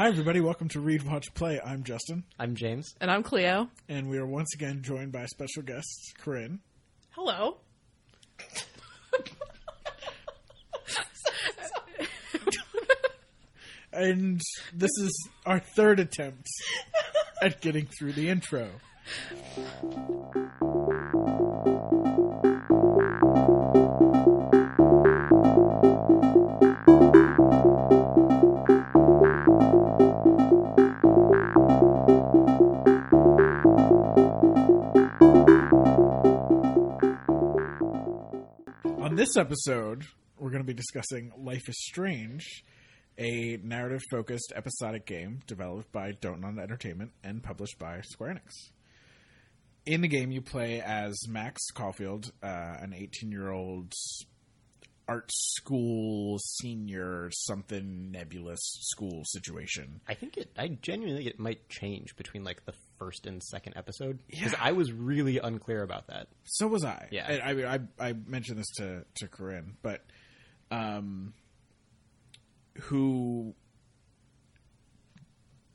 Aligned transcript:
Hi, 0.00 0.08
everybody. 0.08 0.40
Welcome 0.40 0.68
to 0.68 0.80
Read, 0.80 1.02
Watch, 1.02 1.34
Play. 1.34 1.60
I'm 1.62 1.84
Justin, 1.84 2.24
I'm 2.38 2.54
James. 2.54 2.94
And 3.02 3.10
I'm 3.10 3.22
Cleo. 3.22 3.68
and 3.86 4.08
we 4.08 4.16
are 4.16 4.24
once 4.24 4.54
again 4.54 4.80
joined 4.80 5.12
by 5.12 5.26
special 5.26 5.62
guests, 5.62 6.14
Corinne. 6.18 6.60
Hello. 7.10 7.58
And 13.92 14.40
this 14.72 14.90
is 15.02 15.28
our 15.44 15.58
third 15.58 16.00
attempt 16.00 16.48
at 17.42 17.60
getting 17.60 17.86
through 17.98 18.12
the 18.12 18.30
intro. 18.30 18.70
This 39.20 39.36
episode, 39.36 40.02
we're 40.38 40.48
going 40.48 40.62
to 40.62 40.66
be 40.66 40.72
discussing 40.72 41.30
Life 41.36 41.68
is 41.68 41.76
Strange, 41.78 42.64
a 43.18 43.58
narrative 43.62 44.00
focused 44.10 44.50
episodic 44.56 45.04
game 45.04 45.40
developed 45.46 45.92
by 45.92 46.12
Don't 46.22 46.42
Entertainment 46.58 47.12
and 47.22 47.42
published 47.42 47.78
by 47.78 48.00
Square 48.00 48.36
Enix. 48.36 48.70
In 49.84 50.00
the 50.00 50.08
game, 50.08 50.30
you 50.30 50.40
play 50.40 50.80
as 50.80 51.28
Max 51.28 51.60
Caulfield, 51.74 52.32
uh, 52.42 52.78
an 52.80 52.94
18 52.94 53.30
year 53.30 53.50
old 53.50 53.92
art 55.10 55.28
school 55.32 56.38
senior, 56.38 57.28
something 57.32 58.10
nebulous 58.12 58.60
school 58.62 59.22
situation. 59.24 60.00
I 60.08 60.14
think 60.14 60.36
it. 60.36 60.50
I 60.56 60.68
genuinely 60.68 61.24
think 61.24 61.34
it 61.34 61.40
might 61.40 61.68
change 61.68 62.14
between 62.16 62.44
like 62.44 62.64
the 62.64 62.74
first 62.98 63.26
and 63.26 63.42
second 63.42 63.74
episode 63.76 64.20
because 64.28 64.52
Yeah. 64.52 64.58
I 64.60 64.72
was 64.72 64.92
really 64.92 65.38
unclear 65.38 65.82
about 65.82 66.06
that. 66.06 66.28
So 66.44 66.68
was 66.68 66.84
I. 66.84 67.08
Yeah. 67.10 67.26
I, 67.28 67.50
I 67.50 67.54
mean, 67.54 67.66
I, 67.66 67.80
I 67.98 68.12
mentioned 68.12 68.58
this 68.58 68.70
to, 68.76 69.04
to 69.16 69.26
Corinne, 69.28 69.76
but 69.82 70.04
um, 70.70 71.34
who 72.82 73.54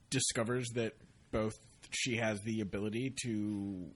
discovers 0.09 0.70
that 0.75 0.94
both 1.31 1.58
she 1.92 2.16
has 2.17 2.42
the 2.42 2.61
ability 2.61 3.14
to 3.23 3.89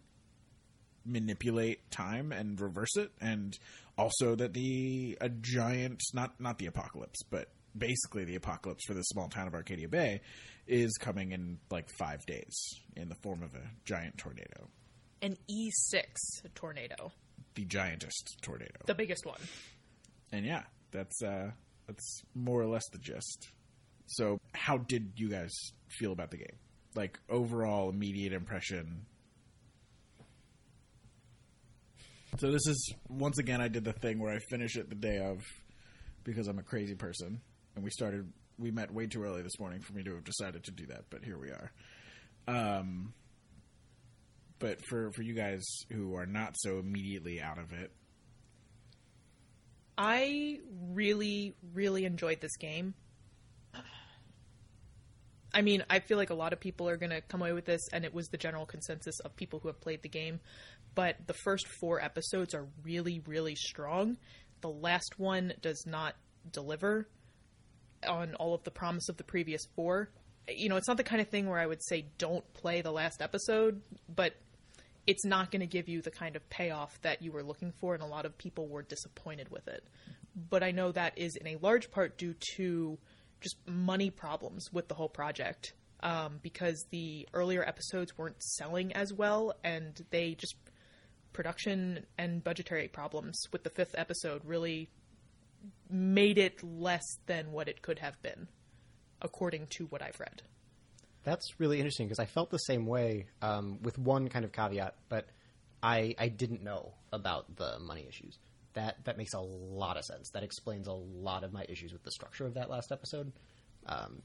manipulate 1.05 1.89
time 1.91 2.31
and 2.31 2.59
reverse 2.59 2.95
it, 2.97 3.11
and 3.21 3.57
also 3.99 4.35
that 4.35 4.53
the 4.53 5.17
a 5.21 5.29
giant 5.29 6.01
not 6.13 6.39
not 6.39 6.57
the 6.57 6.65
apocalypse, 6.67 7.21
but 7.29 7.51
basically 7.77 8.23
the 8.25 8.35
apocalypse 8.35 8.83
for 8.85 8.93
the 8.93 9.03
small 9.03 9.27
town 9.29 9.47
of 9.47 9.53
Arcadia 9.53 9.87
Bay 9.87 10.21
is 10.67 10.97
coming 10.97 11.31
in 11.31 11.57
like 11.69 11.89
five 11.89 12.25
days 12.25 12.55
in 12.95 13.09
the 13.09 13.15
form 13.15 13.43
of 13.43 13.53
a 13.55 13.61
giant 13.85 14.17
tornado, 14.17 14.69
An 15.21 15.35
E6 15.49 16.03
tornado. 16.55 17.11
the 17.55 17.65
giantest 17.65 18.39
tornado. 18.41 18.79
The 18.85 18.95
biggest 18.95 19.25
one. 19.25 19.39
and 20.31 20.45
yeah, 20.45 20.63
that's 20.91 21.21
uh 21.21 21.51
that's 21.87 22.21
more 22.35 22.61
or 22.61 22.67
less 22.67 22.87
the 22.91 22.99
gist. 22.99 23.49
So, 24.11 24.39
how 24.53 24.77
did 24.77 25.11
you 25.17 25.29
guys 25.29 25.51
feel 25.87 26.11
about 26.13 26.31
the 26.31 26.37
game? 26.37 26.57
Like 26.95 27.19
overall 27.29 27.89
immediate 27.89 28.33
impression. 28.33 29.05
So 32.37 32.51
this 32.51 32.65
is 32.67 32.93
once 33.09 33.37
again 33.39 33.59
I 33.59 33.67
did 33.67 33.83
the 33.83 33.93
thing 33.93 34.19
where 34.19 34.33
I 34.33 34.39
finish 34.49 34.77
it 34.77 34.89
the 34.89 34.95
day 34.95 35.17
of 35.17 35.43
because 36.23 36.47
I'm 36.47 36.59
a 36.59 36.63
crazy 36.63 36.95
person 36.95 37.41
and 37.75 37.83
we 37.83 37.89
started 37.89 38.31
we 38.57 38.71
met 38.71 38.93
way 38.93 39.07
too 39.07 39.23
early 39.23 39.41
this 39.41 39.59
morning 39.59 39.81
for 39.81 39.93
me 39.93 40.03
to 40.03 40.15
have 40.15 40.23
decided 40.23 40.63
to 40.65 40.71
do 40.71 40.85
that, 40.87 41.05
but 41.09 41.23
here 41.23 41.37
we 41.37 41.49
are. 41.49 41.71
Um 42.47 43.13
but 44.59 44.85
for 44.85 45.11
for 45.11 45.21
you 45.21 45.33
guys 45.33 45.65
who 45.91 46.15
are 46.15 46.25
not 46.25 46.55
so 46.57 46.79
immediately 46.79 47.41
out 47.41 47.57
of 47.57 47.73
it, 47.73 47.91
I 49.97 50.59
really, 50.91 51.55
really 51.73 52.05
enjoyed 52.05 52.39
this 52.39 52.55
game. 52.55 52.93
I 55.53 55.61
mean, 55.61 55.83
I 55.89 55.99
feel 55.99 56.17
like 56.17 56.29
a 56.29 56.35
lot 56.35 56.53
of 56.53 56.59
people 56.59 56.87
are 56.87 56.95
going 56.95 57.09
to 57.09 57.21
come 57.21 57.41
away 57.41 57.53
with 57.53 57.65
this, 57.65 57.81
and 57.91 58.05
it 58.05 58.13
was 58.13 58.27
the 58.27 58.37
general 58.37 58.65
consensus 58.65 59.19
of 59.21 59.35
people 59.35 59.59
who 59.59 59.67
have 59.67 59.81
played 59.81 60.03
the 60.03 60.09
game. 60.09 60.39
But 60.95 61.27
the 61.27 61.33
first 61.33 61.67
four 61.79 62.01
episodes 62.01 62.53
are 62.53 62.67
really, 62.83 63.21
really 63.25 63.55
strong. 63.55 64.17
The 64.61 64.69
last 64.69 65.17
one 65.17 65.53
does 65.61 65.85
not 65.85 66.15
deliver 66.51 67.07
on 68.07 68.35
all 68.35 68.53
of 68.53 68.63
the 68.63 68.71
promise 68.71 69.09
of 69.09 69.17
the 69.17 69.23
previous 69.23 69.65
four. 69.75 70.09
You 70.47 70.69
know, 70.69 70.77
it's 70.77 70.87
not 70.87 70.97
the 70.97 71.03
kind 71.03 71.21
of 71.21 71.29
thing 71.29 71.47
where 71.47 71.59
I 71.59 71.65
would 71.65 71.83
say 71.83 72.07
don't 72.17 72.53
play 72.53 72.81
the 72.81 72.91
last 72.91 73.21
episode, 73.21 73.81
but 74.13 74.33
it's 75.05 75.25
not 75.25 75.51
going 75.51 75.61
to 75.61 75.67
give 75.67 75.87
you 75.87 76.01
the 76.01 76.11
kind 76.11 76.35
of 76.35 76.49
payoff 76.49 76.99
that 77.01 77.21
you 77.21 77.31
were 77.31 77.43
looking 77.43 77.71
for, 77.79 77.93
and 77.93 78.03
a 78.03 78.07
lot 78.07 78.25
of 78.25 78.37
people 78.37 78.67
were 78.67 78.83
disappointed 78.83 79.49
with 79.49 79.67
it. 79.67 79.83
But 80.49 80.63
I 80.63 80.71
know 80.71 80.91
that 80.91 81.17
is 81.17 81.35
in 81.35 81.47
a 81.47 81.57
large 81.61 81.91
part 81.91 82.17
due 82.17 82.35
to 82.55 82.97
just 83.41 83.55
money 83.67 84.09
problems 84.09 84.71
with 84.71 84.87
the 84.87 84.95
whole 84.95 85.09
project, 85.09 85.73
um, 86.01 86.39
because 86.41 86.85
the 86.91 87.27
earlier 87.33 87.63
episodes 87.67 88.17
weren't 88.17 88.41
selling 88.41 88.93
as 88.93 89.13
well, 89.13 89.53
and 89.63 89.99
they 90.11 90.35
just 90.35 90.55
production 91.33 92.05
and 92.17 92.43
budgetary 92.43 92.87
problems 92.87 93.39
with 93.51 93.63
the 93.63 93.69
fifth 93.69 93.95
episode 93.97 94.41
really 94.45 94.89
made 95.89 96.37
it 96.37 96.63
less 96.63 97.05
than 97.25 97.51
what 97.51 97.67
it 97.67 97.81
could 97.81 97.99
have 97.99 98.21
been, 98.21 98.47
according 99.21 99.67
to 99.67 99.85
what 99.85 100.01
I've 100.01 100.19
read. 100.19 100.41
That's 101.23 101.59
really 101.59 101.77
interesting 101.77 102.07
because 102.07 102.19
I 102.19 102.25
felt 102.25 102.49
the 102.49 102.57
same 102.57 102.85
way 102.85 103.27
um, 103.41 103.79
with 103.81 103.97
one 103.97 104.29
kind 104.29 104.45
of 104.45 104.51
caveat, 104.51 104.95
but 105.09 105.27
I 105.83 106.15
I 106.17 106.29
didn't 106.29 106.63
know 106.63 106.93
about 107.11 107.55
the 107.55 107.79
money 107.79 108.05
issues. 108.07 108.37
That 108.73 109.03
that 109.05 109.17
makes 109.17 109.33
a 109.33 109.39
lot 109.39 109.97
of 109.97 110.05
sense. 110.05 110.29
That 110.31 110.43
explains 110.43 110.87
a 110.87 110.93
lot 110.93 111.43
of 111.43 111.51
my 111.51 111.65
issues 111.67 111.91
with 111.91 112.03
the 112.03 112.11
structure 112.11 112.45
of 112.45 112.53
that 112.53 112.69
last 112.69 112.91
episode. 112.91 113.33
Um, 113.85 114.21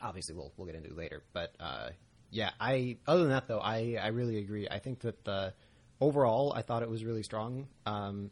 obviously, 0.00 0.34
we'll 0.36 0.52
we'll 0.56 0.66
get 0.66 0.76
into 0.76 0.94
later, 0.94 1.22
but 1.32 1.54
uh, 1.58 1.90
yeah. 2.30 2.50
I 2.60 2.98
other 3.06 3.22
than 3.22 3.30
that 3.30 3.48
though, 3.48 3.60
I 3.60 3.96
I 4.00 4.08
really 4.08 4.38
agree. 4.38 4.68
I 4.70 4.78
think 4.78 5.00
that 5.00 5.24
the 5.24 5.54
overall, 6.00 6.52
I 6.54 6.62
thought 6.62 6.82
it 6.82 6.90
was 6.90 7.04
really 7.04 7.22
strong. 7.22 7.68
Um, 7.86 8.30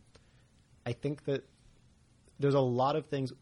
I 0.85 0.93
think 0.93 1.25
that 1.25 1.49
there's 2.39 2.55
a 2.55 2.61
lot 2.61 2.97
of 2.97 3.07
things. 3.07 3.33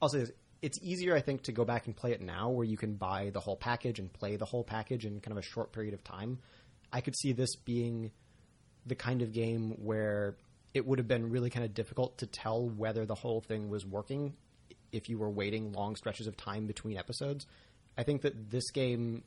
I'll 0.00 0.08
say 0.08 0.20
this: 0.20 0.32
it's 0.62 0.78
easier, 0.82 1.14
I 1.14 1.20
think, 1.20 1.42
to 1.42 1.52
go 1.52 1.64
back 1.64 1.86
and 1.86 1.96
play 1.96 2.12
it 2.12 2.20
now, 2.20 2.50
where 2.50 2.64
you 2.64 2.76
can 2.76 2.94
buy 2.94 3.30
the 3.30 3.40
whole 3.40 3.56
package 3.56 3.98
and 3.98 4.12
play 4.12 4.36
the 4.36 4.44
whole 4.44 4.64
package 4.64 5.04
in 5.04 5.20
kind 5.20 5.32
of 5.32 5.38
a 5.38 5.46
short 5.46 5.72
period 5.72 5.94
of 5.94 6.02
time. 6.02 6.38
I 6.92 7.00
could 7.00 7.16
see 7.16 7.32
this 7.32 7.56
being 7.56 8.12
the 8.86 8.94
kind 8.94 9.22
of 9.22 9.32
game 9.32 9.70
where 9.82 10.36
it 10.74 10.86
would 10.86 10.98
have 10.98 11.08
been 11.08 11.30
really 11.30 11.50
kind 11.50 11.64
of 11.64 11.74
difficult 11.74 12.18
to 12.18 12.26
tell 12.26 12.68
whether 12.68 13.06
the 13.06 13.14
whole 13.14 13.40
thing 13.40 13.68
was 13.68 13.86
working 13.86 14.34
if 14.92 15.08
you 15.08 15.18
were 15.18 15.30
waiting 15.30 15.72
long 15.72 15.96
stretches 15.96 16.26
of 16.26 16.36
time 16.36 16.66
between 16.66 16.96
episodes. 16.96 17.46
I 17.96 18.02
think 18.02 18.22
that 18.22 18.50
this 18.50 18.70
game, 18.70 19.22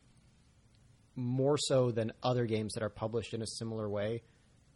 more 1.17 1.57
so 1.57 1.91
than 1.91 2.13
other 2.23 2.45
games 2.45 2.73
that 2.75 2.83
are 2.83 2.89
published 2.89 3.33
in 3.33 3.41
a 3.41 3.47
similar 3.47 3.89
way, 3.89 4.21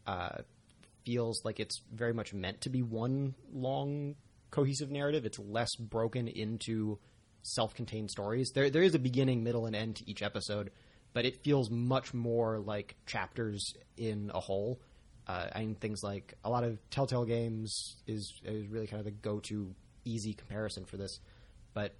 uh, 0.07 0.39
feels 1.05 1.39
like 1.45 1.59
it's 1.59 1.81
very 1.93 2.13
much 2.13 2.33
meant 2.33 2.61
to 2.61 2.69
be 2.69 2.81
one 2.81 3.35
long 3.53 4.15
cohesive 4.49 4.91
narrative. 4.91 5.25
It's 5.25 5.39
less 5.39 5.73
broken 5.75 6.27
into 6.27 6.99
self-contained 7.43 8.11
stories. 8.11 8.51
There 8.53 8.69
there 8.69 8.83
is 8.83 8.95
a 8.95 8.99
beginning, 8.99 9.43
middle, 9.43 9.65
and 9.65 9.75
end 9.75 9.97
to 9.97 10.09
each 10.09 10.21
episode, 10.21 10.71
but 11.13 11.25
it 11.25 11.43
feels 11.43 11.69
much 11.69 12.13
more 12.13 12.59
like 12.59 12.95
chapters 13.05 13.73
in 13.97 14.31
a 14.33 14.39
whole. 14.39 14.81
Uh, 15.27 15.47
I 15.53 15.59
mean, 15.59 15.75
things 15.75 16.01
like 16.03 16.33
a 16.43 16.49
lot 16.49 16.63
of 16.63 16.77
Telltale 16.89 17.25
games 17.25 17.97
is 18.07 18.33
is 18.43 18.67
really 18.67 18.87
kind 18.87 18.99
of 18.99 19.05
the 19.05 19.11
go-to 19.11 19.73
easy 20.03 20.33
comparison 20.33 20.85
for 20.85 20.97
this, 20.97 21.19
but 21.73 21.93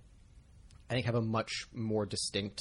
I 0.90 0.94
think 0.94 1.06
have 1.06 1.16
a 1.16 1.22
much 1.22 1.52
more 1.74 2.06
distinct. 2.06 2.60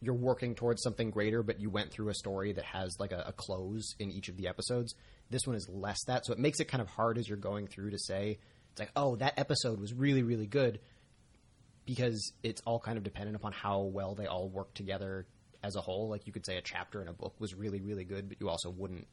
You're 0.00 0.14
working 0.14 0.54
towards 0.54 0.82
something 0.82 1.10
greater, 1.10 1.42
but 1.42 1.60
you 1.60 1.70
went 1.70 1.90
through 1.90 2.08
a 2.10 2.14
story 2.14 2.52
that 2.52 2.64
has 2.64 2.96
like 3.00 3.12
a, 3.12 3.24
a 3.28 3.32
close 3.32 3.94
in 3.98 4.10
each 4.10 4.28
of 4.28 4.36
the 4.36 4.46
episodes. 4.48 4.94
This 5.30 5.46
one 5.46 5.56
is 5.56 5.68
less 5.68 5.98
that, 6.06 6.24
so 6.24 6.32
it 6.32 6.38
makes 6.38 6.60
it 6.60 6.66
kind 6.68 6.80
of 6.80 6.88
hard 6.88 7.18
as 7.18 7.28
you're 7.28 7.36
going 7.36 7.66
through 7.66 7.90
to 7.90 7.98
say 7.98 8.38
it's 8.70 8.80
like, 8.80 8.92
oh, 8.94 9.16
that 9.16 9.38
episode 9.38 9.80
was 9.80 9.92
really, 9.92 10.22
really 10.22 10.46
good, 10.46 10.78
because 11.84 12.32
it's 12.42 12.60
all 12.64 12.78
kind 12.78 12.98
of 12.98 13.04
dependent 13.04 13.36
upon 13.36 13.52
how 13.52 13.80
well 13.80 14.14
they 14.14 14.26
all 14.26 14.48
work 14.48 14.74
together 14.74 15.26
as 15.62 15.74
a 15.74 15.80
whole. 15.80 16.08
Like 16.08 16.26
you 16.26 16.32
could 16.32 16.46
say 16.46 16.56
a 16.56 16.62
chapter 16.62 17.00
in 17.02 17.08
a 17.08 17.12
book 17.12 17.34
was 17.40 17.54
really, 17.54 17.80
really 17.80 18.04
good, 18.04 18.28
but 18.28 18.40
you 18.40 18.48
also 18.48 18.70
wouldn't 18.70 19.06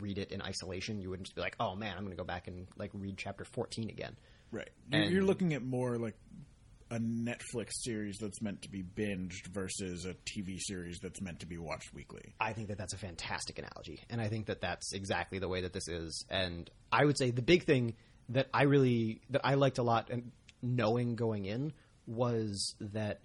read 0.00 0.18
it 0.18 0.32
in 0.32 0.40
isolation. 0.40 1.00
You 1.00 1.10
wouldn't 1.10 1.26
just 1.26 1.34
be 1.36 1.42
like, 1.42 1.56
oh 1.60 1.74
man, 1.74 1.92
I'm 1.96 2.04
going 2.04 2.16
to 2.16 2.20
go 2.20 2.24
back 2.24 2.48
and 2.48 2.66
like 2.76 2.90
read 2.94 3.18
chapter 3.18 3.44
14 3.44 3.90
again. 3.90 4.16
Right. 4.50 4.70
You're, 4.90 5.02
And- 5.02 5.12
you're 5.12 5.22
looking 5.24 5.54
at 5.54 5.62
more 5.62 5.96
like 5.96 6.14
a 6.94 6.98
Netflix 6.98 7.72
series 7.72 8.18
that's 8.18 8.40
meant 8.40 8.62
to 8.62 8.70
be 8.70 8.82
binged 8.82 9.48
versus 9.52 10.06
a 10.06 10.14
TV 10.14 10.58
series 10.60 11.00
that's 11.00 11.20
meant 11.20 11.40
to 11.40 11.46
be 11.46 11.58
watched 11.58 11.92
weekly. 11.92 12.34
I 12.38 12.52
think 12.52 12.68
that 12.68 12.78
that's 12.78 12.94
a 12.94 12.98
fantastic 12.98 13.58
analogy, 13.58 14.00
and 14.08 14.20
I 14.20 14.28
think 14.28 14.46
that 14.46 14.60
that's 14.60 14.92
exactly 14.92 15.40
the 15.40 15.48
way 15.48 15.62
that 15.62 15.72
this 15.72 15.88
is. 15.88 16.24
And 16.30 16.70
I 16.92 17.04
would 17.04 17.18
say 17.18 17.30
the 17.30 17.42
big 17.42 17.64
thing 17.64 17.94
that 18.30 18.48
I 18.54 18.62
really 18.62 19.22
that 19.30 19.40
I 19.44 19.54
liked 19.54 19.78
a 19.78 19.82
lot 19.82 20.10
and 20.10 20.30
knowing 20.62 21.16
going 21.16 21.44
in 21.46 21.72
was 22.06 22.74
that 22.80 23.20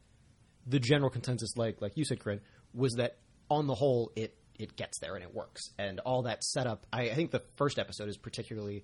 the 0.66 0.80
general 0.80 1.12
consensus, 1.12 1.56
like 1.56 1.82
like 1.82 1.96
you 1.96 2.06
said, 2.06 2.20
Corinne, 2.20 2.42
was 2.74 2.94
that 2.94 3.18
on 3.50 3.68
the 3.68 3.76
whole 3.76 4.12
it 4.16 4.36
it 4.58 4.76
gets 4.76 5.00
there 5.00 5.16
and 5.16 5.24
it 5.24 5.34
works, 5.34 5.62
and 5.78 6.00
all 6.00 6.24
that 6.24 6.44
setup. 6.44 6.88
I, 6.92 7.04
I 7.04 7.14
think 7.14 7.32
the 7.32 7.44
first 7.56 7.78
episode 7.78 8.10
is 8.10 8.18
particularly. 8.18 8.84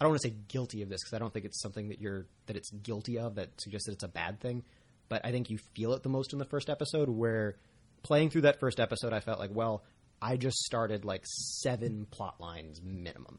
I 0.00 0.04
don't 0.04 0.10
want 0.10 0.22
to 0.22 0.28
say 0.28 0.34
guilty 0.48 0.82
of 0.82 0.88
this 0.88 1.02
because 1.02 1.14
I 1.14 1.18
don't 1.18 1.32
think 1.32 1.44
it's 1.44 1.60
something 1.60 1.88
that 1.88 2.00
you're 2.00 2.26
that 2.46 2.56
it's 2.56 2.70
guilty 2.70 3.18
of 3.18 3.36
that 3.36 3.60
suggests 3.60 3.86
that 3.86 3.92
it's 3.92 4.04
a 4.04 4.08
bad 4.08 4.40
thing. 4.40 4.64
But 5.08 5.24
I 5.24 5.30
think 5.30 5.50
you 5.50 5.58
feel 5.74 5.92
it 5.92 6.02
the 6.02 6.08
most 6.08 6.32
in 6.32 6.38
the 6.38 6.44
first 6.44 6.68
episode, 6.68 7.08
where 7.08 7.56
playing 8.02 8.30
through 8.30 8.42
that 8.42 8.58
first 8.58 8.80
episode, 8.80 9.12
I 9.12 9.20
felt 9.20 9.38
like, 9.38 9.50
well, 9.52 9.84
I 10.20 10.36
just 10.36 10.58
started 10.58 11.04
like 11.04 11.22
seven 11.26 12.06
plot 12.10 12.40
lines 12.40 12.80
minimum, 12.82 13.38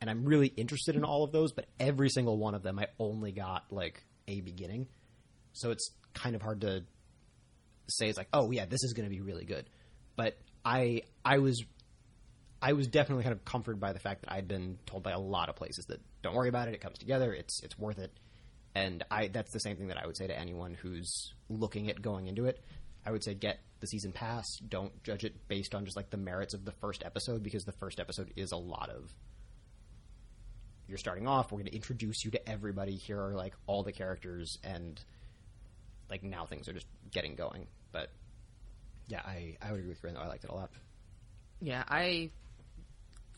and 0.00 0.10
I'm 0.10 0.24
really 0.24 0.48
interested 0.48 0.94
in 0.94 1.04
all 1.04 1.24
of 1.24 1.32
those. 1.32 1.52
But 1.52 1.66
every 1.80 2.10
single 2.10 2.38
one 2.38 2.54
of 2.54 2.62
them, 2.62 2.78
I 2.78 2.86
only 2.98 3.32
got 3.32 3.64
like 3.72 4.04
a 4.28 4.40
beginning, 4.40 4.86
so 5.54 5.70
it's 5.70 5.90
kind 6.14 6.36
of 6.36 6.42
hard 6.42 6.60
to 6.60 6.84
say. 7.88 8.08
It's 8.08 8.18
like, 8.18 8.28
oh 8.32 8.50
yeah, 8.50 8.66
this 8.66 8.84
is 8.84 8.92
going 8.92 9.08
to 9.08 9.14
be 9.14 9.22
really 9.22 9.44
good. 9.44 9.68
But 10.16 10.38
I 10.64 11.02
I 11.24 11.38
was 11.38 11.64
I 12.60 12.72
was 12.72 12.86
definitely 12.88 13.24
kind 13.24 13.32
of 13.32 13.44
comforted 13.44 13.80
by 13.80 13.92
the 13.92 14.00
fact 14.00 14.22
that 14.22 14.32
I'd 14.32 14.48
been 14.48 14.78
told 14.86 15.02
by 15.02 15.12
a 15.12 15.18
lot 15.18 15.48
of 15.48 15.56
places 15.56 15.86
that 15.86 16.00
don't 16.22 16.34
worry 16.34 16.48
about 16.48 16.68
it, 16.68 16.74
it 16.74 16.80
comes 16.80 16.98
together, 16.98 17.32
it's 17.32 17.62
it's 17.62 17.78
worth 17.78 17.98
it. 17.98 18.12
And 18.74 19.04
I 19.10 19.28
that's 19.28 19.52
the 19.52 19.60
same 19.60 19.76
thing 19.76 19.88
that 19.88 19.98
I 20.02 20.06
would 20.06 20.16
say 20.16 20.26
to 20.26 20.38
anyone 20.38 20.74
who's 20.74 21.32
looking 21.48 21.88
at 21.90 22.02
going 22.02 22.26
into 22.26 22.46
it. 22.46 22.62
I 23.06 23.10
would 23.10 23.24
say 23.24 23.34
get 23.34 23.60
the 23.80 23.86
season 23.86 24.12
pass. 24.12 24.58
Don't 24.58 25.02
judge 25.02 25.24
it 25.24 25.48
based 25.48 25.74
on 25.74 25.84
just 25.84 25.96
like 25.96 26.10
the 26.10 26.16
merits 26.16 26.52
of 26.52 26.64
the 26.64 26.72
first 26.72 27.04
episode 27.04 27.42
because 27.42 27.64
the 27.64 27.72
first 27.72 28.00
episode 28.00 28.32
is 28.36 28.52
a 28.52 28.56
lot 28.56 28.90
of 28.90 29.12
you're 30.88 30.98
starting 30.98 31.26
off, 31.26 31.52
we're 31.52 31.58
going 31.58 31.66
to 31.66 31.74
introduce 31.74 32.24
you 32.24 32.30
to 32.32 32.48
everybody. 32.48 32.96
Here 32.96 33.20
are 33.20 33.34
like 33.34 33.54
all 33.66 33.82
the 33.82 33.92
characters 33.92 34.58
and 34.64 34.98
like 36.10 36.22
now 36.22 36.46
things 36.46 36.68
are 36.68 36.72
just 36.72 36.86
getting 37.10 37.34
going. 37.34 37.66
But 37.92 38.10
yeah, 39.06 39.20
I 39.20 39.56
I 39.62 39.70
would 39.70 39.80
agree 39.80 39.90
with 39.90 40.14
though. 40.14 40.20
I 40.20 40.26
liked 40.26 40.44
it 40.44 40.50
a 40.50 40.54
lot. 40.54 40.70
Yeah, 41.60 41.84
I 41.86 42.30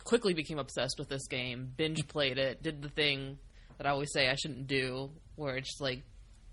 quickly 0.04 0.34
became 0.34 0.58
obsessed 0.58 0.98
with 0.98 1.08
this 1.08 1.26
game. 1.26 1.72
Binge 1.76 2.06
played 2.08 2.38
it, 2.38 2.62
did 2.62 2.82
the 2.82 2.88
thing 2.88 3.38
that 3.78 3.86
I 3.86 3.90
always 3.90 4.12
say 4.12 4.28
I 4.28 4.34
shouldn't 4.34 4.66
do, 4.66 5.10
where 5.36 5.56
it's 5.56 5.68
just 5.68 5.80
like 5.80 6.02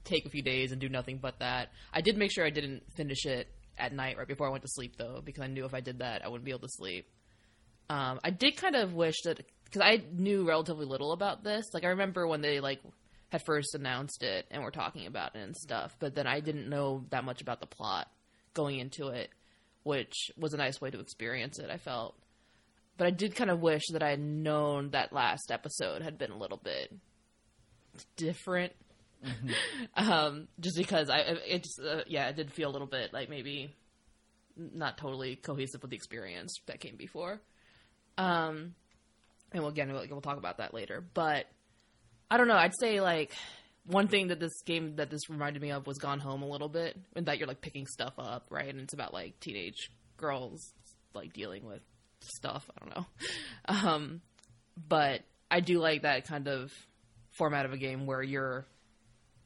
take 0.03 0.25
a 0.25 0.29
few 0.29 0.41
days 0.41 0.71
and 0.71 0.79
do 0.79 0.89
nothing 0.89 1.19
but 1.21 1.39
that. 1.39 1.69
I 1.93 2.01
did 2.01 2.17
make 2.17 2.31
sure 2.31 2.45
I 2.45 2.49
didn't 2.49 2.83
finish 2.95 3.25
it 3.25 3.47
at 3.77 3.93
night 3.93 4.17
right 4.17 4.27
before 4.27 4.47
I 4.47 4.51
went 4.51 4.63
to 4.63 4.69
sleep 4.69 4.95
though, 4.97 5.21
because 5.23 5.43
I 5.43 5.47
knew 5.47 5.65
if 5.65 5.73
I 5.73 5.81
did 5.81 5.99
that 5.99 6.23
I 6.23 6.29
wouldn't 6.29 6.45
be 6.45 6.51
able 6.51 6.61
to 6.61 6.69
sleep. 6.69 7.07
Um, 7.89 8.19
I 8.23 8.31
did 8.31 8.57
kind 8.57 8.75
of 8.75 8.93
wish 8.93 9.15
that 9.23 9.41
because 9.63 9.81
I 9.81 10.01
knew 10.13 10.47
relatively 10.47 10.85
little 10.85 11.11
about 11.11 11.43
this. 11.43 11.65
Like 11.73 11.83
I 11.83 11.89
remember 11.89 12.27
when 12.27 12.41
they 12.41 12.59
like 12.59 12.81
had 13.29 13.43
first 13.45 13.75
announced 13.75 14.23
it 14.23 14.45
and 14.51 14.63
were 14.63 14.71
talking 14.71 15.05
about 15.05 15.35
it 15.35 15.39
and 15.39 15.55
stuff, 15.55 15.95
but 15.99 16.15
then 16.15 16.27
I 16.27 16.39
didn't 16.39 16.69
know 16.69 17.05
that 17.09 17.25
much 17.25 17.41
about 17.41 17.59
the 17.59 17.67
plot 17.67 18.07
going 18.53 18.79
into 18.79 19.09
it, 19.09 19.29
which 19.83 20.31
was 20.37 20.53
a 20.53 20.57
nice 20.57 20.79
way 20.79 20.89
to 20.89 20.99
experience 20.99 21.59
it. 21.59 21.69
I 21.69 21.77
felt, 21.77 22.15
but 22.97 23.07
I 23.07 23.11
did 23.11 23.35
kind 23.35 23.49
of 23.49 23.61
wish 23.61 23.83
that 23.91 24.03
I 24.03 24.09
had 24.09 24.19
known 24.19 24.91
that 24.91 25.13
last 25.13 25.51
episode 25.51 26.01
had 26.01 26.17
been 26.17 26.31
a 26.31 26.37
little 26.37 26.57
bit 26.57 26.93
different. 28.15 28.73
um, 29.95 30.47
just 30.59 30.77
because 30.77 31.09
I, 31.09 31.19
it 31.19 31.63
just, 31.63 31.79
uh, 31.79 32.03
yeah, 32.07 32.29
it 32.29 32.35
did 32.35 32.51
feel 32.51 32.69
a 32.69 32.73
little 32.73 32.87
bit 32.87 33.13
like 33.13 33.29
maybe 33.29 33.73
not 34.55 34.97
totally 34.97 35.35
cohesive 35.35 35.81
with 35.81 35.91
the 35.91 35.95
experience 35.95 36.55
that 36.65 36.79
came 36.79 36.95
before. 36.95 37.39
Um, 38.17 38.73
and 39.51 39.63
we'll, 39.63 39.69
again, 39.69 39.91
we'll, 39.91 40.05
we'll 40.09 40.21
talk 40.21 40.37
about 40.37 40.57
that 40.57 40.73
later. 40.73 41.03
But 41.13 41.45
I 42.29 42.37
don't 42.37 42.47
know. 42.47 42.55
I'd 42.55 42.77
say 42.79 42.99
like 42.99 43.31
one 43.85 44.07
thing 44.07 44.27
that 44.27 44.39
this 44.39 44.61
game 44.65 44.95
that 44.97 45.09
this 45.09 45.29
reminded 45.29 45.61
me 45.61 45.71
of 45.71 45.87
was 45.87 45.97
Gone 45.97 46.19
Home 46.19 46.43
a 46.43 46.47
little 46.47 46.69
bit, 46.69 46.97
and 47.15 47.25
that 47.27 47.37
you're 47.37 47.47
like 47.47 47.61
picking 47.61 47.87
stuff 47.87 48.13
up, 48.17 48.47
right? 48.49 48.69
And 48.69 48.81
it's 48.81 48.93
about 48.93 49.13
like 49.13 49.39
teenage 49.39 49.89
girls 50.17 50.73
like 51.13 51.33
dealing 51.33 51.65
with 51.65 51.81
stuff. 52.19 52.69
I 52.75 52.85
don't 52.85 52.95
know. 52.95 53.05
Um, 53.89 54.21
but 54.87 55.21
I 55.49 55.59
do 55.59 55.79
like 55.79 56.03
that 56.03 56.27
kind 56.27 56.47
of 56.47 56.71
format 57.31 57.65
of 57.65 57.73
a 57.73 57.77
game 57.77 58.05
where 58.05 58.21
you're 58.21 58.65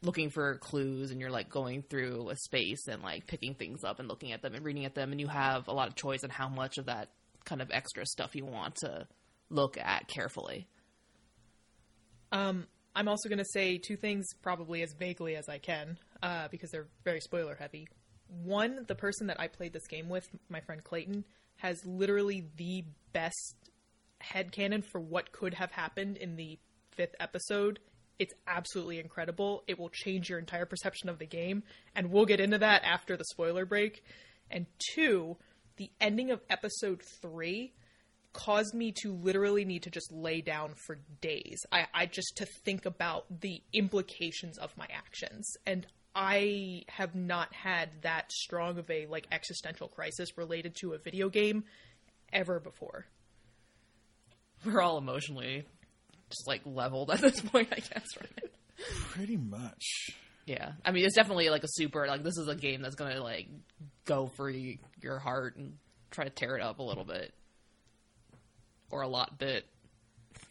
looking 0.03 0.29
for 0.29 0.57
clues 0.57 1.11
and 1.11 1.19
you're 1.19 1.29
like 1.29 1.49
going 1.49 1.83
through 1.83 2.29
a 2.29 2.35
space 2.35 2.87
and 2.87 3.03
like 3.03 3.27
picking 3.27 3.53
things 3.53 3.83
up 3.83 3.99
and 3.99 4.07
looking 4.07 4.31
at 4.31 4.41
them 4.41 4.55
and 4.55 4.65
reading 4.65 4.85
at 4.85 4.95
them 4.95 5.11
and 5.11 5.21
you 5.21 5.27
have 5.27 5.67
a 5.67 5.73
lot 5.73 5.87
of 5.87 5.95
choice 5.95 6.23
on 6.23 6.29
how 6.29 6.49
much 6.49 6.77
of 6.77 6.87
that 6.87 7.09
kind 7.45 7.61
of 7.61 7.69
extra 7.71 8.05
stuff 8.05 8.35
you 8.35 8.45
want 8.45 8.75
to 8.75 9.07
look 9.49 9.77
at 9.77 10.07
carefully. 10.07 10.67
Um, 12.31 12.67
I'm 12.95 13.07
also 13.07 13.29
going 13.29 13.39
to 13.39 13.45
say 13.45 13.77
two 13.77 13.95
things 13.95 14.27
probably 14.41 14.81
as 14.81 14.93
vaguely 14.93 15.35
as 15.35 15.47
I 15.47 15.59
can 15.59 15.97
uh, 16.23 16.47
because 16.49 16.71
they're 16.71 16.87
very 17.03 17.19
spoiler 17.19 17.55
heavy. 17.55 17.87
One, 18.43 18.85
the 18.87 18.95
person 18.95 19.27
that 19.27 19.39
I 19.39 19.47
played 19.47 19.73
this 19.73 19.87
game 19.87 20.09
with, 20.09 20.27
my 20.49 20.61
friend 20.61 20.83
Clayton, 20.83 21.25
has 21.61 21.85
literally 21.85 22.47
the 22.57 22.83
best 23.13 23.55
headcanon 24.21 24.83
for 24.83 24.99
what 24.99 25.31
could 25.31 25.53
have 25.53 25.71
happened 25.71 26.17
in 26.17 26.35
the 26.35 26.57
fifth 26.91 27.15
episode. 27.19 27.79
It's 28.17 28.33
absolutely 28.47 28.99
incredible. 28.99 29.63
It 29.67 29.79
will 29.79 29.89
change 29.89 30.29
your 30.29 30.39
entire 30.39 30.65
perception 30.65 31.09
of 31.09 31.19
the 31.19 31.25
game, 31.25 31.63
and 31.95 32.11
we'll 32.11 32.25
get 32.25 32.39
into 32.39 32.57
that 32.57 32.83
after 32.83 33.15
the 33.15 33.25
spoiler 33.25 33.65
break. 33.65 34.03
And 34.49 34.65
two, 34.93 35.37
the 35.77 35.91
ending 35.99 36.31
of 36.31 36.41
episode 36.49 37.01
three 37.21 37.73
caused 38.33 38.73
me 38.73 38.93
to 39.03 39.13
literally 39.13 39.65
need 39.65 39.83
to 39.83 39.89
just 39.89 40.11
lay 40.11 40.41
down 40.41 40.73
for 40.85 40.99
days. 41.19 41.65
I, 41.71 41.87
I 41.93 42.05
just 42.05 42.37
to 42.37 42.45
think 42.65 42.85
about 42.85 43.25
the 43.41 43.61
implications 43.73 44.57
of 44.57 44.75
my 44.77 44.87
actions. 44.91 45.47
And 45.65 45.85
I 46.15 46.83
have 46.89 47.15
not 47.15 47.53
had 47.53 47.89
that 48.01 48.31
strong 48.31 48.77
of 48.77 48.89
a 48.89 49.05
like 49.07 49.27
existential 49.31 49.87
crisis 49.87 50.37
related 50.37 50.75
to 50.81 50.93
a 50.93 50.97
video 50.97 51.29
game 51.29 51.63
ever 52.33 52.59
before. 52.59 53.05
We're 54.65 54.81
all 54.81 54.97
emotionally 54.97 55.65
just 56.29 56.47
like 56.47 56.61
leveled 56.65 57.11
at 57.11 57.19
this 57.21 57.39
point, 57.41 57.69
I 57.71 57.75
guess, 57.79 58.05
right? 58.19 58.51
Pretty 59.09 59.37
much. 59.37 60.11
Yeah, 60.45 60.73
I 60.83 60.91
mean, 60.91 61.05
it's 61.05 61.15
definitely 61.15 61.49
like 61.49 61.63
a 61.63 61.67
super 61.69 62.07
like 62.07 62.23
this 62.23 62.37
is 62.37 62.47
a 62.47 62.55
game 62.55 62.81
that's 62.81 62.95
gonna 62.95 63.21
like 63.21 63.47
go 64.05 64.27
for 64.35 64.51
y- 64.51 64.79
your 65.01 65.19
heart 65.19 65.55
and 65.55 65.77
try 66.09 66.23
to 66.25 66.29
tear 66.29 66.57
it 66.57 66.61
up 66.61 66.79
a 66.79 66.83
little 66.83 67.05
bit, 67.05 67.33
or 68.89 69.01
a 69.01 69.07
lot 69.07 69.37
bit, 69.37 69.65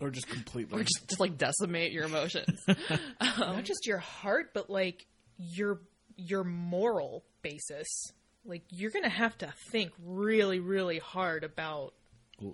Or 0.00 0.10
just 0.10 0.28
completely. 0.28 0.80
or 0.80 0.82
just 0.84 1.08
just 1.08 1.20
like 1.20 1.36
decimate 1.38 1.92
your 1.92 2.04
emotions. 2.04 2.60
Not 3.20 3.64
just 3.64 3.86
your 3.86 3.98
heart, 3.98 4.50
but 4.54 4.70
like 4.70 5.04
your 5.40 5.80
your 6.16 6.44
moral 6.44 7.24
basis. 7.42 7.88
Like 8.44 8.62
you're 8.70 8.90
gonna 8.90 9.08
have 9.08 9.36
to 9.38 9.52
think 9.70 9.92
really, 10.04 10.60
really 10.60 10.98
hard 10.98 11.44
about 11.44 11.94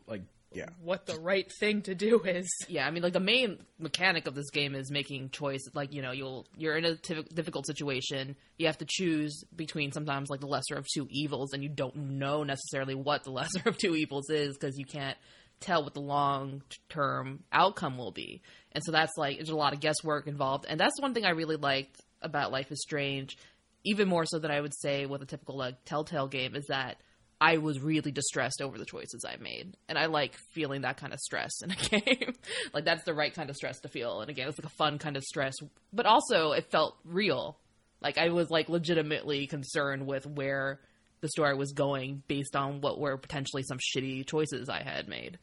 like, 0.06 0.22
yeah. 0.52 0.66
what 0.82 1.06
the 1.06 1.18
right 1.20 1.50
thing 1.60 1.82
to 1.82 1.94
do 1.94 2.20
is. 2.24 2.48
yeah, 2.68 2.86
I 2.86 2.90
mean, 2.90 3.02
like 3.02 3.12
the 3.12 3.20
main 3.20 3.58
mechanic 3.78 4.26
of 4.26 4.34
this 4.34 4.50
game 4.50 4.74
is 4.74 4.90
making 4.90 5.30
choice. 5.30 5.60
Like 5.74 5.92
you 5.92 6.02
know, 6.02 6.12
you'll 6.12 6.46
you're 6.56 6.76
in 6.76 6.84
a 6.84 6.96
difficult 7.34 7.66
situation. 7.66 8.36
You 8.58 8.66
have 8.66 8.78
to 8.78 8.86
choose 8.88 9.44
between 9.54 9.92
sometimes 9.92 10.28
like 10.28 10.40
the 10.40 10.46
lesser 10.46 10.76
of 10.76 10.86
two 10.92 11.06
evils, 11.10 11.52
and 11.52 11.62
you 11.62 11.68
don't 11.68 11.96
know 11.96 12.42
necessarily 12.42 12.94
what 12.94 13.24
the 13.24 13.30
lesser 13.32 13.62
of 13.66 13.78
two 13.78 13.94
evils 13.94 14.30
is 14.30 14.56
because 14.56 14.78
you 14.78 14.86
can't 14.86 15.16
tell 15.60 15.82
what 15.82 15.94
the 15.94 16.00
long 16.00 16.62
term 16.88 17.42
outcome 17.52 17.96
will 17.96 18.12
be. 18.12 18.42
And 18.72 18.84
so 18.84 18.92
that's 18.92 19.12
like 19.16 19.36
there's 19.36 19.48
a 19.50 19.56
lot 19.56 19.72
of 19.72 19.80
guesswork 19.80 20.26
involved, 20.26 20.66
and 20.68 20.78
that's 20.78 21.00
one 21.00 21.14
thing 21.14 21.24
I 21.24 21.30
really 21.30 21.56
liked 21.56 22.00
about 22.22 22.52
Life 22.52 22.70
is 22.72 22.82
Strange, 22.82 23.36
even 23.84 24.08
more 24.08 24.24
so 24.24 24.38
than 24.38 24.50
I 24.50 24.60
would 24.60 24.74
say 24.74 25.06
with 25.06 25.22
a 25.22 25.26
typical 25.26 25.56
like 25.56 25.84
Telltale 25.84 26.28
game, 26.28 26.56
is 26.56 26.66
that 26.66 26.96
I 27.40 27.58
was 27.58 27.80
really 27.80 28.12
distressed 28.12 28.62
over 28.62 28.78
the 28.78 28.86
choices 28.86 29.24
I 29.26 29.36
made. 29.36 29.76
And 29.88 29.98
I 29.98 30.06
like 30.06 30.36
feeling 30.54 30.82
that 30.82 30.96
kind 30.96 31.12
of 31.12 31.20
stress 31.20 31.62
in 31.62 31.70
a 31.70 31.74
game. 32.00 32.34
like 32.72 32.84
that's 32.84 33.04
the 33.04 33.14
right 33.14 33.34
kind 33.34 33.50
of 33.50 33.56
stress 33.56 33.80
to 33.80 33.88
feel. 33.88 34.20
And 34.20 34.30
again, 34.30 34.48
it's 34.48 34.58
like 34.58 34.66
a 34.66 34.76
fun 34.76 34.98
kind 34.98 35.16
of 35.16 35.22
stress, 35.22 35.54
but 35.92 36.06
also 36.06 36.52
it 36.52 36.70
felt 36.70 36.96
real. 37.04 37.58
Like 38.00 38.18
I 38.18 38.30
was 38.30 38.50
like 38.50 38.68
legitimately 38.68 39.46
concerned 39.46 40.06
with 40.06 40.26
where 40.26 40.80
the 41.20 41.28
story 41.28 41.54
was 41.54 41.72
going 41.72 42.22
based 42.28 42.56
on 42.56 42.80
what 42.80 42.98
were 42.98 43.16
potentially 43.16 43.62
some 43.62 43.78
shitty 43.78 44.26
choices 44.26 44.68
I 44.68 44.82
had 44.82 45.08
made. 45.08 45.38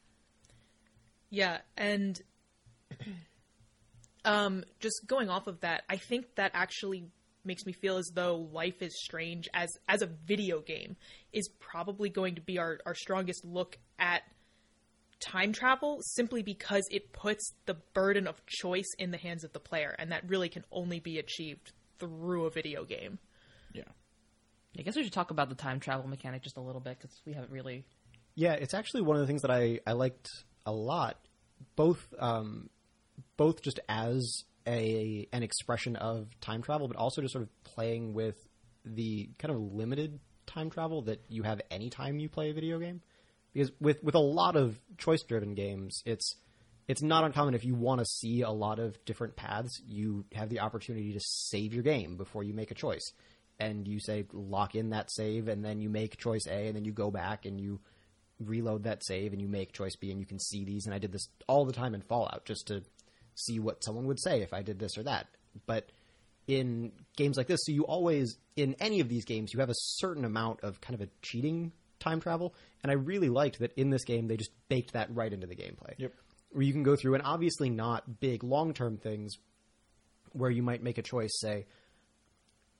Yeah, 1.30 1.58
and 1.76 2.20
um 4.24 4.64
just 4.80 5.06
going 5.06 5.28
off 5.28 5.46
of 5.46 5.60
that, 5.60 5.82
I 5.88 5.96
think 5.96 6.34
that 6.36 6.52
actually 6.54 7.08
makes 7.44 7.66
me 7.66 7.72
feel 7.72 7.96
as 7.98 8.10
though 8.14 8.36
Life 8.52 8.80
is 8.80 8.98
Strange 9.02 9.48
as 9.52 9.70
as 9.88 10.02
a 10.02 10.06
video 10.06 10.60
game 10.60 10.96
is 11.32 11.48
probably 11.60 12.08
going 12.08 12.36
to 12.36 12.40
be 12.40 12.58
our, 12.58 12.78
our 12.86 12.94
strongest 12.94 13.44
look 13.44 13.78
at 13.98 14.22
time 15.20 15.52
travel 15.52 15.98
simply 16.02 16.42
because 16.42 16.84
it 16.90 17.12
puts 17.12 17.52
the 17.66 17.74
burden 17.94 18.26
of 18.26 18.44
choice 18.46 18.90
in 18.98 19.10
the 19.10 19.18
hands 19.18 19.44
of 19.44 19.52
the 19.52 19.60
player 19.60 19.94
and 19.98 20.12
that 20.12 20.28
really 20.28 20.48
can 20.48 20.64
only 20.70 21.00
be 21.00 21.18
achieved 21.18 21.72
through 21.98 22.46
a 22.46 22.50
video 22.50 22.84
game. 22.84 23.18
Yeah. 23.72 23.84
I 24.78 24.82
guess 24.82 24.96
we 24.96 25.04
should 25.04 25.12
talk 25.12 25.30
about 25.30 25.48
the 25.48 25.54
time 25.54 25.80
travel 25.80 26.08
mechanic 26.08 26.42
just 26.42 26.56
a 26.56 26.60
little 26.60 26.80
bit 26.80 26.98
because 26.98 27.20
we 27.24 27.32
haven't 27.32 27.52
really. 27.52 27.84
Yeah, 28.34 28.54
it's 28.54 28.74
actually 28.74 29.02
one 29.02 29.16
of 29.16 29.20
the 29.20 29.26
things 29.26 29.42
that 29.42 29.50
I, 29.50 29.78
I 29.86 29.92
liked 29.92 30.28
a 30.66 30.72
lot, 30.72 31.16
both 31.76 32.12
um, 32.18 32.68
both 33.36 33.62
just 33.62 33.80
as 33.88 34.44
a 34.66 35.28
an 35.32 35.42
expression 35.42 35.96
of 35.96 36.28
time 36.40 36.62
travel, 36.62 36.88
but 36.88 36.96
also 36.96 37.20
just 37.20 37.32
sort 37.32 37.44
of 37.44 37.64
playing 37.64 38.14
with 38.14 38.36
the 38.84 39.30
kind 39.38 39.54
of 39.54 39.60
limited 39.60 40.20
time 40.46 40.70
travel 40.70 41.02
that 41.02 41.22
you 41.28 41.42
have 41.42 41.60
anytime 41.70 42.18
you 42.18 42.28
play 42.28 42.50
a 42.50 42.54
video 42.54 42.78
game. 42.78 43.00
Because 43.52 43.70
with 43.80 44.02
with 44.02 44.14
a 44.14 44.20
lot 44.20 44.56
of 44.56 44.80
choice 44.98 45.22
driven 45.22 45.54
games, 45.54 46.02
it's 46.04 46.36
it's 46.86 47.02
not 47.02 47.24
uncommon 47.24 47.54
if 47.54 47.64
you 47.64 47.74
want 47.74 48.00
to 48.00 48.04
see 48.04 48.42
a 48.42 48.50
lot 48.50 48.78
of 48.78 49.02
different 49.04 49.36
paths, 49.36 49.80
you 49.86 50.24
have 50.32 50.50
the 50.50 50.60
opportunity 50.60 51.12
to 51.12 51.20
save 51.20 51.72
your 51.72 51.82
game 51.82 52.16
before 52.16 52.44
you 52.44 52.52
make 52.52 52.70
a 52.70 52.74
choice. 52.74 53.12
And 53.58 53.86
you 53.86 54.00
say 54.00 54.26
lock 54.32 54.74
in 54.74 54.90
that 54.90 55.12
save 55.12 55.48
and 55.48 55.64
then 55.64 55.80
you 55.80 55.88
make 55.88 56.16
choice 56.16 56.46
A 56.46 56.66
and 56.66 56.76
then 56.76 56.84
you 56.84 56.92
go 56.92 57.10
back 57.10 57.46
and 57.46 57.60
you 57.60 57.80
reload 58.40 58.82
that 58.82 59.04
save 59.04 59.32
and 59.32 59.40
you 59.40 59.46
make 59.46 59.72
choice 59.72 59.94
B 59.94 60.10
and 60.10 60.18
you 60.18 60.26
can 60.26 60.40
see 60.40 60.64
these 60.64 60.86
and 60.86 60.94
I 60.94 60.98
did 60.98 61.12
this 61.12 61.28
all 61.46 61.64
the 61.64 61.72
time 61.72 61.94
in 61.94 62.02
Fallout 62.02 62.44
just 62.44 62.66
to 62.66 62.82
see 63.34 63.58
what 63.58 63.84
someone 63.84 64.06
would 64.06 64.20
say 64.20 64.42
if 64.42 64.52
I 64.52 64.62
did 64.62 64.78
this 64.78 64.96
or 64.96 65.02
that. 65.04 65.26
But 65.66 65.90
in 66.46 66.92
games 67.16 67.36
like 67.36 67.46
this, 67.46 67.60
so 67.64 67.72
you 67.72 67.84
always 67.84 68.36
in 68.56 68.74
any 68.80 69.00
of 69.00 69.08
these 69.08 69.24
games 69.24 69.52
you 69.52 69.60
have 69.60 69.70
a 69.70 69.74
certain 69.74 70.24
amount 70.24 70.60
of 70.62 70.80
kind 70.80 70.94
of 70.94 71.06
a 71.06 71.10
cheating 71.22 71.72
time 72.00 72.20
travel, 72.20 72.54
and 72.82 72.90
I 72.90 72.94
really 72.94 73.28
liked 73.28 73.58
that 73.60 73.72
in 73.76 73.90
this 73.90 74.04
game 74.04 74.28
they 74.28 74.36
just 74.36 74.50
baked 74.68 74.92
that 74.92 75.14
right 75.14 75.32
into 75.32 75.46
the 75.46 75.56
gameplay. 75.56 75.94
Yep. 75.98 76.12
Where 76.50 76.62
you 76.62 76.72
can 76.72 76.82
go 76.82 76.96
through 76.96 77.14
and 77.14 77.22
obviously 77.24 77.70
not 77.70 78.20
big 78.20 78.44
long 78.44 78.74
term 78.74 78.96
things 78.96 79.34
where 80.32 80.50
you 80.50 80.62
might 80.62 80.82
make 80.82 80.98
a 80.98 81.02
choice, 81.02 81.32
say 81.40 81.66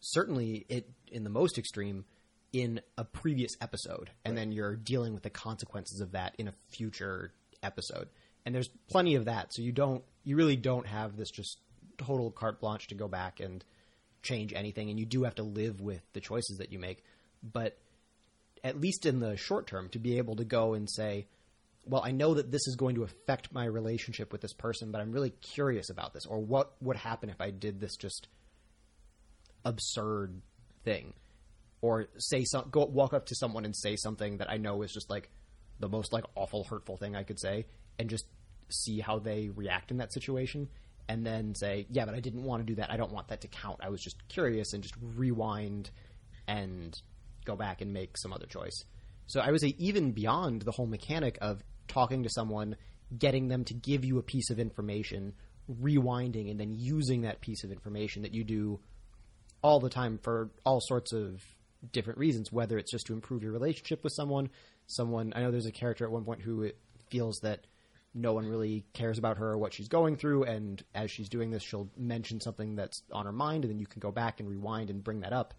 certainly 0.00 0.66
it 0.68 0.90
in 1.10 1.24
the 1.24 1.30
most 1.30 1.58
extreme 1.58 2.04
in 2.52 2.80
a 2.96 3.04
previous 3.04 3.50
episode, 3.60 4.10
and 4.24 4.38
then 4.38 4.52
you're 4.52 4.76
dealing 4.76 5.12
with 5.12 5.24
the 5.24 5.30
consequences 5.30 6.00
of 6.00 6.12
that 6.12 6.34
in 6.38 6.46
a 6.46 6.52
future 6.70 7.32
episode. 7.62 8.08
And 8.46 8.54
there's 8.54 8.68
plenty 8.88 9.16
of 9.16 9.24
that, 9.24 9.52
so 9.52 9.62
you 9.62 9.72
don't 9.72 10.04
you 10.24 10.36
really 10.36 10.56
don't 10.56 10.86
have 10.86 11.16
this 11.16 11.30
just 11.30 11.58
total 11.98 12.30
carte 12.30 12.60
blanche 12.60 12.88
to 12.88 12.94
go 12.94 13.08
back 13.08 13.40
and 13.40 13.64
change 14.22 14.52
anything, 14.52 14.90
and 14.90 14.98
you 14.98 15.06
do 15.06 15.24
have 15.24 15.34
to 15.36 15.42
live 15.42 15.80
with 15.80 16.00
the 16.12 16.20
choices 16.20 16.58
that 16.58 16.72
you 16.72 16.78
make. 16.78 17.04
But 17.42 17.78
at 18.64 18.80
least 18.80 19.04
in 19.04 19.20
the 19.20 19.36
short 19.36 19.66
term, 19.66 19.90
to 19.90 19.98
be 19.98 20.18
able 20.18 20.36
to 20.36 20.44
go 20.44 20.74
and 20.74 20.90
say, 20.90 21.26
well, 21.84 22.02
I 22.02 22.12
know 22.12 22.34
that 22.34 22.50
this 22.50 22.66
is 22.66 22.76
going 22.76 22.94
to 22.94 23.02
affect 23.02 23.52
my 23.52 23.66
relationship 23.66 24.32
with 24.32 24.40
this 24.40 24.54
person, 24.54 24.90
but 24.90 25.02
I'm 25.02 25.12
really 25.12 25.30
curious 25.30 25.90
about 25.90 26.14
this, 26.14 26.24
or 26.24 26.38
what 26.38 26.72
would 26.80 26.96
happen 26.96 27.28
if 27.28 27.40
I 27.40 27.50
did 27.50 27.78
this 27.78 27.96
just 27.96 28.26
absurd 29.66 30.40
thing, 30.84 31.12
or 31.82 32.06
say 32.16 32.44
some, 32.44 32.68
go 32.70 32.86
walk 32.86 33.12
up 33.12 33.26
to 33.26 33.34
someone 33.34 33.66
and 33.66 33.76
say 33.76 33.96
something 33.96 34.38
that 34.38 34.50
I 34.50 34.56
know 34.56 34.80
is 34.80 34.92
just 34.92 35.10
like 35.10 35.28
the 35.78 35.88
most 35.88 36.14
like 36.14 36.24
awful, 36.34 36.64
hurtful 36.64 36.96
thing 36.96 37.14
I 37.14 37.22
could 37.22 37.38
say, 37.38 37.66
and 37.98 38.08
just 38.08 38.24
see 38.82 39.00
how 39.00 39.18
they 39.18 39.50
react 39.54 39.90
in 39.90 39.98
that 39.98 40.12
situation, 40.12 40.68
and 41.08 41.24
then 41.24 41.54
say, 41.54 41.86
yeah, 41.90 42.04
but 42.04 42.14
I 42.14 42.20
didn't 42.20 42.44
want 42.44 42.66
to 42.66 42.72
do 42.72 42.76
that. 42.76 42.90
I 42.90 42.96
don't 42.96 43.12
want 43.12 43.28
that 43.28 43.42
to 43.42 43.48
count. 43.48 43.80
I 43.82 43.90
was 43.90 44.00
just 44.00 44.16
curious, 44.28 44.72
and 44.72 44.82
just 44.82 44.94
rewind 45.00 45.90
and 46.46 46.94
go 47.44 47.56
back 47.56 47.80
and 47.80 47.92
make 47.92 48.16
some 48.16 48.32
other 48.32 48.46
choice. 48.46 48.84
So 49.26 49.40
I 49.40 49.50
would 49.50 49.60
say 49.60 49.74
even 49.78 50.12
beyond 50.12 50.62
the 50.62 50.72
whole 50.72 50.86
mechanic 50.86 51.38
of 51.40 51.62
talking 51.88 52.22
to 52.22 52.30
someone, 52.30 52.76
getting 53.16 53.48
them 53.48 53.64
to 53.64 53.74
give 53.74 54.04
you 54.04 54.18
a 54.18 54.22
piece 54.22 54.50
of 54.50 54.58
information, 54.58 55.34
rewinding 55.70 56.50
and 56.50 56.60
then 56.60 56.74
using 56.74 57.22
that 57.22 57.40
piece 57.40 57.64
of 57.64 57.70
information 57.70 58.22
that 58.22 58.34
you 58.34 58.44
do 58.44 58.80
all 59.62 59.80
the 59.80 59.88
time 59.88 60.18
for 60.22 60.50
all 60.64 60.80
sorts 60.80 61.12
of 61.12 61.42
different 61.92 62.18
reasons, 62.18 62.52
whether 62.52 62.76
it's 62.78 62.90
just 62.90 63.06
to 63.06 63.12
improve 63.12 63.42
your 63.42 63.52
relationship 63.52 64.04
with 64.04 64.12
someone, 64.12 64.50
someone 64.86 65.32
I 65.34 65.40
know 65.40 65.50
there's 65.50 65.66
a 65.66 65.72
character 65.72 66.04
at 66.04 66.10
one 66.10 66.24
point 66.24 66.42
who 66.42 66.70
feels 67.10 67.38
that 67.42 67.66
no 68.14 68.32
one 68.32 68.46
really 68.46 68.84
cares 68.92 69.18
about 69.18 69.38
her 69.38 69.50
or 69.52 69.58
what 69.58 69.74
she's 69.74 69.88
going 69.88 70.16
through 70.16 70.44
and 70.44 70.82
as 70.94 71.10
she's 71.10 71.28
doing 71.28 71.50
this 71.50 71.62
she'll 71.62 71.90
mention 71.96 72.40
something 72.40 72.76
that's 72.76 73.02
on 73.12 73.26
her 73.26 73.32
mind 73.32 73.64
and 73.64 73.72
then 73.72 73.78
you 73.78 73.86
can 73.86 74.00
go 74.00 74.10
back 74.10 74.40
and 74.40 74.48
rewind 74.48 74.88
and 74.88 75.02
bring 75.02 75.20
that 75.20 75.32
up 75.32 75.54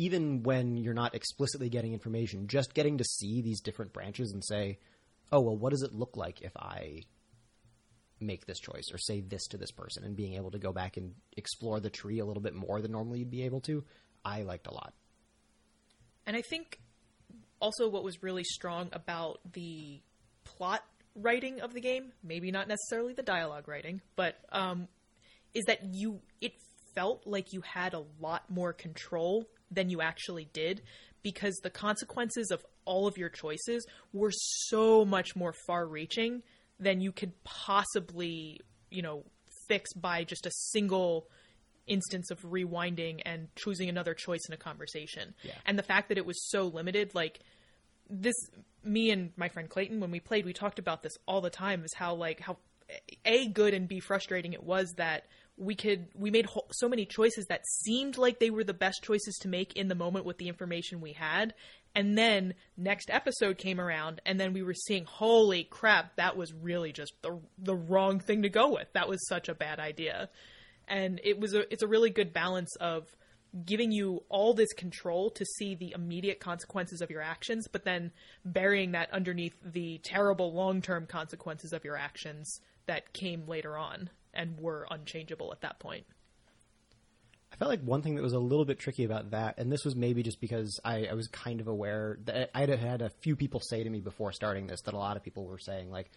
even 0.00 0.42
when 0.42 0.78
you're 0.78 0.94
not 0.94 1.14
explicitly 1.14 1.68
getting 1.68 1.92
information, 1.92 2.48
just 2.48 2.72
getting 2.72 2.96
to 2.96 3.04
see 3.04 3.42
these 3.42 3.60
different 3.60 3.92
branches 3.92 4.32
and 4.32 4.42
say, 4.42 4.78
oh, 5.30 5.40
well, 5.40 5.56
what 5.56 5.70
does 5.70 5.82
it 5.82 5.92
look 5.92 6.16
like 6.16 6.40
if 6.40 6.56
I 6.56 7.02
make 8.18 8.46
this 8.46 8.58
choice 8.58 8.84
or 8.92 8.98
say 8.98 9.20
this 9.20 9.46
to 9.48 9.58
this 9.58 9.70
person 9.70 10.04
and 10.04 10.16
being 10.16 10.34
able 10.34 10.50
to 10.52 10.58
go 10.58 10.72
back 10.72 10.96
and 10.96 11.14
explore 11.36 11.80
the 11.80 11.90
tree 11.90 12.18
a 12.18 12.24
little 12.24 12.42
bit 12.42 12.54
more 12.54 12.80
than 12.80 12.92
normally 12.92 13.18
you'd 13.20 13.30
be 13.30 13.44
able 13.44 13.60
to, 13.62 13.84
I 14.24 14.42
liked 14.42 14.66
a 14.66 14.72
lot. 14.72 14.94
And 16.26 16.34
I 16.34 16.40
think 16.40 16.80
also 17.60 17.86
what 17.88 18.02
was 18.02 18.22
really 18.22 18.44
strong 18.44 18.88
about 18.92 19.40
the 19.52 20.00
plot 20.60 20.84
writing 21.14 21.60
of 21.60 21.72
the 21.72 21.80
game, 21.80 22.12
maybe 22.22 22.50
not 22.50 22.68
necessarily 22.68 23.14
the 23.14 23.22
dialogue 23.22 23.66
writing, 23.66 24.00
but 24.14 24.36
um, 24.52 24.88
is 25.54 25.64
that 25.66 25.80
you 25.92 26.20
it 26.40 26.52
felt 26.94 27.26
like 27.26 27.52
you 27.52 27.62
had 27.62 27.94
a 27.94 28.02
lot 28.20 28.42
more 28.50 28.72
control 28.72 29.48
than 29.70 29.88
you 29.88 30.02
actually 30.02 30.48
did 30.52 30.82
because 31.22 31.54
the 31.62 31.70
consequences 31.70 32.50
of 32.50 32.64
all 32.84 33.06
of 33.06 33.16
your 33.16 33.28
choices 33.28 33.86
were 34.12 34.32
so 34.32 35.04
much 35.04 35.34
more 35.34 35.54
far 35.66 35.86
reaching 35.86 36.42
than 36.78 37.00
you 37.00 37.12
could 37.12 37.32
possibly, 37.44 38.60
you 38.90 39.02
know, 39.02 39.24
fix 39.68 39.92
by 39.94 40.24
just 40.24 40.46
a 40.46 40.50
single 40.50 41.28
instance 41.86 42.30
of 42.30 42.40
rewinding 42.42 43.20
and 43.24 43.48
choosing 43.56 43.88
another 43.88 44.14
choice 44.14 44.40
in 44.48 44.54
a 44.54 44.56
conversation. 44.56 45.34
Yeah. 45.42 45.52
And 45.64 45.78
the 45.78 45.82
fact 45.82 46.08
that 46.08 46.18
it 46.18 46.26
was 46.26 46.50
so 46.50 46.66
limited, 46.66 47.14
like 47.14 47.40
this 48.10 48.34
me 48.82 49.10
and 49.10 49.32
my 49.36 49.48
friend 49.48 49.68
Clayton 49.68 50.00
when 50.00 50.10
we 50.10 50.20
played, 50.20 50.44
we 50.44 50.52
talked 50.52 50.78
about 50.78 51.02
this 51.02 51.12
all 51.26 51.40
the 51.40 51.50
time 51.50 51.84
is 51.84 51.94
how 51.94 52.14
like 52.14 52.40
how 52.40 52.58
a 53.24 53.46
good 53.48 53.74
and 53.74 53.86
b 53.86 54.00
frustrating 54.00 54.52
it 54.52 54.64
was 54.64 54.92
that 54.96 55.24
we 55.56 55.74
could 55.74 56.08
we 56.14 56.30
made 56.30 56.46
ho- 56.46 56.66
so 56.72 56.88
many 56.88 57.04
choices 57.04 57.46
that 57.46 57.66
seemed 57.66 58.16
like 58.16 58.40
they 58.40 58.50
were 58.50 58.64
the 58.64 58.74
best 58.74 59.02
choices 59.02 59.36
to 59.42 59.48
make 59.48 59.74
in 59.74 59.88
the 59.88 59.94
moment 59.94 60.24
with 60.24 60.38
the 60.38 60.48
information 60.48 61.00
we 61.00 61.12
had. 61.12 61.54
And 61.94 62.16
then 62.16 62.54
next 62.76 63.10
episode 63.10 63.58
came 63.58 63.80
around 63.80 64.22
and 64.24 64.40
then 64.40 64.52
we 64.52 64.62
were 64.62 64.74
seeing 64.74 65.04
holy 65.04 65.64
crap 65.64 66.16
that 66.16 66.36
was 66.36 66.52
really 66.54 66.92
just 66.92 67.12
the 67.22 67.38
the 67.58 67.76
wrong 67.76 68.20
thing 68.20 68.42
to 68.42 68.48
go 68.48 68.72
with. 68.72 68.90
That 68.94 69.08
was 69.08 69.26
such 69.28 69.48
a 69.48 69.54
bad 69.54 69.78
idea. 69.78 70.30
And 70.88 71.20
it 71.22 71.38
was 71.38 71.54
a 71.54 71.70
it's 71.72 71.82
a 71.82 71.88
really 71.88 72.10
good 72.10 72.32
balance 72.32 72.74
of 72.76 73.04
giving 73.64 73.90
you 73.90 74.22
all 74.28 74.54
this 74.54 74.72
control 74.72 75.30
to 75.30 75.44
see 75.44 75.74
the 75.74 75.92
immediate 75.92 76.40
consequences 76.40 77.00
of 77.00 77.10
your 77.10 77.22
actions 77.22 77.66
but 77.70 77.84
then 77.84 78.12
burying 78.44 78.92
that 78.92 79.10
underneath 79.12 79.54
the 79.64 79.98
terrible 80.04 80.52
long-term 80.52 81.06
consequences 81.06 81.72
of 81.72 81.84
your 81.84 81.96
actions 81.96 82.60
that 82.86 83.12
came 83.12 83.46
later 83.46 83.76
on 83.76 84.10
and 84.34 84.58
were 84.58 84.86
unchangeable 84.90 85.52
at 85.52 85.60
that 85.60 85.78
point. 85.78 86.04
I 87.52 87.56
felt 87.56 87.68
like 87.68 87.82
one 87.82 88.02
thing 88.02 88.14
that 88.14 88.22
was 88.22 88.32
a 88.32 88.38
little 88.38 88.64
bit 88.64 88.78
tricky 88.78 89.04
about 89.04 89.30
that, 89.32 89.58
and 89.58 89.70
this 89.70 89.84
was 89.84 89.96
maybe 89.96 90.22
just 90.22 90.40
because 90.40 90.80
I, 90.84 91.06
I 91.06 91.14
was 91.14 91.28
kind 91.28 91.60
of 91.60 91.68
aware 91.68 92.18
that 92.24 92.50
I 92.54 92.60
had 92.60 92.70
had 92.70 93.02
a 93.02 93.10
few 93.20 93.36
people 93.36 93.60
say 93.60 93.82
to 93.82 93.90
me 93.90 94.00
before 94.00 94.32
starting 94.32 94.66
this 94.66 94.80
that 94.82 94.94
a 94.94 94.98
lot 94.98 95.16
of 95.16 95.22
people 95.22 95.46
were 95.46 95.58
saying 95.58 95.90
like, 95.90 96.10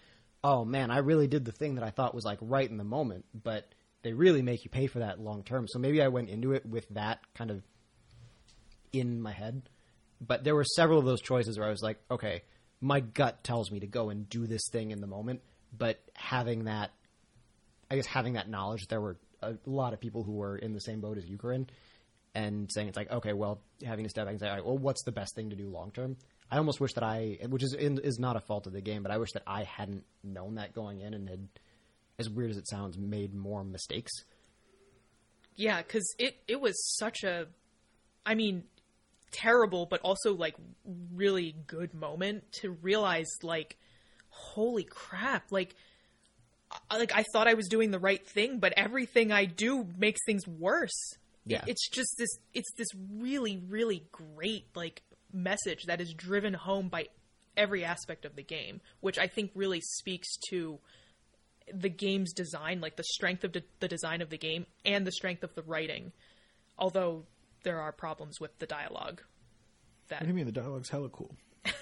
"Oh 0.43 0.63
man, 0.63 0.91
I 0.91 0.99
really 0.99 1.27
did 1.27 1.43
the 1.43 1.51
thing 1.51 1.75
that 1.75 1.83
I 1.83 1.89
thought 1.89 2.15
was 2.15 2.23
like 2.23 2.37
right 2.41 2.69
in 2.69 2.77
the 2.77 2.83
moment, 2.83 3.25
but 3.33 3.67
they 4.03 4.13
really 4.13 4.41
make 4.41 4.63
you 4.63 4.69
pay 4.69 4.87
for 4.87 4.99
that 4.99 5.19
long 5.19 5.43
term." 5.43 5.67
So 5.67 5.79
maybe 5.79 6.01
I 6.01 6.07
went 6.09 6.29
into 6.29 6.53
it 6.53 6.65
with 6.65 6.87
that 6.89 7.19
kind 7.33 7.51
of 7.51 7.63
in 8.91 9.21
my 9.21 9.31
head, 9.31 9.69
but 10.21 10.43
there 10.43 10.55
were 10.55 10.63
several 10.63 10.99
of 10.99 11.05
those 11.05 11.21
choices 11.21 11.57
where 11.57 11.67
I 11.67 11.71
was 11.71 11.81
like, 11.81 11.99
"Okay, 12.11 12.43
my 12.79 12.99
gut 12.99 13.43
tells 13.43 13.71
me 13.71 13.79
to 13.79 13.87
go 13.87 14.09
and 14.09 14.29
do 14.29 14.45
this 14.45 14.69
thing 14.71 14.91
in 14.91 15.01
the 15.01 15.07
moment," 15.07 15.41
but 15.75 15.99
having 16.15 16.65
that 16.65 16.91
I 17.89 17.95
guess 17.95 18.07
having 18.07 18.33
that 18.33 18.49
knowledge, 18.49 18.87
there 18.87 19.01
were 19.01 19.17
a 19.41 19.55
lot 19.65 19.93
of 19.93 19.99
people 19.99 20.23
who 20.23 20.31
were 20.31 20.57
in 20.57 20.73
the 20.73 20.79
same 20.79 20.99
boat 20.99 21.17
as 21.17 21.27
were 21.27 21.69
and 22.33 22.71
saying 22.71 22.87
it's 22.87 22.97
like, 22.97 23.11
okay, 23.11 23.33
well, 23.33 23.61
having 23.85 24.03
to 24.03 24.09
step 24.09 24.25
back 24.25 24.31
and 24.31 24.39
say, 24.39 24.47
all 24.47 24.55
right, 24.55 24.65
well, 24.65 24.77
what's 24.77 25.03
the 25.03 25.11
best 25.11 25.35
thing 25.35 25.51
to 25.51 25.55
do 25.55 25.67
long 25.69 25.91
term? 25.91 26.17
I 26.49 26.57
almost 26.57 26.79
wish 26.79 26.93
that 26.93 27.03
I, 27.03 27.37
which 27.47 27.63
is 27.63 27.73
in, 27.73 27.99
is 27.99 28.19
not 28.19 28.35
a 28.35 28.39
fault 28.39 28.67
of 28.67 28.73
the 28.73 28.81
game, 28.81 29.03
but 29.03 29.11
I 29.11 29.17
wish 29.17 29.31
that 29.33 29.43
I 29.45 29.63
hadn't 29.63 30.05
known 30.23 30.55
that 30.55 30.73
going 30.73 31.01
in 31.01 31.13
and 31.13 31.29
had, 31.29 31.47
as 32.19 32.29
weird 32.29 32.51
as 32.51 32.57
it 32.57 32.67
sounds, 32.67 32.97
made 32.97 33.33
more 33.33 33.63
mistakes. 33.63 34.11
Yeah, 35.55 35.81
because 35.81 36.15
it 36.17 36.37
it 36.47 36.59
was 36.59 36.73
such 36.97 37.23
a, 37.23 37.47
I 38.25 38.35
mean, 38.35 38.63
terrible, 39.31 39.85
but 39.85 40.01
also 40.01 40.33
like 40.33 40.55
really 41.13 41.55
good 41.67 41.93
moment 41.93 42.51
to 42.53 42.71
realize 42.71 43.29
like, 43.43 43.77
holy 44.29 44.83
crap, 44.83 45.51
like 45.51 45.75
like 46.91 47.11
I 47.15 47.23
thought 47.33 47.47
I 47.47 47.53
was 47.53 47.67
doing 47.67 47.91
the 47.91 47.99
right 47.99 48.25
thing, 48.25 48.59
but 48.59 48.73
everything 48.77 49.31
I 49.31 49.45
do 49.45 49.87
makes 49.97 50.21
things 50.25 50.47
worse. 50.47 51.13
Yeah. 51.45 51.63
It's 51.67 51.89
just 51.89 52.15
this 52.17 52.29
it's 52.53 52.71
this 52.77 52.87
really 53.17 53.61
really 53.69 54.05
great 54.11 54.65
like 54.75 55.01
message 55.31 55.83
that 55.87 55.99
is 55.99 56.13
driven 56.13 56.53
home 56.53 56.87
by 56.87 57.07
every 57.57 57.83
aspect 57.83 58.25
of 58.25 58.35
the 58.35 58.43
game, 58.43 58.81
which 59.01 59.19
I 59.19 59.27
think 59.27 59.51
really 59.53 59.81
speaks 59.81 60.27
to 60.49 60.79
the 61.71 61.89
game's 61.89 62.33
design, 62.33 62.81
like 62.81 62.95
the 62.95 63.03
strength 63.03 63.43
of 63.43 63.51
de- 63.51 63.63
the 63.79 63.87
design 63.87 64.21
of 64.21 64.29
the 64.29 64.37
game 64.37 64.65
and 64.85 65.05
the 65.05 65.11
strength 65.11 65.43
of 65.43 65.53
the 65.55 65.63
writing. 65.63 66.11
Although 66.77 67.23
there 67.63 67.79
are 67.79 67.91
problems 67.91 68.39
with 68.39 68.57
the 68.59 68.65
dialogue. 68.65 69.21
That 70.09 70.21
What 70.21 70.25
do 70.25 70.27
you 70.27 70.33
mean 70.33 70.45
the 70.45 70.51
dialogue's 70.51 70.89
hella 70.89 71.09
cool? 71.09 71.35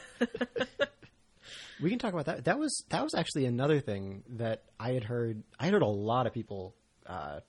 We 1.82 1.90
can 1.90 1.98
talk 1.98 2.14
about 2.14 2.26
that. 2.26 2.46
That 2.46 2.60
was 2.60 2.84
that 2.90 3.04
was 3.04 3.16
actually 3.16 3.46
another 3.46 3.80
thing 3.80 4.24
that 4.38 4.64
I 4.80 4.92
had 4.92 5.04
heard. 5.04 5.42
I 5.60 5.70
heard 5.70 5.82
a 5.82 5.88
lot 5.88 6.28
of 6.28 6.34
people 6.34 6.76
uh, 7.08 7.40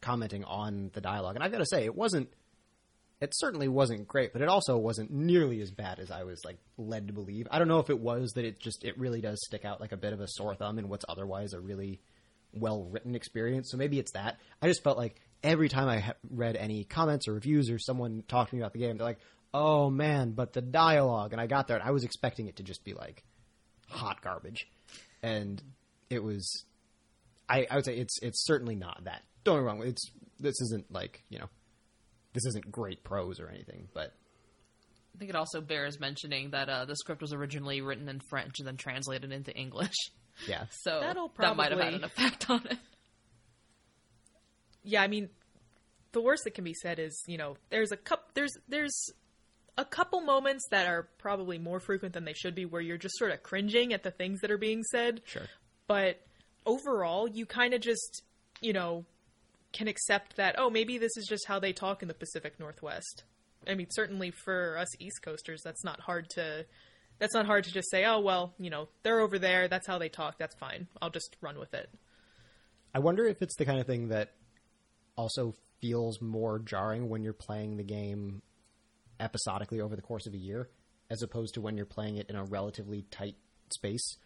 commenting 0.00 0.42
on 0.44 0.90
the 0.94 1.02
dialogue, 1.02 1.34
and 1.34 1.44
I've 1.44 1.52
got 1.52 1.58
to 1.58 1.66
say, 1.66 1.84
it 1.84 1.94
wasn't. 1.94 2.30
It 3.20 3.32
certainly 3.34 3.68
wasn't 3.68 4.06
great, 4.06 4.32
but 4.34 4.42
it 4.42 4.48
also 4.48 4.76
wasn't 4.76 5.10
nearly 5.10 5.62
as 5.62 5.70
bad 5.70 6.00
as 6.00 6.10
I 6.10 6.24
was 6.24 6.44
like 6.44 6.58
led 6.76 7.06
to 7.06 7.14
believe. 7.14 7.48
I 7.50 7.58
don't 7.58 7.68
know 7.68 7.78
if 7.78 7.88
it 7.88 7.98
was 7.98 8.32
that 8.32 8.44
it 8.44 8.60
just 8.60 8.84
it 8.84 8.98
really 8.98 9.22
does 9.22 9.42
stick 9.46 9.64
out 9.64 9.80
like 9.80 9.92
a 9.92 9.96
bit 9.96 10.12
of 10.12 10.20
a 10.20 10.28
sore 10.28 10.54
thumb 10.54 10.78
in 10.78 10.88
what's 10.88 11.04
otherwise 11.08 11.54
a 11.54 11.60
really 11.60 12.00
well 12.52 12.84
written 12.84 13.14
experience. 13.14 13.70
So 13.70 13.78
maybe 13.78 13.98
it's 13.98 14.12
that. 14.12 14.38
I 14.60 14.68
just 14.68 14.84
felt 14.84 14.98
like 14.98 15.16
every 15.42 15.68
time 15.68 15.88
I 15.88 16.14
read 16.30 16.56
any 16.56 16.84
comments 16.84 17.26
or 17.26 17.34
reviews 17.34 17.70
or 17.70 17.78
someone 17.78 18.22
talked 18.28 18.50
to 18.50 18.56
me 18.56 18.60
about 18.60 18.74
the 18.74 18.80
game, 18.80 18.98
they're 18.98 19.06
like, 19.06 19.20
"Oh 19.54 19.88
man, 19.88 20.32
but 20.32 20.52
the 20.52 20.62
dialogue." 20.62 21.32
And 21.32 21.40
I 21.40 21.46
got 21.46 21.68
there 21.68 21.78
and 21.78 21.88
I 21.88 21.92
was 21.92 22.04
expecting 22.04 22.48
it 22.48 22.56
to 22.56 22.62
just 22.62 22.84
be 22.84 22.92
like 22.92 23.24
hot 23.88 24.20
garbage, 24.20 24.68
and 25.22 25.62
it 26.10 26.22
was. 26.22 26.64
I, 27.48 27.66
I 27.70 27.76
would 27.76 27.84
say 27.84 27.96
it's 27.96 28.18
it's 28.22 28.44
certainly 28.44 28.74
not 28.74 29.04
that. 29.04 29.22
Don't 29.44 29.56
get 29.56 29.60
me 29.60 29.66
wrong. 29.66 29.82
It's 29.82 30.10
this 30.38 30.60
isn't 30.60 30.92
like 30.92 31.22
you 31.30 31.38
know, 31.38 31.48
this 32.36 32.46
isn't 32.46 32.70
great 32.70 33.02
prose 33.02 33.40
or 33.40 33.48
anything, 33.48 33.88
but 33.94 34.12
I 35.14 35.18
think 35.18 35.30
it 35.30 35.36
also 35.36 35.62
bears 35.62 35.98
mentioning 35.98 36.50
that 36.50 36.68
uh, 36.68 36.84
the 36.84 36.94
script 36.94 37.22
was 37.22 37.32
originally 37.32 37.80
written 37.80 38.08
in 38.08 38.20
French 38.28 38.58
and 38.58 38.68
then 38.68 38.76
translated 38.76 39.32
into 39.32 39.50
English. 39.56 39.94
yeah, 40.46 40.66
So 40.70 41.00
That'll 41.00 41.32
that 41.38 41.56
might 41.56 41.72
have 41.72 41.80
had 41.80 41.94
an 41.94 42.04
effect 42.04 42.50
on 42.50 42.66
it. 42.70 42.78
yeah, 44.84 45.02
I 45.02 45.08
mean, 45.08 45.30
the 46.12 46.20
worst 46.20 46.44
that 46.44 46.54
can 46.54 46.64
be 46.64 46.74
said 46.74 46.98
is, 46.98 47.22
you 47.26 47.38
know, 47.38 47.56
there's 47.70 47.92
a 47.92 47.96
cup, 47.96 48.30
there's 48.34 48.52
there's 48.68 49.10
a 49.78 49.84
couple 49.84 50.20
moments 50.20 50.66
that 50.70 50.86
are 50.86 51.08
probably 51.18 51.58
more 51.58 51.80
frequent 51.80 52.12
than 52.14 52.24
they 52.24 52.32
should 52.34 52.54
be, 52.54 52.64
where 52.66 52.82
you're 52.82 52.98
just 52.98 53.16
sort 53.16 53.32
of 53.32 53.42
cringing 53.42 53.92
at 53.92 54.02
the 54.02 54.10
things 54.10 54.40
that 54.40 54.50
are 54.50 54.58
being 54.58 54.82
said. 54.82 55.22
sure. 55.24 55.42
But 55.86 56.20
overall, 56.66 57.28
you 57.28 57.46
kind 57.46 57.72
of 57.74 57.80
just, 57.80 58.22
you 58.60 58.72
know, 58.72 59.04
can 59.72 59.88
accept 59.88 60.36
that. 60.36 60.56
Oh, 60.58 60.70
maybe 60.70 60.98
this 60.98 61.16
is 61.16 61.26
just 61.26 61.46
how 61.46 61.58
they 61.58 61.72
talk 61.72 62.02
in 62.02 62.08
the 62.08 62.14
Pacific 62.14 62.58
Northwest. 62.58 63.24
I 63.68 63.74
mean, 63.74 63.88
certainly 63.90 64.30
for 64.30 64.78
us 64.78 64.88
East 65.00 65.22
Coasters, 65.22 65.62
that's 65.62 65.84
not 65.84 66.00
hard 66.00 66.28
to. 66.30 66.66
That's 67.18 67.34
not 67.34 67.46
hard 67.46 67.64
to 67.64 67.72
just 67.72 67.90
say, 67.90 68.04
oh 68.04 68.20
well, 68.20 68.54
you 68.58 68.70
know, 68.70 68.88
they're 69.02 69.20
over 69.20 69.38
there. 69.38 69.68
That's 69.68 69.86
how 69.86 69.98
they 69.98 70.08
talk. 70.08 70.38
That's 70.38 70.54
fine. 70.54 70.86
I'll 71.00 71.10
just 71.10 71.36
run 71.40 71.58
with 71.58 71.72
it. 71.74 71.88
I 72.94 72.98
wonder 72.98 73.24
if 73.24 73.42
it's 73.42 73.56
the 73.56 73.64
kind 73.64 73.80
of 73.80 73.86
thing 73.86 74.08
that 74.08 74.32
also 75.16 75.54
feels 75.80 76.20
more 76.20 76.58
jarring 76.58 77.08
when 77.08 77.22
you're 77.22 77.32
playing 77.32 77.76
the 77.76 77.84
game 77.84 78.42
episodically 79.18 79.80
over 79.80 79.96
the 79.96 80.02
course 80.02 80.26
of 80.26 80.34
a 80.34 80.38
year, 80.38 80.68
as 81.10 81.22
opposed 81.22 81.54
to 81.54 81.60
when 81.60 81.76
you're 81.76 81.86
playing 81.86 82.16
it 82.16 82.28
in 82.28 82.36
a 82.36 82.44
relatively 82.44 83.02
tight 83.10 83.36
space. 83.70 84.16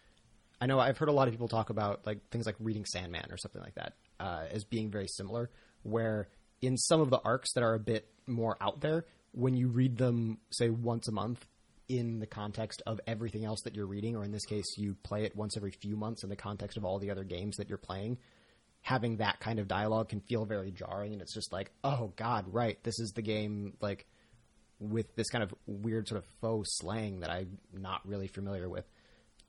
I 0.61 0.67
know 0.67 0.79
I've 0.79 0.99
heard 0.99 1.09
a 1.09 1.13
lot 1.13 1.29
of 1.29 1.33
people 1.33 1.49
talk 1.49 1.71
about 1.71 2.07
like 2.07 2.29
things 2.31 2.45
like 2.45 2.57
reading 2.59 2.85
Sandman 2.85 3.29
or 3.31 3.37
something 3.37 3.63
like 3.63 3.77
that 3.77 3.95
uh, 4.21 4.45
as 4.51 4.65
being 4.65 4.91
very 4.91 5.09
similar, 5.09 5.51
where 5.83 6.29
in 6.61 6.77
some 6.77 7.01
of 7.01 7.11
the 7.11 7.21
arcs 7.25 7.53
that 7.55 7.65
are 7.65 7.75
a 7.75 7.81
bit 7.81 8.07
more 8.27 8.57
out 8.61 8.81
there, 8.81 9.07
when 9.33 9.57
you 9.57 9.69
read 9.69 9.97
them, 9.97 10.39
say 10.51 10.69
once 10.69 11.09
a 11.09 11.13
month, 11.13 11.45
in 11.89 12.21
the 12.21 12.27
context 12.27 12.83
of 12.87 13.01
everything 13.07 13.45
else 13.45 13.63
that 13.63 13.75
you're 13.75 13.87
reading, 13.87 14.15
or 14.15 14.23
in 14.23 14.31
this 14.31 14.45
case, 14.45 14.77
you 14.77 14.95
play 15.03 15.25
it 15.25 15.35
once 15.35 15.57
every 15.57 15.73
few 15.73 15.97
months 15.97 16.23
in 16.23 16.29
the 16.29 16.37
context 16.37 16.77
of 16.77 16.85
all 16.85 17.01
the 17.01 17.11
other 17.11 17.25
games 17.25 17.57
that 17.57 17.69
you're 17.69 17.79
playing, 17.79 18.17
having 18.83 19.17
that 19.17 19.41
kind 19.41 19.59
of 19.59 19.67
dialogue 19.67 20.09
can 20.09 20.21
feel 20.21 20.45
very 20.45 20.71
jarring. 20.71 21.13
And 21.13 21.21
it's 21.21 21.35
just 21.35 21.53
like, 21.53 21.73
oh, 21.83 22.13
God, 22.15 22.45
right. 22.53 22.81
This 22.85 23.01
is 23.01 23.11
the 23.11 23.23
game, 23.23 23.77
like, 23.81 24.07
with 24.79 25.15
this 25.17 25.29
kind 25.31 25.43
of 25.43 25.53
weird 25.67 26.07
sort 26.07 26.23
of 26.23 26.31
faux 26.41 26.79
slang 26.79 27.21
that 27.21 27.31
I'm 27.31 27.59
not 27.73 28.07
really 28.07 28.29
familiar 28.29 28.69
with. 28.69 28.85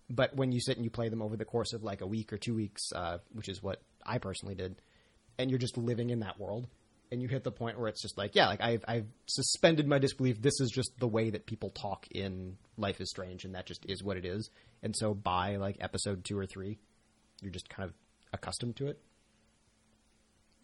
But 0.09 0.35
when 0.35 0.51
you 0.51 0.59
sit 0.59 0.75
and 0.75 0.83
you 0.83 0.89
play 0.89 1.09
them 1.09 1.21
over 1.21 1.37
the 1.37 1.45
course 1.45 1.73
of 1.73 1.83
like 1.83 2.01
a 2.01 2.07
week 2.07 2.33
or 2.33 2.37
two 2.37 2.53
weeks, 2.53 2.91
uh, 2.93 3.19
which 3.31 3.47
is 3.47 3.63
what 3.63 3.81
I 4.05 4.17
personally 4.17 4.55
did, 4.55 4.75
and 5.37 5.49
you're 5.49 5.59
just 5.59 5.77
living 5.77 6.09
in 6.09 6.19
that 6.19 6.39
world, 6.39 6.67
and 7.11 7.21
you 7.21 7.27
hit 7.27 7.43
the 7.43 7.51
point 7.51 7.79
where 7.79 7.89
it's 7.89 8.01
just 8.01 8.17
like, 8.17 8.35
yeah, 8.35 8.47
like 8.47 8.61
I've 8.61 8.83
I've 8.87 9.07
suspended 9.27 9.87
my 9.87 9.99
disbelief. 9.99 10.41
This 10.41 10.59
is 10.59 10.71
just 10.71 10.91
the 10.99 11.07
way 11.07 11.29
that 11.29 11.45
people 11.45 11.69
talk 11.69 12.07
in 12.11 12.57
Life 12.77 13.01
is 13.01 13.09
Strange, 13.09 13.43
and 13.43 13.55
that 13.55 13.65
just 13.65 13.85
is 13.85 14.03
what 14.03 14.17
it 14.17 14.25
is. 14.25 14.49
And 14.81 14.95
so 14.95 15.13
by 15.13 15.57
like 15.57 15.77
episode 15.79 16.23
two 16.23 16.37
or 16.37 16.45
three, 16.45 16.79
you're 17.41 17.51
just 17.51 17.69
kind 17.69 17.87
of 17.87 17.93
accustomed 18.33 18.77
to 18.77 18.87
it. 18.87 18.99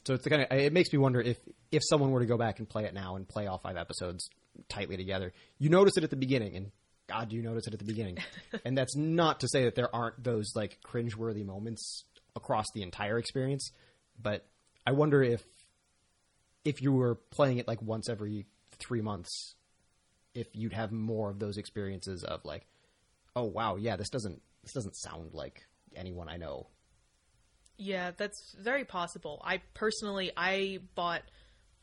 So 0.05 0.13
it's 0.13 0.23
the 0.23 0.29
kind 0.29 0.43
of 0.43 0.57
it 0.57 0.71
makes 0.71 0.91
me 0.93 0.99
wonder 0.99 1.19
if 1.19 1.37
if 1.71 1.83
someone 1.85 2.11
were 2.11 2.21
to 2.21 2.25
go 2.25 2.37
back 2.37 2.59
and 2.59 2.69
play 2.69 2.85
it 2.85 2.93
now 2.93 3.17
and 3.17 3.27
play 3.27 3.47
all 3.47 3.57
five 3.57 3.75
episodes 3.75 4.29
tightly 4.69 4.95
together, 4.95 5.33
you 5.59 5.69
notice 5.69 5.97
it 5.97 6.03
at 6.05 6.09
the 6.09 6.15
beginning, 6.15 6.55
and 6.55 6.71
God, 7.07 7.29
do 7.29 7.35
you 7.35 7.41
notice 7.41 7.67
it 7.67 7.73
at 7.73 7.79
the 7.79 7.85
beginning? 7.85 8.17
and 8.65 8.77
that's 8.77 8.95
not 8.95 9.41
to 9.41 9.49
say 9.49 9.65
that 9.65 9.75
there 9.75 9.93
aren't 9.93 10.23
those 10.23 10.53
like 10.55 10.79
cringeworthy 10.85 11.45
moments 11.45 12.05
across 12.37 12.65
the 12.73 12.83
entire 12.83 13.17
experience, 13.17 13.71
but 14.21 14.47
I 14.85 14.91
wonder 14.91 15.21
if 15.21 15.43
if 16.63 16.81
you 16.81 16.93
were 16.93 17.15
playing 17.31 17.57
it 17.57 17.67
like 17.67 17.81
once 17.81 18.09
every 18.09 18.45
three 18.79 19.01
months, 19.01 19.55
if 20.33 20.47
you'd 20.53 20.73
have 20.73 20.91
more 20.91 21.29
of 21.29 21.39
those 21.39 21.57
experiences 21.57 22.23
of 22.23 22.45
like, 22.45 22.65
oh 23.35 23.43
wow, 23.43 23.75
yeah, 23.75 23.97
this 23.97 24.09
doesn't 24.09 24.41
this 24.63 24.73
doesn't 24.73 24.95
sound 24.95 25.33
like 25.33 25.65
anyone 25.95 26.29
I 26.29 26.37
know. 26.37 26.67
Yeah, 27.77 28.11
that's 28.15 28.55
very 28.59 28.85
possible. 28.85 29.41
I 29.43 29.61
personally, 29.73 30.31
I 30.35 30.79
bought 30.95 31.21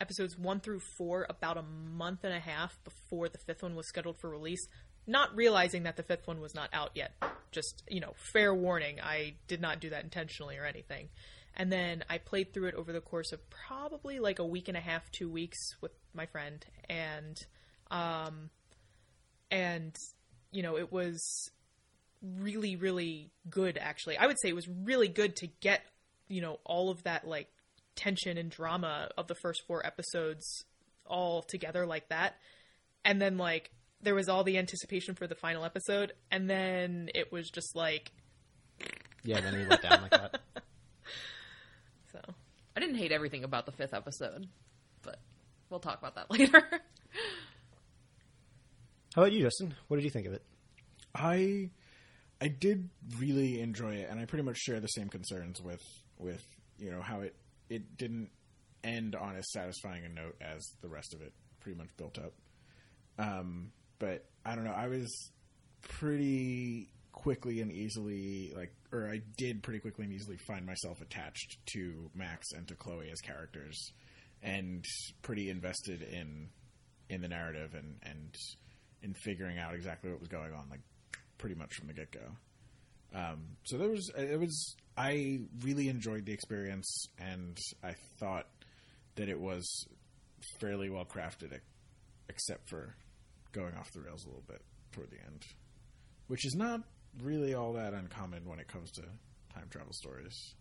episodes 0.01 0.37
one 0.37 0.61
through 0.61 0.81
four 0.99 1.27
about 1.29 1.57
a 1.57 1.63
month 1.63 2.25
and 2.25 2.35
a 2.35 2.41
half 2.41 2.77
before 2.83 3.29
the 3.29 3.39
fifth 3.47 3.63
one 3.63 3.77
was 3.77 3.87
scheduled 3.89 4.19
for 4.21 4.29
release, 4.29 4.67
not 5.07 5.35
realizing 5.35 5.85
that 5.85 5.97
the 5.97 6.03
fifth 6.03 6.27
one 6.27 6.41
was 6.41 6.55
not 6.55 6.71
out 6.73 6.91
yet. 6.95 7.13
Just, 7.53 7.83
you 7.89 8.01
know, 8.01 8.13
fair 8.33 8.55
warning, 8.55 9.01
I 9.03 9.35
did 9.47 9.61
not 9.61 9.81
do 9.81 9.91
that 9.91 10.05
intentionally 10.05 10.57
or 10.57 10.65
anything. 10.65 11.09
And 11.57 11.71
then 11.71 12.05
I 12.11 12.19
played 12.19 12.53
through 12.53 12.69
it 12.69 12.75
over 12.75 12.93
the 12.93 13.01
course 13.01 13.33
of 13.33 13.41
probably 13.51 14.19
like 14.19 14.39
a 14.39 14.47
week 14.47 14.69
and 14.69 14.77
a 14.77 14.81
half, 14.81 15.11
two 15.13 15.31
weeks 15.31 15.59
with 15.81 15.93
my 16.13 16.27
friend, 16.27 16.65
and, 16.89 17.39
um, 17.91 18.51
and, 19.51 19.95
you 20.51 20.63
know, 20.63 20.77
it 20.77 20.91
was 20.91 21.51
really 22.23 22.75
really 22.77 23.31
good 23.51 23.77
actually 23.79 24.17
i 24.17 24.27
would 24.27 24.41
say 24.41 24.49
it 24.49 24.55
was 24.55 24.67
really 24.69 25.09
good 25.09 25.37
to 25.37 25.47
get 25.61 25.83
you 26.29 26.41
know 26.41 26.59
all 26.65 26.91
of 26.91 27.03
that 27.03 27.27
like 27.27 27.49
tension 27.97 28.39
and 28.39 28.51
drama 28.51 29.09
of 29.19 29.27
the 29.27 29.35
first 29.35 29.63
four 29.67 29.85
episodes 29.85 30.65
all 31.07 31.43
together 31.43 31.85
like 31.85 32.09
that 32.09 32.37
and 33.05 33.21
then 33.21 33.37
like 33.37 33.71
there 34.05 34.15
was 34.15 34.29
all 34.29 34.45
the 34.45 34.59
anticipation 34.59 35.15
for 35.15 35.27
the 35.27 35.35
final 35.35 35.65
episode 35.65 36.13
and 36.31 36.49
then 36.49 37.09
it 37.15 37.33
was 37.33 37.51
just 37.51 37.75
like 37.75 38.13
Yeah, 39.25 39.41
then 39.41 39.55
we 39.57 39.65
let 39.65 39.83
down 39.83 40.03
like 40.03 40.11
that. 40.11 40.41
so 42.13 42.21
I 42.77 42.81
didn't 42.81 42.97
hate 42.97 43.13
everything 43.13 43.45
about 43.45 43.67
the 43.67 43.73
fifth 43.73 43.95
episode, 43.95 44.47
but 45.03 45.19
we'll 45.71 45.81
talk 45.81 45.99
about 45.99 46.15
that 46.17 46.31
later. 46.39 46.63
How 49.15 49.23
about 49.23 49.33
you, 49.33 49.43
Justin? 49.43 49.75
What 49.89 49.97
did 49.97 50.05
you 50.05 50.11
think 50.11 50.27
of 50.27 50.33
it? 50.33 50.43
I 51.15 51.71
I 52.41 52.49
did 52.49 52.91
really 53.19 53.61
enjoy 53.61 53.95
it, 53.95 54.09
and 54.11 54.19
I 54.19 54.25
pretty 54.25 54.43
much 54.43 54.59
share 54.59 54.81
the 54.81 54.89
same 54.89 55.09
concerns 55.09 55.63
with 55.63 55.83
with 56.19 56.45
you 56.79 56.91
know 56.91 57.01
how 57.01 57.21
it 57.21 57.35
it 57.71 57.97
didn't 57.97 58.31
end 58.83 59.15
on 59.15 59.37
as 59.37 59.45
satisfying 59.53 60.05
a 60.05 60.09
note 60.09 60.37
as 60.41 60.63
the 60.83 60.89
rest 60.89 61.15
of 61.15 61.23
it 61.23 61.33
pretty 61.61 61.79
much 61.79 61.89
built 61.97 62.19
up. 62.19 62.33
Um, 63.19 63.71
but 63.99 64.25
I 64.45 64.55
don't 64.55 64.65
know. 64.65 64.73
I 64.73 64.89
was 64.89 65.31
pretty 65.83 66.89
quickly 67.13 67.61
and 67.61 67.73
easily 67.73 68.53
like, 68.57 68.73
or 68.93 69.09
I 69.09 69.21
did 69.37 69.63
pretty 69.63 69.81
quickly 69.81 70.05
and 70.05 70.13
easily 70.13 70.37
find 70.37 70.67
myself 70.67 71.01
attached 71.01 71.59
to 71.73 72.11
Max 72.15 72.53
and 72.53 72.67
to 72.69 72.75
Chloe 72.75 73.11
as 73.11 73.21
characters, 73.21 73.93
and 74.43 74.85
pretty 75.23 75.51
invested 75.51 76.03
in 76.03 76.49
in 77.09 77.21
the 77.21 77.29
narrative 77.29 77.75
and 77.75 77.97
and 78.03 78.35
in 79.03 79.15
figuring 79.15 79.59
out 79.59 79.75
exactly 79.75 80.11
what 80.11 80.21
was 80.21 80.29
going 80.29 80.53
on, 80.53 80.69
like 80.71 80.81
pretty 81.39 81.55
much 81.55 81.75
from 81.75 81.89
the 81.89 81.95
get 81.95 82.11
go. 82.11 82.21
Um, 83.15 83.57
so 83.65 83.79
there 83.79 83.89
was 83.89 84.11
it 84.17 84.39
was 84.39 84.77
I 84.97 85.41
really 85.63 85.89
enjoyed 85.89 86.27
the 86.27 86.33
experience, 86.33 87.07
and 87.19 87.57
I 87.83 87.95
thought 88.19 88.47
that 89.17 89.29
it 89.29 89.39
was 89.39 89.87
fairly 90.61 90.91
well 90.91 91.05
crafted, 91.05 91.59
except 92.29 92.69
for 92.69 92.97
going 93.55 93.75
off 93.77 93.91
the 93.93 94.01
rails 94.01 94.25
a 94.25 94.29
little 94.29 94.45
bit 94.47 94.61
toward 94.93 95.11
the 95.11 95.17
end, 95.25 95.43
which 96.29 96.45
is 96.45 96.55
not 96.55 96.81
really 97.23 97.55
all 97.55 97.73
that 97.75 97.95
uncommon 97.95 98.45
when 98.47 98.59
it 98.59 98.69
comes 98.69 98.91
to 98.93 99.03
time 99.55 99.69
travel 99.71 99.93
stories, 99.93 100.55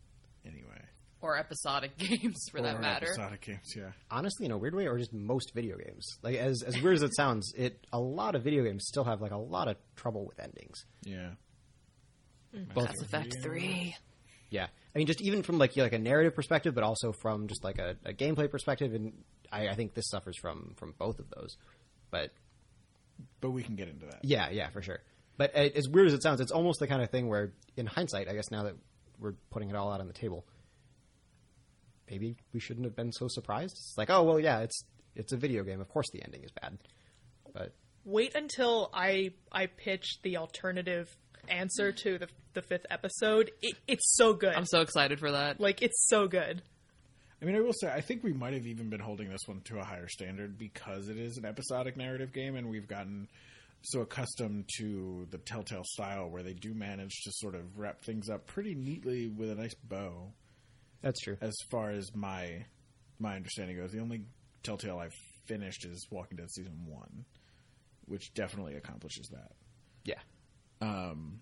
anyway. 0.45 0.81
or 1.21 1.37
episodic 1.37 1.97
games, 1.97 2.45
for 2.51 2.61
that 2.61 2.79
matter. 2.79 3.07
episodic 3.07 3.41
games, 3.41 3.73
yeah. 3.75 3.91
Honestly, 4.11 4.45
in 4.45 4.51
a 4.51 4.57
weird 4.57 4.75
way, 4.75 4.87
or 4.87 4.97
just 4.97 5.13
most 5.13 5.51
video 5.53 5.75
games. 5.77 6.05
Like 6.21 6.35
as 6.35 6.61
as 6.63 6.79
weird 6.81 6.95
as 6.95 7.01
it 7.03 7.15
sounds, 7.15 7.51
it 7.57 7.85
a 7.91 7.99
lot 7.99 8.35
of 8.35 8.43
video 8.43 8.63
games 8.63 8.85
still 8.87 9.03
have 9.03 9.21
like 9.21 9.31
a 9.31 9.37
lot 9.37 9.67
of 9.67 9.77
trouble 9.95 10.25
with 10.25 10.39
endings. 10.39 10.85
Yeah. 11.03 11.31
Hmm. 12.55 12.63
Both 12.73 12.85
Mass 12.85 13.01
Effect 13.01 13.35
Three. 13.41 13.95
Yeah, 14.51 14.67
I 14.93 14.97
mean, 14.99 15.07
just 15.07 15.21
even 15.23 15.41
from 15.41 15.57
like 15.57 15.75
like 15.75 15.93
a 15.93 15.97
narrative 15.99 16.35
perspective, 16.35 16.75
but 16.75 16.83
also 16.83 17.11
from 17.11 17.47
just 17.47 17.63
like 17.63 17.79
a, 17.79 17.95
a 18.05 18.13
gameplay 18.13 18.49
perspective, 18.51 18.93
and 18.93 19.13
I, 19.51 19.69
I 19.69 19.73
think 19.73 19.95
this 19.95 20.07
suffers 20.09 20.37
from 20.37 20.75
from 20.77 20.93
both 20.99 21.17
of 21.17 21.25
those. 21.35 21.57
But 22.11 22.29
But 23.41 23.51
we 23.51 23.63
can 23.63 23.75
get 23.75 23.89
into 23.89 24.05
that. 24.05 24.19
yeah, 24.23 24.49
yeah, 24.49 24.69
for 24.69 24.81
sure. 24.81 24.99
But 25.37 25.55
uh, 25.55 25.69
as 25.75 25.89
weird 25.89 26.07
as 26.07 26.13
it 26.13 26.23
sounds, 26.23 26.39
it's 26.39 26.51
almost 26.51 26.79
the 26.79 26.87
kind 26.87 27.01
of 27.01 27.09
thing 27.09 27.27
where, 27.27 27.53
in 27.75 27.85
hindsight, 27.85 28.29
I 28.29 28.33
guess 28.33 28.51
now 28.51 28.63
that 28.63 28.75
we're 29.19 29.33
putting 29.49 29.69
it 29.69 29.75
all 29.75 29.91
out 29.91 29.99
on 29.99 30.07
the 30.07 30.13
table, 30.13 30.45
maybe 32.09 32.37
we 32.53 32.59
shouldn't 32.59 32.85
have 32.85 32.95
been 32.95 33.11
so 33.11 33.27
surprised. 33.27 33.73
It's 33.73 33.95
like, 33.97 34.09
oh 34.09 34.23
well, 34.23 34.39
yeah, 34.39 34.59
it's 34.59 34.83
it's 35.15 35.33
a 35.33 35.37
video 35.37 35.63
game. 35.63 35.81
Of 35.81 35.89
course, 35.89 36.09
the 36.11 36.23
ending 36.23 36.43
is 36.43 36.51
bad. 36.51 36.77
But 37.53 37.73
Wait 38.05 38.35
until 38.35 38.89
I 38.93 39.31
I 39.51 39.67
pitch 39.67 40.19
the 40.23 40.37
alternative 40.37 41.15
answer 41.47 41.91
to 41.91 42.17
the 42.17 42.27
the 42.53 42.61
fifth 42.61 42.85
episode. 42.89 43.51
It, 43.61 43.75
it's 43.87 44.15
so 44.15 44.33
good. 44.33 44.53
I'm 44.53 44.65
so 44.65 44.81
excited 44.81 45.19
for 45.19 45.31
that. 45.31 45.59
like 45.59 45.81
it's 45.81 46.07
so 46.07 46.27
good. 46.27 46.61
I 47.43 47.45
mean, 47.45 47.57
I 47.57 47.59
will 47.59 47.73
say, 47.73 47.91
I 47.91 47.99
think 47.99 48.23
we 48.23 48.31
might 48.31 48.53
have 48.53 48.65
even 48.65 48.89
been 48.89 49.01
holding 49.01 49.29
this 49.29 49.41
one 49.47 49.59
to 49.65 49.77
a 49.77 49.83
higher 49.83 50.07
standard 50.07 50.57
because 50.57 51.09
it 51.09 51.17
is 51.17 51.35
an 51.35 51.43
episodic 51.43 51.97
narrative 51.97 52.31
game, 52.31 52.55
and 52.55 52.69
we've 52.69 52.87
gotten 52.87 53.27
so 53.81 53.99
accustomed 53.99 54.69
to 54.77 55.27
the 55.29 55.37
Telltale 55.39 55.83
style 55.83 56.29
where 56.29 56.41
they 56.41 56.53
do 56.53 56.73
manage 56.73 57.11
to 57.25 57.31
sort 57.33 57.55
of 57.55 57.77
wrap 57.77 58.01
things 58.05 58.29
up 58.29 58.47
pretty 58.47 58.75
neatly 58.75 59.27
with 59.27 59.49
a 59.49 59.55
nice 59.55 59.73
bow. 59.83 60.31
that's 61.01 61.19
true. 61.19 61.35
As 61.41 61.53
far 61.69 61.89
as 61.89 62.15
my 62.15 62.63
my 63.19 63.35
understanding 63.35 63.75
goes, 63.75 63.91
the 63.91 63.99
only 63.99 64.21
Telltale 64.63 64.99
I've 64.99 65.15
finished 65.45 65.83
is 65.83 66.07
Walking 66.09 66.37
Dead 66.37 66.49
season 66.49 66.85
one, 66.87 67.25
which 68.05 68.33
definitely 68.33 68.75
accomplishes 68.75 69.27
that. 69.33 69.51
Yeah. 70.05 70.21
Um, 70.79 71.41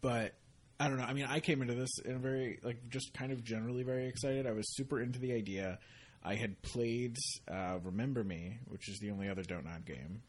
but 0.00 0.32
I 0.80 0.88
don't 0.88 0.98
know. 0.98 1.04
I 1.04 1.12
mean, 1.12 1.26
I 1.28 1.40
came 1.40 1.60
into 1.60 1.74
this 1.74 1.98
in 2.04 2.14
a 2.14 2.18
very 2.18 2.60
like 2.62 2.88
just 2.88 3.12
kind 3.12 3.32
of 3.32 3.42
generally 3.42 3.82
very 3.82 4.06
excited. 4.06 4.46
I 4.46 4.52
was 4.52 4.74
super 4.76 5.00
into 5.00 5.18
the 5.18 5.32
idea. 5.32 5.78
I 6.22 6.34
had 6.34 6.60
played 6.62 7.16
uh, 7.50 7.78
Remember 7.82 8.22
Me, 8.22 8.58
which 8.66 8.88
is 8.88 8.98
the 9.00 9.10
only 9.10 9.28
other 9.28 9.42
Dontnod 9.42 9.84
game, 9.84 10.22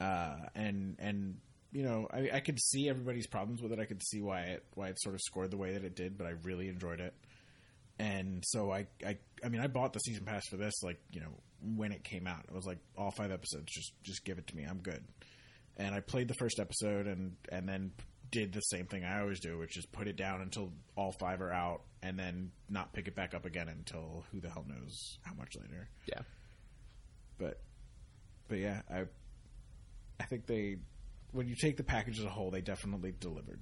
uh, 0.00 0.36
and 0.54 0.96
and 0.98 1.38
you 1.70 1.84
know 1.84 2.06
I, 2.12 2.30
I 2.34 2.40
could 2.40 2.60
see 2.60 2.88
everybody's 2.88 3.26
problems 3.26 3.62
with 3.62 3.72
it. 3.72 3.78
I 3.78 3.86
could 3.86 4.02
see 4.04 4.20
why 4.20 4.42
it 4.42 4.64
why 4.74 4.88
it 4.88 5.00
sort 5.00 5.14
of 5.14 5.22
scored 5.22 5.50
the 5.50 5.56
way 5.56 5.72
that 5.72 5.84
it 5.84 5.96
did, 5.96 6.18
but 6.18 6.26
I 6.26 6.34
really 6.42 6.68
enjoyed 6.68 7.00
it. 7.00 7.14
And 7.98 8.42
so 8.46 8.70
I, 8.70 8.86
I 9.06 9.18
I 9.42 9.48
mean 9.48 9.62
I 9.62 9.68
bought 9.68 9.94
the 9.94 10.00
season 10.00 10.24
pass 10.26 10.46
for 10.48 10.58
this 10.58 10.82
like 10.82 11.00
you 11.10 11.20
know 11.20 11.32
when 11.76 11.92
it 11.92 12.04
came 12.04 12.26
out. 12.26 12.44
It 12.46 12.54
was 12.54 12.66
like 12.66 12.78
all 12.96 13.10
five 13.10 13.30
episodes. 13.30 13.72
Just 13.72 13.92
just 14.02 14.24
give 14.24 14.38
it 14.38 14.48
to 14.48 14.56
me. 14.56 14.64
I'm 14.64 14.78
good 14.80 15.02
and 15.76 15.94
I 15.94 16.00
played 16.00 16.28
the 16.28 16.34
first 16.34 16.60
episode 16.60 17.06
and 17.06 17.36
and 17.50 17.68
then 17.68 17.92
did 18.32 18.52
the 18.52 18.60
same 18.60 18.86
thing 18.86 19.04
I 19.04 19.20
always 19.20 19.38
do, 19.38 19.58
which 19.58 19.76
is 19.76 19.86
put 19.86 20.08
it 20.08 20.16
down 20.16 20.40
until 20.40 20.72
all 20.96 21.12
five 21.12 21.40
are 21.40 21.52
out, 21.52 21.82
and 22.02 22.18
then 22.18 22.50
not 22.68 22.92
pick 22.92 23.06
it 23.06 23.14
back 23.14 23.34
up 23.34 23.44
again 23.44 23.68
until 23.68 24.24
who 24.32 24.40
the 24.40 24.48
hell 24.50 24.64
knows 24.66 25.18
how 25.22 25.34
much 25.34 25.54
later. 25.54 25.88
Yeah. 26.06 26.22
But 27.38 27.60
but 28.48 28.58
yeah, 28.58 28.82
I 28.90 29.04
I 30.18 30.24
think 30.24 30.46
they 30.46 30.78
when 31.32 31.46
you 31.48 31.54
take 31.54 31.76
the 31.76 31.84
package 31.84 32.18
as 32.18 32.24
a 32.24 32.28
whole, 32.30 32.50
they 32.50 32.60
definitely 32.60 33.12
delivered. 33.18 33.60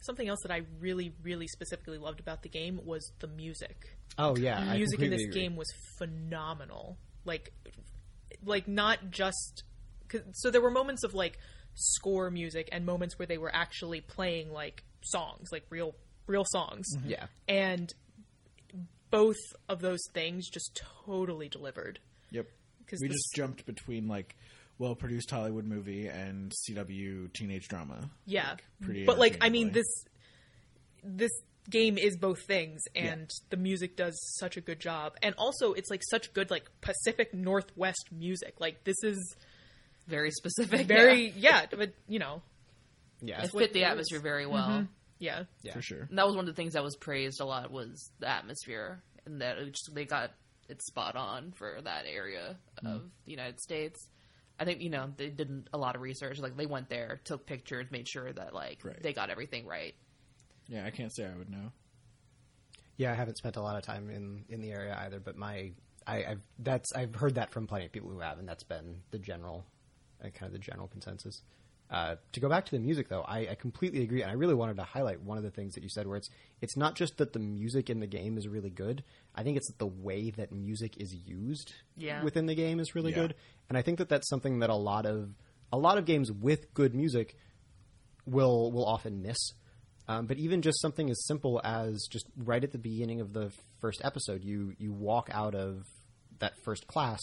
Something 0.00 0.28
else 0.28 0.38
that 0.44 0.52
I 0.52 0.62
really, 0.80 1.12
really 1.22 1.48
specifically 1.48 1.98
loved 1.98 2.20
about 2.20 2.42
the 2.42 2.48
game 2.48 2.80
was 2.84 3.10
the 3.20 3.26
music. 3.26 3.96
Oh 4.16 4.36
yeah. 4.36 4.64
The 4.64 4.70
I 4.70 4.76
music 4.76 5.00
in 5.00 5.10
this 5.10 5.22
agree. 5.24 5.40
game 5.42 5.56
was 5.56 5.66
phenomenal. 5.98 6.98
Like, 7.24 7.52
like 8.44 8.68
not 8.68 9.10
just 9.10 9.64
'cause- 10.08 10.22
so 10.34 10.50
there 10.50 10.60
were 10.60 10.70
moments 10.70 11.02
of 11.04 11.14
like 11.14 11.38
score 11.78 12.30
music 12.30 12.68
and 12.72 12.84
moments 12.84 13.18
where 13.18 13.26
they 13.26 13.38
were 13.38 13.54
actually 13.54 14.00
playing 14.00 14.52
like 14.52 14.82
songs, 15.02 15.48
like 15.52 15.64
real, 15.70 15.94
real 16.26 16.44
songs, 16.44 16.86
mm-hmm. 16.96 17.10
Yeah. 17.10 17.26
and 17.46 17.92
both 19.10 19.36
of 19.68 19.80
those 19.80 20.00
things 20.12 20.48
just 20.48 20.80
totally 21.06 21.48
delivered. 21.48 21.98
Yep. 22.30 22.46
Because 22.80 23.00
we 23.00 23.08
this- 23.08 23.16
just 23.16 23.34
jumped 23.34 23.66
between 23.66 24.08
like 24.08 24.36
well 24.78 24.94
produced 24.94 25.30
Hollywood 25.30 25.64
movie 25.64 26.06
and 26.06 26.52
CW 26.52 27.32
teenage 27.32 27.68
drama. 27.68 28.10
Yeah, 28.26 28.56
pretty 28.80 29.04
but 29.04 29.18
like 29.18 29.38
I 29.40 29.48
mean 29.48 29.72
this 29.72 29.86
this 31.02 31.32
game 31.68 31.98
is 31.98 32.16
both 32.16 32.38
things, 32.46 32.82
and 32.94 33.30
the 33.50 33.56
music 33.56 33.96
does 33.96 34.18
such 34.38 34.56
a 34.56 34.60
good 34.60 34.80
job, 34.80 35.16
and 35.22 35.34
also 35.36 35.72
it's 35.72 35.90
like 35.90 36.02
such 36.08 36.32
good 36.32 36.50
like 36.50 36.70
Pacific 36.80 37.34
Northwest 37.34 38.08
music. 38.12 38.54
Like 38.60 38.84
this 38.84 38.96
is 39.02 39.36
Very 40.08 40.30
specific. 40.30 40.86
very 40.86 41.30
yeah. 41.36 41.60
yeah, 41.70 41.76
but 41.76 41.92
you 42.08 42.18
know 42.18 42.42
Yeah. 43.20 43.42
It 43.42 43.50
fit 43.50 43.72
the 43.72 43.84
atmosphere 43.84 44.20
very 44.20 44.46
well. 44.46 44.68
Mm-hmm. 44.68 44.84
yeah. 45.18 45.44
Yeah. 45.62 45.72
For 45.74 45.82
sure. 45.82 46.06
And 46.08 46.18
that 46.18 46.26
was 46.26 46.34
one 46.34 46.48
of 46.48 46.54
the 46.54 46.60
things 46.60 46.72
that 46.72 46.82
was 46.82 46.96
praised 46.96 47.40
a 47.40 47.44
lot 47.44 47.70
was 47.70 48.10
the 48.18 48.28
atmosphere 48.28 49.02
and 49.26 49.40
that 49.42 49.58
it 49.58 49.66
just, 49.72 49.94
they 49.94 50.04
got 50.04 50.30
it 50.68 50.82
spot 50.82 51.16
on 51.16 51.52
for 51.56 51.80
that 51.82 52.04
area 52.06 52.56
mm-hmm. 52.82 52.96
of 52.96 53.02
the 53.24 53.30
United 53.30 53.60
States. 53.60 54.06
I 54.60 54.64
think 54.64 54.80
you 54.82 54.90
know 54.90 55.12
they 55.16 55.28
did 55.28 55.68
a 55.72 55.78
lot 55.78 55.94
of 55.94 56.02
research. 56.02 56.38
Like 56.40 56.56
they 56.56 56.66
went 56.66 56.88
there, 56.88 57.20
took 57.24 57.46
pictures, 57.46 57.86
made 57.90 58.08
sure 58.08 58.32
that 58.32 58.52
like 58.54 58.80
Right. 58.84 59.00
they 59.02 59.12
got 59.12 59.30
everything 59.30 59.66
right. 59.66 59.94
Yeah, 60.66 60.84
I 60.84 60.90
can't 60.90 61.14
say 61.14 61.24
I 61.24 61.36
would 61.36 61.48
know. 61.50 61.70
Yeah, 62.96 63.12
I 63.12 63.14
haven't 63.14 63.38
spent 63.38 63.56
a 63.56 63.62
lot 63.62 63.76
of 63.76 63.82
time 63.84 64.10
in, 64.10 64.44
in 64.48 64.60
the 64.60 64.72
area 64.72 64.96
either, 65.04 65.20
but 65.20 65.36
my 65.36 65.72
I, 66.06 66.24
I've 66.24 66.40
that's 66.58 66.92
I've 66.94 67.14
heard 67.14 67.36
that 67.36 67.52
from 67.52 67.66
plenty 67.66 67.86
of 67.86 67.92
people 67.92 68.10
who 68.10 68.18
have, 68.20 68.38
and 68.38 68.48
that's 68.48 68.64
been 68.64 69.02
the 69.10 69.18
general 69.18 69.64
uh, 70.24 70.28
kind 70.30 70.46
of 70.46 70.52
the 70.52 70.58
general 70.58 70.88
consensus. 70.88 71.42
Uh, 71.90 72.16
to 72.32 72.40
go 72.40 72.50
back 72.50 72.66
to 72.66 72.72
the 72.72 72.78
music, 72.78 73.08
though, 73.08 73.22
I, 73.22 73.48
I 73.50 73.54
completely 73.54 74.02
agree, 74.02 74.20
and 74.20 74.30
I 74.30 74.34
really 74.34 74.52
wanted 74.54 74.76
to 74.76 74.82
highlight 74.82 75.22
one 75.22 75.38
of 75.38 75.42
the 75.44 75.50
things 75.50 75.72
that 75.72 75.82
you 75.82 75.88
said, 75.88 76.06
where 76.06 76.18
it's 76.18 76.28
it's 76.60 76.76
not 76.76 76.96
just 76.96 77.16
that 77.16 77.32
the 77.32 77.38
music 77.38 77.88
in 77.88 77.98
the 78.00 78.06
game 78.06 78.36
is 78.36 78.46
really 78.46 78.68
good. 78.68 79.02
I 79.34 79.42
think 79.42 79.56
it's 79.56 79.68
that 79.68 79.78
the 79.78 79.86
way 79.86 80.28
that 80.32 80.52
music 80.52 80.98
is 80.98 81.14
used 81.14 81.72
Yeah. 81.96 82.22
within 82.22 82.44
the 82.44 82.54
game 82.54 82.78
is 82.78 82.94
really 82.94 83.12
Yeah. 83.12 83.22
good, 83.22 83.34
and 83.70 83.78
I 83.78 83.82
think 83.82 83.98
that 83.98 84.10
that's 84.10 84.28
something 84.28 84.58
that 84.58 84.68
a 84.68 84.74
lot 84.74 85.06
of 85.06 85.30
a 85.72 85.78
lot 85.78 85.96
of 85.96 86.04
games 86.04 86.30
with 86.30 86.74
good 86.74 86.94
music 86.94 87.36
will 88.26 88.70
will 88.72 88.84
often 88.84 89.22
miss. 89.22 89.38
Um, 90.08 90.26
but 90.26 90.38
even 90.38 90.62
just 90.62 90.80
something 90.80 91.10
as 91.10 91.22
simple 91.26 91.60
as 91.64 92.06
just 92.10 92.26
right 92.36 92.62
at 92.64 92.72
the 92.72 92.78
beginning 92.78 93.20
of 93.20 93.32
the 93.32 93.50
first 93.80 94.00
episode, 94.04 94.44
you 94.44 94.74
you 94.78 94.92
walk 94.92 95.28
out 95.32 95.54
of 95.54 95.84
that 96.38 96.52
first 96.64 96.86
class, 96.86 97.20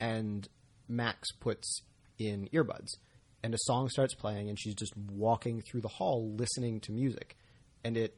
and 0.00 0.48
Max 0.88 1.30
puts 1.40 1.82
in 2.28 2.48
earbuds, 2.52 2.96
and 3.42 3.54
a 3.54 3.58
song 3.58 3.88
starts 3.88 4.14
playing, 4.14 4.48
and 4.48 4.58
she's 4.58 4.74
just 4.74 4.96
walking 4.96 5.62
through 5.62 5.80
the 5.80 5.88
hall 5.88 6.34
listening 6.36 6.80
to 6.80 6.92
music, 6.92 7.36
and 7.84 7.96
it 7.96 8.16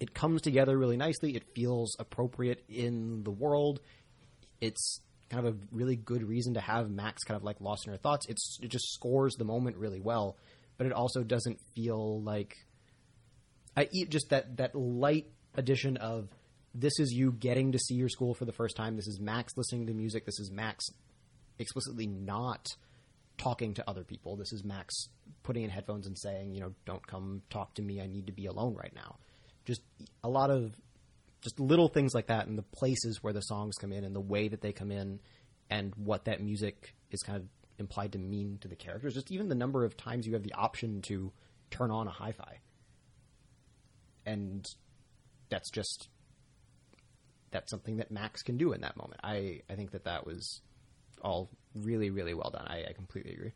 it 0.00 0.14
comes 0.14 0.42
together 0.42 0.76
really 0.76 0.96
nicely. 0.96 1.34
It 1.36 1.54
feels 1.54 1.96
appropriate 1.98 2.64
in 2.68 3.22
the 3.22 3.30
world. 3.30 3.80
It's 4.60 5.00
kind 5.30 5.46
of 5.46 5.54
a 5.54 5.58
really 5.72 5.96
good 5.96 6.22
reason 6.22 6.54
to 6.54 6.60
have 6.60 6.90
Max 6.90 7.22
kind 7.24 7.36
of 7.36 7.44
like 7.44 7.60
lost 7.60 7.86
in 7.86 7.92
her 7.92 7.98
thoughts. 7.98 8.26
It's 8.28 8.58
it 8.62 8.68
just 8.68 8.92
scores 8.92 9.34
the 9.34 9.44
moment 9.44 9.76
really 9.76 10.00
well, 10.00 10.36
but 10.76 10.86
it 10.86 10.92
also 10.92 11.22
doesn't 11.22 11.58
feel 11.74 12.20
like 12.22 12.54
I 13.76 13.88
eat 13.92 14.10
just 14.10 14.30
that 14.30 14.56
that 14.58 14.74
light 14.74 15.26
addition 15.54 15.96
of 15.96 16.28
this 16.74 16.98
is 16.98 17.12
you 17.12 17.32
getting 17.32 17.72
to 17.72 17.78
see 17.78 17.94
your 17.94 18.08
school 18.08 18.34
for 18.34 18.44
the 18.44 18.52
first 18.52 18.76
time. 18.76 18.96
This 18.96 19.06
is 19.06 19.20
Max 19.20 19.56
listening 19.56 19.86
to 19.86 19.94
music. 19.94 20.26
This 20.26 20.40
is 20.40 20.50
Max 20.50 20.84
explicitly 21.58 22.06
not 22.06 22.76
talking 23.36 23.74
to 23.74 23.88
other 23.88 24.04
people. 24.04 24.36
This 24.36 24.52
is 24.52 24.64
Max 24.64 25.08
putting 25.42 25.64
in 25.64 25.70
headphones 25.70 26.06
and 26.06 26.18
saying, 26.18 26.54
you 26.54 26.60
know, 26.60 26.72
don't 26.84 27.06
come 27.06 27.42
talk 27.50 27.74
to 27.74 27.82
me. 27.82 28.00
I 28.00 28.06
need 28.06 28.26
to 28.26 28.32
be 28.32 28.46
alone 28.46 28.74
right 28.74 28.94
now. 28.94 29.16
Just 29.64 29.82
a 30.22 30.28
lot 30.28 30.50
of 30.50 30.74
just 31.40 31.60
little 31.60 31.88
things 31.88 32.14
like 32.14 32.28
that 32.28 32.46
and 32.46 32.56
the 32.56 32.62
places 32.62 33.22
where 33.22 33.32
the 33.32 33.42
songs 33.42 33.76
come 33.76 33.92
in 33.92 34.04
and 34.04 34.14
the 34.14 34.20
way 34.20 34.48
that 34.48 34.60
they 34.60 34.72
come 34.72 34.90
in 34.90 35.20
and 35.68 35.94
what 35.96 36.24
that 36.24 36.42
music 36.42 36.94
is 37.10 37.22
kind 37.22 37.36
of 37.38 37.44
implied 37.78 38.12
to 38.12 38.18
mean 38.18 38.58
to 38.60 38.68
the 38.68 38.76
characters. 38.76 39.14
Just 39.14 39.30
even 39.30 39.48
the 39.48 39.54
number 39.54 39.84
of 39.84 39.96
times 39.96 40.26
you 40.26 40.34
have 40.34 40.42
the 40.42 40.54
option 40.54 41.02
to 41.02 41.32
turn 41.70 41.90
on 41.90 42.06
a 42.06 42.10
hi-fi. 42.10 42.60
And 44.24 44.66
that's 45.50 45.70
just 45.70 46.08
that's 47.50 47.70
something 47.70 47.98
that 47.98 48.10
Max 48.10 48.42
can 48.42 48.56
do 48.56 48.72
in 48.72 48.80
that 48.80 48.96
moment. 48.96 49.20
I, 49.22 49.60
I 49.70 49.74
think 49.74 49.92
that 49.92 50.04
that 50.04 50.26
was 50.26 50.60
all 51.24 51.50
really 51.74 52.10
really 52.10 52.34
well 52.34 52.50
done. 52.50 52.66
I, 52.68 52.84
I 52.88 52.92
completely 52.92 53.32
agree. 53.32 53.52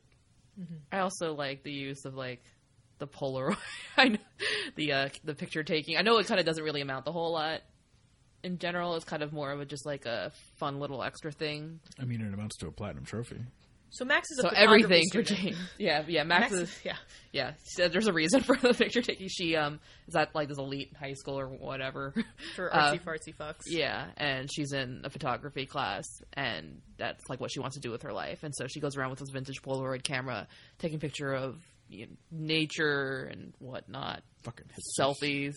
I 0.90 0.98
also 0.98 1.34
like 1.34 1.62
the 1.62 1.70
use 1.72 2.04
of 2.04 2.16
like 2.16 2.42
the 2.98 3.06
Polaroid, 3.06 3.56
I 3.96 4.08
know, 4.08 4.18
the 4.74 4.92
uh, 4.92 5.08
the 5.24 5.34
picture 5.34 5.62
taking. 5.62 5.96
I 5.96 6.02
know 6.02 6.18
it 6.18 6.26
kind 6.26 6.40
of 6.40 6.46
doesn't 6.46 6.64
really 6.64 6.80
amount 6.80 7.04
the 7.04 7.12
whole 7.12 7.32
lot. 7.32 7.60
In 8.42 8.58
general, 8.58 8.94
it's 8.94 9.04
kind 9.04 9.22
of 9.22 9.32
more 9.32 9.50
of 9.50 9.60
a 9.60 9.64
just 9.64 9.84
like 9.84 10.06
a 10.06 10.32
fun 10.56 10.78
little 10.78 11.02
extra 11.02 11.32
thing. 11.32 11.80
I 12.00 12.04
mean, 12.04 12.20
it 12.20 12.32
amounts 12.32 12.56
to 12.58 12.68
a 12.68 12.72
platinum 12.72 13.04
trophy. 13.04 13.40
So 13.90 14.04
Max 14.04 14.30
is 14.30 14.38
a 14.38 14.42
So 14.42 14.48
photography 14.50 14.84
everything 14.84 15.04
for 15.12 15.24
student. 15.24 15.56
James. 15.56 15.58
Yeah, 15.78 16.04
yeah. 16.06 16.22
Max, 16.24 16.50
Max 16.50 16.52
is 16.54 16.68
is 16.68 16.80
yeah. 16.84 16.96
yeah. 17.32 17.52
So 17.64 17.88
there's 17.88 18.06
a 18.06 18.12
reason 18.12 18.40
for 18.42 18.56
the 18.56 18.74
picture 18.74 19.00
taking. 19.02 19.28
She 19.28 19.56
um 19.56 19.80
is 20.06 20.14
at 20.14 20.34
like 20.34 20.48
this 20.48 20.58
elite 20.58 20.92
high 20.98 21.14
school 21.14 21.38
or 21.38 21.46
whatever. 21.46 22.14
for 22.54 22.74
Uh, 22.74 22.92
artsy 22.92 23.02
fartsy 23.02 23.34
fucks. 23.34 23.62
Yeah, 23.66 24.06
and 24.16 24.48
she's 24.52 24.72
in 24.72 25.02
a 25.04 25.10
photography 25.10 25.66
class, 25.66 26.04
and 26.34 26.80
that's 26.98 27.22
like 27.28 27.40
what 27.40 27.50
she 27.50 27.60
wants 27.60 27.76
to 27.76 27.80
do 27.80 27.90
with 27.90 28.02
her 28.02 28.12
life. 28.12 28.42
And 28.42 28.54
so 28.54 28.66
she 28.66 28.80
goes 28.80 28.96
around 28.96 29.10
with 29.10 29.20
this 29.20 29.30
vintage 29.30 29.62
Polaroid 29.62 30.02
camera, 30.02 30.46
taking 30.78 30.98
picture 31.00 31.32
of 31.32 31.56
you 31.88 32.06
know, 32.06 32.12
nature 32.30 33.28
and 33.32 33.54
whatnot, 33.58 34.22
Fucking 34.42 34.66
selfies. 35.00 35.54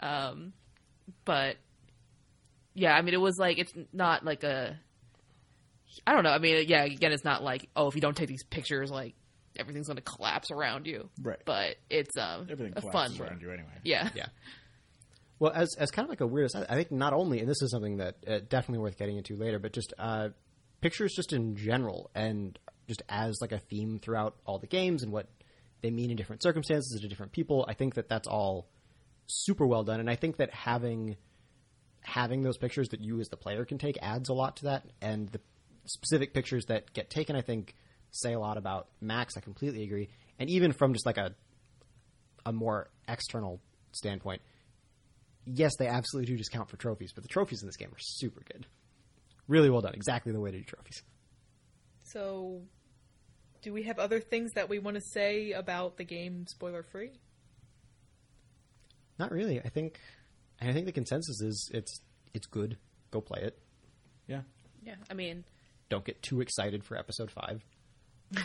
Um, 0.00 0.54
but 1.26 1.56
yeah, 2.74 2.92
I 2.94 3.02
mean, 3.02 3.14
it 3.14 3.20
was 3.20 3.36
like 3.38 3.58
it's 3.58 3.72
not 3.92 4.24
like 4.24 4.42
a 4.44 4.78
I 6.06 6.14
don't 6.14 6.24
know. 6.24 6.30
I 6.30 6.38
mean, 6.38 6.64
yeah, 6.68 6.84
again, 6.84 7.12
it's 7.12 7.24
not 7.24 7.42
like 7.42 7.68
oh, 7.76 7.88
if 7.88 7.94
you 7.94 8.00
don't 8.00 8.16
take 8.16 8.28
these 8.28 8.44
pictures, 8.44 8.90
like 8.90 9.14
everything's 9.56 9.86
going 9.88 9.96
to 9.96 10.02
collapse 10.02 10.50
around 10.50 10.86
you. 10.86 11.08
Right. 11.20 11.40
But 11.44 11.76
it's 11.88 12.16
um 12.16 12.46
Everything 12.50 12.74
a 12.76 12.80
fun 12.80 12.90
collapses 12.90 13.18
one. 13.20 13.28
around 13.28 13.42
you 13.42 13.50
anyway. 13.50 13.68
Yeah. 13.84 14.08
Yeah. 14.14 14.26
Well, 15.38 15.52
as 15.54 15.74
as 15.78 15.90
kind 15.90 16.04
of 16.04 16.10
like 16.10 16.20
a 16.20 16.26
weird 16.26 16.46
aside, 16.46 16.66
I 16.68 16.74
think 16.74 16.92
not 16.92 17.12
only, 17.14 17.40
and 17.40 17.48
this 17.48 17.62
is 17.62 17.70
something 17.70 17.96
that 17.96 18.16
uh, 18.28 18.40
definitely 18.48 18.78
worth 18.78 18.98
getting 18.98 19.16
into 19.16 19.36
later, 19.36 19.58
but 19.58 19.72
just 19.72 19.94
uh, 19.98 20.28
pictures 20.82 21.14
just 21.16 21.32
in 21.32 21.56
general, 21.56 22.10
and 22.14 22.58
just 22.88 23.02
as 23.08 23.38
like 23.40 23.52
a 23.52 23.58
theme 23.58 23.98
throughout 23.98 24.36
all 24.44 24.58
the 24.58 24.66
games 24.66 25.02
and 25.02 25.12
what 25.12 25.28
they 25.80 25.90
mean 25.90 26.10
in 26.10 26.16
different 26.16 26.42
circumstances 26.42 27.00
to 27.00 27.08
different 27.08 27.32
people. 27.32 27.64
I 27.66 27.72
think 27.72 27.94
that 27.94 28.08
that's 28.08 28.28
all 28.28 28.68
super 29.26 29.66
well 29.66 29.82
done, 29.82 29.98
and 29.98 30.10
I 30.10 30.16
think 30.16 30.36
that 30.36 30.52
having 30.52 31.16
having 32.02 32.42
those 32.42 32.58
pictures 32.58 32.90
that 32.90 33.00
you 33.00 33.18
as 33.20 33.28
the 33.28 33.36
player 33.36 33.64
can 33.64 33.78
take 33.78 33.98
adds 34.02 34.28
a 34.28 34.34
lot 34.34 34.56
to 34.58 34.64
that, 34.64 34.84
and 35.00 35.28
the 35.30 35.40
specific 35.92 36.34
pictures 36.34 36.66
that 36.66 36.92
get 36.92 37.10
taken, 37.10 37.36
I 37.36 37.42
think, 37.42 37.74
say 38.10 38.32
a 38.32 38.40
lot 38.40 38.56
about 38.56 38.88
Max. 39.00 39.36
I 39.36 39.40
completely 39.40 39.82
agree, 39.82 40.08
and 40.38 40.50
even 40.50 40.72
from 40.72 40.92
just 40.92 41.06
like 41.06 41.18
a 41.18 41.34
a 42.46 42.52
more 42.52 42.88
external 43.06 43.60
standpoint, 43.92 44.40
yes, 45.44 45.72
they 45.78 45.86
absolutely 45.86 46.32
do 46.32 46.38
just 46.38 46.50
count 46.52 46.70
for 46.70 46.76
trophies, 46.76 47.12
but 47.12 47.22
the 47.22 47.28
trophies 47.28 47.62
in 47.62 47.68
this 47.68 47.76
game 47.76 47.88
are 47.88 47.98
super 47.98 48.42
good. 48.50 48.66
Really 49.46 49.70
well 49.70 49.80
done. 49.80 49.94
Exactly 49.94 50.32
the 50.32 50.40
way 50.40 50.50
to 50.50 50.58
do 50.58 50.64
trophies. 50.64 51.02
So, 52.04 52.62
do 53.62 53.72
we 53.72 53.82
have 53.84 53.98
other 53.98 54.20
things 54.20 54.52
that 54.54 54.68
we 54.68 54.78
want 54.78 54.96
to 54.96 55.02
say 55.02 55.52
about 55.52 55.96
the 55.96 56.04
game 56.04 56.46
spoiler 56.46 56.82
free? 56.82 57.10
Not 59.18 59.32
really. 59.32 59.60
I 59.60 59.68
think 59.68 60.00
I 60.60 60.72
think 60.72 60.86
the 60.86 60.92
consensus 60.92 61.40
is 61.40 61.70
it's 61.74 62.00
it's 62.32 62.46
good. 62.46 62.78
Go 63.10 63.20
play 63.20 63.42
it. 63.42 63.58
Yeah. 64.26 64.42
Yeah. 64.82 64.94
I 65.10 65.14
mean, 65.14 65.44
Don't 65.90 66.04
get 66.04 66.22
too 66.22 66.40
excited 66.40 66.84
for 66.84 66.96
episode 66.96 67.30
five. 67.30 67.62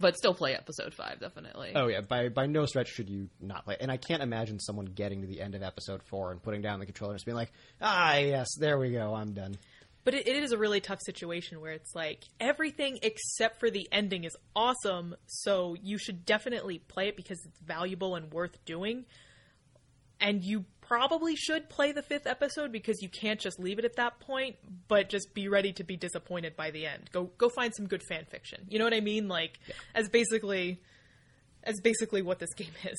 but 0.00 0.16
still 0.16 0.34
play 0.34 0.54
episode 0.54 0.92
five 0.92 1.20
definitely. 1.20 1.72
Oh 1.74 1.86
yeah, 1.86 2.00
by 2.00 2.28
by 2.28 2.46
no 2.46 2.66
stretch 2.66 2.88
should 2.88 3.08
you 3.08 3.28
not 3.40 3.64
play. 3.64 3.76
And 3.80 3.90
I 3.90 3.96
can't 3.96 4.22
imagine 4.22 4.58
someone 4.58 4.86
getting 4.86 5.20
to 5.20 5.26
the 5.26 5.40
end 5.40 5.54
of 5.54 5.62
episode 5.62 6.02
four 6.02 6.32
and 6.32 6.42
putting 6.42 6.60
down 6.60 6.80
the 6.80 6.86
controller 6.86 7.12
and 7.12 7.18
just 7.18 7.24
being 7.26 7.36
like, 7.36 7.52
ah 7.80 8.16
yes, 8.16 8.48
there 8.58 8.78
we 8.78 8.90
go, 8.90 9.14
I'm 9.14 9.32
done. 9.32 9.56
But 10.04 10.14
it, 10.14 10.26
it 10.26 10.42
is 10.42 10.52
a 10.52 10.58
really 10.58 10.80
tough 10.80 10.98
situation 11.04 11.60
where 11.60 11.72
it's 11.72 11.94
like 11.94 12.24
everything 12.40 12.98
except 13.02 13.60
for 13.60 13.70
the 13.70 13.88
ending 13.92 14.24
is 14.24 14.36
awesome, 14.56 15.14
so 15.26 15.76
you 15.80 15.98
should 15.98 16.26
definitely 16.26 16.78
play 16.78 17.08
it 17.08 17.16
because 17.16 17.38
it's 17.44 17.60
valuable 17.60 18.16
and 18.16 18.32
worth 18.32 18.62
doing. 18.64 19.04
And 20.20 20.42
you 20.42 20.64
probably 20.82 21.34
should 21.36 21.68
play 21.68 21.92
the 21.92 22.02
fifth 22.02 22.26
episode 22.26 22.70
because 22.70 23.00
you 23.00 23.08
can't 23.08 23.40
just 23.40 23.58
leave 23.58 23.78
it 23.78 23.84
at 23.84 23.96
that 23.96 24.20
point, 24.20 24.56
but 24.88 25.08
just 25.08 25.32
be 25.34 25.48
ready 25.48 25.72
to 25.72 25.84
be 25.84 25.96
disappointed 25.96 26.56
by 26.56 26.70
the 26.70 26.86
end. 26.86 27.10
Go 27.12 27.30
go 27.38 27.48
find 27.48 27.74
some 27.74 27.86
good 27.86 28.02
fan 28.08 28.26
fiction. 28.30 28.66
You 28.68 28.78
know 28.78 28.84
what 28.84 28.94
I 28.94 29.00
mean? 29.00 29.28
Like 29.28 29.58
as 29.94 30.08
basically 30.08 30.80
as 31.64 31.80
basically 31.80 32.22
what 32.22 32.38
this 32.38 32.52
game 32.54 32.72
is. 32.84 32.98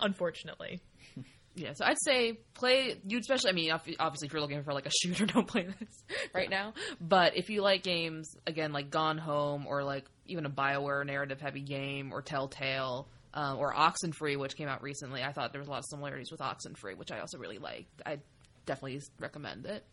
Unfortunately. 0.00 0.80
Yeah, 1.56 1.74
so 1.74 1.84
I'd 1.84 2.00
say 2.00 2.40
play 2.54 2.96
you 3.06 3.18
especially. 3.20 3.50
I 3.50 3.52
mean, 3.52 3.70
obviously, 3.70 4.26
if 4.26 4.32
you're 4.32 4.42
looking 4.42 4.64
for 4.64 4.74
like 4.74 4.86
a 4.86 4.90
shooter, 4.90 5.24
don't 5.32 5.46
play 5.46 5.62
this 5.62 6.04
right 6.34 6.50
now. 6.50 6.74
But 7.00 7.36
if 7.36 7.48
you 7.48 7.62
like 7.62 7.84
games 7.84 8.34
again 8.44 8.72
like 8.72 8.90
Gone 8.90 9.18
Home 9.18 9.64
or 9.68 9.84
like 9.84 10.04
even 10.26 10.46
a 10.46 10.50
Bioware 10.50 11.06
narrative 11.06 11.40
heavy 11.40 11.60
game 11.60 12.12
or 12.12 12.22
Telltale 12.22 13.06
um, 13.34 13.58
or 13.58 13.74
Oxenfree, 13.74 14.38
which 14.38 14.56
came 14.56 14.68
out 14.68 14.82
recently, 14.82 15.22
I 15.22 15.32
thought 15.32 15.52
there 15.52 15.60
was 15.60 15.68
a 15.68 15.70
lot 15.70 15.80
of 15.80 15.84
similarities 15.86 16.30
with 16.30 16.40
Oxenfree, 16.40 16.96
which 16.96 17.10
I 17.10 17.18
also 17.18 17.36
really 17.36 17.58
liked. 17.58 18.00
I 18.06 18.20
definitely 18.64 19.02
recommend 19.18 19.66
it. 19.66 19.84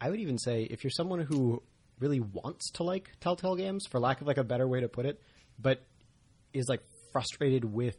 I 0.00 0.08
would 0.08 0.20
even 0.20 0.38
say 0.38 0.62
if 0.62 0.82
you're 0.82 0.90
someone 0.90 1.20
who 1.20 1.62
really 1.98 2.20
wants 2.20 2.70
to 2.72 2.82
like 2.82 3.10
Telltale 3.20 3.56
games, 3.56 3.86
for 3.86 4.00
lack 4.00 4.22
of 4.22 4.26
like 4.26 4.38
a 4.38 4.44
better 4.44 4.66
way 4.66 4.80
to 4.80 4.88
put 4.88 5.04
it, 5.04 5.20
but 5.58 5.84
is 6.54 6.66
like 6.66 6.80
frustrated 7.12 7.64
with 7.64 7.96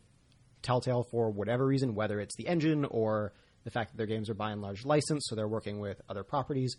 Telltale 0.63 1.05
for 1.11 1.29
whatever 1.29 1.65
reason, 1.65 1.93
whether 1.93 2.19
it's 2.19 2.35
the 2.35 2.47
engine 2.47 2.85
or 2.85 3.33
the 3.63 3.69
fact 3.69 3.91
that 3.91 3.97
their 3.97 4.07
games 4.07 4.27
are 4.27 4.33
by 4.33 4.51
and 4.51 4.61
large 4.61 4.85
licensed, 4.85 5.29
so 5.29 5.35
they're 5.35 5.47
working 5.47 5.79
with 5.79 6.01
other 6.09 6.23
properties. 6.23 6.77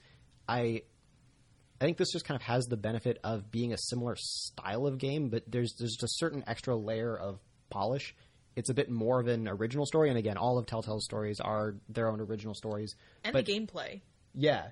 I 0.48 0.82
I 1.80 1.84
think 1.84 1.96
this 1.96 2.12
just 2.12 2.24
kind 2.24 2.36
of 2.36 2.42
has 2.42 2.66
the 2.66 2.76
benefit 2.76 3.18
of 3.22 3.50
being 3.50 3.72
a 3.72 3.78
similar 3.78 4.16
style 4.16 4.86
of 4.86 4.98
game, 4.98 5.28
but 5.28 5.44
there's 5.46 5.74
there's 5.78 5.92
just 5.92 6.02
a 6.02 6.08
certain 6.08 6.42
extra 6.48 6.76
layer 6.76 7.16
of 7.16 7.38
polish. 7.72 8.14
It's 8.54 8.68
a 8.68 8.74
bit 8.74 8.90
more 8.90 9.18
of 9.18 9.28
an 9.28 9.48
original 9.48 9.86
story, 9.86 10.10
and 10.10 10.18
again, 10.18 10.36
all 10.36 10.58
of 10.58 10.66
Telltale's 10.66 11.04
stories 11.04 11.40
are 11.40 11.74
their 11.88 12.08
own 12.10 12.20
original 12.20 12.54
stories. 12.54 12.94
And 13.24 13.32
but 13.32 13.46
the 13.46 13.52
gameplay. 13.58 14.02
yeah, 14.34 14.66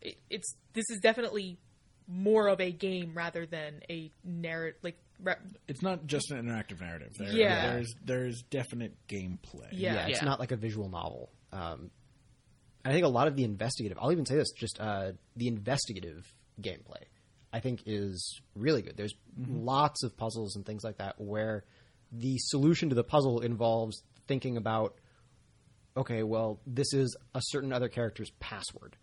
it, 0.00 0.16
it's 0.30 0.54
this 0.74 0.84
is 0.90 1.00
definitely 1.00 1.58
more 2.06 2.46
of 2.48 2.60
a 2.60 2.70
game 2.70 3.12
rather 3.14 3.46
than 3.46 3.80
a 3.90 4.12
narrative 4.22 4.78
like 4.82 4.96
re- 5.22 5.34
It's 5.66 5.82
not 5.82 6.06
just 6.06 6.30
an 6.30 6.44
interactive 6.46 6.80
narrative. 6.80 7.14
There, 7.18 7.32
Yeah. 7.32 7.72
There's 7.72 7.94
there's 8.04 8.42
definite 8.42 8.94
gameplay. 9.08 9.68
Yeah. 9.72 9.94
yeah, 9.94 10.06
it's 10.06 10.18
Yeah. 10.20 10.26
not 10.26 10.38
like 10.38 10.52
a 10.52 10.56
visual 10.56 10.88
novel. 10.88 11.30
Um, 11.52 11.90
I 12.84 12.92
think 12.92 13.04
a 13.04 13.08
lot 13.08 13.26
of 13.26 13.34
the 13.36 13.44
investigative, 13.44 13.96
I'll 14.00 14.12
even 14.12 14.26
say 14.26 14.34
this, 14.36 14.50
just 14.52 14.78
uh, 14.78 15.12
the 15.36 15.48
investigative 15.48 16.30
gameplay, 16.60 17.02
I 17.52 17.60
think 17.60 17.82
is 17.86 18.40
really 18.54 18.82
good. 18.82 18.96
There's 18.98 19.14
lots 19.48 20.02
of 20.04 20.16
puzzles 20.16 20.54
and 20.56 20.66
things 20.66 20.84
like 20.84 20.98
that 20.98 21.18
where 21.18 21.64
the 22.16 22.36
solution 22.38 22.88
to 22.90 22.94
the 22.94 23.04
puzzle 23.04 23.40
involves 23.40 24.02
thinking 24.26 24.56
about, 24.56 24.94
okay, 25.96 26.22
well, 26.22 26.60
this 26.66 26.92
is 26.92 27.16
a 27.34 27.40
certain 27.42 27.72
other 27.72 27.88
character's 27.88 28.30
password. 28.40 28.96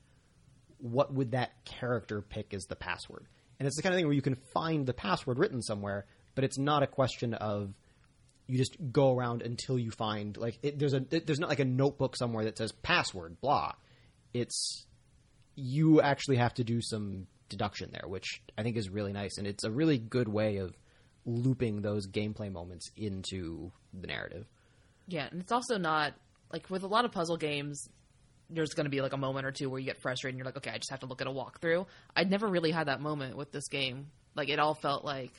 What 0.77 1.13
would 1.13 1.31
that 1.31 1.63
character 1.65 2.21
pick 2.21 2.53
as 2.53 2.65
the 2.65 2.75
password? 2.75 3.27
And 3.59 3.67
it's 3.67 3.75
the 3.75 3.83
kind 3.83 3.93
of 3.93 3.97
thing 3.99 4.07
where 4.07 4.15
you 4.15 4.21
can 4.21 4.37
find 4.53 4.85
the 4.85 4.93
password 4.93 5.37
written 5.37 5.61
somewhere, 5.61 6.05
but 6.35 6.43
it's 6.43 6.57
not 6.57 6.81
a 6.83 6.87
question 6.87 7.33
of 7.35 7.73
you 8.47 8.57
just 8.57 8.75
go 8.91 9.15
around 9.15 9.43
until 9.43 9.77
you 9.79 9.91
find 9.91 10.35
like 10.35 10.57
it, 10.61 10.77
there's 10.79 10.93
a 10.93 11.05
it- 11.11 11.25
there's 11.25 11.39
not 11.39 11.47
like 11.49 11.59
a 11.59 11.65
notebook 11.65 12.17
somewhere 12.17 12.43
that 12.45 12.57
says 12.57 12.73
password 12.73 13.39
blah 13.39 13.71
it's 14.33 14.85
you 15.55 16.01
actually 16.01 16.35
have 16.35 16.53
to 16.55 16.63
do 16.65 16.81
some 16.81 17.27
deduction 17.47 17.91
there 17.93 18.09
which 18.09 18.41
i 18.57 18.63
think 18.63 18.75
is 18.75 18.89
really 18.89 19.13
nice 19.13 19.37
and 19.37 19.47
it's 19.47 19.63
a 19.63 19.71
really 19.71 19.97
good 19.97 20.27
way 20.27 20.57
of 20.57 20.75
looping 21.25 21.81
those 21.81 22.07
gameplay 22.07 22.51
moments 22.51 22.91
into 22.97 23.71
the 23.93 24.07
narrative 24.07 24.45
Yeah, 25.07 25.27
and 25.29 25.41
it's 25.41 25.51
also 25.51 25.77
not 25.77 26.13
like 26.51 26.69
with 26.69 26.83
a 26.83 26.87
lot 26.87 27.05
of 27.05 27.11
puzzle 27.11 27.37
games. 27.37 27.89
There's 28.49 28.73
going 28.73 28.85
to 28.85 28.89
be 28.89 29.01
like 29.01 29.13
a 29.13 29.17
moment 29.17 29.45
or 29.45 29.51
two 29.51 29.69
where 29.69 29.79
you 29.79 29.85
get 29.85 30.01
frustrated 30.01 30.33
and 30.33 30.39
you're 30.39 30.45
like, 30.45 30.57
okay, 30.57 30.71
I 30.71 30.77
just 30.77 30.89
have 30.89 30.99
to 31.01 31.05
look 31.05 31.21
at 31.21 31.27
a 31.27 31.31
walkthrough. 31.31 31.85
I 32.15 32.25
never 32.25 32.47
really 32.47 32.71
had 32.71 32.87
that 32.87 32.99
moment 32.99 33.37
with 33.37 33.51
this 33.51 33.69
game. 33.69 34.07
Like 34.35 34.49
it 34.49 34.59
all 34.59 34.73
felt 34.73 35.05
like, 35.05 35.31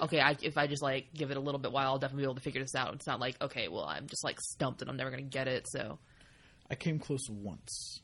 okay, 0.00 0.20
I, 0.20 0.36
if 0.42 0.58
I 0.58 0.66
just 0.66 0.82
like 0.82 1.12
give 1.14 1.30
it 1.30 1.36
a 1.36 1.40
little 1.40 1.60
bit 1.60 1.70
while, 1.70 1.86
I'll 1.86 1.98
definitely 1.98 2.22
be 2.22 2.26
able 2.26 2.34
to 2.34 2.40
figure 2.40 2.60
this 2.60 2.74
out. 2.74 2.94
It's 2.94 3.06
not 3.06 3.20
like, 3.20 3.40
okay, 3.40 3.68
well, 3.68 3.84
I'm 3.84 4.08
just 4.08 4.24
like 4.24 4.40
stumped 4.40 4.82
and 4.82 4.90
I'm 4.90 4.96
never 4.96 5.10
going 5.10 5.22
to 5.22 5.30
get 5.30 5.46
it. 5.46 5.68
So 5.68 5.98
I 6.68 6.74
came 6.74 6.98
close 6.98 7.28
once. 7.30 8.00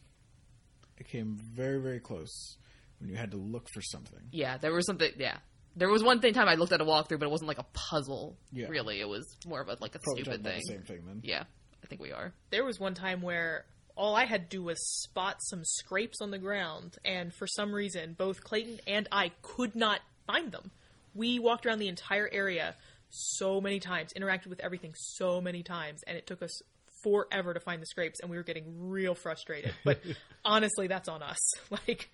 I 1.01 1.03
came 1.03 1.37
very 1.37 1.81
very 1.81 1.99
close 1.99 2.57
when 3.01 3.11
you 3.11 3.17
had 3.17 3.33
to 3.33 3.37
look 3.37 3.69
for 3.73 3.83
something. 3.83 4.21
yeah, 4.31 4.57
there 4.59 4.73
was 4.73 4.87
something. 4.87 5.11
Yeah, 5.19 5.39
there 5.77 5.89
was 5.89 6.03
one 6.03 6.21
thing 6.21 6.35
time 6.35 6.49
I 6.49 6.55
looked 6.55 6.73
at 6.73 6.81
a 6.81 6.85
walkthrough, 6.85 7.19
but 7.19 7.23
it 7.23 7.31
wasn't 7.31 7.49
like 7.49 7.59
a 7.59 7.67
puzzle. 7.73 8.37
Yeah. 8.53 8.67
Really, 8.69 9.01
it 9.01 9.09
was 9.09 9.25
more 9.47 9.61
of 9.61 9.69
a 9.69 9.77
like 9.81 9.95
a 9.95 9.99
Probably 9.99 10.23
stupid 10.23 10.43
thing. 10.45 10.61
the 10.67 10.73
same 10.73 10.83
thing 10.83 11.03
then. 11.07 11.21
Yeah, 11.23 11.45
I 11.83 11.87
think 11.87 12.01
we 12.01 12.13
are. 12.13 12.33
there 12.51 12.65
was 12.65 12.79
one 12.81 12.95
time 12.95 13.23
where 13.23 13.65
all 13.97 14.17
I 14.17 14.25
had 14.25 14.51
to 14.51 14.57
do 14.57 14.63
was 14.65 14.79
spot 15.03 15.37
some 15.41 15.63
scrapes 15.65 16.21
on 16.21 16.31
the 16.31 16.39
ground, 16.39 16.97
and 17.05 17.33
for 17.33 17.47
some 17.47 17.73
reason, 17.73 18.15
both 18.19 18.43
Clayton 18.43 18.81
and 18.87 19.09
I 19.13 19.31
could 19.43 19.77
not 19.77 20.01
find 20.27 20.51
them. 20.51 20.71
We 21.15 21.39
walked 21.39 21.65
around 21.65 21.79
the 21.79 21.89
entire 21.89 22.29
area 22.33 22.75
so 23.11 23.61
many 23.61 23.79
times, 23.79 24.13
interacted 24.15 24.49
with 24.49 24.59
everything 24.61 24.95
so 24.97 25.41
many 25.41 25.63
times, 25.63 26.03
and 26.09 26.17
it 26.19 26.27
took 26.27 26.43
us 26.43 26.61
forever 27.05 27.55
to 27.55 27.61
find 27.61 27.81
the 27.81 27.87
scrapes, 27.87 28.19
and 28.21 28.31
we 28.31 28.37
were 28.37 28.43
getting 28.43 28.89
real 28.91 29.15
frustrated. 29.15 29.73
But 29.85 30.01
honestly, 30.45 30.89
that's 30.89 31.09
on 31.09 31.23
us. 31.23 31.39
Like, 31.71 32.11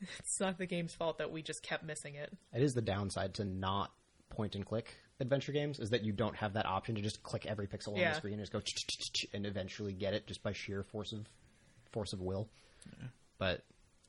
it's 0.18 0.40
not 0.40 0.58
the 0.58 0.66
game's 0.66 0.94
fault 0.94 1.18
that 1.18 1.30
we 1.30 1.42
just 1.42 1.62
kept 1.62 1.84
missing 1.84 2.14
it. 2.14 2.32
it 2.54 2.62
is 2.62 2.72
the 2.74 2.82
downside 2.82 3.34
to 3.34 3.44
not 3.44 3.92
point 4.30 4.54
and 4.54 4.64
click 4.66 4.94
adventure 5.20 5.52
games 5.52 5.80
is 5.80 5.90
that 5.90 6.04
you 6.04 6.12
don't 6.12 6.36
have 6.36 6.52
that 6.52 6.64
option 6.66 6.94
to 6.94 7.00
just 7.00 7.22
click 7.22 7.44
every 7.46 7.66
pixel 7.66 7.88
on 7.88 7.96
Yeah. 7.96 8.10
the 8.10 8.16
screen 8.16 8.34
and 8.34 8.42
just 8.42 8.52
go 8.52 8.60
and 9.34 9.46
eventually 9.46 9.92
get 9.92 10.14
it 10.14 10.26
just 10.28 10.42
by 10.42 10.52
sheer 10.52 10.82
force 10.84 11.12
of 11.12 11.26
force 11.92 12.12
of 12.12 12.20
will. 12.20 12.48
But 13.38 13.64